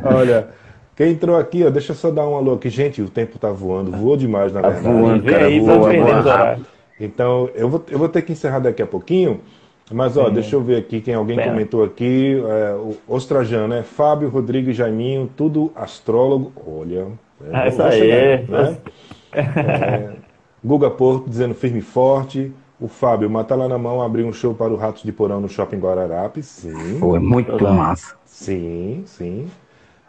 Olha, 0.03 0.47
quem 0.95 1.11
entrou 1.11 1.38
aqui, 1.38 1.63
ó, 1.66 1.70
deixa 1.70 1.91
eu 1.91 1.95
só 1.95 2.11
dar 2.11 2.28
um 2.28 2.36
alô 2.36 2.53
aqui. 2.53 2.70
Gente, 2.70 3.01
o 3.01 3.09
tempo 3.09 3.38
tá 3.38 3.49
voando, 3.49 3.91
voou 3.91 4.16
demais, 4.18 4.53
na 4.53 4.61
Tá 4.61 4.70
verdade. 4.70 4.95
voando, 4.95 5.24
cara, 5.24 5.45
aí, 5.45 5.59
voa, 5.59 5.78
voa 5.78 6.20
horários. 6.20 6.66
Então, 6.99 7.49
eu 7.55 7.68
vou, 7.70 7.84
eu 7.89 7.97
vou 7.99 8.07
ter 8.09 8.22
que 8.22 8.32
encerrar 8.32 8.59
daqui 8.59 8.82
a 8.82 8.88
pouquinho, 8.88 9.41
mas 9.91 10.16
ó, 10.16 10.30
deixa 10.30 10.55
eu 10.55 10.61
ver 10.61 10.78
aqui 10.78 11.01
quem 11.01 11.13
alguém 11.13 11.36
Bem. 11.36 11.45
comentou 11.49 11.84
aqui. 11.84 12.41
É, 12.47 12.74
o 12.76 12.95
Ostrajano, 13.07 13.68
né? 13.68 13.84
Fábio, 13.84 14.30
Rodrigo 14.30 14.70
e 14.70 14.74
Jaiminho, 14.74 15.30
tudo 15.36 15.72
astrólogo. 15.76 16.53
Olha. 16.66 17.07
Ah, 17.51 17.68
isso 17.68 17.82
aí. 17.84 17.99
chegar, 17.99 18.41
né? 18.49 18.78
É, 19.36 20.11
Guga 20.63 20.89
Porto 20.89 21.30
dizendo 21.30 21.53
firme 21.53 21.80
e 21.80 21.82
forte. 21.82 22.53
O 22.80 22.88
Fábio, 22.88 23.30
mata 23.30 23.55
lá 23.55 23.69
na 23.69 23.78
mão, 23.78 24.01
abriu 24.01 24.28
um 24.28 24.34
show 24.34 24.53
para 24.53 24.71
o 24.73 24.76
Ratos 24.76 25.03
de 25.03 25.11
Porão 25.11 25.39
no 25.39 25.47
Shopping 25.47 25.78
Guararapes. 25.80 26.45
Sim. 26.45 26.99
Foi 26.99 27.19
muito 27.19 27.51
Legal. 27.53 27.73
massa. 27.73 28.15
Sim, 28.26 29.03
sim. 29.05 29.47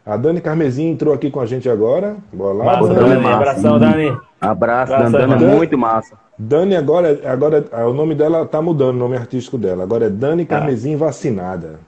A 0.04 0.16
Dani 0.16 0.40
Carmesim 0.40 0.90
entrou 0.90 1.14
aqui 1.14 1.30
com 1.30 1.40
a 1.40 1.46
gente 1.46 1.68
agora. 1.68 2.16
Bora 2.32 2.54
lá. 2.54 2.64
Massa, 2.64 2.94
Dani, 2.94 3.08
Dani. 3.08 3.20
massa. 3.22 3.36
Abração, 3.36 3.78
Dani. 3.78 4.08
Abraço, 4.40 4.92
Abraço, 4.92 5.12
Dandana, 5.12 5.36
Dani. 5.36 5.56
muito 5.56 5.78
massa. 5.78 6.16
Dani 6.38 6.76
agora, 6.76 7.20
agora 7.24 7.64
ah, 7.72 7.86
o 7.86 7.94
nome 7.94 8.14
dela 8.14 8.44
tá 8.44 8.60
mudando, 8.60 8.96
o 8.96 8.98
nome 8.98 9.16
artístico 9.16 9.56
dela. 9.56 9.82
Agora 9.84 10.06
é 10.06 10.10
Dani 10.10 10.44
Carmesim 10.44 10.96
vacinada. 10.96 11.80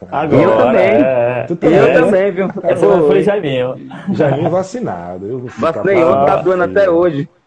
Tá. 0.00 0.06
Agora. 0.22 0.42
Eu 0.42 0.56
também. 0.56 0.82
É, 1.04 1.44
Tu 1.46 1.52
Eu 1.52 1.58
também? 1.58 1.94
também, 1.94 2.32
viu? 2.32 2.48
Essa 2.62 2.86
não 2.86 3.06
foi 3.06 3.22
Jaiminho. 3.22 3.74
Jaiminho 4.12 4.50
vacinado. 4.50 5.26
Eu 5.26 5.38
vou 5.40 5.48
ficar 5.48 5.72
Vacinei 5.72 6.02
ontem, 6.02 6.26
tá 6.26 6.36
doendo 6.36 6.62
até 6.64 6.90
hoje. 6.90 7.28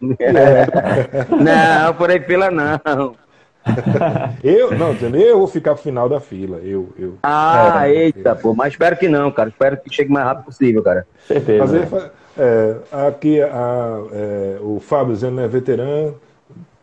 Não, 1.40 1.94
por 1.94 2.10
aí 2.10 2.20
fila 2.20 2.50
não. 2.50 3.14
Eu, 4.42 4.76
não, 4.76 4.92
eu 5.18 5.38
vou 5.38 5.46
ficar 5.46 5.74
pro 5.74 5.82
final 5.82 6.08
da 6.08 6.20
fila. 6.20 6.58
Eu, 6.58 6.90
eu. 6.98 7.14
Ah, 7.22 7.88
eita, 7.88 8.34
pô, 8.34 8.54
mas 8.54 8.74
espero 8.74 8.96
que 8.96 9.08
não, 9.08 9.30
cara. 9.30 9.48
Espero 9.48 9.76
que 9.78 9.92
chegue 9.94 10.10
o 10.10 10.12
mais 10.12 10.26
rápido 10.26 10.44
possível, 10.44 10.82
cara. 10.82 11.06
Certeza. 11.26 11.58
Fazer, 11.66 11.86
fa- 11.86 12.10
é, 12.36 12.76
aqui 13.08 13.40
a, 13.40 13.98
é, 14.12 14.58
o 14.60 14.78
Fábio 14.80 15.14
dizendo 15.14 15.40
é 15.40 15.48
veterano. 15.48 16.14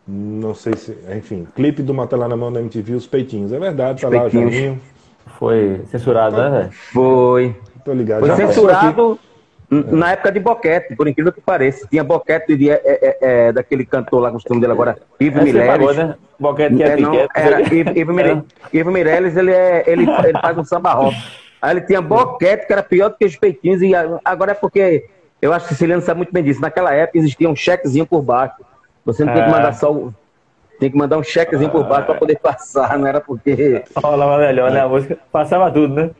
Não 0.06 0.54
sei 0.54 0.74
se. 0.74 0.98
Enfim, 1.16 1.46
clipe 1.54 1.82
do 1.82 1.94
Mata 1.94 2.16
lá 2.16 2.26
na 2.28 2.36
mão 2.36 2.52
da 2.52 2.60
MTV, 2.60 2.94
os 2.94 3.06
peitinhos. 3.06 3.52
É 3.52 3.58
verdade, 3.60 4.02
tá 4.02 4.08
lá 4.08 4.16
o 4.26 4.30
peitinhos. 4.30 4.78
Foi 5.38 5.80
censurado, 5.86 6.36
né, 6.36 6.50
velho? 6.50 6.72
Foi. 6.92 7.56
Tô 7.84 7.92
ligado. 7.92 8.20
Foi 8.20 8.28
Já 8.28 8.36
censurado 8.36 9.18
na 9.70 10.12
época 10.12 10.30
de 10.30 10.38
boquete, 10.38 10.94
por 10.94 11.08
incrível 11.08 11.32
que 11.32 11.40
pareça. 11.40 11.86
Tinha 11.88 12.04
boquete 12.04 12.54
de, 12.56 12.70
é, 12.70 12.80
é, 12.84 13.18
é, 13.22 13.52
daquele 13.52 13.86
cantor 13.86 14.20
lá, 14.20 14.30
costume 14.30 14.60
dele 14.60 14.72
agora, 14.72 14.98
Ivo 15.18 15.38
pagou, 15.38 15.52
Mileles. 15.52 15.96
né? 15.96 16.14
Boquete 16.38 16.76
que 16.76 16.82
é 16.82 16.86
É, 16.88 16.96
não, 16.96 17.10
piquete. 17.10 17.30
era 17.34 17.60
Ivo, 17.74 17.98
Ivo, 17.98 18.44
Ivo 18.72 18.90
Meirelles, 18.90 19.36
ele, 19.36 19.50
é, 19.52 19.82
ele, 19.86 20.02
ele 20.24 20.38
faz 20.40 20.58
um 20.58 20.64
samba 20.64 20.92
rock. 20.92 21.16
Aí 21.60 21.70
ele 21.72 21.80
tinha 21.82 22.02
boquete, 22.02 22.66
que 22.66 22.72
era 22.72 22.82
pior 22.82 23.08
do 23.08 23.16
que 23.16 23.24
os 23.24 23.36
peitinhos, 23.36 23.80
e 23.80 23.92
agora 24.24 24.50
é 24.52 24.54
porque, 24.54 25.06
eu 25.40 25.52
acho 25.54 25.66
que 25.66 25.72
o 25.72 25.74
Siciliano 25.74 26.02
sabe 26.02 26.18
muito 26.18 26.32
bem 26.32 26.42
disso, 26.44 26.60
naquela 26.60 26.92
época 26.92 27.18
existia 27.18 27.48
um 27.48 27.56
chequezinho 27.56 28.04
por 28.06 28.20
baixo. 28.20 28.56
Você 29.06 29.24
não 29.24 29.32
tem 29.32 29.42
que 29.42 29.48
É. 29.48 29.52
mandar 29.52 29.72
só 29.72 29.90
o... 29.92 30.14
Tem 30.78 30.90
que 30.90 30.96
mandar 30.96 31.16
um 31.16 31.22
chequezinho 31.22 31.70
por 31.70 31.84
baixo 31.84 32.06
para 32.06 32.14
poder 32.16 32.38
passar, 32.40 32.98
não 32.98 33.06
era 33.06 33.20
porque... 33.20 33.84
Rolava 33.96 34.38
melhor, 34.38 34.70
né? 34.72 34.80
A 34.80 34.88
música 34.88 35.16
passava 35.30 35.70
tudo, 35.70 35.94
né? 35.94 36.10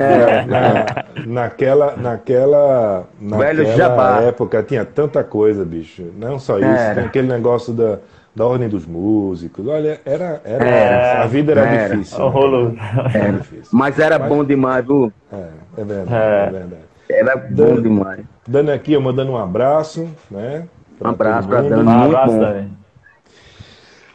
É, 0.00 0.44
Na- 0.46 0.86
naquela, 1.26 1.94
naquela, 1.96 3.04
Velho 3.20 3.62
naquela 3.64 3.76
jabá. 3.76 4.20
época 4.22 4.62
tinha 4.62 4.84
tanta 4.86 5.22
coisa, 5.22 5.64
bicho. 5.64 6.02
Não 6.16 6.38
só 6.38 6.58
isso, 6.58 6.66
Era. 6.66 6.94
tem 6.94 7.04
aquele 7.04 7.28
negócio 7.28 7.74
da, 7.74 7.98
da 8.34 8.46
ordem 8.46 8.68
dos 8.70 8.86
músicos. 8.86 9.66
Olha, 9.68 10.00
era, 10.06 10.40
era, 10.44 10.64
Era. 10.64 11.22
a 11.22 11.26
vida 11.26 11.52
era, 11.52 11.60
Era. 11.66 11.88
difícil. 11.96 12.24
O 12.24 12.28
rolo. 12.28 12.76
Era 13.12 13.32
difícil. 13.32 13.68
mas 13.72 13.98
era 13.98 14.18
bom 14.18 14.42
demais, 14.44 14.84
viu? 14.86 15.12
É, 15.30 15.46
é 15.78 15.84
verdade, 15.84 16.14
É. 16.14 16.46
é 16.46 16.50
verdade. 16.50 16.82
Era 17.08 17.36
bom 17.36 17.80
demais. 17.82 18.20
Dando 18.48 18.70
aqui, 18.70 18.94
eu 18.94 19.00
mandando 19.00 19.32
um 19.32 19.36
abraço, 19.36 20.08
né? 20.30 20.64
Um 21.00 21.08
abraço 21.08 21.48
pra. 21.48 21.60
Dani. 21.60 21.74
Um 21.82 21.84
Muito 21.84 22.16
abraço, 22.16 22.32
bom. 22.32 22.40
Dani. 22.40 22.72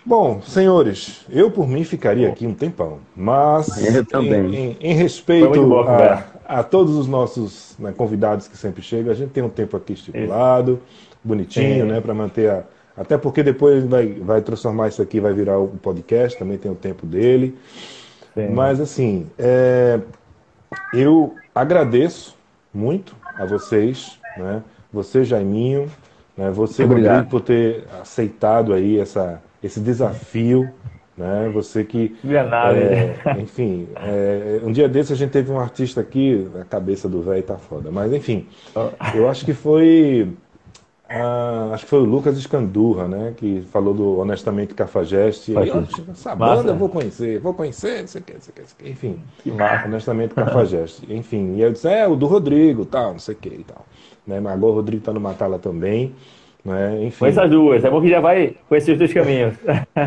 Bom, 0.04 0.42
senhores, 0.42 1.26
eu 1.30 1.52
por 1.52 1.68
mim 1.68 1.84
ficaria 1.84 2.28
aqui 2.30 2.48
um 2.48 2.54
tempão, 2.56 3.00
mas 3.16 3.68
Eu 3.96 4.04
também. 4.06 4.54
Em, 4.54 4.56
em- 4.72 4.78
em 4.82 4.94
respeito 4.94 5.80
a 5.88 6.24
a, 6.46 6.64
todos 6.64 6.96
os 6.96 7.08
nossos 7.08 7.76
né, 7.80 7.94
convidados 7.96 8.48
que 8.48 8.58
sempre 8.58 8.82
chegam, 8.82 9.12
a 9.12 9.16
gente 9.16 9.30
tem 9.30 9.44
um 9.44 9.50
tempo 9.50 9.78
aqui 9.78 9.94
estipulado, 9.94 10.82
bonitinho, 11.24 11.86
Sim. 11.86 11.92
né, 11.92 12.02
para 12.02 12.14
manter 12.14 12.50
a, 12.50 12.64
até 12.98 13.18
porque 13.18 13.42
depois 13.44 13.86
vai, 13.86 14.08
vai 14.08 14.42
transformar 14.42 14.90
isso 14.90 15.02
aqui, 15.02 15.20
vai 15.20 15.34
virar 15.34 15.60
um 15.60 15.78
podcast, 15.78 16.38
também 16.38 16.58
tem 16.58 16.70
o 16.72 16.76
tempo 16.76 17.06
dele. 17.06 17.58
Sim. 18.34 18.50
Mas 18.50 18.80
assim, 18.82 19.28
é, 19.38 20.00
eu 20.94 21.36
agradeço 21.54 22.36
muito 22.74 23.16
a 23.38 23.46
vocês, 23.46 24.20
né? 24.38 24.62
Você, 24.92 25.24
Jaiminho, 25.24 25.90
né? 26.38 26.52
você, 26.52 26.84
Obrigado. 26.84 27.14
Rodrigo, 27.16 27.32
por 27.32 27.42
ter 27.42 27.86
aceitado 28.02 28.74
aí 28.74 29.00
essa, 29.00 29.42
esse 29.64 29.80
desafio, 29.80 30.70
né? 31.18 31.50
Você 31.54 31.84
que, 31.84 32.16
é 32.24 32.38
é, 32.78 33.36
enfim, 33.42 33.88
é, 33.96 34.62
um 34.64 34.72
dia 34.72 34.88
desse 34.88 35.14
a 35.14 35.16
gente 35.16 35.32
teve 35.32 35.52
um 35.52 35.60
artista 35.60 36.02
aqui, 36.02 36.48
a 36.60 36.64
cabeça 36.66 37.08
do 37.08 37.22
velho 37.22 37.44
tá 37.44 37.58
foda, 37.58 37.92
mas 37.92 38.14
enfim, 38.14 38.48
eu 39.14 39.30
acho 39.30 39.46
que 39.46 39.54
foi 39.54 40.34
ah, 41.14 41.72
acho 41.74 41.84
que 41.84 41.90
foi 41.90 42.00
o 42.00 42.06
Lucas 42.06 42.38
Escandurra, 42.38 43.06
né? 43.06 43.34
Que 43.36 43.62
falou 43.70 43.94
do 43.94 44.20
Honestamente 44.20 44.74
Cafajeste. 44.74 45.58
Aí, 45.58 45.70
Foi. 45.70 45.82
"Oxe, 45.82 46.04
essa 46.10 46.34
banda 46.34 46.72
eu 46.72 46.78
vou 46.78 46.88
conhecer, 46.88 47.38
vou 47.40 47.54
conhecer, 47.54 48.00
não 48.00 48.08
sei 48.08 48.22
o 48.22 48.24
que, 48.24 48.34
não 48.34 48.40
sei 48.42 48.52
o 48.52 48.54
que, 48.54 48.62
não 48.62 48.68
sei 48.68 48.76
o 48.80 48.84
que. 48.84 48.90
Enfim, 48.92 49.20
Que 49.44 49.52
massa. 49.52 49.88
Honestamente 49.88 50.34
Cafajeste. 50.34 51.06
Enfim, 51.14 51.56
e 51.56 51.62
eu 51.62 51.72
disse, 51.74 51.90
é, 51.90 52.08
o 52.08 52.16
do 52.16 52.28
Rodrigo, 52.28 52.86
tal, 52.86 53.12
não 53.12 53.20
sei 53.20 53.36
o 53.36 53.38
que 53.38 53.50
e 53.50 53.64
tal. 53.64 53.86
Né? 54.26 54.40
Mas 54.40 54.54
agora 54.54 54.72
o 54.72 54.76
Rodrigo 54.76 55.04
tá 55.04 55.12
no 55.12 55.20
Matala 55.20 55.60
também. 55.60 56.16
Né? 56.64 57.06
Enfim, 57.06 57.18
Conheça 57.20 57.44
as 57.44 57.50
duas. 57.50 57.84
É 57.84 57.90
bom 57.90 58.00
que 58.02 58.10
já 58.10 58.20
vai 58.20 58.54
conhecer 58.70 58.92
os 58.92 58.98
dois 59.00 59.12
caminhos. 59.14 59.56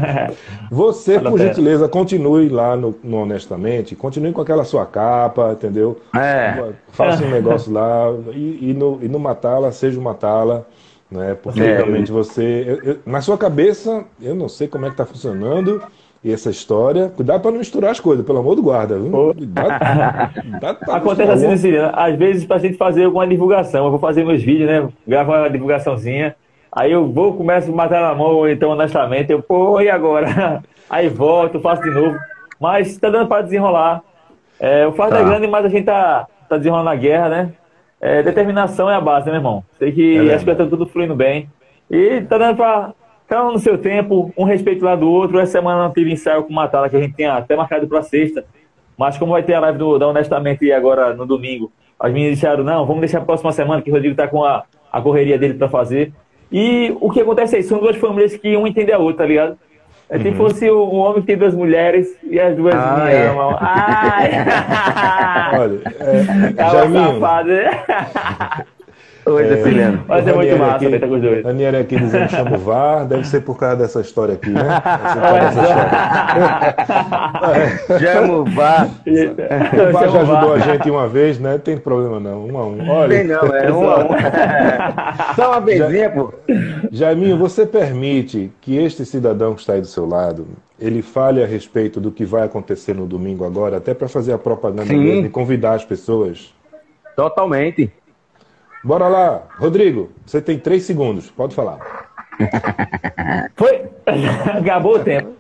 você, 0.71 1.17
a 1.17 1.21
por 1.21 1.39
gentileza, 1.39 1.89
continue 1.89 2.49
lá 2.49 2.77
no, 2.77 2.95
no 3.03 3.17
Honestamente, 3.23 3.97
continue 3.97 4.33
com 4.33 4.41
aquela 4.41 4.65
sua 4.65 4.87
capa, 4.87 5.53
entendeu? 5.53 5.99
É. 6.15 6.73
Faça 6.93 7.25
um 7.25 7.31
negócio 7.31 7.73
lá 7.73 8.13
e, 8.33 8.71
e 8.71 8.75
no, 8.75 8.99
e 9.03 9.09
no 9.09 9.19
Matala, 9.19 9.73
seja 9.73 9.99
o 9.99 10.03
Matala, 10.03 10.67
né? 11.11 11.37
Porque 11.43 11.61
É. 11.61 11.77
realmente 11.77 12.13
você. 12.13 12.65
eu- 12.69 12.91
eu- 12.93 12.99
na 13.05 13.21
sua 13.21 13.37
cabeça, 13.37 14.05
eu 14.23 14.35
não 14.35 14.49
sei 14.49 14.69
como 14.69 14.87
é 14.87 14.91
que 14.91 14.97
tá 14.97 15.05
funcionando 15.05 15.83
e 16.23 16.33
essa 16.33 16.51
história. 16.51 17.09
Cuidado 17.17 17.41
para 17.43 17.51
não 17.51 17.59
misturar 17.59 17.91
as 17.91 17.99
coisas, 18.01 18.25
pelo 18.25 18.39
amor 18.39 18.55
do 18.55 18.63
guarda, 18.63 18.97
viu? 18.99 19.11
Cuidado, 19.35 20.33
cuidado 20.41 20.79
pra 20.79 20.97
Acontece 20.97 21.33
assim, 21.33 21.53
o- 21.53 21.59
Cirino? 21.59 21.91
Às 21.93 22.15
vezes, 22.17 22.45
pra 22.45 22.59
gente 22.59 22.77
fazer 22.77 23.05
alguma 23.07 23.27
divulgação, 23.27 23.85
eu 23.87 23.91
vou 23.91 23.99
fazer 23.99 24.25
meus 24.25 24.43
vídeos, 24.43 24.69
né? 24.69 24.89
Gravo 25.07 25.33
uma 25.33 25.51
divulgaçãozinha. 25.51 26.37
Aí 26.75 26.91
eu 26.91 27.07
vou, 27.07 27.35
começo 27.37 27.71
a 27.71 27.75
matar 27.75 28.01
na 28.03 28.15
mão, 28.15 28.49
então 28.49 28.71
honestamente, 28.71 29.31
eu, 29.31 29.41
pô, 29.41 29.81
e 29.81 29.89
agora? 29.89 30.63
Aí 30.91 31.09
volto, 31.09 31.61
faço 31.61 31.83
de 31.83 31.91
novo. 31.91 32.19
Mas 32.61 32.97
tá 32.99 33.09
dando 33.11 33.29
para 33.29 33.43
desenrolar. 33.43 34.03
É, 34.59 34.87
o 34.87 34.93
fardo 34.93 35.15
Tá. 35.15 35.21
é 35.21 35.25
grande, 35.25 35.47
mas 35.47 35.65
a 35.65 35.69
gente 35.69 35.85
tá, 35.85 36.27
tá 36.49 36.57
desenrolando 36.57 36.91
a 36.91 36.97
guerra, 36.97 37.29
né? 37.29 37.53
É, 38.01 38.23
determinação 38.23 38.91
é 38.91 38.95
a 38.95 39.01
base, 39.01 39.27
né, 39.27 39.33
meu 39.33 39.41
irmão? 39.41 39.65
Sei 39.79 39.93
que 39.93 40.15
verdade. 40.15 40.35
as 40.35 40.45
coisas 40.45 40.65
estão 40.65 40.79
tudo 40.79 40.91
fluindo 40.91 41.15
bem. 41.15 41.49
E 41.91 42.21
tá 42.23 42.39
dando 42.39 42.57
pra. 42.57 42.93
Cada 43.27 43.47
um 43.49 43.53
no 43.53 43.59
seu 43.59 43.79
tempo, 43.79 44.31
um 44.37 44.45
respeito 44.45 44.85
lá 44.85 44.95
do 44.95 45.09
outro. 45.11 45.39
Essa 45.39 45.53
semana 45.53 45.83
não 45.85 45.93
tive 45.93 46.13
ensaio 46.13 46.43
com 46.45 46.53
Matala, 46.53 46.91
que 46.91 46.97
a 46.97 47.01
gente 47.01 47.15
tem 47.15 47.27
até 47.27 47.57
marcado 47.57 47.89
pra 47.89 48.03
sexta. 48.03 48.45
Mas 48.99 49.17
como 49.17 49.33
vai 49.33 49.43
ter 49.43 49.55
a 49.55 49.61
live 49.61 49.79
do, 49.79 49.99
da 49.99 50.07
Honestamente 50.07 50.71
agora 50.71 51.15
no 51.15 51.25
domingo, 51.25 51.73
as 51.99 52.13
meninas 52.13 52.35
disseram, 52.35 52.63
não, 52.63 52.85
vamos 52.85 53.01
deixar 53.01 53.19
a 53.19 53.25
próxima 53.25 53.51
semana, 53.51 53.81
que 53.81 53.91
o 53.91 53.95
Rodrigo 53.95 54.15
tá 54.15 54.29
com 54.29 54.45
a, 54.45 54.65
a 54.93 55.01
correria 55.01 55.39
dele 55.39 55.55
pra 55.55 55.69
fazer. 55.69 56.13
E 56.53 56.97
o 57.01 57.11
que 57.11 57.21
acontece 57.21 57.57
é 57.57 57.61
isso, 57.61 57.71
são 57.71 57.79
duas 57.81 57.97
famílias 57.97 58.37
que 58.37 58.57
um 58.57 58.67
entende 58.67 58.93
a 58.93 58.99
outra, 58.99 59.19
tá 59.25 59.27
ligado? 59.27 59.59
É 60.09 60.19
tipo 60.19 60.37
fosse 60.37 60.71
um 60.71 60.97
homem 60.97 61.23
que 61.23 61.27
tem 61.29 61.37
duas 61.37 61.55
mulheres 61.55 62.07
e 62.23 62.39
as 62.39 62.55
duas 62.55 62.75
Ah, 62.75 63.05
me 63.07 63.13
é. 63.13 63.27
amam. 63.29 63.57
Ai! 63.61 64.31
Olha, 65.59 65.81
é, 66.01 66.53
Tava 66.53 66.87
Oi, 69.27 69.49
Ceciliano. 69.49 70.05
Mas 70.07 70.27
é 70.27 70.33
muito 70.33 70.49
Daniela 70.51 70.59
massa, 70.73 70.87
aqui- 70.87 70.99
tá 70.99 71.07
com 71.09 71.15
os 71.15 71.23
dois. 71.23 71.43
Daniela 71.43 71.79
aqui 71.79 71.97
dizendo 71.97 72.27
que 72.29 72.37
chama 72.37 72.57
o 72.57 72.59
VAR, 72.59 73.07
deve 73.07 73.27
ser 73.27 73.41
por 73.41 73.59
causa 73.59 73.77
dessa 73.77 74.01
história 74.01 74.35
aqui, 74.35 74.51
né? 74.51 74.61
História. 77.91 77.99
Chama 78.01 78.35
o 78.35 78.45
VAR. 78.45 78.89
O 78.89 79.93
VAR 79.93 80.09
já 80.11 80.21
ajudou 80.23 80.53
a 80.55 80.59
gente 80.59 80.91
uma 80.91 81.09
vez, 81.09 81.39
né? 81.39 81.59
Tem 81.59 81.77
problema 81.79 82.21
não, 82.21 82.45
um 82.47 82.59
a 82.59 82.67
um. 82.67 82.91
Olha, 82.91 83.09
Tem 83.19 83.25
não, 83.27 83.43
é 83.55 83.73
um 83.73 83.89
a 83.91 83.99
um. 84.05 84.09
Só 85.37 85.51
uma 85.53 85.61
vezinha, 85.61 86.11
pô. 86.11 86.33
Jaiminho, 86.91 87.37
você 87.39 87.65
permite 87.67 88.51
que 88.61 88.77
este 88.77 89.05
cidadão 89.05 89.55
que 89.55 89.61
está 89.61 89.73
aí 89.75 89.81
do 89.81 89.87
seu 89.87 90.07
lado, 90.07 90.47
ele 90.79 91.01
fale 91.03 91.43
a 91.43 91.47
respeito 91.47 92.01
do 92.01 92.11
que 92.11 92.25
vai 92.25 92.43
acontecer 92.45 92.95
no 92.95 93.07
domingo 93.07 93.45
agora, 93.45 93.79
até 93.79 93.95
para 93.95 94.09
fazer 94.09 94.33
a 94.33 94.39
propaganda 94.39 94.85
Sim. 94.87 95.03
dele 95.03 95.27
e 95.29 95.31
convidar 95.31 95.75
as 95.75 95.85
pessoas? 95.85 96.53
Totalmente. 97.17 97.91
Bora 98.85 99.09
lá, 99.09 99.43
Rodrigo, 99.59 100.13
você 100.27 100.43
tem 100.43 100.59
três 100.59 100.83
segundos, 100.83 101.31
pode 101.31 101.55
falar. 101.55 101.79
Foi. 103.57 103.85
Acabou 104.61 104.97
o 104.97 104.99
tempo. 104.99 105.33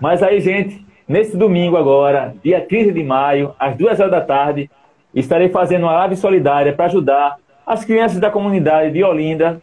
Mas 0.00 0.22
aí, 0.22 0.40
gente, 0.40 0.86
nesse 1.08 1.36
domingo 1.36 1.76
agora, 1.76 2.34
dia 2.44 2.60
15 2.60 2.92
de 2.92 3.02
maio, 3.02 3.54
às 3.58 3.76
duas 3.76 3.98
horas 3.98 4.12
da 4.12 4.20
tarde, 4.20 4.70
estarei 5.12 5.48
fazendo 5.48 5.82
uma 5.82 5.96
live 5.98 6.16
solidária 6.16 6.72
para 6.72 6.84
ajudar 6.84 7.38
as 7.66 7.84
crianças 7.84 8.20
da 8.20 8.30
comunidade 8.30 8.92
de 8.92 9.02
Olinda 9.02 9.60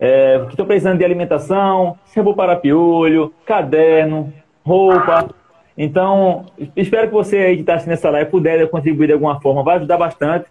é, 0.00 0.40
que 0.46 0.54
estão 0.54 0.64
precisando 0.64 0.98
de 0.98 1.04
alimentação, 1.04 1.98
shampoo 2.14 2.34
para 2.34 2.56
piolho, 2.56 3.34
caderno, 3.44 4.32
roupa. 4.64 5.28
Então, 5.76 6.46
espero 6.74 7.08
que 7.08 7.12
você 7.12 7.36
aí 7.36 7.54
que 7.56 7.60
está 7.60 7.74
assistindo 7.74 7.92
essa 7.92 8.10
live 8.10 8.30
puder 8.30 8.68
contribuir 8.70 9.08
de 9.08 9.12
alguma 9.12 9.40
forma, 9.40 9.62
vai 9.62 9.76
ajudar 9.76 9.98
bastante. 9.98 10.46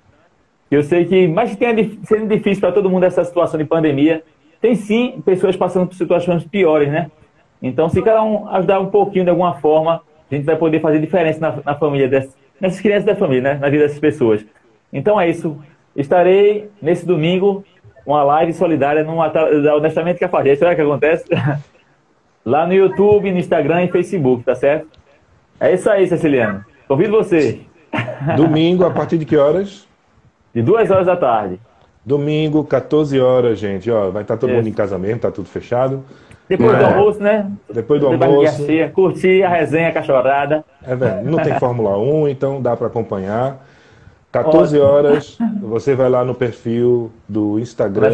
Eu 0.70 0.84
sei 0.84 1.06
que, 1.06 1.28
mas 1.28 1.52
que 1.52 1.58
tenha 1.58 1.74
sendo 2.04 2.28
difícil 2.28 2.62
para 2.62 2.72
todo 2.72 2.90
mundo 2.90 3.04
essa 3.04 3.24
situação 3.24 3.58
de 3.58 3.66
pandemia, 3.66 4.24
tem 4.62 4.76
sim 4.76 5.22
pessoas 5.26 5.56
passando 5.56 5.88
por 5.88 5.96
situações 5.96 6.44
piores, 6.44 6.90
né? 6.90 7.10
Então, 7.62 7.90
se 7.90 8.02
cada 8.02 8.24
um 8.24 8.48
ajudar 8.50 8.80
um 8.80 8.88
pouquinho 8.88 9.26
de 9.26 9.30
alguma 9.32 9.56
forma, 9.56 10.02
a 10.30 10.36
gente 10.36 10.46
vai 10.46 10.56
poder 10.56 10.80
fazer 10.80 11.00
diferença 11.00 11.40
na, 11.40 11.58
na 11.66 11.76
família 11.76 12.08
dessas, 12.08 12.38
nessas 12.62 12.80
crianças 12.80 13.06
da 13.06 13.16
família, 13.16 13.54
né? 13.54 13.60
Na 13.60 13.70
vida 13.70 13.84
dessas 13.84 14.00
pessoas. 14.00 14.46
Então 14.94 15.20
é 15.20 15.30
isso. 15.30 15.58
Estarei 15.96 16.70
nesse 16.82 17.06
domingo 17.06 17.64
uma 18.06 18.24
live 18.24 18.54
solidária 18.54 19.04
numa 19.04 19.28
da 19.28 19.76
honestamente 19.76 20.20
cafajeste. 20.20 20.60
Será 20.60 20.76
que 20.76 20.82
acontece? 20.82 21.26
Lá 22.46 22.66
no 22.66 22.74
YouTube, 22.74 23.32
no 23.32 23.38
Instagram 23.38 23.84
e 23.84 23.92
Facebook, 23.92 24.44
tá 24.44 24.56
certo? 24.56 24.88
É 25.60 25.74
isso 25.74 25.90
aí, 25.90 26.08
Ceciliano. 26.08 26.64
Convido 26.88 27.12
você. 27.12 27.60
Domingo, 28.38 28.86
a 28.86 28.92
partir 28.92 29.18
de 29.18 29.26
que 29.26 29.36
horas? 29.36 29.89
De 30.54 30.62
duas 30.62 30.90
horas 30.90 31.06
da 31.06 31.16
tarde. 31.16 31.60
Domingo, 32.06 32.64
14 32.64 33.20
horas, 33.20 33.60
gente. 33.60 33.90
Ó, 33.92 34.10
vai 34.10 34.22
estar 34.24 34.38
todo 34.38 34.50
Isso. 34.50 34.58
mundo 34.58 34.68
em 34.70 34.74
casa 34.74 34.98
mesmo, 34.98 35.20
tá 35.20 35.30
tudo 35.32 35.48
fechado. 35.48 36.04
Depois 36.48 36.76
do 36.78 36.84
É. 36.84 36.86
almoço, 36.86 37.20
né? 37.22 37.52
Depois 37.72 38.02
do 38.02 38.10
De 38.10 38.18
barriguinha 38.18 38.50
almoço. 38.50 38.66
cheia, 38.66 38.90
curtir 38.90 39.44
a 39.44 39.50
resenha, 39.50 39.90
a 39.90 39.92
cachorrada. 39.92 40.66
É 40.84 40.96
verdade. 40.96 41.26
Não 41.30 41.38
tem 41.40 41.54
Fórmula 41.60 41.98
1, 42.00 42.28
então 42.30 42.62
dá 42.62 42.76
para 42.76 42.88
acompanhar. 42.88 43.64
14 44.32 44.78
Ótimo. 44.80 44.92
horas, 44.92 45.38
você 45.62 45.94
vai 45.96 46.10
lá 46.10 46.24
no 46.24 46.34
perfil 46.34 47.12
do 47.28 47.60
Instagram, 47.60 48.10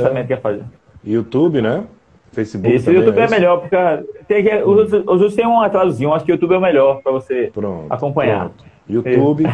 YouTube, 1.03 1.62
né? 1.62 1.84
Facebook 2.32 2.74
Isso, 2.76 2.90
o 2.90 2.94
YouTube 2.94 3.18
é 3.20 3.24
isso? 3.26 3.34
melhor, 3.34 3.60
porque 3.62 3.78
tem 4.28 4.44
que, 4.44 4.56
os, 4.57 4.78
outros- 4.78 5.02
os 5.03 5.07
outros 5.07 5.36
têm 5.36 5.48
um 5.48 5.62
atrasozinho, 5.62 6.14
acho 6.14 6.26
que 6.26 6.32
o 6.32 6.36
YouTube 6.36 6.53
é 6.53 6.57
o 6.57 6.62
melhor 6.62 7.02
para 7.02 7.12
você 7.14 7.49
Pronto. 7.53 7.86
acompanhar. 7.90 8.49
pronto. 8.49 8.66
YouTube. 8.90 9.45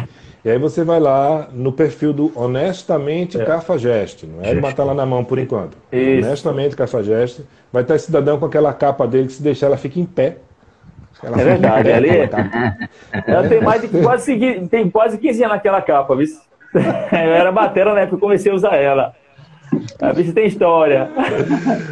E 0.44 0.50
aí 0.50 0.58
você 0.58 0.82
vai 0.82 0.98
lá 0.98 1.46
no 1.52 1.72
perfil 1.72 2.12
do 2.12 2.32
Honestamente 2.34 3.38
Cafajeste. 3.38 4.26
Não 4.26 4.42
é 4.44 4.54
de 4.54 4.60
matar 4.60 4.82
lá 4.84 4.92
na 4.92 5.06
mão 5.06 5.24
por 5.24 5.38
enquanto. 5.38 5.76
Isso. 5.92 6.26
Honestamente 6.26 6.74
Cafajeste. 6.76 7.44
Vai 7.72 7.82
estar 7.82 7.94
esse 7.94 8.06
cidadão 8.06 8.38
com 8.38 8.46
aquela 8.46 8.72
capa 8.72 9.06
dele 9.06 9.28
que 9.28 9.34
se 9.34 9.42
deixar 9.42 9.66
ela 9.66 9.76
fica 9.76 10.00
em 10.00 10.04
pé. 10.04 10.38
Ela 11.22 11.40
É 11.40 11.44
verdade, 11.44 11.84
pé, 11.84 11.94
ali-. 11.94 12.10
Ela 13.26 13.48
tem 13.48 13.60
mais 13.60 13.80
de 13.80 13.88
quase, 14.02 14.36
tem 14.68 14.90
quase 14.90 15.16
15 15.18 15.44
anos 15.44 15.54
naquela 15.56 15.80
capa, 15.80 16.16
viu? 16.16 16.26
Eu 16.74 17.18
era 17.34 17.52
batera 17.52 17.94
na 17.94 18.00
época 18.00 18.16
que 18.16 18.20
comecei 18.22 18.50
a 18.50 18.54
usar 18.54 18.74
ela. 18.76 19.14
A 20.00 20.12
bicha 20.12 20.32
tem 20.32 20.46
história. 20.46 21.08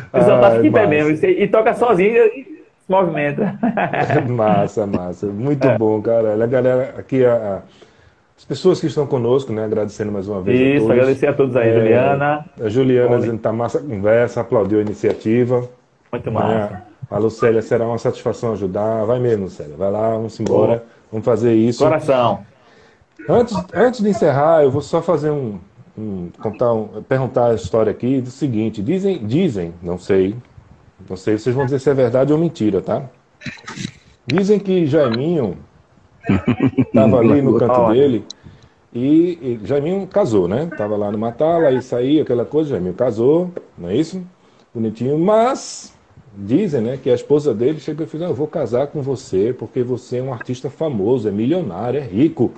O 0.08 0.10
pessoal 0.10 0.40
tá 0.40 0.48
Ai, 0.48 0.66
em 0.66 0.72
pé 0.72 0.86
mesmo. 0.86 1.12
E 1.26 1.46
toca 1.46 1.72
sozinho 1.74 2.24
e 2.26 2.44
se 2.44 2.90
movimenta. 2.90 3.54
massa, 4.28 4.86
massa. 4.86 5.26
Muito 5.26 5.68
bom, 5.78 6.02
cara. 6.02 6.34
A 6.42 6.46
galera 6.46 6.94
aqui, 6.98 7.24
a- 7.24 7.34
a- 7.34 7.62
as 8.40 8.44
pessoas 8.46 8.80
que 8.80 8.86
estão 8.86 9.06
conosco, 9.06 9.52
né? 9.52 9.64
Agradecendo 9.66 10.10
mais 10.10 10.26
uma 10.26 10.40
vez. 10.40 10.58
a 10.58 10.64
Isso, 10.64 10.86
todos. 10.86 10.90
agradecer 10.98 11.26
a 11.26 11.32
todos 11.34 11.56
aí, 11.56 11.68
É, 11.68 11.74
Juliana. 11.78 12.44
A 12.58 12.68
Juliana 12.70 13.08
Olha. 13.10 13.18
dizendo 13.18 13.36
que 13.36 13.42
tá 13.42 13.52
massa 13.52 13.78
a 13.78 13.82
conversa, 13.82 14.40
aplaudiu 14.40 14.78
a 14.78 14.82
iniciativa. 14.82 15.68
Muito 16.10 16.26
Né? 16.30 16.32
massa. 16.32 16.82
A 17.10 17.18
Lucélia, 17.18 17.60
será 17.60 17.86
uma 17.86 17.98
satisfação 17.98 18.52
ajudar. 18.54 19.04
Vai 19.04 19.18
mesmo, 19.18 19.44
Lucélia. 19.44 19.76
Vai 19.76 19.90
lá, 19.90 20.10
vamos 20.12 20.40
embora. 20.40 20.82
Vamos 21.12 21.24
fazer 21.24 21.52
isso. 21.54 21.84
Coração. 21.84 22.40
Antes, 23.28 23.56
antes 23.74 24.00
de 24.00 24.08
encerrar, 24.08 24.62
eu 24.62 24.70
vou 24.70 24.80
só 24.80 25.02
fazer 25.02 25.30
um, 25.30 25.58
um- 25.98 26.30
contar 26.40 26.72
um- 26.72 27.02
perguntar 27.06 27.48
a 27.50 27.54
história 27.54 27.90
aqui 27.90 28.20
do 28.22 28.30
seguinte. 28.30 28.80
Dizem, 28.82 29.18
dizem, 29.26 29.74
não 29.82 29.98
sei, 29.98 30.34
não 31.08 31.16
sei, 31.16 31.36
vocês 31.36 31.54
vão 31.54 31.66
dizer 31.66 31.78
se 31.80 31.90
é 31.90 31.94
verdade 31.94 32.32
ou 32.32 32.38
mentira, 32.38 32.80
tá? 32.80 33.02
Dizem 34.26 34.58
que 34.58 34.86
Jaiminho 34.86 35.58
estava 36.78 37.18
ali 37.18 37.42
no 37.42 37.58
canto 37.58 37.80
Olha. 37.80 38.00
dele 38.00 38.24
e, 38.92 39.60
e 39.62 39.66
Jaiminho 39.66 40.06
casou, 40.06 40.48
né? 40.48 40.68
Tava 40.76 40.96
lá 40.96 41.10
no 41.10 41.18
Matala, 41.18 41.68
aí 41.68 41.80
saiu 41.80 42.22
aquela 42.22 42.44
coisa, 42.44 42.70
Jaiminho 42.70 42.94
casou, 42.94 43.50
não 43.78 43.88
é 43.88 43.94
isso? 43.94 44.22
Bonitinho, 44.74 45.18
mas 45.18 45.94
dizem, 46.34 46.80
né, 46.80 46.98
que 47.00 47.10
a 47.10 47.14
esposa 47.14 47.52
dele 47.52 47.80
chegou 47.80 48.06
e 48.06 48.08
falou, 48.08 48.26
"Não, 48.26 48.32
eu 48.32 48.36
vou 48.36 48.46
casar 48.46 48.86
com 48.86 49.02
você 49.02 49.54
porque 49.56 49.82
você 49.82 50.18
é 50.18 50.22
um 50.22 50.32
artista 50.32 50.70
famoso, 50.70 51.28
é 51.28 51.30
milionário, 51.30 51.98
é 51.98 52.02
rico, 52.02 52.52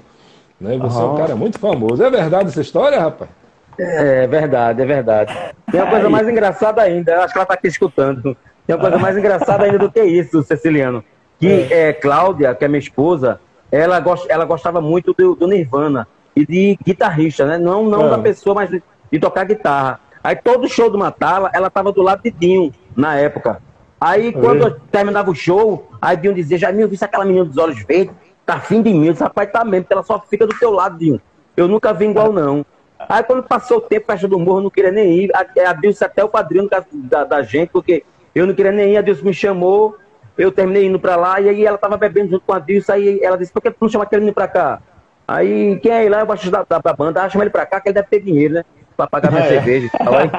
né? 0.61 0.77
Você 0.79 1.01
é 1.01 1.05
um 1.05 1.17
cara 1.17 1.35
muito 1.35 1.59
famoso. 1.59 2.03
É 2.03 2.11
verdade 2.11 2.49
essa 2.49 2.61
história, 2.61 2.99
rapaz? 3.01 3.31
É 3.79 4.27
verdade, 4.27 4.83
é 4.83 4.87
verdade. 4.87 5.35
Tem 5.71 5.81
uma 5.81 5.91
coisa 5.91 6.09
mais 6.09 6.29
engraçada 6.29 6.83
ainda, 6.83 7.25
acho 7.25 7.33
que 7.33 7.39
ela 7.39 7.47
tá 7.47 7.55
aqui 7.55 7.69
escutando. 7.69 8.37
Tem 8.67 8.77
uma 8.77 8.81
coisa 8.81 8.99
mais 8.99 9.17
engraçada 9.19 9.65
ainda 9.65 9.79
do 9.79 9.91
que 9.91 10.03
isso, 10.03 10.43
Ceciliano. 10.43 11.03
Que 11.39 11.73
é, 11.73 11.93
Cláudia, 11.93 12.55
que 12.55 12.65
é 12.65 12.69
minha 12.69 12.79
esposa, 12.79 13.41
ela, 13.73 13.99
gost, 13.99 14.27
ela 14.28 14.44
gostava 14.44 14.81
muito 14.81 15.15
do, 15.15 15.35
do 15.35 15.49
Nirvana 15.49 16.07
e 16.36 16.47
de 16.47 16.78
guitarrista, 16.85 17.47
né? 17.47 17.59
Não, 17.59 17.82
não 17.85 18.07
É. 18.07 18.11
da 18.11 18.19
pessoa, 18.19 18.55
mas 18.55 18.70
de, 18.70 18.82
de 19.11 19.19
tocar 19.19 19.44
guitarra. 19.44 19.99
Aí 20.23 20.36
todo 20.36 20.69
show 20.69 20.90
do 20.90 20.99
Matala, 20.99 21.51
ela 21.53 21.70
tava 21.70 21.90
do 21.90 22.03
lado 22.03 22.23
de 22.23 22.31
Dinho, 22.31 22.73
na 22.94 23.16
época. 23.16 23.61
Aí 24.01 24.31
quando 24.32 24.62
eu 24.62 24.70
terminava 24.90 25.31
o 25.31 25.35
show, 25.35 25.89
aí 26.01 26.16
Dinho 26.16 26.35
dizia, 26.35 26.59
Jamil, 26.59 26.86
viu 26.86 26.99
aquela 27.01 27.24
menina 27.24 27.44
dos 27.47 27.57
olhos 27.57 27.82
verdes? 27.82 28.15
Tá 28.44 28.55
afim 28.55 28.82
de 28.82 28.93
mim. 28.93 29.07
Eu 29.07 29.12
disse, 29.12 29.24
rapaz, 29.24 29.51
tá 29.51 29.65
mesmo, 29.65 29.85
porque 29.85 29.94
ela 29.94 30.03
só 30.03 30.20
fica 30.28 30.47
do 30.47 30.57
teu 30.59 30.70
lado, 30.70 30.99
Dinho. 30.99 31.20
Eu 31.57 31.66
nunca 31.66 31.93
vi 31.93 32.07
igual, 32.07 32.32
não. 32.32 32.65
Aí 33.09 33.23
quando 33.23 33.43
passou 33.43 33.78
o 33.78 33.81
tempo, 33.81 34.07
Caixa 34.07 34.28
do 34.28 34.39
Morro, 34.39 34.59
eu 34.59 34.62
não 34.65 34.70
queria 34.70 34.93
nem 34.93 35.24
ir. 35.24 35.31
A, 35.35 35.70
a 35.70 35.73
Dilce 35.73 36.05
até 36.05 36.23
o 36.23 36.28
padrinho 36.28 36.69
da, 36.69 36.85
da, 36.93 37.24
da 37.24 37.43
gente, 37.43 37.70
porque 37.70 38.05
eu 38.35 38.47
não 38.47 38.55
queria 38.55 38.73
nem 38.73 38.93
ir. 38.93 38.97
A 38.97 39.03
Dilce 39.03 39.24
me 39.24 39.35
chamou, 39.35 39.97
eu 40.37 40.51
terminei 40.51 40.87
indo 40.87 40.99
pra 40.99 41.17
lá, 41.17 41.41
e 41.41 41.49
aí 41.49 41.67
ela 41.67 41.79
tava 41.79 41.97
bebendo 41.97 42.31
junto 42.31 42.45
com 42.47 42.53
a 42.53 42.59
Dilce, 42.59 42.91
aí 42.91 43.21
ela 43.23 43.37
disse, 43.37 43.53
por 43.53 43.61
que 43.63 43.71
tu 43.71 43.77
não 43.81 43.89
chama 43.89 44.05
aquele 44.05 44.21
menino 44.21 44.35
pra 44.35 44.49
cá? 44.49 44.81
Aí, 45.27 45.79
quem 45.81 45.93
é 45.93 46.09
lá? 46.11 46.21
Eu 46.21 46.27
baixo 46.27 46.51
da, 46.51 46.65
da, 46.69 46.79
da 46.79 46.93
banda, 46.93 47.23
ah, 47.23 47.29
chama 47.29 47.45
ele 47.45 47.51
pra 47.51 47.65
cá, 47.65 47.81
que 47.81 47.89
ele 47.89 47.95
deve 47.95 48.09
ter 48.09 48.21
dinheiro, 48.21 48.55
né? 48.55 48.65
Pra 48.97 49.07
pagar 49.07 49.31
minha 49.31 49.45
É. 49.45 49.49
cerveja. 49.49 49.87
e 49.87 49.91
tal. 49.91 50.15
Aí, 50.15 50.31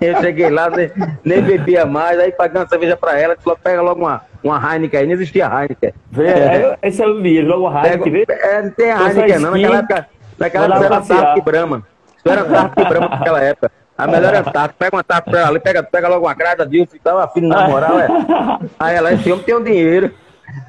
eu 0.00 0.16
cheguei 0.20 0.50
lá, 0.50 0.70
nem, 0.70 0.90
nem 1.24 1.42
bebia 1.42 1.84
mais, 1.86 2.18
aí 2.18 2.30
pagando 2.30 2.68
cerveja 2.68 2.96
pra 2.96 3.18
ela, 3.18 3.36
falou, 3.42 3.58
pega 3.62 3.82
logo 3.82 4.00
uma, 4.00 4.22
uma 4.42 4.74
Heineken 4.74 5.00
aí, 5.00 5.06
nem 5.06 5.14
existia 5.14 5.46
Heineken. 5.46 5.92
Vê, 6.10 6.28
aí, 6.32 6.76
esse 6.82 7.02
é 7.02 7.06
o 7.06 7.20
dinheiro, 7.22 7.48
logo 7.48 7.70
vê. 8.10 8.26
Pega, 8.26 8.42
é, 8.42 8.62
não 8.62 8.70
tem 8.70 8.90
Essa 8.90 9.04
Heineken 9.08 9.38
não, 9.38 9.50
naquela 9.52 9.78
época, 9.78 10.06
naquela 10.38 10.64
época 10.84 11.14
era 11.14 11.38
e 11.38 11.40
Brahma. 11.40 11.82
Isso 12.16 12.28
era 12.28 12.40
e 12.42 12.84
Brahma 12.84 13.08
naquela 13.08 13.40
época. 13.42 13.72
A 13.96 14.06
melhor 14.06 14.34
é 14.34 14.38
Antártica, 14.38 14.74
pega 14.78 14.96
uma 14.96 15.00
Antártica 15.00 15.30
pra 15.30 15.40
ela 15.40 15.48
ali, 15.50 15.60
pega, 15.60 15.82
pega 15.82 16.08
logo 16.08 16.26
uma 16.26 16.34
grada 16.34 16.66
disso 16.66 16.96
e 16.96 16.98
tal, 16.98 17.18
a 17.18 17.28
filha 17.28 17.48
na 17.48 17.68
moral, 17.68 17.98
é. 17.98 18.08
Aí 18.78 18.96
ela, 18.96 19.12
esse 19.12 19.30
homem 19.30 19.44
tem 19.44 19.54
um 19.54 19.62
dinheiro. 19.62 20.12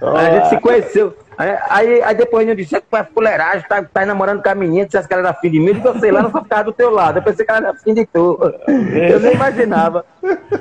Aí 0.01 0.27
a 0.27 0.33
gente 0.39 0.49
se 0.49 0.59
conheceu. 0.59 1.15
Aí, 1.37 1.57
aí, 1.67 2.01
aí 2.03 2.15
depois 2.15 2.47
eu 2.47 2.55
disse, 2.55 2.75
é 2.75 3.03
fuleiragem, 3.03 3.67
tá, 3.67 3.83
tá 3.83 4.05
namorando 4.05 4.41
com 4.41 4.49
a 4.49 4.55
menina, 4.55 4.85
dissesse 4.85 5.07
que 5.07 5.13
ela 5.13 5.23
era 5.23 5.31
afim 5.31 5.49
de 5.49 5.59
mim, 5.59 5.69
eu 5.69 5.73
disse, 5.73 5.99
sei 5.99 6.11
lá, 6.11 6.19
ela 6.19 6.31
só 6.31 6.41
ficava 6.43 6.63
do 6.65 6.73
teu 6.73 6.89
lado. 6.91 7.17
Eu 7.17 7.23
pensei 7.23 7.45
que 7.45 7.51
ela 7.51 7.59
era 7.59 7.71
afim 7.71 7.93
de 7.93 8.05
tu. 8.05 8.39
Eu 8.67 9.19
nem 9.19 9.33
imaginava. 9.33 10.05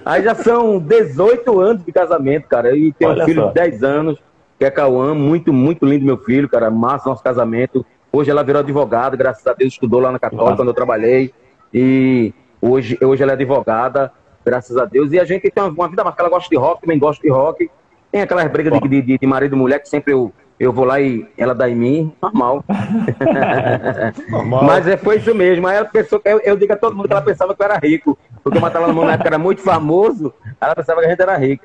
Aí 0.05 0.23
já 0.23 0.35
são 0.35 0.79
18 0.79 1.61
anos 1.61 1.85
de 1.85 1.93
casamento, 1.93 2.49
cara. 2.49 2.75
E 2.77 2.93
tem 2.93 3.09
um 3.09 3.25
filho 3.25 3.43
só. 3.43 3.49
de 3.49 3.55
10 3.55 3.83
anos, 3.83 4.19
que 4.59 4.65
é 4.65 4.71
Cauã, 4.71 5.15
muito, 5.15 5.53
muito 5.53 5.85
lindo 5.85 6.07
meu 6.07 6.17
filho, 6.17 6.49
cara. 6.49 6.71
Massa 6.71 7.11
nosso 7.11 7.23
casamento. 7.23 7.85
Hoje 8.11 8.31
ela 8.31 8.43
virou 8.43 8.61
advogada, 8.61 9.17
graças 9.17 9.47
a 9.47 9.53
Deus, 9.53 9.73
estudou 9.73 10.01
lá 10.01 10.11
na 10.11 10.19
Católica 10.19 10.57
quando 10.57 10.69
eu 10.69 10.75
trabalhei. 10.75 11.33
E 11.73 12.33
hoje, 12.63 12.97
hoje 13.03 13.23
ela 13.23 13.33
é 13.33 13.35
advogada, 13.35 14.13
graças 14.45 14.77
a 14.77 14.85
Deus. 14.85 15.13
E 15.13 15.19
a 15.19 15.25
gente 15.25 15.51
tem 15.51 15.63
uma, 15.63 15.89
vida 15.89 16.05
marcada, 16.05 16.29
ela 16.29 16.37
gosta 16.37 16.49
de 16.49 16.57
rock, 16.57 16.81
também 16.81 16.99
gosta 16.99 17.21
de 17.21 17.29
rock. 17.29 17.69
Tem 18.11 18.23
aquelas 18.23 18.51
brigas 18.51 18.79
de, 18.81 19.03
de, 19.03 19.19
de 19.19 19.27
marido 19.27 19.57
e 19.57 19.59
mulher 19.59 19.81
que 19.81 19.89
sempre 19.89 20.13
eu, 20.13 20.33
eu 20.61 20.73
vou 20.73 20.85
lá 20.85 21.01
e 21.01 21.27
ela 21.37 21.55
dá 21.55 21.69
em 21.69 21.75
mim, 21.75 22.13
normal. 22.23 22.65
Normal. 24.29 24.65
Mas 24.65 24.87
é, 24.87 24.97
foi 24.97 25.17
isso 25.17 25.35
mesmo. 25.35 25.67
Aí 25.67 25.77
ela 25.77 25.87
pensou 25.87 26.21
que 26.21 26.29
eu, 26.29 26.39
eu 26.41 26.57
digo 26.57 26.73
a 26.73 26.77
todo 26.77 26.95
mundo 26.95 27.07
que 27.07 27.13
ela 27.13 27.23
pensava 27.23 27.55
que 27.55 27.61
eu 27.61 27.65
era 27.65 27.79
rico. 27.79 28.17
Porque 28.45 28.59
o 28.59 28.61
Matala 28.61 28.93
na 28.93 29.13
época 29.15 29.29
era 29.29 29.39
muito 29.39 29.63
famoso, 29.63 30.33
ela 30.61 30.75
pensava 30.75 31.01
que 31.01 31.07
a 31.07 31.11
gente 31.11 31.23
era 31.23 31.37
rico. 31.37 31.65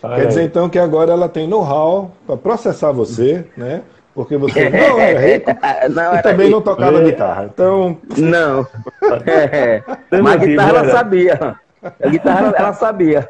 Quer 0.00 0.26
dizer 0.26 0.44
então 0.44 0.68
que 0.68 0.78
agora 0.78 1.12
ela 1.12 1.28
tem 1.28 1.46
know-how 1.46 2.10
para 2.26 2.36
processar 2.36 2.90
você, 2.90 3.46
né? 3.54 3.82
Porque 4.14 4.36
você 4.36 4.68
não 4.68 4.78
era 5.00 5.20
rico 5.20 5.50
Não, 5.90 6.02
e 6.02 6.06
era 6.14 6.22
também 6.22 6.50
não 6.50 6.58
rico. 6.58 6.70
tocava 6.70 7.00
guitarra. 7.02 7.50
Então, 7.52 7.96
Não. 8.16 8.66
É. 9.26 9.82
Mas 10.20 10.32
a 10.34 10.36
guitarra 10.44 10.68
ela 10.70 10.90
sabia. 10.90 11.56
A 12.02 12.08
guitarra 12.08 12.52
ela- 12.56 12.72
sabia. 12.74 13.28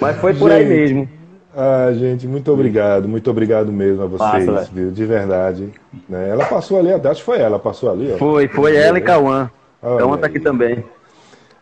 Mas 0.00 0.16
foi 0.16 0.34
por 0.34 0.50
aí 0.50 0.66
Gente. 0.66 0.94
mesmo. 0.94 1.08
ah, 1.56 1.92
gente, 1.94 2.26
muito 2.26 2.52
obrigado, 2.52 3.08
muito 3.08 3.30
obrigado 3.30 3.70
mesmo 3.72 4.02
a 4.02 4.06
vocês, 4.06 4.44
velho. 4.46 4.66
viu? 4.72 4.90
De 4.90 5.04
verdade. 5.04 5.68
né? 6.08 6.28
Ela 6.30 6.44
passou 6.46 6.78
ali, 6.78 6.92
acho 6.92 7.20
que 7.20 7.22
foi 7.22 7.38
ela, 7.40 7.58
passou 7.58 7.90
ali, 7.90 8.12
ó. 8.14 8.16
Foi, 8.18 8.48
foi 8.48 8.76
ela 8.76 8.98
e 8.98 9.00
Cauã. 9.00 9.50
Olha 9.82 9.98
Cauã 9.98 10.16
tá 10.16 10.26
aí. 10.26 10.30
aqui 10.30 10.40
também. 10.40 10.84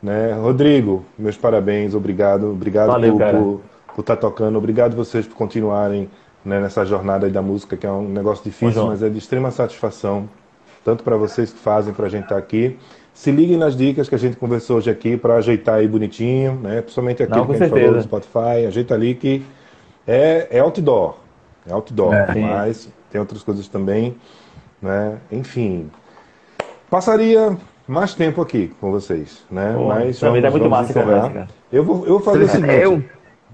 né? 0.02 0.32
Rodrigo, 0.34 1.04
meus 1.18 1.36
parabéns, 1.36 1.94
obrigado, 1.94 2.50
obrigado 2.50 2.88
Valeu, 2.88 3.12
por, 3.12 3.18
cara. 3.18 3.38
por, 3.38 3.60
por 3.94 4.00
estar 4.00 4.16
tocando, 4.16 4.56
obrigado 4.58 4.94
vocês 4.96 5.26
por 5.26 5.36
continuarem 5.36 6.08
né, 6.44 6.60
nessa 6.60 6.84
jornada 6.84 7.26
aí 7.26 7.32
da 7.32 7.42
música, 7.42 7.76
que 7.76 7.86
é 7.86 7.90
um 7.90 8.08
negócio 8.08 8.44
difícil, 8.44 8.86
mas 8.86 9.02
é 9.02 9.08
de 9.08 9.18
extrema 9.18 9.50
satisfação, 9.50 10.28
tanto 10.84 11.04
para 11.04 11.16
vocês 11.16 11.52
que 11.52 11.58
fazem, 11.58 11.92
para 11.94 12.06
a 12.06 12.08
gente 12.08 12.24
estar 12.24 12.36
aqui. 12.36 12.78
Se 13.14 13.30
liguem 13.30 13.56
nas 13.56 13.76
dicas 13.76 14.08
que 14.08 14.14
a 14.14 14.18
gente 14.18 14.36
conversou 14.36 14.78
hoje 14.78 14.90
aqui 14.90 15.16
para 15.16 15.34
ajeitar 15.36 15.76
aí 15.76 15.86
bonitinho, 15.86 16.54
né? 16.54 16.80
Principalmente 16.80 17.22
aquilo 17.22 17.38
Não, 17.38 17.46
que 17.46 17.52
a 17.52 17.58
gente 17.58 17.68
falou 17.68 17.82
certeza. 17.84 17.98
do 17.98 18.04
Spotify, 18.04 18.66
ajeita 18.66 18.94
ali 18.94 19.14
que 19.14 19.44
é, 20.06 20.48
é 20.50 20.60
outdoor, 20.60 21.16
é 21.68 21.72
outdoor, 21.72 22.14
sim. 22.32 22.40
mas 22.40 22.88
tem 23.10 23.20
outras 23.20 23.42
coisas 23.42 23.68
também, 23.68 24.16
né? 24.80 25.18
Enfim, 25.30 25.90
passaria 26.88 27.56
mais 27.86 28.14
tempo 28.14 28.40
aqui 28.40 28.72
com 28.80 28.90
vocês, 28.90 29.44
né? 29.50 29.74
Pô, 29.76 29.88
Mas 29.88 30.18
também 30.18 30.40
tá 30.40 30.50
muito 30.50 30.68
massa 30.68 30.98
a 30.98 31.02
encerrar. 31.02 31.28
conversa. 31.28 31.48
Eu 31.72 31.84
vou, 31.84 32.06
eu 32.06 32.18
vou 32.18 32.20
fazer 32.20 32.44
o 32.44 32.48
seguinte. 32.48 32.72
Eu, 32.74 33.02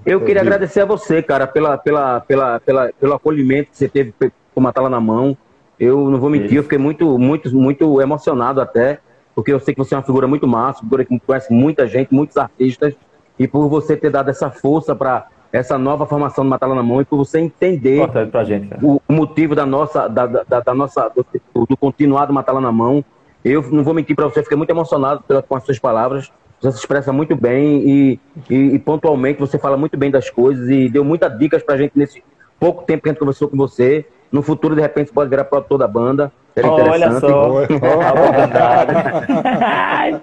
eu 0.05 0.20
queria 0.20 0.43
agradecer 0.43 0.81
a 0.81 0.85
você, 0.85 1.23
cara, 1.23 1.47
pela, 1.47 1.77
pela, 1.77 2.20
pela, 2.20 2.61
pela, 2.61 2.93
pelo 2.99 3.15
acolhimento 3.15 3.70
que 3.70 3.77
você 3.77 3.89
teve 3.89 4.15
com 4.19 4.31
uma 4.61 4.73
tala 4.73 4.89
na 4.89 5.01
mão. 5.01 5.37
Eu 5.79 6.11
não 6.11 6.19
vou 6.19 6.31
mentir, 6.31 6.57
eu 6.57 6.62
fiquei 6.62 6.79
muito, 6.79 7.19
muito, 7.19 7.55
muito 7.55 8.01
emocionado 8.01 8.61
até, 8.61 8.99
porque 9.35 9.53
eu 9.53 9.61
sei 9.61 9.75
que 9.75 9.79
você 9.79 9.95
é 9.95 9.99
uma 9.99 10.03
figura 10.03 10.27
muito 10.27 10.47
massa, 10.47 10.81
figura 10.81 11.05
que 11.05 11.20
conhece 11.20 11.53
muita 11.53 11.87
gente, 11.87 12.12
muitos 12.12 12.37
artistas, 12.37 12.95
e 13.39 13.47
por 13.47 13.69
você 13.69 13.97
ter 13.97 14.11
dado 14.11 14.29
essa 14.29 14.51
força 14.51 14.97
para 14.97 15.29
essa 15.53 15.79
nova 15.79 16.07
formação 16.07 16.45
do 16.45 16.51
Matala 16.51 16.75
na 16.75 16.83
Mão 16.83 17.01
e 17.01 17.05
por 17.05 17.16
você 17.16 17.39
entender 17.39 18.01
gente, 18.45 18.69
o, 18.83 19.01
motivo 19.09 19.55
da 19.55 19.65
nossa, 19.65 20.09
da, 20.09 20.27
da, 20.27 20.61
da 20.61 20.75
nossa, 20.75 21.09
do, 21.09 21.25
do 21.66 21.77
continuado 21.77 22.33
Matala 22.33 22.61
na 22.61 22.73
Mão. 22.73 23.05
Eu 23.45 23.62
não 23.70 23.85
vou 23.85 23.95
mentir 23.95 24.16
para 24.16 24.27
você, 24.27 24.43
fiquei 24.43 24.59
muito 24.59 24.70
emocionado 24.70 25.23
com 25.49 25.55
as 25.55 25.65
suas 25.65 25.79
palavras. 25.79 26.31
Você 26.61 26.73
se 26.73 26.79
expressa 26.79 27.13
muito 27.13 27.37
bem 27.37 27.89
e, 27.89 28.21
e, 28.51 28.55
e 28.75 28.79
pontualmente 28.79 29.39
você 29.39 29.59
fala 29.59 29.77
muito 29.77 29.97
bem 29.97 30.11
das 30.11 30.29
coisas 30.29 30.69
e 30.69 30.89
deu 30.89 31.05
muitas 31.05 31.39
dicas 31.39 31.63
pra 31.63 31.77
gente 31.77 31.93
nesse 31.95 32.23
pouco 32.59 32.85
tempo 32.85 33.03
que 33.03 33.09
a 33.09 33.13
gente 33.13 33.21
conversou 33.21 33.49
com 33.49 33.57
você. 33.57 34.05
No 34.31 34.43
futuro, 34.43 34.75
de 34.75 34.81
repente, 34.81 35.09
você 35.09 35.15
pode 35.15 35.31
virar 35.31 35.45
produtor 35.45 35.79
da 35.79 35.89
banda. 35.89 36.33
Seria 36.55 36.71
interessante. 36.71 37.21
só, 37.21 37.51
Olha. 37.53 37.69
a 37.71 38.13
oportunidade. 38.13 38.93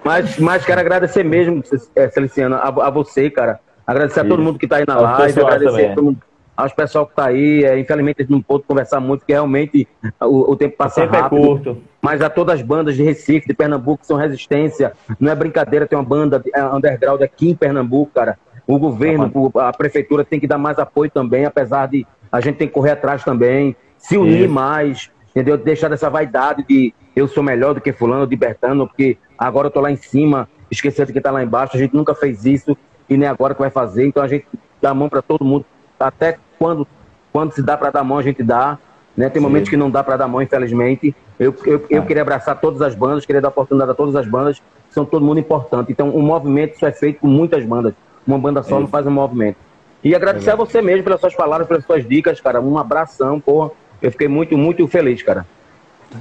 Mas, 0.04 0.38
mas 0.38 0.64
quero 0.64 0.80
agradecer 0.80 1.24
mesmo, 1.24 1.62
é, 1.94 2.08
Celiciana, 2.10 2.56
a, 2.56 2.68
a 2.68 2.90
você, 2.90 3.30
cara. 3.30 3.58
Agradecer 3.86 4.20
a 4.20 4.24
todo 4.24 4.34
Isso. 4.34 4.42
mundo 4.42 4.58
que 4.58 4.66
tá 4.66 4.76
aí 4.76 4.84
na 4.86 5.00
live, 5.00 5.40
agradecer 5.40 5.70
também. 5.70 5.90
a 5.90 5.94
todo 5.94 6.04
mundo, 6.04 6.18
aos 6.56 6.72
pessoal 6.72 7.06
que 7.06 7.14
tá 7.14 7.26
aí. 7.26 7.64
É, 7.64 7.78
infelizmente, 7.78 8.16
a 8.18 8.22
gente 8.22 8.32
não 8.32 8.40
pôde 8.40 8.64
conversar 8.64 9.00
muito, 9.00 9.20
porque 9.20 9.32
realmente 9.32 9.86
o, 10.20 10.52
o 10.52 10.56
tempo 10.56 10.76
passa 10.76 11.02
Sempre 11.02 11.18
é 11.18 11.20
rápido. 11.20 11.40
curto. 11.40 11.78
Mas 12.00 12.22
a 12.22 12.30
todas 12.30 12.56
as 12.56 12.62
bandas 12.62 12.96
de 12.96 13.02
Recife, 13.02 13.46
de 13.48 13.54
Pernambuco, 13.54 14.00
que 14.00 14.06
são 14.06 14.16
resistência. 14.16 14.92
Não 15.18 15.30
é 15.30 15.34
brincadeira 15.34 15.86
ter 15.86 15.96
uma 15.96 16.04
banda 16.04 16.42
é, 16.54 16.64
underground 16.64 17.20
aqui 17.22 17.50
em 17.50 17.54
Pernambuco, 17.54 18.12
cara. 18.14 18.38
O 18.66 18.78
governo, 18.78 19.52
a 19.56 19.72
prefeitura 19.72 20.24
tem 20.24 20.40
que 20.40 20.46
dar 20.46 20.58
mais 20.58 20.78
apoio 20.78 21.10
também, 21.10 21.44
apesar 21.44 21.86
de 21.86 22.06
a 22.32 22.40
gente 22.40 22.56
tem 22.56 22.66
que 22.66 22.74
correr 22.74 22.92
atrás 22.92 23.22
também, 23.22 23.76
se 23.96 24.16
unir 24.16 24.42
Isso. 24.42 24.52
mais, 24.52 25.10
entendeu? 25.30 25.56
Deixar 25.56 25.88
dessa 25.88 26.10
vaidade 26.10 26.64
de 26.68 26.92
eu 27.14 27.28
sou 27.28 27.42
melhor 27.42 27.74
do 27.74 27.80
que 27.80 27.92
fulano, 27.92 28.26
de 28.26 28.36
Bertano, 28.36 28.86
porque 28.86 29.16
agora 29.38 29.68
eu 29.68 29.70
tô 29.70 29.80
lá 29.80 29.90
em 29.90 29.96
cima, 29.96 30.48
esquecendo 30.70 31.12
que 31.12 31.20
tá 31.20 31.30
lá 31.30 31.42
embaixo. 31.42 31.76
A 31.76 31.80
gente 31.80 31.94
nunca 31.94 32.14
fez 32.14 32.44
isso 32.44 32.76
e 33.08 33.16
nem 33.16 33.28
agora 33.28 33.54
que 33.54 33.60
vai 33.60 33.70
fazer. 33.70 34.06
Então 34.06 34.22
a 34.22 34.28
gente 34.28 34.46
dá 34.82 34.90
a 34.90 34.94
mão 34.94 35.08
para 35.08 35.22
todo 35.22 35.44
mundo, 35.44 35.64
até 35.98 36.38
quando, 36.58 36.86
quando 37.32 37.52
se 37.52 37.62
dá 37.62 37.76
para 37.76 37.90
dar 37.90 38.04
mão, 38.04 38.18
a 38.18 38.22
gente 38.22 38.42
dá. 38.42 38.78
Né? 39.16 39.30
Tem 39.30 39.40
momentos 39.40 39.70
que 39.70 39.76
não 39.76 39.90
dá 39.90 40.04
para 40.04 40.16
dar 40.16 40.28
mão, 40.28 40.42
infelizmente. 40.42 41.14
Eu, 41.38 41.54
eu, 41.64 41.86
eu 41.88 42.02
queria 42.04 42.22
abraçar 42.22 42.60
todas 42.60 42.82
as 42.82 42.94
bandas, 42.94 43.24
queria 43.24 43.40
dar 43.40 43.48
oportunidade 43.48 43.90
a 43.90 43.94
todas 43.94 44.14
as 44.16 44.26
bandas, 44.26 44.62
são 44.90 45.04
todo 45.04 45.24
mundo 45.24 45.40
importante. 45.40 45.92
Então, 45.92 46.14
um 46.14 46.22
movimento 46.22 46.78
só 46.78 46.86
é 46.86 46.92
feito 46.92 47.20
com 47.20 47.26
muitas 47.26 47.64
bandas. 47.64 47.94
Uma 48.26 48.38
banda 48.38 48.62
só 48.62 48.80
não 48.80 48.88
faz 48.88 49.06
um 49.06 49.10
movimento. 49.10 49.56
E 50.02 50.14
agradecer 50.14 50.50
a 50.50 50.56
você 50.56 50.82
mesmo 50.82 51.04
pelas 51.04 51.20
suas 51.20 51.34
palavras, 51.34 51.66
pelas 51.66 51.84
suas 51.84 52.06
dicas, 52.06 52.40
cara. 52.40 52.60
Um 52.60 52.78
abração, 52.78 53.40
porra. 53.40 53.70
Eu 54.00 54.10
fiquei 54.10 54.28
muito, 54.28 54.56
muito 54.56 54.86
feliz, 54.86 55.22
cara. 55.22 55.46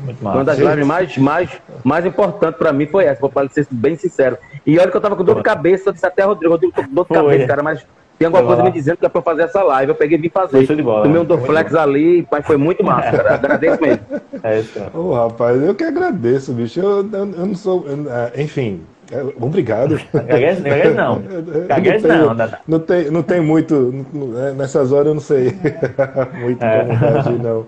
Muito 0.04 0.22
Uma 0.22 0.44
das 0.44 0.58
lives 0.58 0.86
mais, 0.86 1.18
mais, 1.18 1.62
mais 1.84 2.06
importantes 2.06 2.58
pra 2.58 2.74
mim 2.74 2.88
foi 2.88 3.06
essa, 3.06 3.22
vou 3.22 3.32
ser 3.50 3.68
bem 3.70 3.96
sincero. 3.96 4.38
E 4.66 4.80
olha 4.80 4.90
que 4.90 4.98
eu 4.98 5.02
tava 5.02 5.16
com 5.16 5.24
dor 5.24 5.36
de 5.36 5.44
cabeça, 5.44 5.90
eu 5.90 5.94
disse 5.94 6.06
até 6.06 6.24
Rodrigo, 6.24 6.54
Rodrigo, 6.54 6.74
tô 6.74 6.84
com 6.84 6.94
dor 6.94 7.06
de 7.06 7.14
cabeça, 7.14 7.48
cara, 7.48 7.64
mas 7.64 7.86
tem 8.18 8.26
alguma 8.28 8.46
coisa 8.46 8.64
me 8.64 8.72
dizendo 8.72 8.98
que 8.98 9.06
é 9.06 9.10
pra 9.10 9.20
eu 9.20 9.24
fazer 9.24 9.44
essa 9.44 9.62
live. 9.64 9.92
Eu 9.92 9.96
peguei 9.96 10.18
e 10.18 10.22
vim 10.22 10.30
fazer. 10.30 10.66
Show 10.66 10.76
de 10.76 10.82
bola, 10.84 11.04
Tomei 11.04 11.22
um? 11.22 11.26
Dorflex 11.26 11.74
ali, 11.76 12.28
mas 12.32 12.46
foi 12.46 12.58
muito 12.58 12.84
massa, 12.84 13.12
cara. 13.12 13.34
Agradeço 13.36 13.82
mesmo. 13.82 14.04
É 14.44 14.60
isso, 14.60 14.74
cara. 14.80 14.92
Ô, 14.98 15.14
rapaz, 15.14 15.62
eu 15.62 15.76
que 15.76 15.84
agradeço, 15.84 16.54
bicho. 16.54 16.80
Eu, 16.80 17.08
eu, 17.12 17.14
eu 17.14 17.46
não 17.46 17.56
sou. 17.56 17.86
eu- 17.88 18.06
é, 18.12 18.42
enfim, 18.42 18.82
é, 19.12 19.22
obrigado. 19.40 20.00
Gaguez, 20.14 20.62
gaguez 20.62 20.96
não. 20.96 21.22
Eu 21.30 21.68
Gaguez 21.68 22.02
tenho- 22.02 22.26
não, 22.28 22.36
Dada. 22.36 22.60
Não 22.68 22.80
tem, 22.80 23.12
não 23.12 23.22
tem 23.24 23.42
muito. 23.42 24.06
é, 24.48 24.52
Nessas 24.54 24.92
horas 24.92 25.08
eu 25.08 25.14
não 25.16 25.22
sei 25.22 25.54
muito 26.40 26.64
É. 26.64 26.80
como 26.86 26.94
reagir, 26.94 27.42
não. 27.44 27.66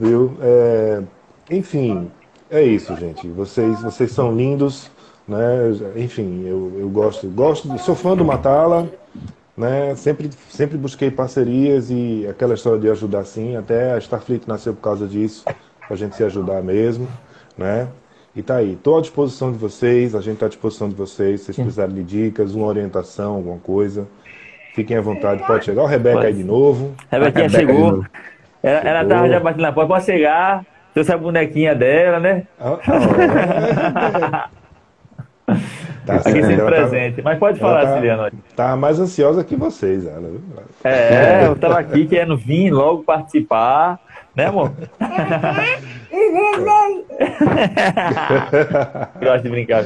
Viu? 0.00 0.32
É, 0.42 1.00
enfim, 1.50 2.10
é 2.50 2.62
isso, 2.62 2.94
gente. 2.96 3.28
Vocês, 3.28 3.80
vocês 3.82 4.10
são 4.12 4.34
lindos, 4.34 4.90
né? 5.28 5.70
Enfim, 5.96 6.44
eu, 6.46 6.72
eu 6.78 6.88
gosto, 6.88 7.26
gosto, 7.28 7.76
sou 7.78 7.94
fã 7.94 8.16
do 8.16 8.24
Matala, 8.24 8.88
né? 9.56 9.94
Sempre, 9.96 10.30
sempre 10.48 10.76
busquei 10.76 11.10
parcerias 11.10 11.90
e 11.90 12.26
aquela 12.28 12.54
história 12.54 12.78
de 12.80 12.90
ajudar 12.90 13.24
sim. 13.24 13.56
Até 13.56 13.92
a 13.92 13.98
Starfleet 13.98 14.42
nasceu 14.46 14.74
por 14.74 14.82
causa 14.82 15.06
disso, 15.06 15.44
pra 15.86 15.96
gente 15.96 16.16
se 16.16 16.24
ajudar 16.24 16.62
mesmo, 16.62 17.08
né? 17.56 17.88
E 18.36 18.42
tá 18.42 18.56
aí, 18.56 18.72
estou 18.72 18.98
à 18.98 19.00
disposição 19.00 19.52
de 19.52 19.58
vocês, 19.58 20.14
a 20.14 20.20
gente 20.20 20.34
está 20.34 20.46
à 20.46 20.48
disposição 20.48 20.88
de 20.88 20.94
vocês, 20.96 21.40
se 21.40 21.46
vocês 21.46 21.56
precisarem 21.56 21.94
de 21.94 22.02
dicas, 22.02 22.54
uma 22.54 22.66
orientação, 22.66 23.34
alguma 23.36 23.58
coisa, 23.58 24.08
fiquem 24.74 24.96
à 24.96 25.00
vontade, 25.00 25.46
pode 25.46 25.64
chegar. 25.64 25.82
O 25.82 25.86
Rebeca 25.86 26.26
aí 26.26 26.34
de 26.34 26.42
novo. 26.42 26.94
Rebequinha 27.10 27.48
de 27.48 27.54
chegou. 27.54 27.78
novo. 27.92 28.06
Ela, 28.60 28.80
ela 28.80 28.98
Chegou. 29.00 29.14
tava 29.16 29.28
já 29.28 29.40
batendo 29.40 29.62
na 29.62 29.72
porta. 29.72 29.88
Pode 29.88 30.04
chegar. 30.06 30.64
Trouxe 30.94 31.12
a 31.12 31.18
bonequinha 31.18 31.74
dela, 31.74 32.18
né? 32.18 32.46
Ah, 32.58 32.78
ah, 32.88 34.48
tá 36.06 36.14
Aqui 36.16 36.32
sempre 36.32 36.54
ela 36.54 36.70
tá- 36.70 36.76
presente. 36.76 37.22
Mas 37.22 37.38
pode 37.38 37.58
falar, 37.58 37.86
tá- 37.86 37.94
Ciliano. 37.96 38.30
Tá 38.56 38.76
mais 38.76 38.98
ansiosa 39.00 39.44
que 39.44 39.56
vocês, 39.56 40.06
ela. 40.06 40.20
viu? 40.20 40.40
É, 40.84 41.46
eu 41.46 41.56
tava 41.56 41.78
aqui 41.78 42.06
querendo 42.06 42.36
vir 42.36 42.70
logo 42.70 43.02
participar. 43.04 43.98
Né, 44.34 44.46
amor? 44.46 44.72
Gosto 49.20 49.42
de 49.42 49.48
brincar. 49.48 49.84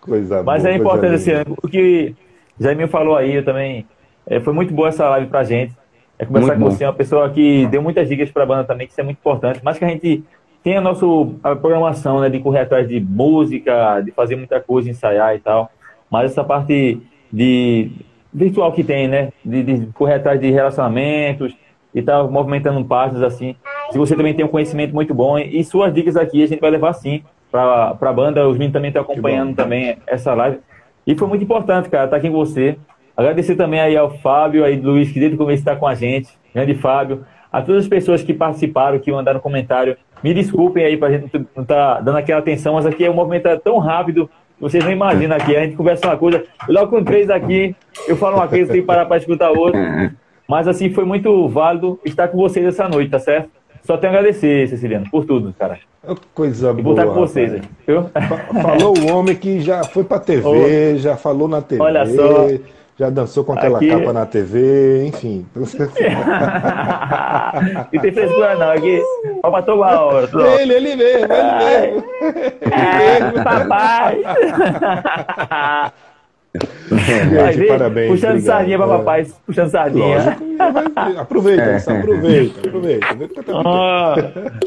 Coisa 0.00 0.42
Mas 0.42 0.62
boa, 0.62 0.72
é 0.72 0.76
importante 0.76 1.30
ano. 1.30 1.56
O 1.62 1.68
que 1.68 2.14
Jaime 2.58 2.86
falou 2.86 3.16
aí, 3.16 3.34
eu 3.36 3.44
também. 3.44 3.86
é, 4.26 4.40
foi 4.40 4.52
muito 4.52 4.72
boa 4.74 4.88
essa 4.88 5.08
live 5.10 5.28
pra 5.28 5.44
gente. 5.44 5.74
É 6.18 6.24
conversar 6.24 6.52
Muito 6.54 6.62
com 6.64 6.70
bom. 6.70 6.76
você, 6.76 6.84
uma 6.84 6.92
pessoa 6.94 7.28
que 7.30 7.66
deu 7.66 7.82
muitas 7.82 8.08
dicas 8.08 8.30
pra 8.30 8.46
banda 8.46 8.64
também, 8.64 8.86
que 8.86 8.92
isso 8.92 9.00
é 9.00 9.04
muito 9.04 9.18
importante. 9.18 9.60
Mas 9.62 9.78
que 9.78 9.84
a 9.84 9.88
gente 9.88 10.24
tem 10.66 10.76
a 10.76 10.80
nossa 10.80 11.06
a 11.44 11.54
programação, 11.54 12.20
né? 12.20 12.28
De 12.28 12.40
correr 12.40 12.62
atrás 12.62 12.88
de 12.88 12.98
música, 12.98 14.00
de 14.00 14.10
fazer 14.10 14.34
muita 14.34 14.60
coisa, 14.60 14.90
ensaiar 14.90 15.36
e 15.36 15.38
tal. 15.38 15.70
Mas 16.10 16.32
essa 16.32 16.42
parte 16.42 17.00
de 17.32 17.92
virtual 18.34 18.72
que 18.72 18.82
tem, 18.82 19.06
né? 19.06 19.28
De, 19.44 19.62
de 19.62 19.86
correr 19.92 20.14
atrás 20.14 20.40
de 20.40 20.50
relacionamentos 20.50 21.54
e 21.94 22.02
tal, 22.02 22.28
movimentando 22.28 22.84
páginas 22.84 23.22
assim. 23.22 23.54
Se 23.92 23.96
você 23.96 24.16
também 24.16 24.34
tem 24.34 24.44
um 24.44 24.48
conhecimento 24.48 24.92
muito 24.92 25.14
bom 25.14 25.38
e 25.38 25.62
suas 25.62 25.94
dicas 25.94 26.16
aqui 26.16 26.42
a 26.42 26.48
gente 26.48 26.60
vai 26.60 26.72
levar 26.72 26.94
sim 26.94 27.22
para 27.48 27.96
a 28.00 28.12
banda. 28.12 28.48
Os 28.48 28.54
meninos 28.54 28.72
também 28.72 28.88
estão 28.88 29.02
acompanhando 29.04 29.54
também 29.54 29.96
essa 30.04 30.34
live. 30.34 30.58
E 31.06 31.14
foi 31.14 31.28
muito 31.28 31.44
importante, 31.44 31.88
cara, 31.88 32.06
estar 32.06 32.16
aqui 32.16 32.28
com 32.28 32.34
você. 32.34 32.76
Agradecer 33.16 33.54
também 33.54 33.78
aí 33.78 33.96
ao 33.96 34.10
Fábio, 34.18 34.64
aí 34.64 34.74
Luiz, 34.80 35.12
que 35.12 35.20
desde 35.20 35.36
o 35.36 35.38
começo 35.38 35.60
está 35.60 35.76
com 35.76 35.86
a 35.86 35.94
gente. 35.94 36.28
Grande 36.52 36.74
Fábio. 36.74 37.24
A 37.52 37.62
todas 37.62 37.84
as 37.84 37.88
pessoas 37.88 38.20
que 38.24 38.34
participaram, 38.34 38.98
que 38.98 39.12
mandaram 39.12 39.38
comentário. 39.38 39.96
Me 40.22 40.32
desculpem 40.34 40.84
aí 40.84 40.96
pra 40.96 41.10
gente 41.10 41.30
não 41.54 41.62
estar 41.62 41.94
tá 41.94 42.00
dando 42.00 42.18
aquela 42.18 42.40
atenção, 42.40 42.74
mas 42.74 42.86
aqui 42.86 43.04
é 43.04 43.10
um 43.10 43.14
movimento 43.14 43.48
tão 43.62 43.78
rápido 43.78 44.28
vocês 44.58 44.82
não 44.82 44.90
imaginam 44.90 45.36
aqui. 45.36 45.54
A 45.54 45.64
gente 45.64 45.76
conversa 45.76 46.06
uma 46.06 46.16
coisa, 46.16 46.42
logo 46.68 46.88
com 46.90 47.04
três 47.04 47.28
aqui, 47.28 47.76
eu 48.08 48.16
falo 48.16 48.36
uma 48.36 48.48
coisa, 48.48 48.72
tem 48.72 48.80
que 48.80 48.86
parar 48.86 49.04
para 49.06 49.18
escutar 49.18 49.50
outra. 49.50 50.12
Mas 50.48 50.66
assim, 50.68 50.90
foi 50.90 51.04
muito 51.04 51.48
válido 51.48 52.00
estar 52.04 52.28
com 52.28 52.38
vocês 52.38 52.64
essa 52.64 52.88
noite, 52.88 53.10
tá 53.10 53.18
certo? 53.18 53.50
Só 53.82 53.96
tenho 53.96 54.12
a 54.12 54.16
agradecer, 54.16 54.66
Ceciliano, 54.68 55.08
por 55.10 55.24
tudo, 55.24 55.54
cara. 55.58 55.78
Coisa 56.34 56.70
E 56.70 56.82
boa. 56.82 56.82
por 56.82 56.90
estar 57.02 57.06
com 57.06 57.20
vocês, 57.20 57.52
aí, 57.54 57.62
viu? 57.86 58.04
Fa- 58.04 58.62
Falou 58.62 58.94
o 58.98 59.12
homem 59.12 59.34
que 59.36 59.60
já 59.60 59.84
foi 59.84 60.04
pra 60.04 60.18
TV, 60.18 60.96
já 60.98 61.16
falou 61.16 61.46
na 61.48 61.60
TV, 61.60 61.82
Olha 61.82 62.06
só. 62.06 62.46
Já 62.98 63.10
dançou 63.10 63.44
com 63.44 63.52
aquela 63.52 63.76
Aqui- 63.76 63.90
capa 63.90 64.10
na 64.12 64.24
TV, 64.24 65.04
enfim. 65.06 65.44
Não 65.54 65.66
tem 68.00 68.12
frescura 68.12 68.54
não, 68.56 68.70
aqui. 68.70 69.02
Ó, 69.42 69.50
pra 69.50 69.74
hora. 70.00 70.26
toda 70.28 70.44
hora. 70.44 70.62
ele, 70.62 70.72
ele 70.74 70.96
mesmo, 70.96 71.28
ele 71.32 71.92
mesmo. 71.92 72.04
É, 72.72 73.42
papai! 73.42 74.22
Gente, 76.88 77.58
ver, 77.58 77.68
parabéns. 77.68 78.10
Puxando 78.12 78.30
obrigado. 78.30 78.54
sardinha 78.56 78.78
pra 78.78 78.86
É, 78.86 78.90
papai, 78.98 79.26
puxando 79.44 79.68
sardinha. 79.68 80.16
Lógico, 80.16 80.44
aproveita, 81.20 81.78
só 81.80 81.90
aproveita, 81.92 82.68
aproveita. 82.68 83.14
Que 83.14 83.42
tá 83.42 83.52
Ó, 83.54 84.14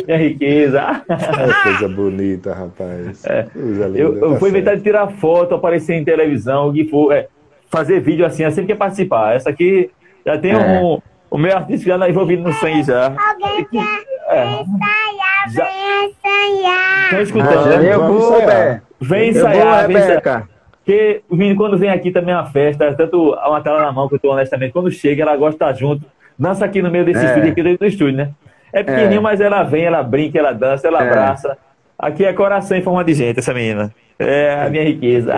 minha 0.05 0.17
riqueza. 0.17 1.01
É 1.09 1.63
coisa 1.63 1.87
bonita, 1.89 2.53
rapaz. 2.53 3.23
Coisa 3.53 3.87
linda. 3.87 3.99
Eu, 3.99 4.17
eu 4.17 4.33
tá 4.33 4.39
fui 4.39 4.49
inventar 4.49 4.73
certo. 4.73 4.77
de 4.77 4.83
tirar 4.83 5.07
foto, 5.13 5.55
aparecer 5.55 5.95
em 5.95 6.03
televisão, 6.03 6.69
o 6.69 6.73
que 6.73 6.85
for, 6.85 7.11
é, 7.11 7.27
fazer 7.69 7.99
vídeo 7.99 8.25
assim, 8.25 8.43
eu 8.43 8.51
sempre 8.51 8.67
quer 8.73 8.77
participar. 8.77 9.35
Essa 9.35 9.49
aqui 9.49 9.89
já 10.25 10.37
tem 10.37 10.51
É. 10.51 10.57
um, 10.57 10.99
o 11.29 11.37
meu 11.37 11.55
artista 11.55 11.85
já 11.97 12.09
envolvido 12.09 12.43
no 12.43 12.53
sangue 12.53 12.83
já. 12.83 13.07
Alguém 13.07 13.65
quer 13.65 14.09
É, 14.31 14.45
ensaiar, 14.45 15.49
Já- 15.49 15.63
vem 15.65 16.09
ensaiar. 16.09 17.03
estão 17.05 17.21
escutando, 17.21 17.73
Ah, 17.73 17.77
né? 17.79 17.93
eu 17.93 17.99
vou, 18.07 18.17
ensaiar. 18.37 18.83
Vem 19.01 19.19
vou, 19.19 19.29
ensaiar, 19.41 19.87
vem 19.87 19.97
ensaiar. 19.97 20.47
Porque 20.85 21.21
os 21.29 21.37
meninos, 21.37 21.57
quando 21.57 21.77
vem 21.77 21.89
aqui 21.89 22.11
também 22.11 22.33
é 22.33 22.37
uma 22.37 22.45
festa, 22.47 22.93
tanto 22.95 23.33
a 23.35 23.49
uma 23.49 23.61
tela 23.61 23.81
na 23.81 23.91
mão, 23.91 24.07
que 24.09 24.15
eu 24.15 24.19
tô 24.19 24.31
honestamente, 24.31 24.71
quando 24.71 24.89
chega, 24.91 25.21
ela 25.23 25.35
gosta 25.35 25.51
de 25.51 25.55
estar 25.55 25.73
junto, 25.73 26.05
dança 26.37 26.65
aqui 26.65 26.81
no 26.81 26.89
meio 26.91 27.05
desse 27.05 27.23
É. 27.23 27.29
estúdio, 27.29 27.51
aqui 27.51 27.63
dentro 27.63 27.79
do 27.79 27.85
estúdio, 27.85 28.17
né? 28.17 28.29
É 28.73 28.83
pequenininho, 28.83 29.19
É. 29.19 29.21
mas 29.21 29.41
ela 29.41 29.63
vem, 29.63 29.83
ela 29.85 30.01
brinca, 30.03 30.37
ela 30.39 30.51
dança, 30.51 30.87
ela 30.87 31.03
É. 31.03 31.07
abraça. 31.07 31.57
Aqui 31.97 32.23
é 32.25 32.33
coração 32.33 32.77
em 32.77 32.81
forma 32.81 33.03
de 33.03 33.13
gente, 33.13 33.39
essa 33.39 33.53
menina. 33.53 33.91
É 34.21 34.63
a 34.65 34.69
minha 34.69 34.83
riqueza. 34.83 35.33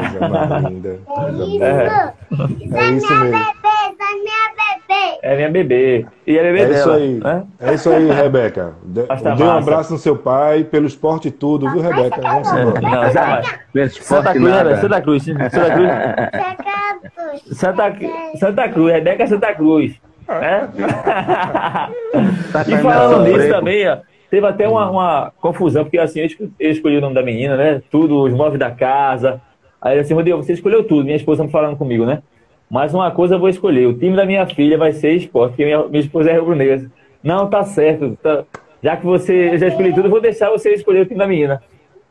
Linda. 0.70 0.98
Boa. 1.06 1.30
Isso 1.30 1.64
É 1.64 2.80
é 2.80 2.92
isso 2.92 3.08
minha 3.08 3.20
mesmo. 3.20 3.38
é 3.38 4.16
minha 4.16 4.52
bebê. 4.58 5.20
É 5.22 5.36
minha 5.36 5.50
bebê. 5.52 6.06
E 6.26 6.38
é 6.38 6.42
bebê 6.44 6.60
É 6.62 6.66
dela. 6.66 6.78
isso 6.80 6.92
aí. 6.92 7.20
Né? 7.24 7.44
É 7.60 7.74
isso 7.76 7.90
aí, 7.92 8.12
Rebeca. 8.12 8.74
Dê, 8.84 9.04
tá 9.04 9.16
dê 9.16 9.30
um 9.44 9.46
massa. 9.46 9.58
abraço 9.60 9.94
no 9.94 10.00
seu 10.00 10.16
pai, 10.18 10.64
pelo 10.64 10.88
esporte 10.88 11.28
e 11.28 11.32
tudo, 11.32 11.70
viu, 11.70 11.82
Rebeca? 11.82 12.20
Vamos 12.22 12.52
embora. 12.52 12.82
Não, 12.82 13.12
jamais. 13.12 13.60
Santa 14.02 14.32
Cruz, 14.34 14.50
nada. 14.50 14.78
Santa 14.78 15.02
Cruz. 15.02 15.24
Santa 15.26 15.72
Cruz. 15.76 15.92
Santa, 17.58 17.96
Santa 18.40 18.70
Cruz, 18.70 18.94
Rebeca 18.94 19.28
Santa 19.28 19.54
Cruz. 19.54 19.94
Né? 20.28 20.68
Tá 22.52 22.62
E 22.68 22.78
falando 22.78 23.24
nisso 23.28 23.50
também, 23.50 23.88
ó, 23.90 23.98
teve 24.32 24.48
até 24.48 24.68
uma, 24.68 24.90
uma 24.90 25.32
confusão, 25.40 25.84
porque 25.84 26.00
assim, 26.00 26.22
eu 26.22 26.26
esco- 26.26 26.50
eu 26.60 26.72
escolhi 26.72 26.98
o 26.98 27.02
nome 27.02 27.14
da 27.14 27.22
menina, 27.22 27.56
né? 27.56 27.82
Tudo, 27.92 28.20
os 28.24 28.34
móveis 28.34 28.58
da 28.60 28.72
casa. 28.72 29.40
Aí 29.80 30.00
assim, 30.00 30.14
Rodrigo, 30.16 30.38
você 30.42 30.54
escolheu 30.54 30.84
tudo, 30.84 31.04
minha 31.04 31.16
esposa 31.18 31.48
falando 31.50 31.76
comigo, 31.78 32.06
né? 32.06 32.24
Mas 32.70 32.94
uma 32.94 33.12
coisa 33.12 33.36
eu 33.36 33.40
vou 33.40 33.50
escolher, 33.50 33.86
o 33.88 33.94
time 33.98 34.16
da 34.16 34.26
minha 34.26 34.46
filha 34.48 34.78
vai 34.78 34.94
ser 34.94 35.12
esporte, 35.12 35.52
porque 35.52 35.66
minha, 35.66 35.86
minha 35.88 36.00
esposa 36.02 36.32
é 36.32 36.38
rubro-negra. 36.38 36.90
Não, 37.22 37.48
tá 37.50 37.64
certo. 37.64 38.18
tá- 38.24 38.44
já 38.82 38.96
que 38.98 39.06
você 39.06 39.50
eu 39.54 39.58
já 39.60 39.68
escolhi 39.68 39.94
tudo, 39.94 40.06
eu 40.08 40.10
vou 40.12 40.22
deixar 40.22 40.50
você 40.50 40.74
escolher 40.74 41.02
o 41.02 41.06
time 41.06 41.20
da 41.20 41.28
menina. 41.28 41.62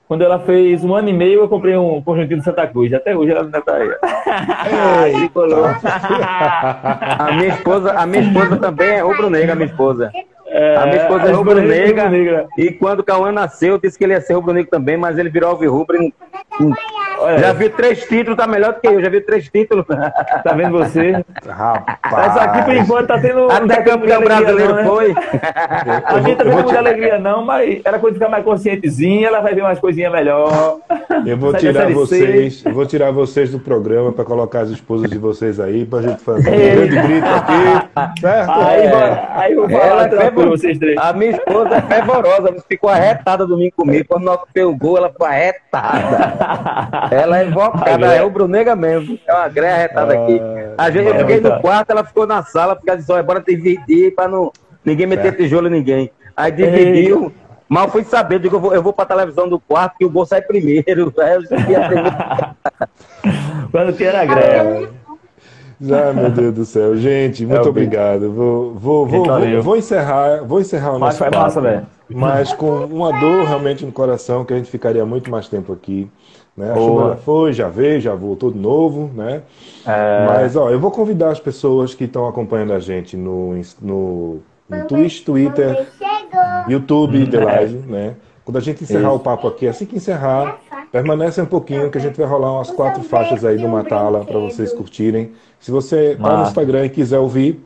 Quando 0.07 0.23
ela 0.23 0.39
fez 0.41 0.85
um 0.85 0.93
ano 0.95 1.09
e 1.09 1.13
meio, 1.13 1.41
eu 1.41 1.49
comprei 1.49 1.77
um 1.77 2.03
conjuntinho 2.03 2.39
de 2.41 2.45
Santa 2.45 2.67
Cruz. 2.67 2.93
Até 2.93 3.17
hoje 3.17 3.31
ela 3.31 3.43
ainda 3.43 3.61
tá 3.63 3.77
aí. 3.77 3.89
Ai. 4.05 5.31
A 7.19 7.33
minha 7.33 7.49
esposa, 7.49 7.93
a 7.93 8.07
minha 8.07 8.23
esposa 8.25 8.57
também 8.57 8.89
é 8.89 9.01
rubro-negra, 9.03 9.53
a 9.53 9.55
minha 9.55 9.67
esposa. 9.69 10.11
É, 10.53 10.77
A 10.77 10.87
minha 10.87 10.97
esposa 11.03 11.27
é 11.29 11.33
a 11.33 11.37
rubro-negra. 11.37 12.05
rubro-negra. 12.05 12.49
E 12.59 12.73
quando 12.73 13.01
o 13.01 13.05
Cauã 13.05 13.31
nasceu, 13.31 13.75
eu 13.75 13.79
disse 13.79 13.97
que 13.97 14.03
ele 14.05 14.15
ia 14.15 14.21
ser 14.21 14.35
rubro-negro 14.35 14.69
também, 14.71 14.97
mas 14.97 15.17
ele 15.17 15.31
virou 15.31 15.51
alvirrubro. 15.51 15.97
e 15.97 16.13
não- 16.61 16.75
Já 17.39 17.53
viu 17.53 17.71
três 17.71 18.05
títulos, 18.05 18.37
tá 18.37 18.47
melhor 18.47 18.75
do 18.75 18.81
que 18.81 18.89
eu. 18.89 19.01
Já 19.03 19.09
viu 19.09 19.25
três 19.25 19.49
títulos. 19.49 19.85
tá 20.45 20.53
vendo 20.55 20.73
você? 20.79 21.25
Rapaz. 21.47 22.27
Essa 22.37 22.41
aqui, 22.43 22.63
por 22.65 22.75
enquanto, 22.77 23.07
tá 23.09 23.19
tendo. 23.19 23.41
não 23.41 23.49
tá 23.49 23.57
Até 23.57 23.83
campeão 23.83 24.17
alegria, 24.17 24.21
brasileiro 24.21 24.69
não, 24.71 24.77
né? 24.77 24.85
foi. 24.85 25.15
A 26.05 26.21
gente 26.21 26.37
também 26.37 26.55
não 26.55 26.55
tem 26.55 26.63
muita 26.65 26.79
alegria, 26.79 27.19
não, 27.19 27.45
mas 27.45 27.81
ela 27.85 27.99
quando 27.99 28.15
ficar 28.15 28.29
mais 28.29 28.45
conscientezinha, 28.45 29.29
ela 29.29 29.41
vai 29.41 29.55
ver 29.55 29.63
umas 29.63 29.79
coisinhas 29.79 30.13
melhor. 30.13 30.79
Eu 31.27 31.37
vou 31.37 31.51
Sai 31.53 31.61
tirar 31.61 31.91
vocês, 31.93 32.65
eu 32.65 32.73
vou 32.73 32.87
tirar 32.87 33.11
vocês 33.11 33.51
do 33.51 33.59
programa 33.59 34.13
para 34.13 34.25
colocar 34.25 34.61
as 34.61 34.71
esposas 34.71 35.11
de 35.11 35.19
vocês 35.19 35.61
aí, 35.61 35.85
pra 35.85 36.03
gente 36.03 36.23
fazer 36.23 36.49
um 36.49 36.53
grande 36.53 36.97
grito 37.03 37.27
aqui, 37.27 38.21
certo? 38.21 38.51
Aí, 38.51 38.81
É. 38.83 38.91
bora- 38.91 39.29
aí 39.35 39.53
eu 39.53 39.69
vou 39.69 39.79
falar 39.79 40.07
é 40.07 40.11
fervorosa. 40.11 40.51
vocês 40.57 40.79
três. 40.79 40.97
A 40.99 41.13
minha 41.13 41.33
esposa 41.33 41.75
é 41.77 41.83
fervorosa, 41.83 42.57
ficou 42.69 42.91
arretada 42.91 43.47
domingo 43.47 43.73
comigo. 43.77 44.05
Quando 44.09 44.25
nós 44.25 44.41
gol, 44.79 44.97
ela 44.99 45.11
ficou 45.11 45.27
arretada. 45.27 47.09
Ela 47.11 47.41
é 47.41 47.47
invocada, 47.47 47.91
Agré. 47.93 48.17
é 48.17 48.21
rubro-negra 48.23 48.77
mesmo. 48.77 49.19
É 49.27 49.35
uma 49.35 49.49
gré 49.49 49.73
arretada 49.73 50.15
aqui. 50.15 50.41
A 50.79 50.91
gente, 50.91 51.07
eu 51.07 51.15
é 51.15 51.19
fiquei 51.19 51.41
muita- 51.41 51.57
no 51.57 51.61
quarto, 51.63 51.91
ela 51.91 52.05
ficou 52.05 52.27
na 52.27 52.43
sala, 52.45 52.75
porque 52.77 52.89
ela 52.91 52.99
disse, 52.99 53.11
olha, 53.13 53.23
bora 53.23 53.43
dividir 53.47 54.15
pra 54.15 54.27
não, 54.29 54.53
ninguém 54.85 55.07
meter 55.07 55.37
tijolo 55.37 55.67
em 55.69 55.71
ninguém. 55.71 56.11
Aí 56.37 56.51
dividiu. 56.53 57.33
Mal 57.69 57.89
fui 57.89 58.03
saber, 58.03 58.37
eu 58.37 58.39
digo, 58.41 58.57
eu 58.57 58.61
vou, 58.61 58.75
eu 58.75 58.83
vou 58.83 58.93
pra 58.93 59.05
televisão 59.05 59.49
do 59.49 59.61
quarto 59.61 59.97
que 59.99 60.05
o 60.05 60.11
gol 60.11 60.27
sai 60.27 60.43
primeiro. 60.43 61.13
Aí 61.21 61.35
eu. 61.35 61.43
Quando 63.71 63.93
tinha 63.97 64.13
na 64.13 64.25
greve. 64.25 64.89
Ah, 65.83 66.13
meu 66.13 66.31
Deus 66.31 66.55
do 66.55 66.65
céu. 66.65 66.97
Gente, 66.97 67.47
muito 67.47 67.63
É, 67.63 67.67
o 67.67 67.71
obrigado. 67.71 68.31
Vou, 68.33 68.75
vou, 68.75 69.07
vou, 69.07 69.25
vou, 69.25 69.63
vou 69.63 69.77
encerrar, 69.77 70.43
vou 70.45 70.61
encerrar 70.61 70.91
o 70.91 71.01
Mas 71.01 71.01
nosso 71.01 71.19
foi 71.19 71.31
papo, 71.31 71.43
massa, 71.43 71.61
velho. 71.61 71.87
Mas 72.11 72.53
com 72.53 72.85
uma 72.87 73.19
dor 73.19 73.45
realmente 73.47 73.87
no 73.87 73.93
coração, 73.93 74.45
que 74.45 74.53
a 74.53 74.57
gente 74.57 74.71
ficaria 74.71 75.05
muito 75.07 75.31
mais 75.31 75.49
tempo 75.49 75.73
aqui. 75.73 76.11
Né? 76.61 76.71
A 76.71 76.75
Boa. 76.75 76.87
chuva 76.87 77.17
foi, 77.17 77.53
já 77.55 77.69
veio, 77.69 78.03
já 78.03 78.15
voltou 78.15 78.51
de 78.51 78.59
novo, 78.59 79.11
né? 79.15 79.41
É, 79.87 80.27
Mas, 80.27 80.55
ó, 80.55 80.69
eu 80.69 80.79
vou 80.79 80.91
convidar 80.91 81.31
as 81.31 81.41
pessoas 81.41 81.95
que 81.95 82.05
estão 82.05 82.29
acompanhando 82.29 82.75
a 82.75 82.79
gente 82.79 83.17
no, 83.17 83.59
no, 83.81 84.41
no 84.69 84.85
Twitch, 84.87 85.25
Twitter. 85.25 85.89
YouTube 86.69 87.25
de 87.25 87.37
live, 87.39 87.79
né? 87.87 88.15
Quando 88.45 88.59
a 88.59 88.61
gente 88.61 88.85
encerrar 88.85 89.09
Isso. 89.09 89.17
o 89.17 89.21
papo 89.21 89.49
aqui, 89.49 89.67
assim 89.67 89.87
que 89.87 89.97
encerrar, 89.97 90.59
permanece 90.93 91.41
um 91.41 91.47
pouquinho 91.47 91.91
que 91.91 91.97
a 91.97 92.01
gente 92.01 92.19
vai 92.19 92.27
rolar 92.27 92.53
umas 92.53 92.71
quatro 92.71 93.03
faixas 93.03 93.43
aí 93.43 93.57
do 93.57 93.67
Matala 93.67 94.23
para 94.25 94.39
vocês 94.39 94.71
curtirem. 94.71 95.33
Se 95.59 95.71
você 95.71 96.19
tá 96.21 96.37
no. 96.37 96.43
Instagram 96.43 96.85
e 96.85 96.91
quiser 96.91 97.19
ouvir, 97.19 97.65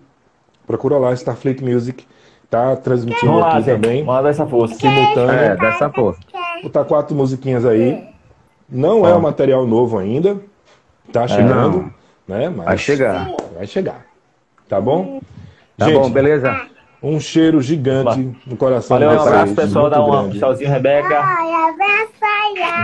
procura 0.66 0.98
lá 0.98 1.12
Starfleet 1.14 1.60
Music, 1.62 2.06
tá 2.48 2.76
transmitindo 2.76 3.38
lá, 3.38 3.54
aqui 3.54 3.64
gente. 3.64 3.80
também, 3.80 4.04
dar 4.04 4.26
essa 4.26 4.46
força. 4.46 4.74
simultâneo. 4.76 5.30
É, 5.30 5.56
dessa 5.56 5.90
força. 5.90 6.20
Botar 6.62 6.84
quatro 6.84 7.16
musiquinhas 7.16 7.66
aí. 7.66 8.13
Não 8.68 9.06
é 9.06 9.14
um 9.14 9.20
material 9.20 9.66
novo 9.66 9.98
ainda, 9.98 10.38
tá 11.12 11.26
chegando, 11.28 11.92
né? 12.26 12.48
Mas 12.48 12.64
Vai 12.66 12.78
chegar. 12.78 13.30
Vai 13.54 13.66
chegar. 13.66 14.06
Tá 14.68 14.80
bom? 14.80 15.20
Tá 15.76 15.86
Gente, 15.86 15.98
bom, 15.98 16.10
beleza? 16.10 16.68
um 17.02 17.20
cheiro 17.20 17.60
gigante 17.60 18.34
no 18.46 18.56
coração 18.56 18.98
Valeu, 18.98 19.10
de 19.10 19.16
um 19.16 19.20
abraço, 19.20 19.54
pessoal. 19.54 19.90
Dá 19.90 20.02
um 20.02 20.30
tchauzinho, 20.30 20.70
Rebeca. 20.70 21.22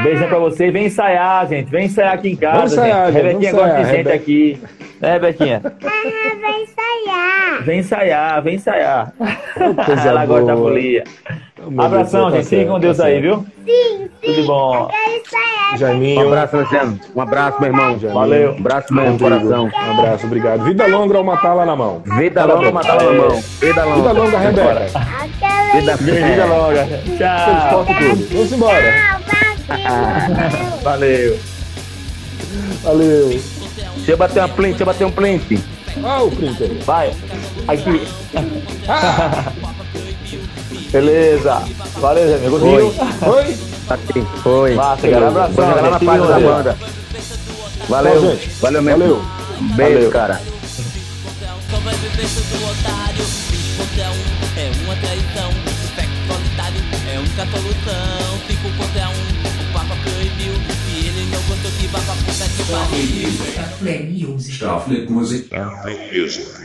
Beijão 0.03 0.29
pra 0.29 0.39
vocês. 0.39 0.73
Vem 0.73 0.87
ensaiar, 0.87 1.47
gente. 1.49 1.71
Vem 1.71 1.87
ensaiar 1.87 2.15
aqui 2.15 2.31
em 2.31 2.37
casa. 2.37 2.67
Ensaiar, 2.75 3.13
gente. 3.13 3.23
Rebequinha 3.23 3.53
gosta 3.53 3.83
de 3.85 3.91
gente 3.91 4.09
aqui. 4.09 4.63
Né, 5.01 5.13
Rebequinha? 5.13 5.63
Ah, 5.65 6.03
vem 6.41 6.63
ensaiar. 6.63 7.63
Vem 7.63 7.79
ensaiar, 7.81 8.43
vem 8.43 8.55
ensaiar. 8.55 9.13
Coisa 9.87 10.09
Ela 10.09 10.27
gosta 10.27 10.47
da 10.47 10.57
folia. 10.57 11.05
Meu 11.69 11.85
Abração, 11.85 12.31
Deus, 12.31 12.33
tá 12.33 12.39
gente. 12.39 12.49
Fiquem 12.49 12.67
com 12.69 12.81
Deus 12.81 12.97
tá 12.97 13.05
aí, 13.05 13.21
viu? 13.21 13.45
Sim, 13.67 14.09
Tudo 14.23 14.35
sim. 14.35 14.47
bom. 14.47 14.89
Quero 14.89 15.17
ensaiar. 15.21 15.75
Um 15.75 15.77
Jaiminho, 15.77 16.27
abraço, 16.27 16.57
Luciano. 16.57 17.01
Um 17.15 17.21
abraço, 17.21 17.61
meu 17.61 17.69
irmão. 17.71 17.91
Jaiminho. 17.99 18.15
Valeu. 18.15 18.53
Um 18.53 18.59
abraço 18.59 18.95
Rodrigo, 18.95 19.19
coração. 19.19 19.65
Um 19.65 19.99
abraço, 19.99 20.27
obrigado. 20.27 20.65
Vida 20.65 20.87
longa 20.87 21.19
ao 21.19 21.25
matá-la 21.25 21.67
na 21.67 21.77
mão. 21.77 22.03
Vida 22.17 22.45
longa, 22.45 22.73
matá-la 22.73 23.03
na 23.05 23.13
mão. 23.13 23.31
Vida 23.31 23.61
Vida 23.61 23.85
longa. 23.85 24.13
longa, 24.13 24.39
Rebeca. 24.39 24.87
Vida 25.73 25.97
Vida 25.97 26.45
longa. 26.47 26.87
Tchau. 27.19 27.85
Tudo. 27.85 28.29
Vamos 28.35 28.53
embora. 28.53 29.20
Valeu. 30.83 31.39
Valeu. 32.83 33.29
Deixa 33.97 34.13
eu 34.13 34.17
bater 34.17 34.41
uma 34.41 34.49
plint, 34.49 34.71
deixa 34.71 34.83
eu 34.83 34.87
bater 34.87 35.05
um 35.05 35.11
plint. 35.11 35.61
Ah, 36.05 36.23
o 36.23 36.31
printer. 36.31 36.71
Vai. 36.85 37.15
Aqui. 37.69 38.07
Beleza. 40.91 41.63
Valeu, 42.01 42.29
Zé. 42.29 42.39
Meu 42.39 42.55
Oi. 42.55 42.83
Oi? 42.83 43.59
Tá 43.87 43.95
Aqui. 43.95 44.25
Foi. 44.43 44.75
Massa, 44.75 45.09
galera. 45.09 45.29
Abração. 45.29 45.69
Lá 45.69 45.91
na 45.91 46.01
página 46.01 46.27
da 46.27 46.33
Valeu. 46.35 46.49
banda. 46.55 46.79
Valeu. 47.89 48.21
Gente. 48.37 48.49
Valeu 48.61 48.83
mesmo. 48.83 48.99
Valeu. 49.01 49.25
Beijo, 49.77 49.95
Valeu. 49.95 50.11
cara. 50.11 50.41
Só 51.71 51.77
vai 51.79 51.95
viver 51.95 52.27
do 52.27 52.65
otário 52.65 53.25
Contra 53.77 54.03
é 54.03 54.71
uma 54.85 54.97
traição 54.97 55.51
Sexo 55.95 56.11
solitário 56.27 56.83
é 57.09 57.17
a 57.17 57.21
única 57.21 57.47
solução 57.47 58.39
Fico 58.49 58.69
Starfleet 64.51 65.09
Music. 65.11 65.47
Starfleet 65.47 66.13
Music. 66.13 66.60